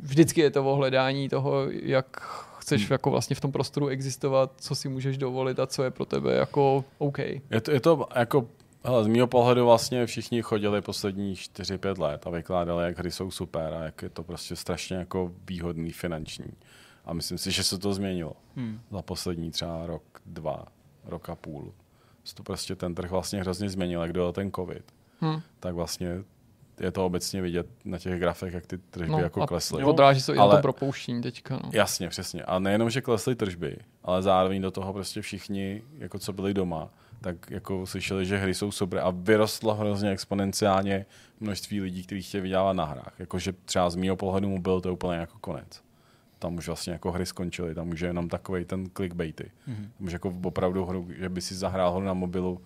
[0.02, 2.06] vždycky je to o hledání toho, jak
[2.58, 6.04] chceš jako vlastně v tom prostoru existovat, co si můžeš dovolit a co je pro
[6.04, 7.18] tebe jako OK.
[7.18, 8.46] Je to, je to jako,
[8.84, 13.30] hele, z mého pohledu vlastně všichni chodili posledních 4-5 let a vykládali, jak hry jsou
[13.30, 16.52] super a jak je to prostě strašně jako výhodný finanční.
[17.04, 18.80] A myslím si, že se to změnilo Hmm.
[18.90, 20.64] za poslední třeba rok, dva,
[21.04, 21.72] rok a půl.
[22.24, 24.82] Se to prostě ten trh vlastně hrozně změnil, jak byl ten covid.
[25.22, 25.40] Hm.
[25.60, 26.08] Tak vlastně
[26.80, 29.84] je to obecně vidět na těch grafech, jak ty tržby No, jako a klesly.
[29.84, 31.54] odráží se i na Ale- to propouštění teďka.
[31.64, 31.70] No.
[31.72, 32.42] Jasně, přesně.
[32.42, 36.90] A nejenom, že klesly tržby, ale zároveň do toho prostě všichni, jako co byli doma,
[37.22, 41.06] tak jako slyšeli, že hry jsou super a vyrostlo hrozně exponenciálně
[41.40, 43.12] množství lidí, kteří chtějí vydělávat na hrách.
[43.18, 45.82] Jakože třeba z mého pohledu mu byl to úplně jako konec.
[46.38, 49.44] Tam už vlastně jako hry skončily, tam už je jenom takový ten clickbaity.
[49.68, 49.88] Mm-hmm.
[49.98, 52.60] Tam už jako opravdu hru, že by si zahrál hru na mobilu,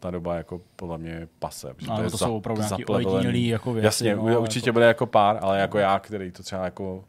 [0.00, 1.74] ta doba jako podle mě je pase.
[1.74, 2.62] protože Ale je to jsou opravdu
[3.20, 6.42] nějaký jako věci, Jasně, no, určitě jako- bude jako pár, ale jako já, který to
[6.42, 7.04] třeba jako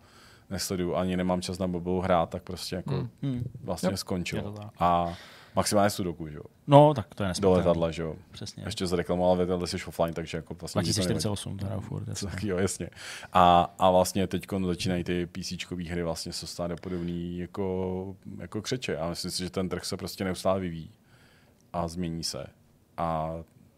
[0.49, 3.43] nesleduju, ani nemám čas na mobilu hrát, tak prostě jako Hmm.
[3.64, 3.97] Vlastně Yep.
[3.97, 4.41] skončil.
[4.41, 4.69] To.
[4.80, 5.14] A
[5.55, 6.43] maximálně sudoku, že jo.
[6.67, 7.57] No, tak to je Do nesmyslné.
[7.57, 8.15] letadla, že jo.
[8.31, 8.63] Přesně.
[8.65, 10.80] Ještě zreklamoval letadle jsi offline, takže jako vlastně...
[10.80, 11.23] nikdo to nevadí.
[11.23, 12.07] 2048, teda furt.
[12.07, 12.30] jasně.
[12.30, 12.89] Tak jo, jasně.
[13.34, 15.53] A, a vlastně teď začínají ty PC
[15.89, 18.97] hry vlastně se stát do podobný jako, jako křeče.
[18.97, 20.91] A myslím si, že ten trh se prostě neustále vyvíjí
[21.73, 22.45] a změní se.
[22.97, 23.31] A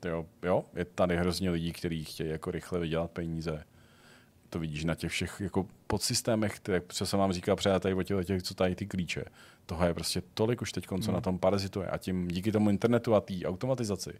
[0.05, 3.63] jo, jo, je tady hrozně lidí, kteří chtějí jako rychle vydělat peníze.
[4.49, 8.03] To vidíš na těch všech jako podsystémech, které, co jsem vám říkal před tady o
[8.03, 9.25] těch, těch, co tady ty klíče.
[9.65, 11.87] Toho je prostě tolik už teď, co na tom parazituje.
[11.87, 14.13] A tím díky tomu internetu a té automatizaci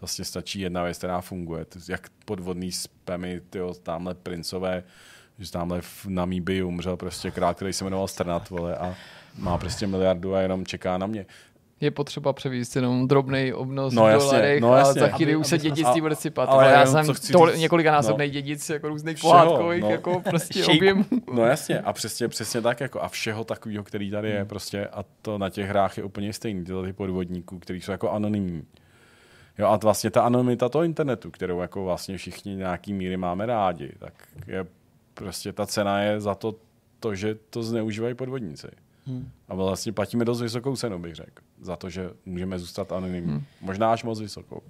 [0.00, 1.66] vlastně stačí jedna věc, která funguje.
[1.88, 4.84] Jak podvodný spamy, tyjo, tamhle princové,
[5.38, 8.94] že tamhle v Namíbii umřel prostě král, který se jmenoval Strnat, vole, a
[9.38, 11.26] má prostě miliardu a jenom čeká na mě.
[11.80, 15.00] Je potřeba převíst jenom drobný obnos No v jasně, dolarech no a jasně.
[15.00, 16.48] za chvíli už se dědictví a- bude sypat.
[16.48, 18.32] ale já jsem to, několikanásobný no.
[18.32, 19.90] dědic jako různých Všeho, pohádkových no.
[19.90, 21.04] jako prostě objemů.
[21.34, 24.38] No jasně, a přesně, přesně tak jako a všeho takového, který tady Hmm.
[24.38, 27.92] je prostě a to na těch hrách je úplně stejný, tyhle ty podvodníků, který jsou
[27.92, 28.62] jako anonymní.
[29.58, 33.92] Jo a vlastně ta anonymita toho internetu, kterou jako vlastně všichni nějaký míry máme rádi,
[33.98, 34.12] tak
[34.46, 34.66] je
[35.14, 36.54] prostě ta cena je za to,
[37.00, 38.66] to že to zneužívají podvodníci.
[39.08, 39.30] Hmm.
[39.48, 43.32] A vlastně platíme dost vysokou cenu, bych řekl, za to, že můžeme zůstat anonymní.
[43.32, 43.44] Hmm.
[43.60, 44.62] Možná až moc vysokou.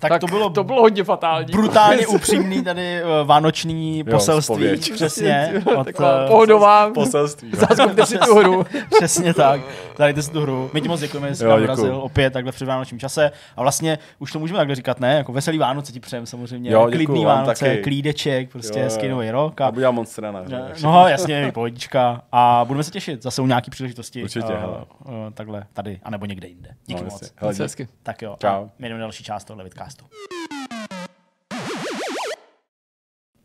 [0.00, 1.46] Tak, to bylo to bylo hodně fatální.
[1.52, 4.54] brutálně upřímný tady eh, vánoční poselství.
[4.54, 4.92] zpověď.
[4.92, 5.52] Přesně.
[5.76, 6.90] Od, Taková eh, pohodová.
[6.94, 7.50] Poselství.
[7.56, 8.66] Zaskupte si tu hru.
[8.96, 9.60] Přesně tak.
[9.98, 10.70] Dajte si tu hru.
[10.74, 13.30] My ti moc děkujeme, že jsi Jo, dorazil opět takhle při vánočním čase.
[13.56, 15.14] A vlastně už to můžeme takhle říkat, ne?
[15.14, 16.70] Jako veselý Vánoce ti přejem samozřejmě.
[16.70, 17.82] Jo, děkuju Klidný Vánoce, taky.
[17.82, 19.12] klídeček, prostě Jo, hezký jo.
[19.12, 19.60] nový rok.
[19.60, 20.42] A A, budu já moc strana.
[20.82, 22.22] no jasně, pohodička.
[22.32, 24.22] A budeme se těšit zase u nějaký příležitosti.
[24.22, 26.70] Určitě, eh, eh, takhle tady, anebo někde jinde.
[26.86, 27.32] Díky No, moc.
[27.36, 27.54] Hele.
[28.02, 28.48] Tak jo, Čau.
[28.48, 30.04] a my jdeme na další část tohle vidcastu.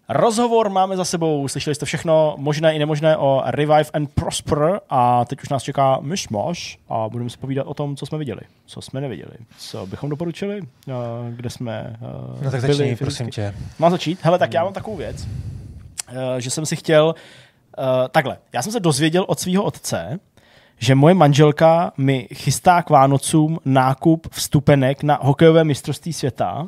[0.09, 5.26] Rozhovor máme za sebou, slyšeli jste všechno možné i nemožné o Revive and Prosper a
[5.26, 8.81] teď už nás čeká myšmaš a budeme si povídat o tom, co jsme viděli, co
[8.81, 10.91] jsme neviděli, co bychom doporučili, eh,
[11.30, 13.53] kde jsme eh, No tak byli začni, prosím tě.
[13.80, 14.19] Mám začít?
[14.22, 15.27] Hele, tak já mám takovou věc,
[16.07, 17.15] eh, že jsem si chtěl,
[18.11, 20.19] takhle, já jsem se dozvěděl od svého otce,
[20.80, 26.68] že moje manželka mi chystá k Vánocům nákup vstupenek na hokejové mistrovství světa.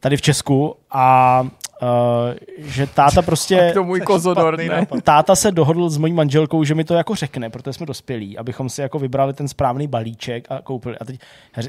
[0.00, 0.76] Tady v Česku.
[0.90, 1.44] A
[1.82, 3.70] uh, že táta prostě...
[3.74, 4.64] To můj kozodor, ne?
[4.64, 5.04] nápad.
[5.04, 8.68] Táta se dohodl s mojí manželkou, že mi to jako řekne, protože jsme dospělí, abychom
[8.68, 10.98] si jako vybrali ten správný balíček a koupili.
[10.98, 11.20] A teď,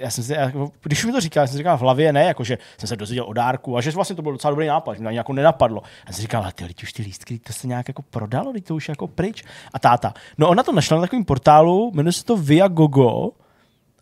[0.01, 2.23] já, jsem si, jako, když mi to říkal, já jsem si říkal v hlavě, ne,
[2.23, 4.93] jako že jsem se dozvěděl o dárku a že vlastně to byl docela dobrý nápad,
[4.93, 5.81] že mě ani jako nenapadlo.
[5.81, 8.53] A jsem si říkal, ale ty lidi už ty lístky, to se nějak jako prodalo,
[8.53, 9.43] teď to už jako pryč.
[9.73, 13.31] A táta, no ona to našla na takovém portálu, jmenuje se to Viagogo,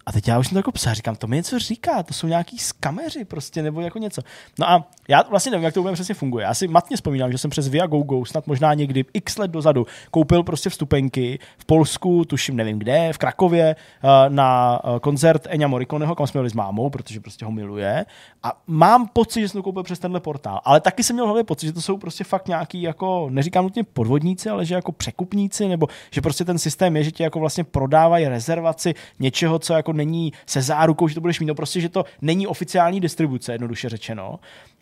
[0.06, 2.28] a teď já už jsem to jako psal, říkám, to mi něco říká, to jsou
[2.28, 4.22] nějaký skameři prostě, nebo jako něco.
[4.60, 6.44] No a já vlastně nevím, jak to úplně přesně funguje.
[6.44, 10.44] Já si matně vzpomínám, že jsem přes Viagogo, snad možná někdy x let dozadu, koupil
[10.44, 16.16] prostě vstupenky v Polsku, tuším nevím kde, v Krakově, eh, na eh, koncert Enya Morriconeho,
[16.16, 18.06] kam jsme jeli s mámou, protože prostě ho miluje.
[18.44, 20.62] A mám pocit, že jsem to koupil přes tenhle portál.
[20.64, 23.84] Ale taky jsem měl hlavně pocit, že to jsou prostě fakt nějaký, jako, neříkám nutně
[23.84, 27.64] podvodníci, ale že jako překupníci, nebo že prostě ten systém je, že ti jako vlastně
[27.64, 31.46] prodávají rezervaci něčeho, co jako není se zárukou, že to budeš mít.
[31.46, 34.40] No prostě, že to není oficiální distribuce, jednoduše řečeno.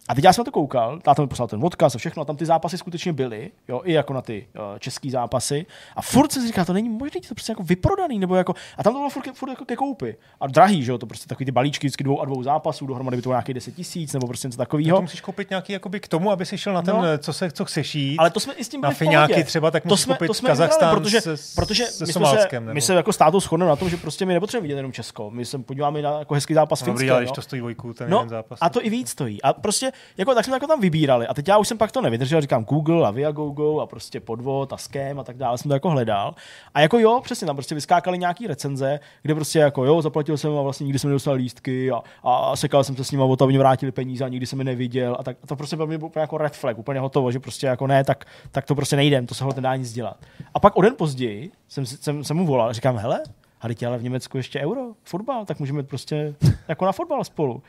[0.08, 2.26] A teď já jsem na to koukal, táta mi poslal ten odkaz a všechno, a
[2.26, 5.66] tam ty zápasy skutečně byly, jo, i jako na ty uh, český zápasy.
[5.96, 8.84] A furt jsem si říkal, to není možné, to prostě jako vyprodaný, nebo jako, a
[8.84, 10.16] tam to bylo furt, furt jako ke koupi.
[10.42, 13.18] A drahý, že jo, to prostě takový ty balíčky vždycky dvou a dvou zápasů, dohromady
[13.18, 14.98] by to bylo nějakých 10 tisíc, nebo prostě něco No takového.
[14.98, 17.02] to musíš koupit nějaký jakoby k tomu, aby si šel na ten, No.
[17.02, 17.18] no.
[17.18, 18.18] co, se, co chceš jít.
[18.18, 19.46] Ale to jsme i s tím Na byli fiňáky pohodě.
[19.46, 22.26] třeba, tak to musíš jsme, koupit to jsme Kazachstán protože, se- protože se my, jsme
[22.26, 25.32] se, my se jako státu shodneme na tom, že prostě my nepotřebujeme vidět jenom Česko.
[25.32, 26.94] My se podíváme na jako hezký zápas No, Finska.
[26.94, 27.24] dobrý, ale no.
[27.24, 28.60] když to stojí dvojku, ten No, zápas.
[28.62, 29.42] a to i víc stojí.
[29.42, 31.28] A prostě, jako, tak jsme jako tam vybírali.
[31.28, 34.74] A teď já už jsem pak to nevydržel, říkám Google a Viagogo a prostě podvod
[34.74, 36.36] a scam a tak dále, jsem to jako hledal.
[36.74, 40.58] A jako jo, přesně tam prostě vyskákaly nějaký recenze, kde prostě jako jo, zaplatil jsem
[40.58, 43.36] a vlastně nikdy jsem nedostal lístky a, a sekal jsem se s nimi a o
[43.36, 45.16] to oni vrátili peníze a nikdy jsem je neviděl.
[45.20, 47.68] A tak a to prostě bylo mě úplně jako red flag, úplně hotovo, že prostě
[47.68, 50.18] jako ne, tak, tak to prostě nejdem, to se ho nedá nic dělat.
[50.54, 53.20] A pak o den později jsem, jsem, jsem mu volal, říkám, hele,
[53.62, 56.36] a teď ale v Německu ještě euro, fotbal, tak můžeme prostě
[56.68, 57.64] jako na fotbal spolu.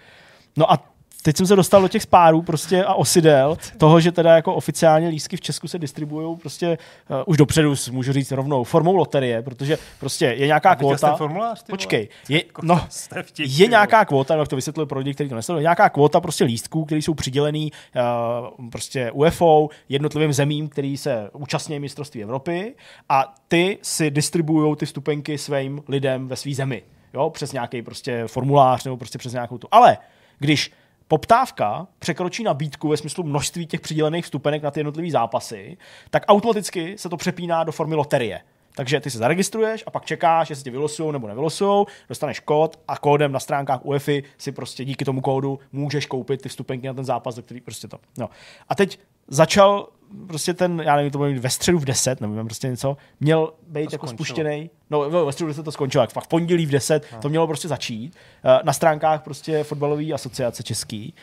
[0.56, 0.78] No a
[1.22, 5.08] teď jsem se dostal do těch spárů prostě a osidel toho, že teda jako oficiálně
[5.08, 6.78] lístky v Česku se distribuují prostě
[7.10, 11.16] uh, už dopředu, můžu říct rovnou, formou loterie, protože prostě je nějaká kvota.
[11.16, 11.64] formulář?
[11.70, 12.86] Počkej, je, Jako no,
[13.38, 16.44] je nějaká kvota, no, jak to vysvětlil pro lidi, kteří to nesledují, nějaká kvota prostě
[16.44, 17.72] lístků, které jsou přidělený
[18.58, 22.74] uh, prostě UFO, jednotlivým zemím, který se účastní mistrovství Evropy
[23.08, 26.82] a ty si distribuují ty vstupenky svým lidem ve své zemi.
[27.14, 29.68] Jo, přes nějaký prostě formulář nebo prostě přes nějakou tu.
[29.70, 29.98] Ale
[30.38, 30.72] když
[31.08, 35.76] poptávka překročí nabídku ve smyslu množství těch přidělených vstupenek na ty jednotlivé zápasy,
[36.10, 38.40] tak automaticky se to přepíná do formy loterie.
[38.74, 42.98] Takže ty se zaregistruješ a pak čekáš, jestli tě vylosujou nebo nevylosujou, dostaneš kód a
[42.98, 47.04] kódem na stránkách UEFI si prostě díky tomu kódu můžeš koupit ty vstupenky na ten
[47.04, 47.98] zápas, do který prostě to.
[48.18, 48.30] No.
[48.68, 48.98] A teď
[49.28, 49.88] začal
[50.26, 53.92] prostě ten, já nevím, to bylo ve středu v 10, nebo prostě něco, měl být
[53.92, 54.26] jako skončilo.
[54.26, 54.70] spuštěný.
[54.90, 57.46] No, ve středu v 10 to skončilo, jak fakt v pondělí v 10 to mělo
[57.46, 58.16] prostě začít.
[58.44, 61.14] Eh, Na stránkách prostě fotbalové asociace český.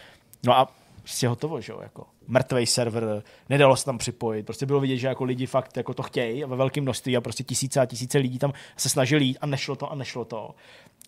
[0.44, 0.68] No a
[1.02, 5.08] prostě hotovo, že jo, jako mrtvý server, nedalo se tam připojit, prostě bylo vidět, že
[5.08, 8.18] jako lidi fakt jako to chtějí a ve velkém množství a prostě tisíce a tisíce
[8.18, 10.56] lidí tam se snažili jít a nešlo to a nešlo to.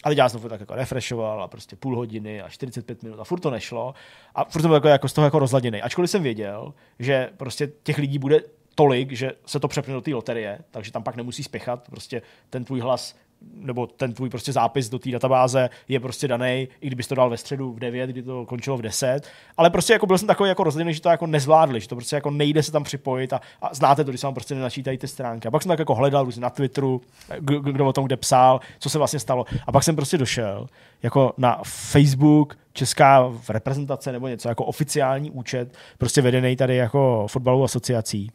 [0.03, 3.23] Ale já jsem to tak jako refreshoval a prostě půl hodiny a 45 minut a
[3.23, 3.93] furt to nešlo
[4.35, 5.81] a furt jsem byl jako, jako z toho jako rozladěný.
[5.81, 8.41] Ačkoliv jsem věděl, že prostě těch lidí bude
[8.75, 12.65] tolik, že se to přepne do té loterie, takže tam pak nemusí spěchat, prostě ten
[12.65, 17.07] tvůj hlas nebo ten tvůj prostě zápis do té databáze je prostě daný, i kdybys
[17.07, 19.21] to dal ve středu v 9, kdy to končilo v 10.
[19.57, 22.15] Ale prostě jako byl jsem takový jako rozdělený, že to jako nezvládli, že to prostě
[22.15, 25.07] jako nejde se tam připojit a, a znáte to, když se vám prostě nenačítají ty
[25.07, 25.47] stránky.
[25.47, 27.01] A pak jsem tak jako hledal různě na Twitteru,
[27.39, 29.45] kdo o tom kde psal, co se vlastně stalo.
[29.67, 30.67] A pak jsem prostě došel
[31.03, 37.63] jako na Facebook česká reprezentace nebo něco jako oficiální účet, prostě vedený tady jako fotbalovou
[37.63, 38.31] asociací.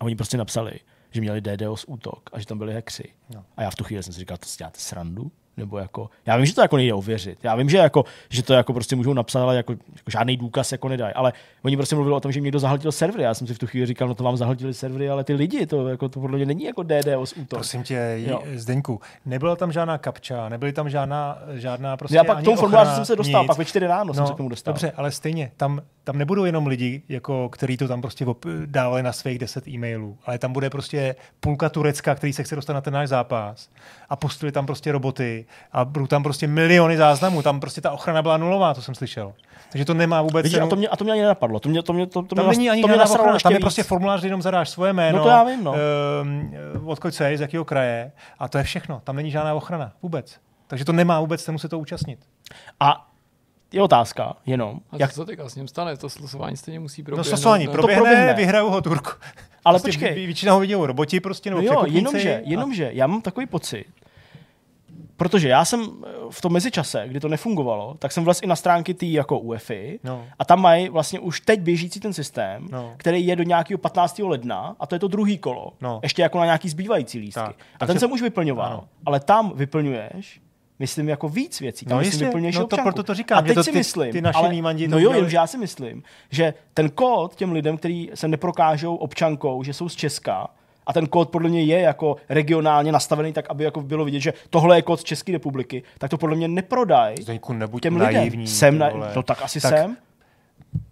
[0.00, 0.72] A oni prostě napsali,
[1.16, 3.08] že měli DDoS útok a že tam byli hexy.
[3.34, 3.44] No.
[3.56, 5.30] A já v tu chvíli jsem si říkal, to si děláte srandu?
[5.56, 7.38] Nebo jako, já vím, že to jako nejde ověřit.
[7.42, 10.72] Já vím, že, jako, že to jako prostě můžou napsat, ale jako, jako žádný důkaz
[10.72, 11.14] jako nedají.
[11.14, 11.32] Ale
[11.64, 13.22] oni prostě mluvili o tom, že někdo zahltil servery.
[13.22, 15.66] Já jsem si v tu chvíli říkal, no to vám zahltili servery, ale ty lidi,
[15.66, 17.48] to, jako, to podle mě není jako DDoS útok.
[17.48, 18.42] Prosím tě, Jo.
[18.54, 23.04] Zdeňku, nebyla tam žádná kapča, nebyly tam žádná, žádná prostě já pak tomu formuláři jsem
[23.04, 23.46] se dostal, nic.
[23.46, 24.74] pak ve čtyři ráno jsem se k tomu dostal.
[24.74, 28.26] Dobře, ale stejně, tam, tam nebudou jenom lidi, jako, který to tam prostě
[28.66, 32.72] dávali na svých 10 e-mailů, ale tam bude prostě půlka Turecka, který se chce dostat
[32.72, 33.68] na ten náš zápas
[34.08, 38.22] a pustili tam prostě roboty a budou tam prostě miliony záznamů, tam prostě ta ochrana
[38.22, 39.32] byla nulová, to jsem slyšel.
[39.72, 40.70] Takže to nemá vůbec Vidíš, a cenu.
[40.70, 41.60] to mě, a to mě ani nenapadlo.
[41.60, 43.58] To mě, to mě, to, to Tam mě, není ani to mě ochrana, tam je
[43.58, 43.64] víc.
[43.64, 45.74] prostě formulář, kde jenom zadáš svoje jméno, No to já vím, no.
[45.74, 46.50] ehm,
[46.84, 49.00] odkud jsi, z jakého kraje a to je všechno.
[49.04, 50.36] Tam není žádná ochrana vůbec.
[50.66, 52.18] Takže to nemá vůbec cenu se to účastnit.
[52.80, 53.08] A
[53.72, 55.96] je otázka jenom, A jak, co se teďka s ním stane?
[55.96, 57.28] To slosování stejně musí No proběhnout.
[57.28, 57.72] slosování ne?
[57.72, 58.34] proběhne, proběhne.
[58.34, 59.10] vyhrajou ho Turku.
[59.64, 60.10] Ale prostě počkej.
[60.12, 63.22] vě- Většina ho viděl roboti prostě, nebo no jo, překupníci jenomže, a- jenomže, já mám
[63.22, 63.84] takový pocit,
[65.16, 68.56] protože já jsem eh, v tom mezičase, kdy to nefungovalo, tak jsem vlez i na
[68.56, 70.24] stránky tý jako UEFI No.
[70.38, 72.94] a tam mají vlastně už teď běžící ten systém, No.
[72.96, 74.18] který je do nějakého 15.
[74.28, 75.72] ledna a to je to druhý kolo.
[75.80, 76.00] No.
[76.02, 77.40] Ještě jako na nějaký zbývající lístky.
[77.40, 78.84] Tak, a ten takže- jsem už vyplňoval, ano.
[79.06, 80.40] ale tam vyplňuješ
[80.78, 81.86] myslím jako víc věcí.
[81.86, 82.82] Tam No myslím, jistě, no to občanku.
[82.82, 85.18] proto to říkám, A teď to si ty- myslím, ty naši ale, no jo, udělali-
[85.18, 89.88] jenže já si myslím, že ten kód těm lidem, kteří se neprokážou občankou, že jsou
[89.88, 90.46] z Česka,
[90.86, 94.32] a ten kód podle mě je jako regionálně nastavený tak, aby jako bylo vidět, že
[94.50, 98.20] tohle je kód z České republiky, tak to podle mě neprodají Zdeňku, nebuď těm naivní.
[98.30, 98.46] lidem.
[98.46, 99.96] Jsem na, no tak asi Tak- jsem.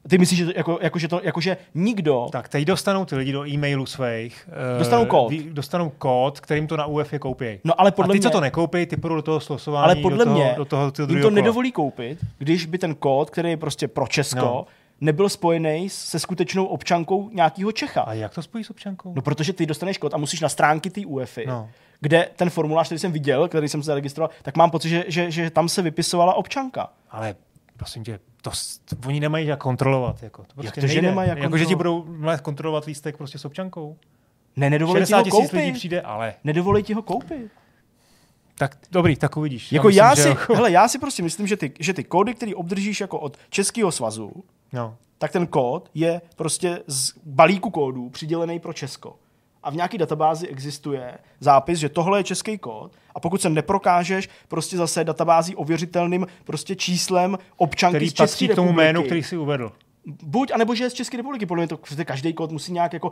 [0.08, 2.26] Ty myslíš, že, to, jako, jako, že, to, jako, že nikdo...
[2.32, 4.48] Tak teď dostanou ty lidi do e-mailů svých.
[4.76, 5.30] eh, Dostanou kód.
[5.30, 7.60] ví- Dostanou kód, kterým to na UEFI koupí.
[7.64, 9.96] No ale podle a ty, mě, co to nekoupí, ty půjdou do toho slosování, ale
[9.96, 11.34] podle do toho, mě do toho, do toho jim to kola.
[11.34, 14.66] nedovolí koupit, když by ten kód, který je prostě pro Česko, No.
[15.00, 18.00] nebyl spojený se skutečnou občankou nějakého Čecha.
[18.00, 19.12] A jak to spojí s občankou?
[19.16, 21.68] No protože ty dostaneš kód a musíš na stránky té UEFI, No.
[22.00, 25.30] kde ten formulář, který jsem viděl, který jsem se zaregistroval, tak mám pocit, že, že,
[25.30, 26.88] že tam se vypisovala občanka.
[27.10, 27.34] Ale
[27.76, 28.50] prosím tě, to,
[28.84, 30.22] to oni nemají jak kontrolovat.
[30.22, 30.42] Jako.
[30.42, 31.08] To prostě to, že nejde.
[31.08, 32.06] nemají jak jako, že ti budou
[32.42, 33.96] kontrolovat lístek prostě s občankou?
[34.56, 35.74] Ne, nedovolí ti 60 ho tisíc lidí koupit.
[35.78, 37.50] přijde, ale Nedovolí ti ho koupit.
[38.58, 39.72] tak dobrý, tak uvidíš.
[39.72, 42.04] Jako myslím, já, že si, jako- hele, já si prostě myslím, že ty, že ty
[42.04, 44.32] kódy, které obdržíš jako od Českého svazu,
[44.72, 44.96] No.
[45.18, 49.16] tak ten kód je prostě z balíku kódů přidělený pro Česko.
[49.64, 54.28] A v nějaké databázi existuje zápis, že tohle je český kód a pokud se neprokážeš
[54.48, 59.02] prostě zase databází ověřitelným prostě číslem občanky Který z České patří k tomu republiky, jménu,
[59.02, 59.72] který si uvedl.
[60.22, 61.46] Buď, anebo že je z České republiky.
[61.46, 63.10] Podle mě to každý kód musí nějak jako,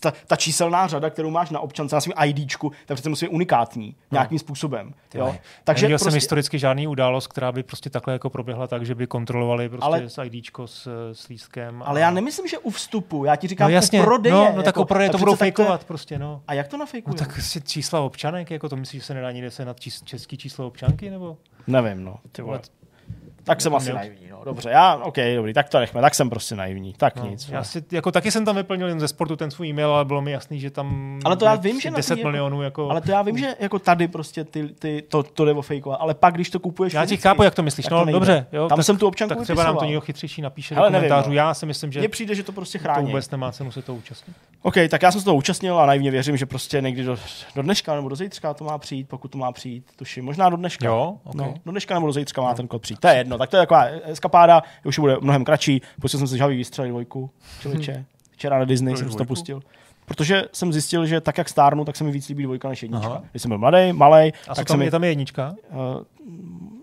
[0.00, 3.32] ta, ta číselná řada, kterou máš na občance, na svém IDčku, tak přece musí být
[3.32, 4.94] unikátní nějakým způsobem.
[5.14, 5.26] Jo?
[5.26, 8.86] Takže Takže Neviděl jsem prostě, historicky žádný událost, která by prostě takhle jako proběhla tak,
[8.86, 11.82] že by kontrolovali prostě Ale- ale, s IDčko s, s lístkem.
[11.86, 12.02] ale a...
[12.04, 14.34] já nemyslím, že u vstupu, já ti říkám No jasně, u prodeje.
[14.34, 16.42] no, no tak jako, u prodeje to budou fejkovat prostě, no.
[16.48, 17.14] A jak to nafejkují?
[17.14, 20.02] No tak si čísla občanek, jako to myslíš, že se nedá nikde se nad čís,
[20.04, 21.36] český číslo občanky, nebo?
[21.66, 22.16] Nevím, no.
[22.32, 22.58] Ty vole.
[22.58, 22.66] Ale-
[23.44, 24.31] Tak jsem asi naivní, no.
[24.44, 27.48] Dobře, já, OK, dobrý, tak to nechme, tak jsem prostě naivní, tak No, nic.
[27.48, 30.22] já si, jako taky jsem tam vyplnil jen ze sportu ten svůj e-mail, ale bylo
[30.22, 32.90] mi jasný, že tam Ale to já vím, že na 10 tý jako- milionů jako...
[32.90, 36.00] Ale to já vím, že jako tady prostě ty, ty, to, to jde o fejkovat,
[36.00, 37.84] ale pak, když to kupuješ já ti chápu, jak to myslíš.
[37.86, 39.88] tak No to dobře, jo, Tam tak, jsem tu občanku tak třeba nám to vypisoval.
[39.88, 41.28] někdo chytřejší napíše Hele, do nevím, komentářů.
[41.30, 41.34] no.
[41.36, 43.06] Já si myslím, že Mně přijde, že to prostě to chrání.
[43.06, 44.36] vůbec nemá cenu se to účastnit.
[44.62, 47.16] OK, tak já jsem se toho účastnil a naivně věřím, že prostě někdy do,
[47.54, 50.56] do dneška nebo do zítřka to má přijít, pokud to má přijít, tuším, možná do
[50.56, 50.86] dneška.
[50.86, 51.34] Jo, ok.
[51.34, 53.00] no, do dneška nebo do zítřka má ten kód přijít.
[53.00, 53.86] To je jedno, tak to je taková
[54.32, 55.82] eskapáda, už bude mnohem kratší.
[56.00, 57.30] Pustil jsem si žhavý výstřel dvojku,
[57.60, 58.04] člověče.
[58.30, 59.62] Včera na Disney jsem to pustil.
[60.06, 63.06] Protože jsem zjistil, že tak, jak stárnu, tak se mi víc líbí dvojka než jednička.
[63.06, 63.22] Aha.
[63.30, 65.54] Když jsem byl mladý, malý, A tak se tam, mi je tam je jednička?
[65.70, 66.02] Uh,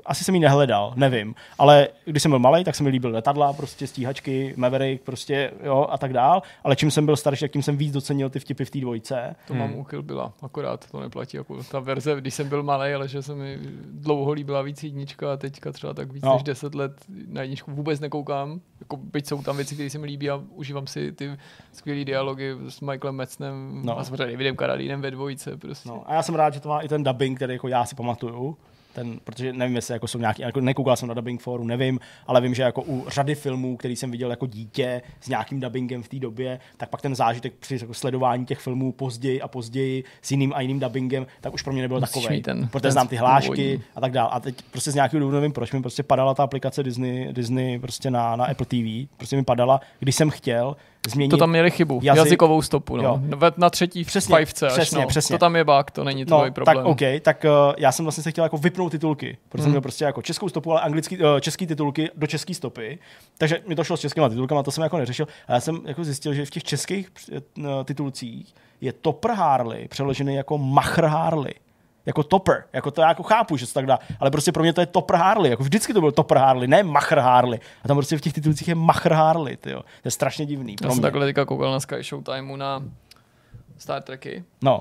[0.10, 1.36] asi jsem ji nehledal, nevím.
[1.58, 5.88] Ale když jsem byl malý, tak se mi líbil letadla, prostě stíhačky, Maverick, prostě jo
[5.90, 6.42] a tak dál.
[6.64, 9.36] Ale čím jsem byl starší, tak tím jsem víc docenil ty vtipy v té dvojce.
[9.48, 12.94] To mám u Kill Billa, akorát to neplatí jako ta verze, když jsem byl malý,
[12.94, 16.34] ale že se mi dlouho líbila víc jednička a teďka třeba tak víc No.
[16.34, 16.92] než 10 let
[17.28, 18.62] na jedničku vůbec nekoukám.
[18.80, 21.32] Jako, byť jsou tam věci, které se mi líbí a užívám si ty
[21.74, 24.00] skvělé dialogy s Michaelem Metznem No.
[24.00, 25.58] a samozřejmě Davidem Karadínem ve dvojce.
[25.58, 25.90] Prostě.
[25.90, 27.96] No, a já jsem rád, že to má i ten dubbing, který jako já si
[27.96, 28.58] pamatuju.
[28.94, 32.42] Ten, protože nevím, jestli jako jsou nějaký, jako nekoukal jsem na dubbing forum, nevím, ale
[32.42, 36.08] vím, že jako u řady filmů, který jsem viděl jako dítě s nějakým dubbingem v
[36.08, 40.32] té době, tak pak ten zážitek při jako sledování těch filmů později a později s
[40.32, 42.26] jiným a jiným dubbingem, tak už pro mě nebyl takový.
[42.72, 43.84] protože znám ty hlášky původní.
[43.96, 44.30] a tak dále.
[44.30, 47.80] A teď prostě z nějakého důvodu nevím, proč mi prostě padala ta aplikace Disney, Disney
[47.80, 49.10] prostě na, na Apple TV.
[49.18, 50.76] Prostě mi padala, když jsem chtěl
[51.08, 52.98] změnit To tam měli chybu, jazyk- jazyk, jazykovou stopu.
[52.98, 53.20] Jo.
[53.24, 53.38] No.
[53.38, 55.08] Ve- Na třetí Přesně, fajfce až, přesně, no.
[55.08, 55.34] přesně.
[55.34, 56.78] To tam je bug, to není tvůj no, problém.
[56.78, 59.82] tak OK, tak uh, já jsem vlastně se chtěl jako vypnout titulky, protože jsem měl
[59.82, 63.00] prostě jako českou stopu, ale anglický, uh, český titulky do české stopy,
[63.38, 66.04] takže mi to šlo s českýma titulkama, to jsem jako neřešil, a já jsem jako
[66.04, 67.10] zjistil, že v těch českých
[67.58, 71.54] uh, titulcích je Topper Harley přeložený jako Machr Harley.
[72.06, 74.74] Jako topper, jako to já jako chápu, že se tak dá, ale prostě pro mě
[74.74, 77.60] to je topper Harley, jako vždycky to byl topper Harley, ne machr Harley.
[77.84, 79.80] A tam prostě v těch titulcích je machr Harley, tyjo.
[79.82, 80.72] To je strašně divný.
[80.72, 81.02] Já Pro jsem mě.
[81.02, 82.84] takhle teďka koukal na Sky Showtimeu na
[83.78, 84.44] Star Treky.
[84.64, 84.80] No,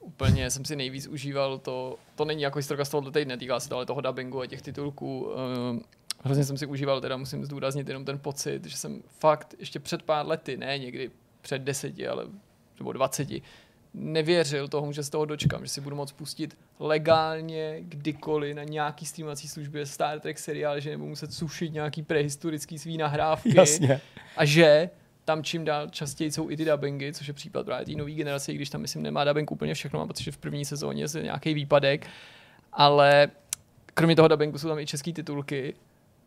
[0.00, 3.68] Úplně jsem si nejvíc užíval to, to není jako historka z tohoto týdne, týká se
[3.68, 5.20] to ale toho dubbingu a těch titulků.
[5.20, 5.80] Uh,
[6.22, 10.02] hrozně jsem si užíval, teda musím zdůraznit jenom ten pocit, že jsem fakt ještě před
[10.02, 11.10] pár lety, ne někdy
[11.40, 12.24] před deseti, ale
[12.78, 13.42] nebo dvaceti,
[13.94, 19.06] nevěřil tomu, že z toho dočkám, že si budu moct pustit legálně kdykoliv na nějaký
[19.06, 24.00] streamovací službě Star Trek seriál, že nebudu muset sušit nějaký prehistorický svý nahrávky jasně.
[24.36, 24.90] a že
[25.24, 28.52] tam čím dál častěji jsou i ty dubbingy, což je případ právě té nové generace,
[28.52, 31.22] i když tam myslím nemá dubbing úplně všechno, mám pocit, že v první sezóně je
[31.22, 32.06] nějaký výpadek,
[32.72, 33.28] ale
[33.94, 35.74] kromě toho dubbingu jsou tam i české titulky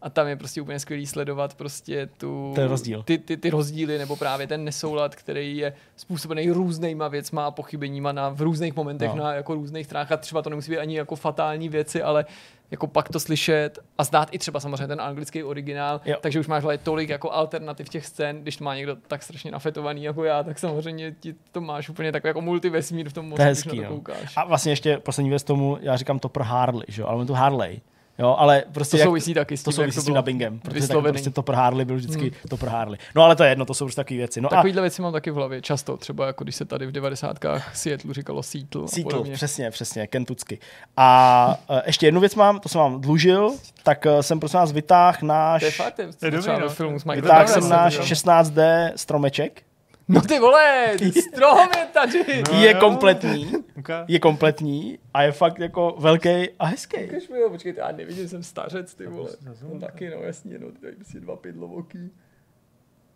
[0.03, 3.03] a tam je prostě úplně skvělý sledovat prostě tu, Ten rozdíl.
[3.03, 8.11] Ty, ty, ty, rozdíly nebo právě ten nesoulad, který je způsobený různýma věcma a pochybeníma
[8.11, 9.23] na, v různých momentech No.
[9.23, 12.25] na jako různých stranách a třeba to nemusí být ani jako fatální věci, ale
[12.71, 16.15] jako pak to slyšet a znát i třeba samozřejmě ten anglický originál, Jo.
[16.21, 19.51] takže už máš hledat tolik jako alternativ těch scén, když to má někdo tak strašně
[19.51, 23.35] nafetovaný jako já, tak samozřejmě ti to máš úplně takový jako multivesmír v tom mozku,
[23.37, 23.95] To je když hezký, na to no.
[23.95, 24.33] koukáš.
[24.37, 27.33] A vlastně ještě poslední věc tomu, já říkám to pro Harley, že ale on to
[27.33, 27.81] Harley.
[28.19, 30.13] Jo, ale prostě To jak, souvisí taky s to tím, souvisí jak s to tím
[30.13, 32.99] bylo dubbingem, protože tak prostě to pro Harley byl vždycky to pro Harley.
[33.15, 34.41] No ale to je jedno, to jsou prostě takové věci.
[34.41, 36.91] No a Takovýhle věci mám taky v hlavě, často, třeba jako když se tady v
[36.91, 37.37] 90.
[37.73, 38.83] Seattle říkalo Seattle.
[38.83, 40.59] a Seattle, přesně, přesně, Kentucky.
[40.97, 43.51] A uh, ještě jednu věc mám, to jsem vám dlužil,
[43.83, 46.69] tak uh, jsem prosím vás vytáhl náš, To je fakt, to je, dobrý, no.
[46.69, 48.03] filmu s vytáhl jsem náš jo.
[48.03, 49.63] 16D stromeček,
[50.07, 52.43] No ty vole, ty strom je tady.
[52.51, 52.79] No je jo.
[52.79, 54.05] kompletní, Okay.
[54.07, 57.03] je kompletní a je fakt jako velký a hezký.
[57.05, 59.29] Ukaž mi ho, počkejte, já nevidím, jsem stařec, ty vole.
[59.71, 62.11] On taky, no jasně, no, ty tady prostě dva pidlovoký.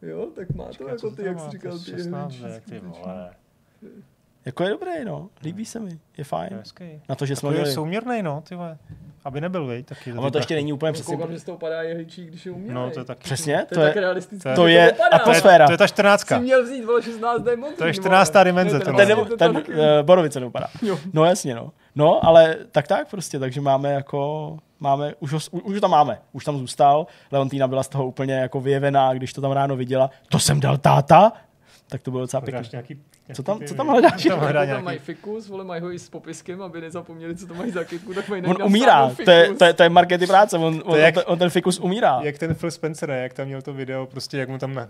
[0.02, 3.32] Jo, tak má to jako ty, jak jsi říkal, ty 16, jehličí ty vole.
[4.46, 6.50] Jako je dobrý, no, líbí se mi, je fajn.
[6.54, 7.02] Hezký.
[7.10, 7.74] Na to, že jsme Takový je měli...
[7.76, 8.78] souměrný, no, ty vole.
[9.28, 10.14] Aby nebyl, vej, taky.
[10.14, 11.16] Ono to ještě není úplně přesně...
[11.16, 12.74] Koukám, že z toho padá jehličí, když je umělej.
[12.76, 13.24] No, to je taky.
[13.24, 14.56] Přesně, To to je tak je, realistické.
[14.56, 15.66] to je atmosféra.
[15.66, 16.28] To je ta 14.
[16.28, 17.94] Jsi měl vzít, vole, 16 D modrý, To je vole.
[17.94, 18.34] 14.
[18.44, 19.72] dimenze, to ten, to ten, taky.
[19.72, 20.68] uh, Borovice nevypadá.
[20.82, 21.00] Jo.
[21.14, 21.72] No jasně, no.
[21.96, 26.20] No, ale tak tak prostě, takže máme jako, máme, už ho, už ho tam máme,
[26.32, 30.10] už tam zůstal, Leontýna byla z toho úplně jako vyjevená, když to tam ráno viděla,
[30.30, 31.32] to jsem dal táta,
[31.90, 32.42] tak to bylo docela.
[32.42, 33.02] Hledáš nějaký,
[33.34, 34.24] Co tam, co tam hledáš?
[34.24, 37.54] Tam hledá Tam mají fikus, vole, mají ho i s popiskem, aby nezapomněli, co to
[37.54, 40.58] mají za kytku, tak mají On umírá, to je, to, je, to je markety práce,
[40.58, 42.20] on, on, jak- on, ten fikus umírá.
[42.24, 44.88] Jak ten Phil Spencer, jak tam měl to video, prostě jak mu tam na,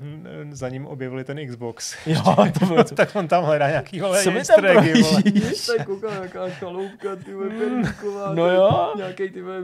[0.51, 1.95] za ním objevili ten Xbox.
[2.05, 2.21] Jo,
[2.59, 2.95] to bylo to.
[2.95, 5.65] tak on tam hledá nějaký vole, Co mi tam projíždíš?
[5.77, 8.33] Tak koukám, jaká chaloupka, ty vole, perníková.
[8.33, 8.93] No jo.
[8.97, 9.63] Nějaký ty vole...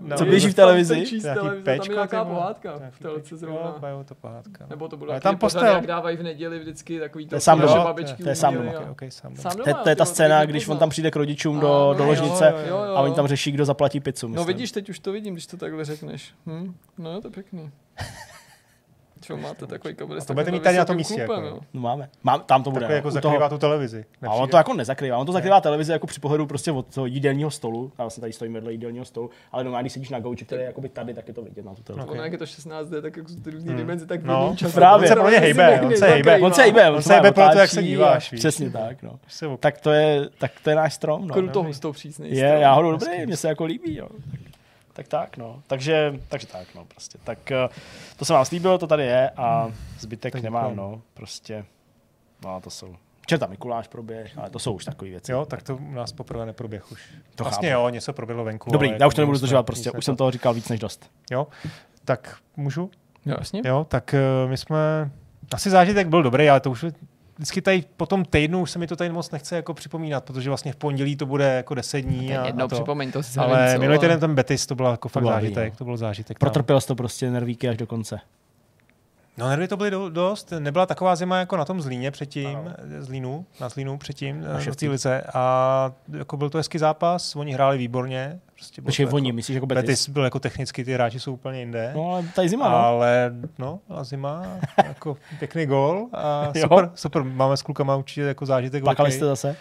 [0.00, 0.94] No, Co je běží v televizi?
[0.94, 3.74] Z Nějaký televize, tam je nějaká pohádka v telce zrovna.
[3.90, 4.66] Jo, to pohádka.
[4.70, 5.74] Nebo to bylo tam pořád, postel.
[5.74, 7.84] jak dávají v neděli vždycky takový to, je sám že doma.
[7.84, 8.72] babičky To je sám doma.
[9.08, 9.82] sám doma.
[9.82, 13.14] To, je ta scéna, když on tam přijde k rodičům do, do ložnice a oni
[13.14, 14.28] tam řeší, kdo zaplatí pizzu.
[14.28, 16.34] No vidíš, teď už to vidím, když to takhle řekneš.
[16.46, 16.74] Hm?
[16.98, 17.70] No jo, to je pěkný.
[19.20, 21.60] Čo máte takový kabel to budete takovým mít tady na tom místě, klupem, jako.
[21.74, 22.08] No máme.
[22.22, 22.80] Mám, tam to bude.
[22.80, 24.04] Takový no, jako u zakrývá toho- tu televizi.
[24.28, 25.18] A on to jako nezakrývá.
[25.18, 27.92] On to zakrývá televizi jako při pohledu prostě od toho jídelního stolu.
[27.98, 30.66] Já vlastně tady stojím vedle jídelního stolu, ale normálně, když sedíš na gauči, který je
[30.66, 32.08] jakoby tady, tak je to vidět na tu televizi.
[32.10, 34.74] Ono, jak je to 16D, tak jako jsou ty různý dimenze, tak v No, čase.
[34.74, 35.08] právě.
[35.08, 36.38] to On se pro ně hejbe, on se hejbe.
[36.38, 38.30] On se hýbe, On se hejbe podle toho, jak se díváš.
[38.36, 39.18] Přesně tak, no.
[39.60, 41.34] Tak to je, tak to je náš strom, no.
[41.34, 42.34] Kruto hustou přísnej.
[42.34, 44.08] Je, já ho dobrý, mně se jako líbí, jo.
[44.30, 44.40] Tak,
[44.92, 45.62] tak, tak, no.
[45.66, 47.18] Takže, takže tak, no, prostě.
[47.24, 47.68] Tak eh,
[48.16, 51.64] to jsem vám slíbil, to tady je a zbytek Tak nemám, no, prostě.
[52.44, 52.96] No a to jsou.
[53.26, 55.32] Čerta Mikuláš proběh, ale to jsou už takové věci.
[55.32, 57.02] Jo, tak to u nás poprvé neproběh už.
[57.34, 57.82] To vlastně chápu.
[57.82, 58.70] jo, něco proběhlo venku.
[58.70, 60.80] Dobrý, já už jako to nebudu jsme zdržovat, prostě, už jsem toho říkal víc než
[60.80, 61.10] dost.
[61.30, 61.46] Jo,
[62.04, 62.90] tak můžu?
[63.26, 63.62] Jo, jasně.
[63.64, 65.10] Jo, tak eh, my jsme...
[65.54, 66.84] Asi zážitek byl dobrý, ale to už
[67.40, 70.50] vždycky tady po tom týdnu už se mi to tady moc nechce jako připomínat, protože
[70.50, 72.36] vlastně v pondělí to bude jako 10 dní.
[72.36, 72.74] A, Jednou a to.
[72.74, 75.54] připomeň to si Ale minulý týden ten Betis, to byl jako fakt bylo zážitek.
[75.54, 75.76] dobrý, no.
[75.76, 76.38] To byl zážitek.
[76.38, 76.46] tam.
[76.46, 78.18] Protrpěl jsi to prostě nervíky až do konce.
[79.40, 83.46] No nervy to byly do, dost, nebyla taková zima jako na tom Zlíně předtím, Zlínu,
[83.60, 87.78] na Zlínu předtím, na v té lice a jako byl to hezký zápas, oni hráli
[87.78, 88.40] výborně.
[88.54, 89.82] Prostě Počkej, oni, jako, myslíš jako Betis?
[89.82, 91.92] Betis byl jako technicky, ty hráči jsou úplně jinde.
[91.94, 92.76] No, ale tady zima, no.
[92.76, 94.46] Ale no, a zima,
[94.84, 98.82] jako pěkný gol a super, super, máme s klukama určitě jako zážitek.
[98.82, 99.56] Plakali jste zase?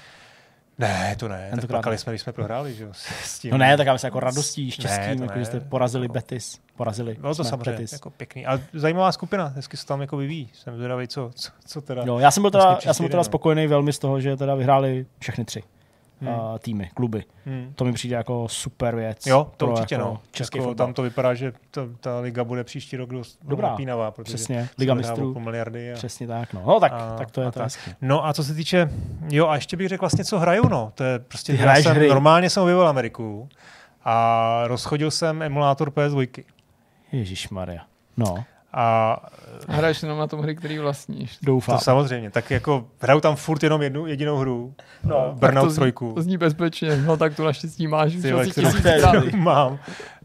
[0.80, 1.98] Ne, to ne, tak Tentokrát plakali ne.
[1.98, 2.90] jsme, když jsme prohráli, že jo,
[3.24, 3.51] s tím.
[3.51, 6.59] No ne, tak já myslím jako radostí, štěstím, jako, že jste porazili Jako- Betis.
[6.75, 7.91] Porazili Bylo to samozřejmě Betis.
[7.91, 11.82] jako pěkný, ale zajímavá skupina, hezky se tam jako vyvíjí, jsem zvědavý, co, co, co
[11.82, 12.03] teda.
[12.06, 13.24] Jo, já jsem byl teda, Vlastně já jsem byl teda no.
[13.24, 15.64] spokojený velmi z toho, že teda vyhráli všechny tři.
[16.22, 17.23] Uh, týmy, kluby.
[17.45, 17.73] Hmm.
[17.75, 19.25] To mi přijde jako super věc.
[19.25, 20.22] Jo, to určitě jako no.
[20.31, 23.69] Český jako, tam to vypadá, že ta, ta liga bude příští rok dost Dobrá.
[23.69, 25.39] napínavá, protože Přesně, Liga mistrů.
[25.39, 25.91] miliardy.
[25.93, 26.64] A, Přesně tak, no.
[26.67, 27.61] No tak, a, tak to je to.
[28.01, 28.89] No a co se týče,
[29.30, 30.91] jo a ještě bych řekl vlastně, co hraju, no.
[30.95, 32.09] To je prostě, Ty já jsem, hry.
[32.09, 33.49] normálně jsem objevil Ameriku
[34.03, 36.43] a rozchodil jsem emulátor PS2.
[37.11, 37.81] Ježíš Maria.
[38.17, 39.17] No, A
[39.67, 41.38] Hraješ jenom na tom hry, který vlastníš.
[41.43, 41.77] doufám.
[41.77, 44.73] to samozřejmě, tak jako hraju tam furt jenom jednu jedinou hru,
[45.03, 46.14] no, Burnout to zní- 3.
[46.15, 48.69] To zní bezpečně, no tak tu naštěstí máš už Ty kterou
[49.38, 49.80] mám.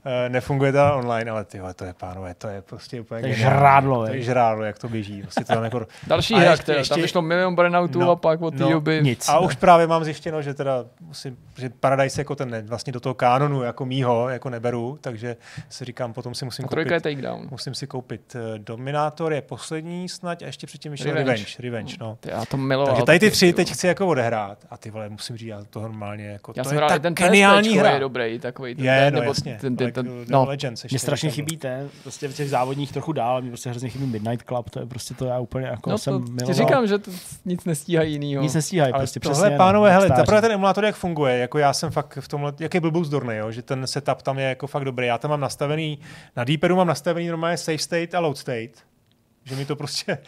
[0.06, 3.34] Eh, Nefunguje to online, ale ty to je pánové, to je prostě úplně To je
[3.34, 5.22] žrádlo, To je žrádlo, jak to běží.
[5.22, 5.86] Prostě to tam jako...
[6.06, 8.70] Další hra, ještě- která, ještě- tam vyšlo milion burnoutů No, a pak od té no,
[8.70, 9.00] doby...
[9.02, 9.28] Nic.
[9.28, 13.00] A už právě mám zjištěno, že teda musím, že Paradise jako ten ne, vlastně do
[13.00, 15.36] toho kánonu jako mýho jako neberu, takže
[15.68, 17.48] si říkám, potom si musím A trojka je koupit, takedown.
[17.50, 21.30] musím si koupit eh, Dominátor je poslední snad a ještě předtím vyšel Revenge.
[21.32, 21.56] Revenge.
[21.62, 22.16] Revenge, no.
[22.20, 22.86] Ty, já to miloval.
[22.94, 25.80] Takže tady ty tři teď chci jako odehrát a ty vole, musím říct, já to
[25.80, 27.90] normálně jako, Já to jsem je hrál tak ten geniální hra.
[27.90, 28.74] je dobrý, takový.
[28.74, 29.58] Ten, Je, ten, no nebo jasně.
[29.60, 31.46] Ten, ten, Uh, no, Legends ještě Mně strašně říkám, no.
[31.46, 34.80] chybí ten, prostě v těch závodních trochu dál, mě prostě hrozně chybí Midnight Club, to
[34.80, 36.54] je prostě to já úplně jako no jsem to, miloval.
[36.54, 37.10] říkám, že to
[37.44, 38.42] nic nestíhají jinýho.
[38.42, 39.50] Nic nestíhají, Ale prostě tohle, přesně.
[39.50, 42.80] no, pánové, hele, zaprvé ten emulátor, jak funguje, jako já jsem fakt v tomhle, jaký
[42.80, 45.06] byl bouzdorný, jo, že ten setup tam je jako fakt dobrý.
[45.06, 45.98] Já tam mám nastavený,
[46.36, 48.70] na Deeperu mám nastavený normálně save state a load state,
[49.44, 50.18] že mi to prostě,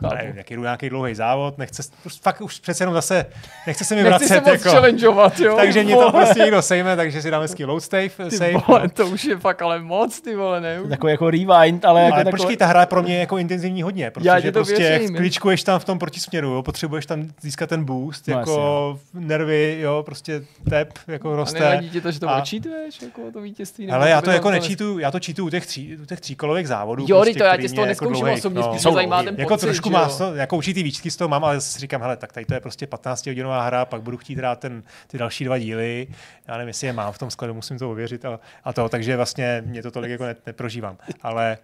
[0.00, 0.14] Chápu.
[0.16, 3.26] nevím, jaký nějaký dlouhý závod, nechce, prostě fakt už přece jenom zase,
[3.66, 5.56] nechce se mi Nechci se vracet, moc jako, challengeovat, jo.
[5.56, 8.80] takže mě to prostě někdo sejme, takže si dám hezký load save, Ty save vole,
[8.82, 8.88] no.
[8.88, 10.80] to už je fakt ale moc, ty vole, ne?
[10.88, 12.40] Takový jako rewind, ale jako Ale takový...
[12.42, 15.16] počkej, ta hra je pro mě jako intenzivní hodně, Já protože to prostě věřím.
[15.16, 20.02] kličkuješ tam v tom protisměru, jo, potřebuješ tam získat ten boost, No, jako nervy, jo,
[20.06, 21.60] prostě tep, jako A roste.
[21.60, 23.90] nevadí ti to, že to A- odčítuješ, jako to vítězství?
[23.90, 27.04] Ale já to jako nečítu, já to čítu u těch, tří, u těch tříkolových závodů.
[27.08, 29.22] Jo, prostě, to já tě z toho jako neskouším dlouhej, osobně, spíš mě Jsou zajímá
[29.22, 32.00] ten Jako trošku že má, to, jako určitý výčitky z toho mám, ale si říkám,
[32.02, 35.18] hele, tak tady to je prostě 15 hodinová hra, pak budu chtít hrát ten, ty
[35.18, 36.06] další dva díly.
[36.48, 39.16] Já nevím, jestli je mám v tom skladu, musím to ověřit a, a to, takže
[39.16, 40.96] vlastně mě to tolik jako ne, neprožívám.
[41.22, 41.58] Ale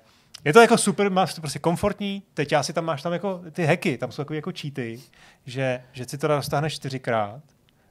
[0.45, 3.41] je to jako super, máš to prostě komfortní, teď já si tam máš tam jako
[3.53, 5.01] ty hacky, tam jsou takové jako cheaty,
[5.47, 7.41] že, že si to roztáhneš čtyřikrát,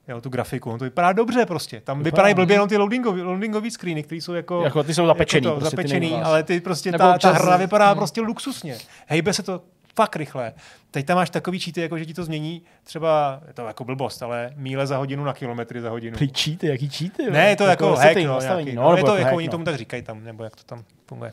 [0.07, 1.81] jo, tu grafiku, on to vypadá dobře prostě.
[1.81, 5.05] Tam Vypadá, vypadají blbě jenom ty loadingový, loadingový screeny, které jsou jako, Jako ty jsou
[5.07, 6.25] zapečený, jako to, prostě ty zapečený nejvíc.
[6.25, 7.97] ale ty prostě Nebo ta, ta občas- hra vypadá hmm.
[7.97, 8.77] prostě luxusně.
[9.07, 9.61] Hejbe se to
[9.95, 10.53] fakt rychle.
[10.91, 14.23] Teď tam máš takový cheaty, jako že ti to změní třeba, je to jako blbost,
[14.23, 16.17] ale míle za hodinu na kilometry za hodinu.
[16.17, 17.31] Prý cheaty, jaký cheaty?
[17.31, 19.47] Ne, je to jako, hack, setting, no, nějaký, no, no, je to jako, hack, oni
[19.47, 19.51] no.
[19.51, 21.31] tomu tak říkají tam, nebo jak to tam funguje.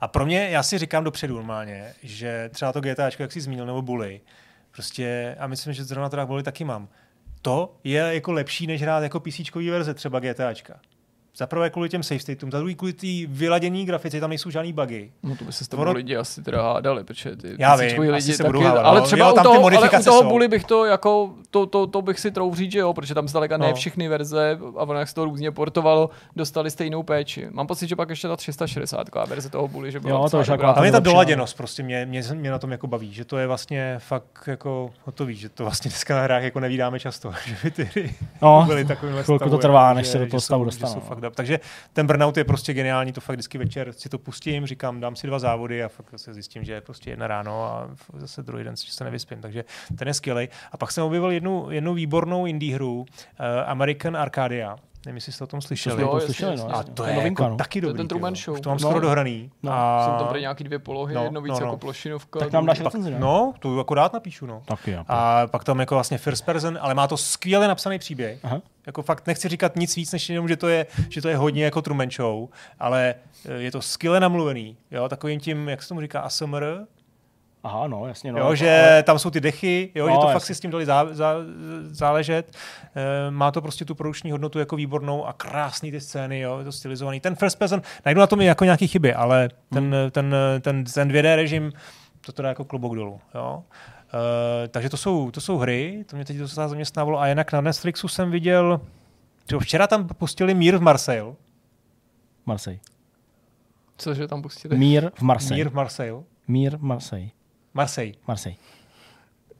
[0.00, 3.66] A pro mě, já si říkám dopředu normálně, že třeba to GTAčko, jak jsi zmínil,
[3.66, 4.20] nebo Bully,
[4.70, 6.88] prostě, a myslím, že zrovna teda Bully taky mám,
[7.42, 10.80] to je jako lepší, než hrát jako PC verze třeba GTAčka.
[11.36, 14.72] Za prvé kvůli těm save stateům, za druhý kvůli té vyladění grafice, tam nejsou žádný
[14.72, 15.10] bugy.
[15.22, 18.14] No to by se s tebou Ono- lidi asi teda hádali, protože ty Já vím,
[18.14, 19.06] asi se taky, budou hádat, ale no.
[19.06, 20.22] třeba Jo, u tam toho, ale u toho.
[20.22, 23.28] Bully bych to jako, to, to, to, bych si trouf říct, že jo, protože tam
[23.28, 23.74] zdaleka ne No.
[23.74, 27.46] všechny verze a ono jak se to různě portovalo, dostali stejnou péči.
[27.50, 30.46] Mám pocit, že pak ještě ta 360 verze toho Bully, že byla Jo, to už
[30.46, 30.68] dobrá.
[30.68, 33.38] jako- A mě ta doladěnost prostě mě, mě, mě, na tom jako baví, že to
[33.38, 37.56] je vlastně fakt jako hotový, že to vlastně dneska na hrách jako nevídáme často, že
[37.64, 40.64] by ty hry No, byly takovýmhle chvilku to trvá, jako, než se do toho stavu
[40.64, 41.60] dostanou, dab- Takže
[41.92, 45.26] ten burnout je prostě geniální, to fakt vždycky večer si to pustím, říkám, dám si
[45.26, 48.76] dva závody a fakt zase zjistím, že je prostě jedna ráno a zase druhý den
[48.76, 49.64] se nevyspím, takže
[49.98, 50.48] ten je skvělý.
[50.72, 53.06] A pak jsem objevil jednu, jednu výbornou indie hru, uh,
[53.66, 54.76] American Arcadia.
[55.06, 55.94] Nevím, jestli jste o tom slyšeli.
[55.96, 56.76] jsme o tom jasně, slyšeli, no.
[56.76, 57.56] A to To je je novinka, jako no.
[57.56, 57.98] taky To je dobrý.
[58.00, 58.36] ten Truman jo.
[58.44, 58.54] Show.
[58.54, 58.88] Už to mám No.
[58.88, 59.50] skoro dohraný.
[59.62, 59.72] No.
[59.72, 60.04] a...
[60.06, 61.66] Jsou tam prý nějaký dvě polohy, No, jedno víc no, no.
[61.66, 62.38] jako plošinovka.
[62.38, 63.18] Tak nám dáš recenzi, ne?
[63.20, 64.62] No, to jako rád napíšu, no.
[64.64, 65.04] Taky, jo.
[65.08, 68.38] A pak tam jako vlastně first person, ale má to skvěle napsaný příběh.
[68.44, 68.60] Aha.
[68.86, 71.64] Jako fakt nechci říkat nic víc, než jenom, že to je, že to je hodně
[71.64, 73.14] jako Truman Show, ale
[73.48, 76.64] eh, je to skvěle namluvený, jo, takovým tím, jak se tomu říká, ASMR,
[77.64, 78.32] Aha, no, jasně.
[78.32, 80.32] No, jo, ale- že tam jsou ty dechy, jo, No, že to jasně.
[80.32, 81.34] fakt si s tím dali zá, zá,
[81.82, 82.56] záležet.
[82.96, 86.64] E, má to prostě tu produkční hodnotu jako výbornou a krásný ty scény, jo, je
[86.64, 87.20] to stylizovaný.
[87.20, 90.10] Ten first person, najdu na tom i jako nějaký chyby, ale ten, Hmm.
[90.10, 91.72] ten, ten, ten 2D režim,
[92.26, 93.62] to teda jako klobouk dolů, jo.
[94.64, 97.60] E, takže to jsou, to jsou hry, to mě teď docela zaměstnávalo a jinak na
[97.60, 98.80] Netflixu jsem viděl,
[99.46, 101.34] tyjo, včera tam pustili Mír v Marseille.
[102.46, 102.80] Marseille.
[103.98, 104.78] Cože tam pustili?
[104.78, 105.64] Mír v Marseille.
[105.64, 106.22] Mír v Marseille.
[106.48, 107.30] Mír v Marseille.
[107.74, 108.14] Marseille.
[108.28, 108.58] Marseille.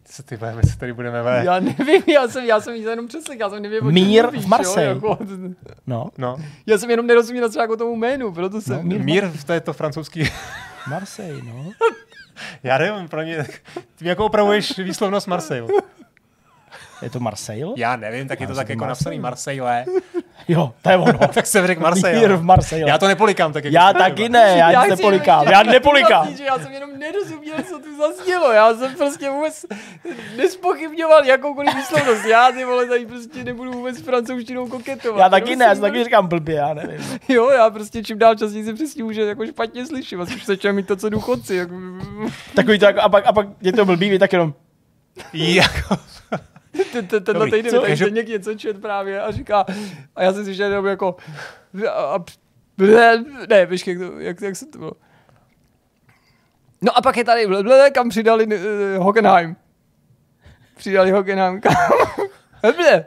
[0.04, 1.42] Co ty vole, my se tady budeme ve...
[1.44, 4.44] Já nevím, já jsem, já jsem jí jenom přeslech, já jsem nevěděl, čem Mír mluvíš,
[4.44, 4.90] v Marseille.
[4.90, 5.18] Jo, jako,
[5.86, 6.36] No, No,
[6.66, 8.76] já jsem jenom nerozuměl třeba jako tomu jménu, proto jsem...
[8.76, 10.30] No, Mír v Mír, to je to francouzský
[10.90, 11.70] Marseille, no.
[12.62, 13.46] Já nevím, pro mě,
[13.94, 15.68] ty mi jako opravuješ výslovnost Marseille.
[17.02, 17.74] Je to Marseille?
[17.76, 19.84] Já nevím, tak je to Já tak jako napsaný Marseille.
[20.48, 21.18] Jo, to je ono.
[21.34, 22.20] tak jsem řekl Marseille.
[22.20, 22.88] Mír v Marseille.
[22.88, 25.48] Já to nepolikám tak jako Já taky ne, já, já nepolikám.
[25.48, 26.36] Já nepolikám.
[26.36, 28.52] že Já jsem jenom nerozuměl, co tu zaznělo.
[28.52, 29.66] Já jsem prostě vůbec
[30.36, 32.24] nespochybňoval jakoukoliv výslovnost.
[32.24, 35.20] Já ty vole tady prostě nebudu vůbec francouzštinou koketovat.
[35.20, 37.00] Já taky ne, já taky říkám blbě, já nevím.
[37.28, 40.20] Jo, já prostě čím dál častěji si přesně že jako špatně slyším.
[40.20, 41.56] Asi už začínám mít to, co důchodci.
[41.56, 41.74] Jako...
[42.54, 44.54] Takový to jako, a pak, a pak je to blbý, tak jenom,
[45.32, 45.96] Jako,
[47.24, 49.66] Tenhle týden mi tady Takže- Zdeněk něco čet právě a říká,
[50.16, 51.16] a já jsem si říkal jenom jako,
[51.88, 52.18] a, a,
[52.78, 54.92] ble, ne, víš, jak, to, jak, jak se to bylo.
[56.82, 59.56] No a pak je tady, ble, ble, kam přidali uh, Hockenheim.
[60.76, 61.74] Přidali Hockenheim, kam?
[62.76, 63.04] ble,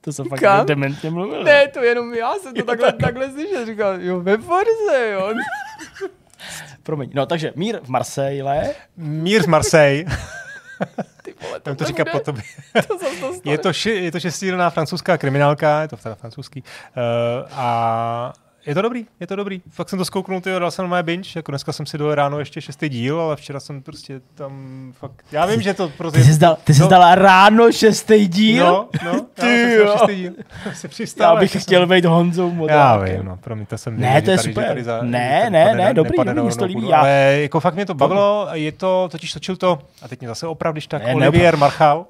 [0.00, 0.66] to jsem fakt Kam?
[0.66, 1.44] dementně mluvil.
[1.44, 5.34] ne, to jenom já jsem to takhle, takhle slyšel, říkal, jo, ve Forze, jo.
[6.82, 7.10] Promiň.
[7.14, 8.74] No, takže mír v Marseille.
[8.96, 10.04] Mír v Marseille.
[11.22, 12.42] Ty vole, to tohle říká po tobě.
[12.88, 13.50] To to.
[13.50, 16.62] Je to, ši, je to šestidílná francouzská kriminálka, je to teda francouzský.
[16.62, 18.32] Uh, a
[18.66, 19.62] je to dobrý, je to dobrý.
[19.70, 22.14] Fakt jsem to zkouknul, tyjo, dal jsem na moje binge, jako dneska jsem si dal
[22.14, 26.18] ráno ještě šestý díl, ale včera jsem prostě tam fakt, já vím, že to prostě...
[26.20, 28.66] Ty jsi dal, ty jsi no, dal ráno šestý díl?
[28.66, 30.32] No, no, Ty já šestý díl.
[30.88, 33.16] přistál, Já bych chtěl jsem- být Honzou Já Modákem.
[33.16, 34.78] vím, no, promiň, to jsem Ne, to je že super.
[34.78, 37.74] že za- Ne, ne, ne, na- dobrý, dobrý, se to líbí, já- Ale jako fakt
[37.74, 41.04] mě to bavilo, je to, totiž točil to, a teď mě zase oprav, když tak,
[41.04, 42.06] Ne, Olivier Marchal,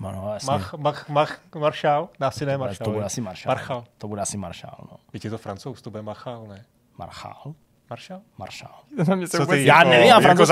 [0.00, 0.46] No, no, jasně.
[0.52, 2.84] Mach, Mach, Mach, Maršál, asi ne Maršál.
[2.84, 3.06] to bude ne?
[3.06, 3.50] asi Maršál.
[3.50, 3.84] Marchal.
[3.98, 4.96] To bude asi Maršál, no.
[5.12, 6.64] Teď je to francouz, to bude Marchal, ne?
[6.98, 7.54] Marchál?
[7.90, 8.20] Maršál?
[8.38, 8.70] Maršál.
[9.30, 9.64] Co ty?
[9.66, 10.46] Já Jako- nevím, já jako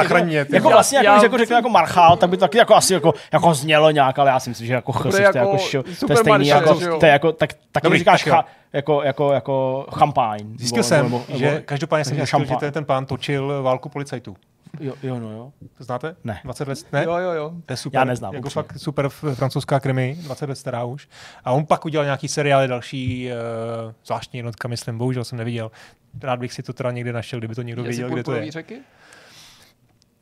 [0.45, 0.75] ty Jako vole.
[0.75, 3.55] vlastně, jako, když jako řeknu jako Marchál, tak by to taky jako asi jako, jako
[3.55, 5.83] znělo nějak, ale já si myslím, že jako ch, bude to je jako jako, šo,
[5.83, 8.45] to je super stejný maršál, jako, to je jako, tak, tak Dobrý, říkáš tak cha,
[8.73, 10.45] jako, jako, jako champagne.
[10.59, 12.61] Zjistil jsem, nebo- že nebo- každopádně jsem takže zjistil, že šampán.
[12.61, 14.37] ten, ten pán točil válku policajtů.
[14.81, 15.53] Jo, jo, no jo.
[15.79, 16.17] To znáte?
[16.25, 16.41] Ne.
[16.45, 17.05] 20 let, ne?
[17.05, 17.53] Jo, jo, jo.
[17.67, 17.99] To je super.
[17.99, 21.09] Já neznám, Jako fakt super francouzská krimi, 20 let stará už.
[21.45, 23.29] A on pak udělal nějaký seriály další,
[23.87, 25.71] uh, zvláštní jednotka, myslím, bohužel jsem neviděl.
[26.23, 28.51] Rád bych si to teda někde našel, kdyby to někdo Jestli věděl, kde to je.
[28.53, 28.79] řeky?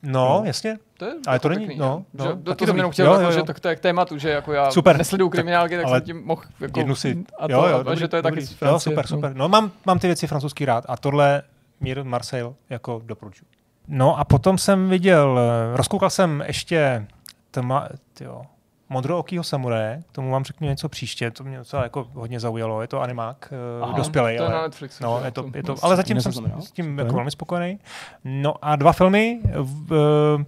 [0.02, 0.78] No, jasně.
[0.96, 2.18] To je Ale to jako není- pěkný, no, že?
[2.18, 2.78] no, to, jsem dobrý.
[2.78, 3.44] jenom chtěl, Jo, jako, jo, že jo.
[3.44, 4.98] to, to je k tématu, že jako já Super.
[4.98, 7.74] nesleduju Tak- kriminálky, tak ale jsem tím mohl jako, Jednu si, a, to, jo, jo,
[7.74, 8.46] a dobrý, že to je taky dobrý.
[8.46, 9.34] z Jo, super, super.
[9.36, 11.42] No, mám, mám ty věci francouzský rád a tohle
[11.80, 13.44] Mír Marseille jako doporučuji.
[13.88, 17.06] No a potom jsem viděl, eh, rozkoukal jsem ještě
[17.50, 18.42] tma, tyjo,
[18.88, 22.88] modrookýho samuraje, k tomu vám řeknu něco příště, to mě docela jako hodně zaujalo, je
[22.88, 25.74] to animák, Aha, dospělý, to je na ale, Netflixu, no, je jo, to, je to,
[25.82, 27.78] ale zatím jsem s tím jako velmi spokojený.
[28.24, 29.94] No a dva filmy, v,
[30.40, 30.44] eh,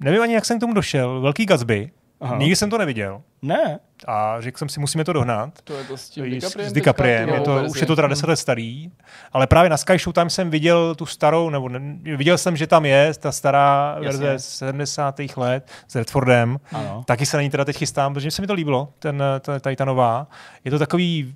[0.00, 2.36] nevím ani, jak jsem k tomu došel, Velký Gatsby, Aha.
[2.38, 5.62] nikdy jsem to neviděl Ne, a řekl jsem si, musíme to dohnat.
[5.64, 8.08] To je to s tím S, DiCapriem s DiCapriem, je to, už je to teda
[8.08, 8.90] 10 let starý,
[9.32, 11.80] ale právě na Sky Show tam jsem viděl tu starou, nebo ne,
[12.16, 14.06] viděl jsem, že tam je ta stará Jasně.
[14.26, 15.20] verze z 70.
[15.36, 16.60] let s Redfordem.
[16.72, 17.02] ano.
[17.06, 19.76] Taky se na ní teda teď chystám, protože se mi to líbilo, ten, ta- tady
[19.76, 20.26] ta nová.
[20.64, 21.34] Je to takový,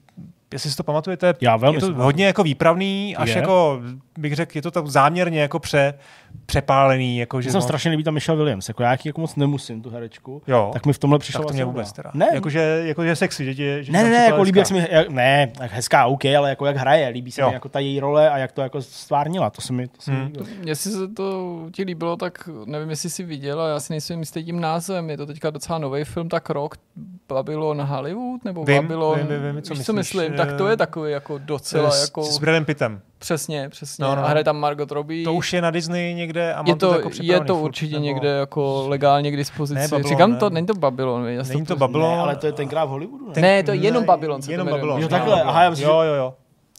[0.53, 3.37] jestli si to pamatujete, Já velmi je to hodně jako výpravný, až Je.
[3.37, 3.81] jako,
[4.19, 5.95] bych řekl, je to tak záměrně jako pře,
[6.47, 7.19] přepálený.
[7.19, 9.21] Jako, že Že jsem no, strašně líbí ta Michelle Williams, jako já jak ji jako
[9.21, 10.71] moc nemusím, tu herečku, Jo.
[10.73, 12.11] tak mi v tomhle přišlo tak to mě vlastně vůbec teda.
[12.15, 14.71] Ne, Jakože, jakože sexy, že, tě, že ne, tam ne, ne, připadá jako líbí, jak
[14.71, 17.49] mi, jak, ne, tak hezká, OK, ale jako jak hraje, líbí se Jo.
[17.49, 20.11] mi jako ta její role a jak to jako stvárnila, to se mi, to se
[20.11, 20.27] mi Hmm.
[20.27, 20.47] líbilo.
[20.67, 24.45] Jestli se to ti líbilo, tak nevím, jestli jsi viděl, a já si nejsem jistý
[24.45, 25.11] tím názvem.
[25.11, 26.75] Je to teďka docela nový film, tak rok
[27.29, 30.69] Babylon Hollywood, nebo Vím, Babylon, vím, vím, vím, co víš, co myslíš, myslím, tak to
[30.69, 33.01] je takový jako docela, s, jako, s Bradem Pittem.
[33.25, 34.03] Přesně, přesně.
[34.03, 34.23] No, No, no.
[34.23, 34.27] no.
[34.29, 35.25] A hraje tam Margot Robbie.
[35.25, 37.95] To už je na Disney někde a mám je to, jako je to furt, určitě
[37.95, 39.75] nebo- někde jako legálně k dispozici.
[39.81, 40.37] Ne, Babylon, Říkám ne.
[40.39, 41.27] to, není to Babylon.
[41.29, 42.11] Já Není to pos- Babylon.
[42.11, 43.35] Ne, ale to je tenkrát v Hollywoodu, ne?
[43.35, 44.69] Ten- Ne, to je jenom Babylon se to Jenom.
[44.69, 44.91] Babylon.
[44.91, 45.49] Jo, jenom takhle, Babylon.
[45.49, 46.35] aha, já myslím, jo, jo, jo.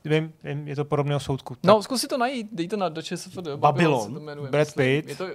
[0.06, 1.56] Vím, vím, je to podobného soudku.
[1.64, 3.48] No, zkus si to najít, dej to na do ČSFD.
[3.56, 4.02] Babylon.
[4.08, 4.68] se to jmenuje, Brad.
[4.76, 5.10] Pitt.
[5.10, 5.26] Je to,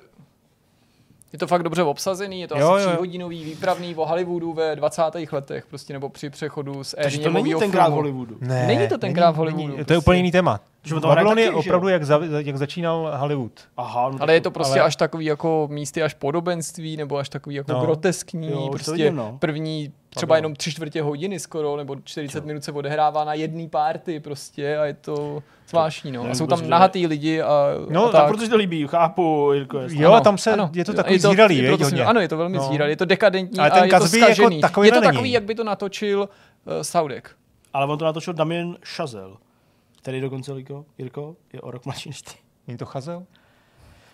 [1.33, 5.03] je to fakt dobře obsazený, je to Jo, asi tříhodinový výpravný o Hollywoodu ve 20.
[5.33, 7.93] letech, prostě nebo při přechodu z éry Takže to není tenkrát v.
[7.93, 8.37] Hollywoodu.
[8.41, 9.99] Ne, Není to tenkrát v není- Hollywoodu, To je prostě.
[9.99, 10.61] úplně jiný téma.
[11.01, 13.53] Babylon je opravdu, jak, za, jak začínal Hollywood.
[13.77, 17.29] Aha, no Ale je to prostě ale- až takový jako místy až podobenství, nebo až
[17.29, 17.81] takový jako No.
[17.81, 19.37] groteskní, Jo, prostě vidím, no.
[19.39, 24.21] první třeba jenom tři čtvrtě hodiny skoro, nebo 40 minut se odehrává na jedné party
[24.21, 26.23] prostě a je to zvláštní, no.
[26.31, 28.31] A jsou tam nahatý lidi a, No, a tak, tak.
[28.35, 30.03] protože to líbí, chápu, Jirko, jasně.
[30.03, 30.71] Jo, Ano, a tam se, ano.
[30.75, 32.05] je to A takový to- zíralý, je to viď, to- hodně.
[32.05, 32.69] Ano, je to velmi No.
[32.69, 34.05] zíralý, je to dekadentní Ale a ten je to jako
[34.61, 35.13] takový je to není.
[35.13, 36.21] takový, jak by to natočil
[36.65, 37.31] uh, Saudek.
[37.73, 39.37] Ale on to natočil Damien Chazelle,
[40.03, 42.33] který dokonce, Jirko, Jirko je o rok mladší než ty.
[42.67, 43.23] Není to chazel?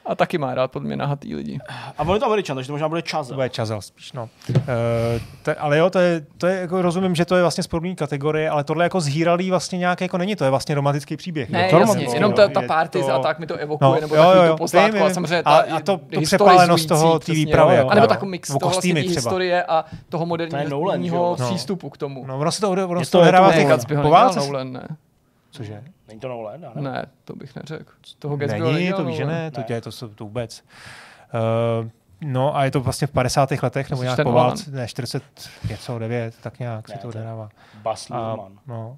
[0.09, 1.59] A taky má rád podle mě nahatý lidi.
[1.99, 3.29] A on je to Američan, takže to možná bude čas.
[3.29, 4.29] To bude čazel spíš, no.
[4.51, 4.57] Uh,
[5.43, 7.95] to, ale jo, to je, to je jako rozumím, že to je vlastně z podobné
[7.95, 11.51] kategorie, ale tohle jako zhýralý vlastně nějak jako není, to je vlastně romantický příběh.
[11.51, 11.79] Ne, jo.
[11.79, 14.57] jasně, jenom ta, ta party to- a tak mi to evokuje, No, nebo jo, jo,
[14.73, 17.83] to vím, a samozřejmě ta A- a to- to přepálenost toho té výpravy, jo.
[17.83, 17.89] jo.
[17.89, 21.37] A nebo takový mix Nebo toho vlastně historie a toho To moderního jo?
[21.41, 21.47] No.
[21.47, 22.27] přístupu k tomu.
[22.27, 23.07] No, ono se to, ono Je
[25.57, 25.83] Cože?
[26.09, 26.69] Není to Nolan, ne?
[26.75, 27.93] Ne, to bych neřekl.
[28.19, 30.65] Toho Gatsbyho Není, nedělal to víš, že ne, to, děje, to, jsou- to vůbec.
[31.83, 31.89] Uh,
[32.21, 33.51] no a je to vlastně v 50.
[33.63, 35.23] letech, nebo nějak po válce, ne, 40
[35.71, 37.49] něco, 9, tak nějak Ne, se to to je- odehrává.
[37.83, 38.37] Bas A,
[38.67, 38.97] no.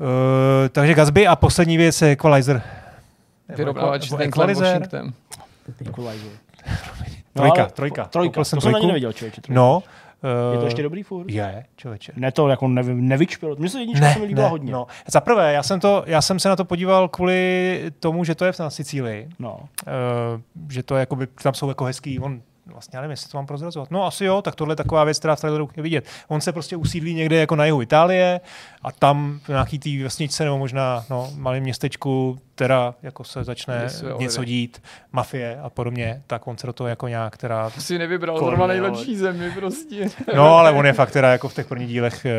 [0.00, 2.62] Uh, takže Gatsby a poslední věc je Equalizer.
[3.48, 4.66] Vyrovnávač s Denklem Equalizer.
[4.80, 5.14] Washingtonem.
[5.88, 6.30] Equalizer.
[7.32, 8.04] Trojka, ale- trojka.
[8.04, 8.86] Trojka, Koupil jsem to jsem ani trojku.
[8.86, 9.40] neviděl, člověče.
[9.40, 9.54] trojku.
[9.54, 9.82] No.
[10.52, 11.30] Je to uh, ještě dobrý furt?
[11.30, 12.12] Je, člověče.
[12.16, 13.56] Ne, to jako nev, nevyčpělo.
[13.58, 14.72] Mně se jednička se mi líbila hodně.
[14.72, 14.86] No.
[15.06, 18.44] Za prvé, já jsem, to, já jsem se na to podíval kvůli tomu, že to
[18.44, 19.28] je na Sicílii.
[19.38, 19.58] no.
[19.58, 23.46] Uh, že to jakoby, tam jsou jako hezký, on vlastně já nevím, jestli to mám
[23.46, 23.90] prozrazovat.
[23.90, 26.04] No asi jo, tak tohle je taková věc, která v traileru je vidět.
[26.28, 28.40] On se prostě usídlí někde jako na jihu Itálie
[28.82, 33.80] a tam v nějaký té vesničce nebo možná no, malém městečku teda jako se začne
[33.84, 34.52] Něco je něco ohledě.
[34.52, 37.36] dít, mafie a podobně, tak on se do toho jako nějak
[37.74, 40.08] To si nevybral zrovna ale- nejlepší zemi prostě.
[40.36, 42.30] No, ale on je fakt teda jako v těch prvních dílech, eh,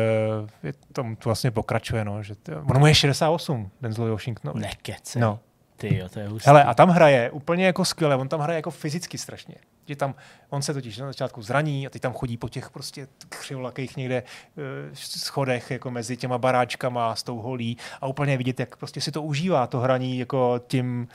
[0.62, 4.52] je, tam to vlastně pokračuje, no, že to, on mu je 68, Denzel Washington.
[4.60, 5.18] Nekece.
[5.18, 5.38] No.
[5.76, 6.46] Ty jo, to je hustý.
[6.46, 9.54] Hele, a tam hraje úplně jako skvěle, on tam hraje jako fyzicky strašně.
[9.88, 10.14] Že tam,
[10.50, 14.22] on se totiž na začátku zraní a teď tam chodí po těch prostě křivlakých někde
[14.22, 14.62] uh,
[14.94, 19.22] schodech jako mezi těma baráčkama s tou holí a úplně vidět, jak prostě si to
[19.22, 21.08] užívá, to hraní jako tím,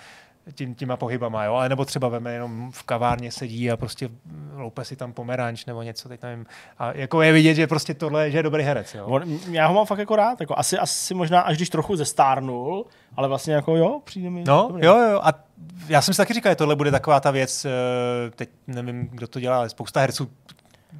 [0.53, 1.53] tím, těma pohybama, jo?
[1.53, 4.09] Ale nebo třeba veme jenom v kavárně sedí a prostě
[4.55, 6.45] loupe si tam pomeranč nebo něco, teď nevím.
[6.79, 9.05] A jako je vidět, že prostě tohle, že je dobrý herec, jo?
[9.05, 10.41] On, já ho mám fakt jako rád.
[10.41, 12.85] Jako asi, asi možná, až když trochu zestárnul,
[13.17, 14.43] ale vlastně jako jo, přijde mi.
[14.47, 14.85] No, dobrý.
[14.85, 15.19] jo, jo.
[15.23, 15.33] A
[15.87, 17.69] já jsem si taky říkal, že tohle bude taková ta věc, eh,
[18.35, 20.31] teď nevím, kdo to dělá, ale spousta herců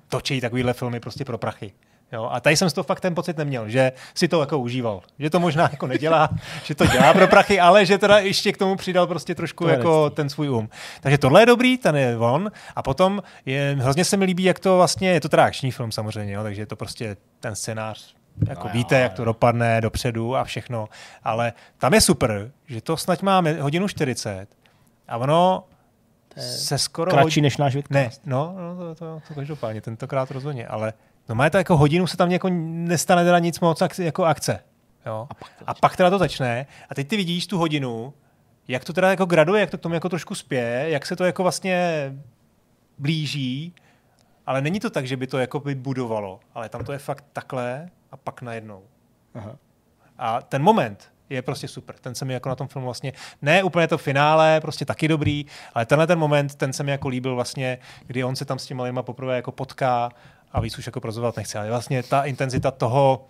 [0.10, 1.74] točí takovýhle filmy prostě pro prachy.
[2.12, 5.02] Jo, a tady jsem z toho fakt ten pocit neměl, že si to jako užíval.
[5.20, 6.30] Že to možná jako nedělá,
[6.64, 9.70] že to dělá pro prachy, ale že teda ještě k tomu přidal prostě trošku To
[9.70, 10.16] jako herectví.
[10.16, 10.70] ten svůj um.
[11.02, 12.52] Takže tohle je dobrý, ten je on.
[12.76, 15.92] A potom je, hrozně se mi líbí, jak to vlastně, je to teda akční film
[15.92, 18.16] samozřejmě, jo, takže je to prostě ten scénář
[18.50, 19.16] jako No jo, víte, jak jo.
[19.16, 20.90] to dopadne dopředu a všechno.
[21.24, 24.48] Ale tam je super, že to snad má mi- hodinu 40
[25.08, 25.64] a ono
[26.38, 27.12] se skoro...
[27.12, 27.94] Kratší než náš Vitka.
[27.96, 30.94] Ne, no, no to, to, to každopádně, tentokrát rozhodně, ale
[31.30, 34.60] no má to jako hodinu se tam jako nestane teda nic moc ak- jako akce.
[35.06, 35.28] Jo?
[35.30, 38.14] A, pak a pak teda to začne a teď ty vidíš tu hodinu,
[38.68, 41.24] jak to teda jako graduje, jak to k tomu jako trošku spěje, jak se to
[41.24, 42.12] jako vlastně
[42.98, 43.74] blíží,
[44.46, 47.26] ale není to tak, že by to jako by budovalo, ale tam to je fakt
[47.34, 48.84] takhle a pak najednou.
[49.36, 49.56] Aha.
[50.18, 51.96] A ten moment je prostě super.
[52.02, 55.46] Ten se mi jako na tom filmu vlastně, ne úplně to finále, prostě taky dobrý,
[55.74, 57.78] ale tenhle ten moment, ten se mi jako líbil vlastně,
[58.08, 60.10] kdy on se tam s těma lidma poprvé jako potká
[60.54, 63.26] a víc už jako prozovat nechce, ale vlastně ta intenzita toho,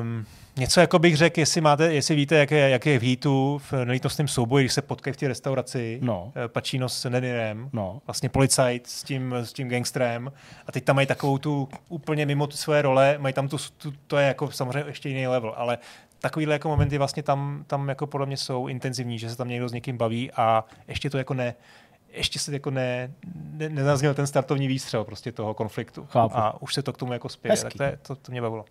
[0.00, 0.26] um,
[0.56, 3.72] něco jako bych řekl, jestli, máte, jestli víte, jak je, jak je v Heatu v
[3.84, 6.32] nelítostném souboji, když se potkají v té restauraci, No.
[6.44, 8.00] eh, Pacino s Nenirem, No.
[8.06, 10.32] vlastně policajt s tím, s tím gangstrem
[10.66, 13.92] a teď tam mají takovou tu úplně mimo tu svoje role, mají tam tu, tu,
[14.06, 15.78] to je jako samozřejmě ještě jiný level, ale
[16.20, 19.68] takovýhle jako momenty vlastně tam, tam jako podle mě jsou intenzivní, že se tam někdo
[19.68, 21.54] s někým baví a ještě to jako ne,
[22.18, 26.06] ještě se jako ne, ne, nezazněl ten startovní výstřel prostě toho konfliktu.
[26.10, 26.36] Chápu.
[26.36, 28.64] A už se to k tomu jako spěje, tak to, je, to, to mě bavilo.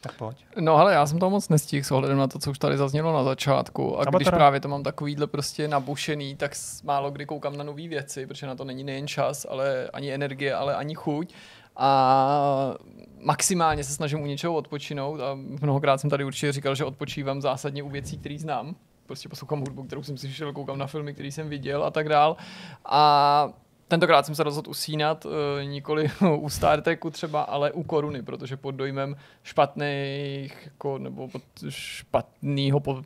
[0.00, 0.44] Tak pojď.
[0.60, 3.12] No ale já jsem to moc nestihl s ohledem na to, co už tady zaznělo
[3.12, 3.98] na začátku.
[3.98, 6.52] A Třeba když teda- právě to mám takovýhle prostě nabušený, tak
[6.84, 10.54] málo kdy koukám na nové věci, protože na to není nejen čas, ale ani energie,
[10.54, 11.34] ale ani chuť.
[11.76, 12.74] A
[13.20, 17.82] maximálně se snažím u něčeho odpočinout a mnohokrát jsem tady určitě říkal, že odpočívám zásadně
[17.82, 18.74] u věcí, které znám.
[19.12, 22.08] Prostě poslouchám hudbu, kterou jsem si šel, koukám na filmy, které jsem viděl a tak
[22.08, 22.36] dál.
[22.84, 23.52] A
[23.88, 28.56] tentokrát jsem se rozhodl usínat, eh, nikoli u Star Treku třeba, ale u Koruny, protože
[28.56, 33.02] pod dojmem špatných, jako, nebo pod špatného po,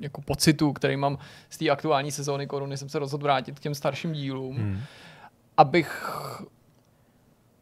[0.00, 1.18] jako pocitu, který mám
[1.50, 4.80] z té aktuální sezóny Koruny, jsem se rozhodl vrátit k těm starším dílům, hmm.
[5.56, 6.18] abych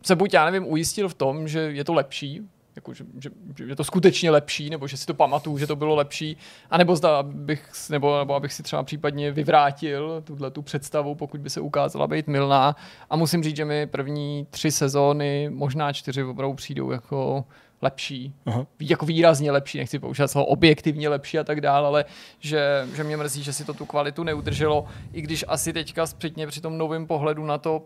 [0.02, 3.64] se buď, já nevím, ujistil v tom, že je to lepší, jako, že, že, že,
[3.64, 6.36] je to skutečně lepší, nebo že si to pamatuju, že to bylo lepší,
[6.70, 11.50] anebo zda abych, nebo, nebo abych si třeba případně vyvrátil tuhle tu představu, pokud by
[11.50, 12.76] se ukázala být milná.
[13.10, 17.44] A musím říct, že mi první tři sezóny, možná čtyři opravdu přijdou jako
[17.82, 18.66] lepší, Aha.
[18.80, 22.04] jako výrazně lepší, nechci používat slovo objektivně lepší a tak dále, ale
[22.38, 26.46] že, že mě mrzí, že si to tu kvalitu neudrželo, i když asi teďka zpětně
[26.46, 27.82] při tom novém pohledu na to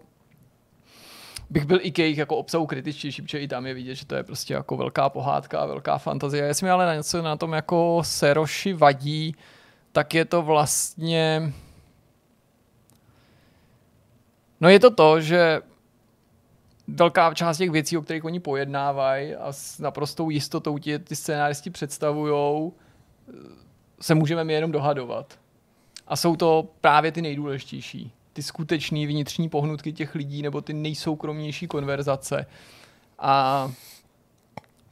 [1.50, 4.14] bych byl i k jejich jako obsahu kritičtější, protože i tam je vidět, že to
[4.14, 6.44] je prostě jako velká pohádka velká fantazie.
[6.44, 9.36] Jestli mi ale na něco na tom jako Seroši vadí,
[9.92, 11.52] tak je to vlastně...
[14.60, 15.60] No je to to, že
[16.88, 21.70] velká část těch věcí, o kterých oni pojednávají a s naprostou jistotou ti ty scénáristi
[21.70, 22.72] představujou,
[24.00, 25.38] se můžeme my jenom dohadovat.
[26.06, 28.12] A jsou to právě ty nejdůležitější.
[28.34, 32.46] Ty skutečné vnitřní pohnutky těch lidí nebo ty nejsoukromnější konverzace.
[33.18, 33.72] A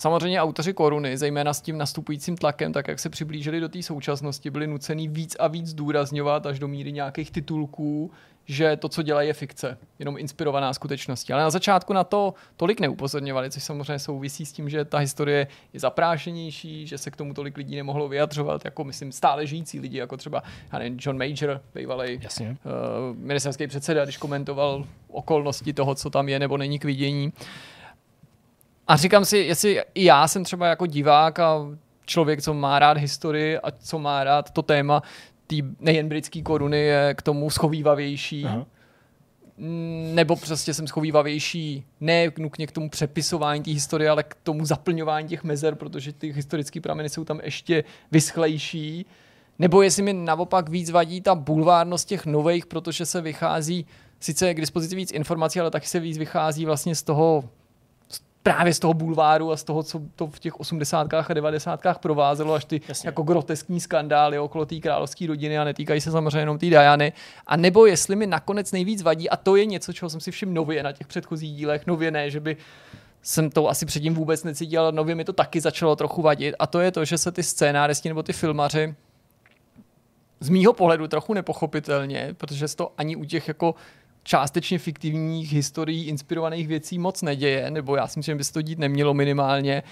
[0.03, 4.51] Samozřejmě autoři koruny, zejména s tím nastupujícím tlakem, tak jak se přiblížili do té současnosti,
[4.51, 8.11] byli nuceni víc a víc důrazňovat až do míry nějakých titulků,
[8.45, 11.33] že to, co dělají, je fikce, jenom inspirovaná skutečností.
[11.33, 15.47] Ale na začátku na to tolik neupozorňovali, což samozřejmě souvisí s tím, že ta historie
[15.73, 19.99] je zaprášenější, že se k tomu tolik lidí nemohlo vyjadřovat, jako myslím stále žijící lidi,
[19.99, 20.43] jako třeba
[20.79, 22.53] nevím, John Major, bývalý uh,
[23.17, 27.33] ministerský předseda, když komentoval okolnosti toho, co tam je nebo není k vidění.
[28.89, 31.67] A říkám si, jestli i já jsem třeba jako divák a
[32.07, 35.03] člověk, co má rád historii a co má rád to téma,
[35.47, 38.45] tý nejen britské koruny je k tomu schovývavější.
[38.45, 38.67] Aha.
[39.57, 44.65] Mm, Nebo prostě jsem schovývavější ne nutně k tomu přepisování té historie, ale k tomu
[44.65, 49.07] zaplňování těch mezer, protože ty historické prameny jsou tam ještě vyschlejší.
[49.59, 53.87] Nebo jestli mi naopak víc vadí ta bulvárnost těch nových, protože se vychází,
[54.21, 57.45] sice je k dispozici víc informací, ale taky se víc vychází vlastně z toho
[58.43, 61.15] právě z toho bulváru a z toho, co to v těch 80.
[61.15, 61.81] a 90.
[62.01, 63.09] provázelo, až ty Jasně.
[63.09, 67.13] Jako groteskní skandály okolo té královské rodiny a netýkají se samozřejmě jenom té Diany.
[67.47, 70.53] A nebo jestli mi nakonec nejvíc vadí, a to je něco, čeho jsem si všiml
[70.53, 72.57] nově na těch předchozích dílech, nově ne, že by
[73.23, 76.55] jsem to asi předtím vůbec necítil, ale nově mi to taky začalo trochu vadit.
[76.59, 78.95] A to je to, že se ty scénáristi nebo ty filmaři
[80.41, 83.75] z mýho pohledu trochu nepochopitelně, protože to ani u těch jako
[84.23, 88.63] částečně fiktivních historií inspirovaných věcí moc neděje, nebo já si myslím, že by se to
[88.63, 89.83] dít nemělo minimálně,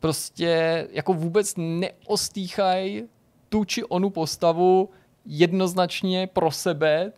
[0.00, 3.04] prostě jako vůbec neostýchají
[3.48, 4.90] tu či onu postavu
[5.26, 7.12] jednoznačně pro sebe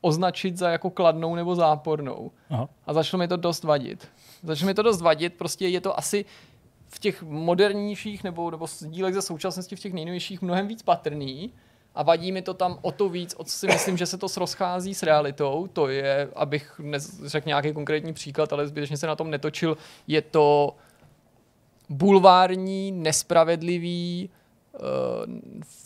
[0.00, 2.30] označit za jako kladnou nebo zápornou.
[2.50, 2.68] Aha.
[2.86, 4.08] A začalo mi to dost vadit.
[4.42, 6.24] Začalo mi to dost vadit, prostě je to asi
[6.88, 11.52] v těch modernějších nebo, nebo dílech ze současnosti v těch nejnovějších mnohem víc patrný
[11.98, 14.26] a vadí mi to tam o to víc, o co si myslím, že se to
[14.36, 15.66] rozchází s realitou.
[15.72, 16.80] To je, abych
[17.24, 20.76] řekl nějaký konkrétní příklad, ale zbytečně se na tom netočil, je to
[21.88, 24.30] bulvární, nespravedlivý,
[24.72, 24.80] uh,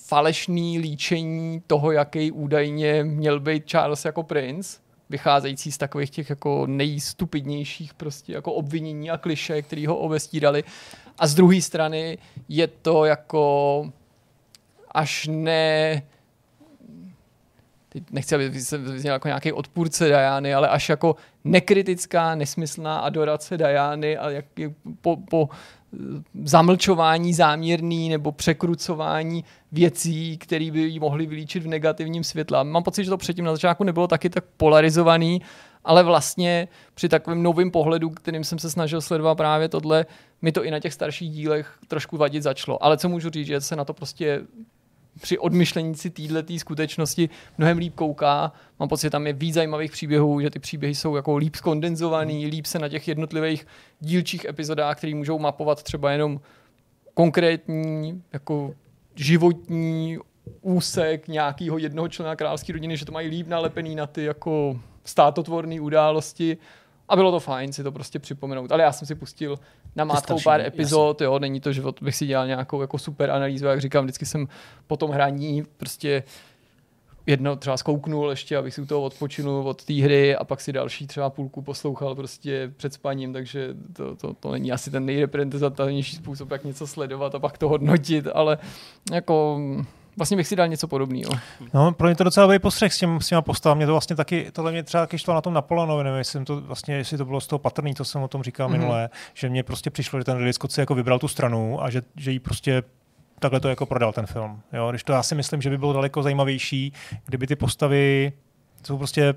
[0.06, 4.78] falešný líčení toho, jaký údajně měl být Charles jako princ,
[5.10, 10.64] vycházející z takových těch jako nejstupidnějších prostě jako obvinění a kliše, který ho obestírali.
[11.18, 12.18] A z druhé strany
[12.48, 13.92] je to jako
[14.92, 16.02] až ne
[17.92, 23.56] teď nechci, aby se vyzněl jako nějaký odpůrce Diany, ale až jako nekritická, nesmyslná adorace
[23.56, 24.44] Diany a jak
[25.00, 25.48] po, po
[26.44, 32.64] zamlčování záměrný nebo překrucování věcí, které by ji mohly vylíčit v negativním světle.
[32.64, 35.42] Mám pocit, že to předtím na začátku nebylo taky tak polarizovaný,
[35.84, 40.06] ale vlastně při takovém novém pohledu, kterým jsem se snažil sledovat právě tohle,
[40.42, 42.84] mi to i na těch starších dílech trošku vadit začalo.
[42.84, 44.40] Ale co můžu říct, že se na to prostě
[45.20, 48.52] při odmyšlení si této skutečnosti mnohem líp kouká.
[48.78, 52.46] Mám pocit, že tam je víc zajímavých příběhů, že ty příběhy jsou jako líp skondenzovaný,
[52.46, 53.66] líp se na těch jednotlivých
[54.00, 56.40] dílčích epizodách, které můžou mapovat třeba jenom
[57.14, 58.74] konkrétní jako
[59.14, 60.18] životní
[60.60, 65.80] úsek nějakého jednoho člena královské rodiny, že to mají líp nalepený na ty jako státotvorné
[65.80, 66.58] události.
[67.12, 68.72] A bylo to fajn si to prostě připomenout.
[68.72, 69.58] Ale já jsem si pustil
[69.96, 73.66] na mátkou pár epizod, jo, není to, že bych si dělal nějakou jako super analýzu,
[73.66, 74.48] jak říkám, vždycky jsem
[74.86, 76.22] po tom hraní prostě
[77.26, 80.72] jedno třeba zkouknul ještě, abych si u toho odpočinul od té hry a pak si
[80.72, 86.16] další třeba půlku poslouchal prostě před spaním, takže to, to, to není asi ten nejreprezentativnější
[86.16, 88.58] způsob, jak něco sledovat a pak to hodnotit, ale
[89.12, 89.60] jako
[90.16, 91.32] vlastně bych si dal něco podobného.
[91.74, 93.78] No, pro mě to docela byl postřeh s, těm, s těma postavami.
[93.78, 96.60] Mě to vlastně taky, tohle mě třeba taky šlo na tom Napoleonovi, nevím, jestli, to,
[96.60, 98.72] vlastně, jestli to bylo z toho patrný, co jsem o tom říkal mm-hmm.
[98.72, 101.90] minule, že mně prostě přišlo, že ten Ridley Scott si jako vybral tu stranu a
[101.90, 102.82] že, že jí prostě
[103.38, 104.60] takhle to jako prodal ten film.
[104.72, 104.90] Jo?
[104.90, 106.92] Když to já si myslím, že by bylo daleko zajímavější,
[107.24, 108.32] kdyby ty postavy
[108.86, 109.34] jsou prostě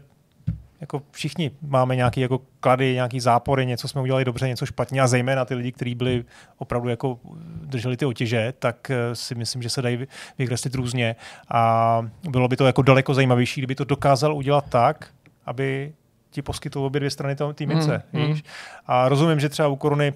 [0.85, 5.07] jako všichni máme nějaký jako klady, nějaký zápory, něco jsme udělali dobře, něco špatně a
[5.07, 6.25] zejména ty lidi, kteří byli
[6.57, 10.07] opravdu jako drželi ty otěže, tak eh, si myslím, že se dají vy-
[10.37, 11.15] vykreslit různě
[11.49, 15.07] a bylo by to jako daleko zajímavější, kdyby to dokázal udělat tak,
[15.45, 15.93] aby
[16.29, 18.03] ti poskytl obě dvě strany té mince.
[18.13, 18.35] Mm, mm.
[18.85, 20.13] A rozumím, že třeba u koruny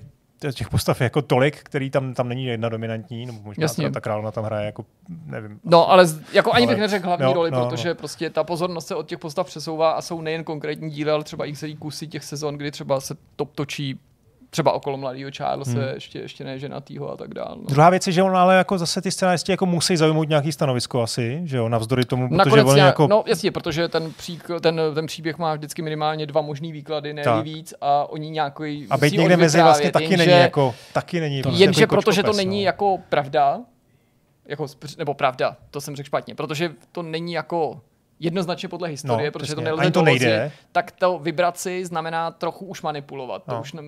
[0.53, 3.87] těch postav je jako tolik, který tam, tam není jedna dominantní, nebo možná Jasně.
[3.87, 4.85] ta, ta královna tam hraje jako,
[5.25, 5.59] nevím.
[5.63, 8.87] No, ale jako ani Ale- bych neřekl hlavní jo, roli, no, protože prostě ta pozornost
[8.87, 12.07] se od těch postav přesouvá a jsou nejen konkrétní díly, ale třeba i celý kusy
[12.07, 13.99] těch sezon, kdy třeba se to točí
[14.49, 15.81] třeba okolo mladého Charlesa, Hmm.
[15.93, 17.55] ještě, ještě ne ženatýho a tak dále.
[17.55, 17.65] No.
[17.69, 21.01] Druhá věc je, že on ale jako zase ty scénáristi jako musí zaujmout nějaký stanovisko
[21.01, 23.07] asi, že jo, navzdory tomu, protože Nakonec nějak, jako...
[23.07, 27.23] no jasně, protože ten, přík, ten, ten příběh má vždycky minimálně dva možný výklady, ne
[27.43, 31.41] víc a oni nějaký a být někde mezi vlastně taky není jako, taky není.
[31.41, 32.65] prostě Jenže jako protože to není no.
[32.65, 33.59] jako pravda,
[34.47, 34.65] jako,
[34.97, 37.81] nebo pravda, to jsem řekl špatně, protože to není jako
[38.19, 39.55] jednoznačně podle historie, No, protože přesně.
[39.55, 40.51] to nelze Ani to nejde.
[40.71, 43.43] tak to vybrat si znamená trochu už manipulovat.
[43.43, 43.61] To No.
[43.61, 43.81] už ne-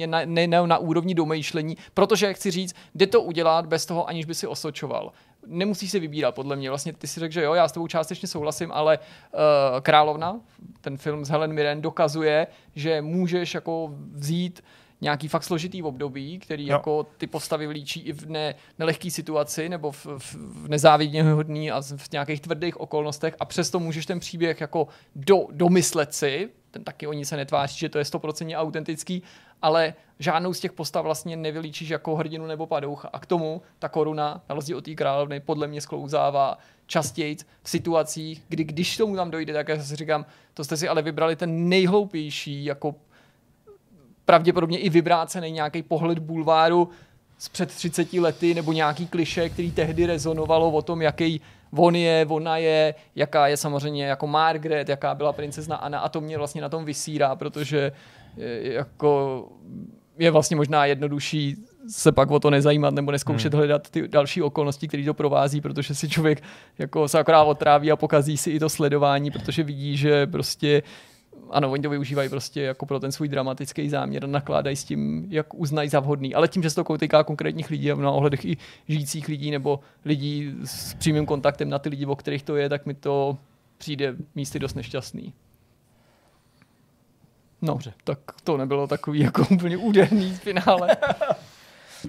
[0.00, 3.86] je na, ne, ne, na úrovni domýšlení, protože, jak chci říct, jde to udělat bez
[3.86, 5.12] toho, aniž by si osočoval.
[5.46, 6.68] Nemusíš si vybírat, podle mě.
[6.68, 9.40] Vlastně ty si řekl, že jo, já s tebou částečně souhlasím, ale uh,
[9.80, 10.40] Královna,
[10.80, 14.64] ten film s Helen Mirren, dokazuje, že můžeš jako vzít
[15.00, 16.72] nějaký fakt složitý období, který Jo.
[16.72, 21.70] jako ty postavy vlíčí i v ne, nelehké situaci nebo v, v, v nezávidně hodný
[21.70, 26.84] a v nějakých tvrdých okolnostech a přesto můžeš ten příběh jako do, domyslet si, ten
[26.84, 29.22] taky oni se netváří, že to je stoprocentně autentický,
[29.62, 33.08] ale žádnou z těch postav vlastně nevylíčíš jako hrdinu nebo padoucha.
[33.12, 37.70] A k tomu ta koruna, na rozdíl od té královny, podle mě sklouzává častěji v
[37.70, 41.36] situacích, kdy když tomu tam dojde, tak já si říkám, to jste si ale vybrali
[41.36, 42.94] ten nejhloupější jako
[44.28, 46.88] pravděpodobně i vybrácený nějaký pohled bulváru
[47.38, 51.40] z před 30 lety nebo nějaký kliše, který tehdy rezonovalo o tom, jaký
[51.76, 56.20] on je, ona je, jaká je samozřejmě jako Margaret, jaká byla princezna Anna a to
[56.20, 57.92] mě vlastně na tom vysírá, protože
[58.36, 59.44] je, jako
[60.18, 61.56] je vlastně možná jednodušší
[61.88, 63.58] se pak o to nezajímat nebo neskoušet hmm.
[63.58, 66.42] hledat ty další okolnosti, které to provází, protože si člověk
[66.78, 70.82] jako se akorát otráví a pokazí si i to sledování, protože vidí, že prostě
[71.50, 75.26] ano, oni to využívají prostě jako pro ten svůj dramatický záměr a nakládají s tím,
[75.30, 76.34] jak uznají za vhodný.
[76.34, 78.56] Ale tím, že se to týká konkrétních lidí a na ohledech i
[78.88, 82.86] žijících lidí nebo lidí s přímým kontaktem na ty lidi, o kterých to je, tak
[82.86, 83.38] mi to
[83.78, 85.32] přijde místy dost nešťastný.
[87.62, 87.92] No, Dobře.
[88.04, 90.96] tak to nebylo takový jako úplně úderný finále.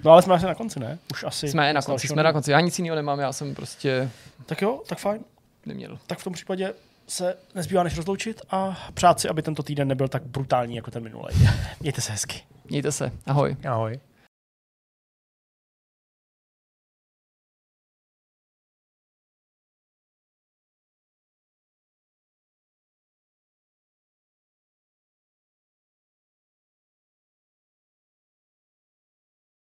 [0.04, 0.98] No ale jsme asi na konci, ne?
[1.12, 1.48] Už asi.
[1.48, 2.50] Jsme na konci, jsme na konci.
[2.50, 4.10] Já nic jiného nemám, já jsem prostě
[4.46, 5.24] Tak jo, tak fajn.
[5.66, 5.98] neměl.
[6.06, 6.74] Tak v tom případě
[7.10, 11.02] se nezbývá než rozloučit a přát si, aby tento týden nebyl tak brutální jako ten
[11.02, 11.34] minulý.
[11.80, 12.42] Mějte se hezky.
[12.70, 13.56] Mějte se, ahoj.
[13.68, 14.00] Ahoj.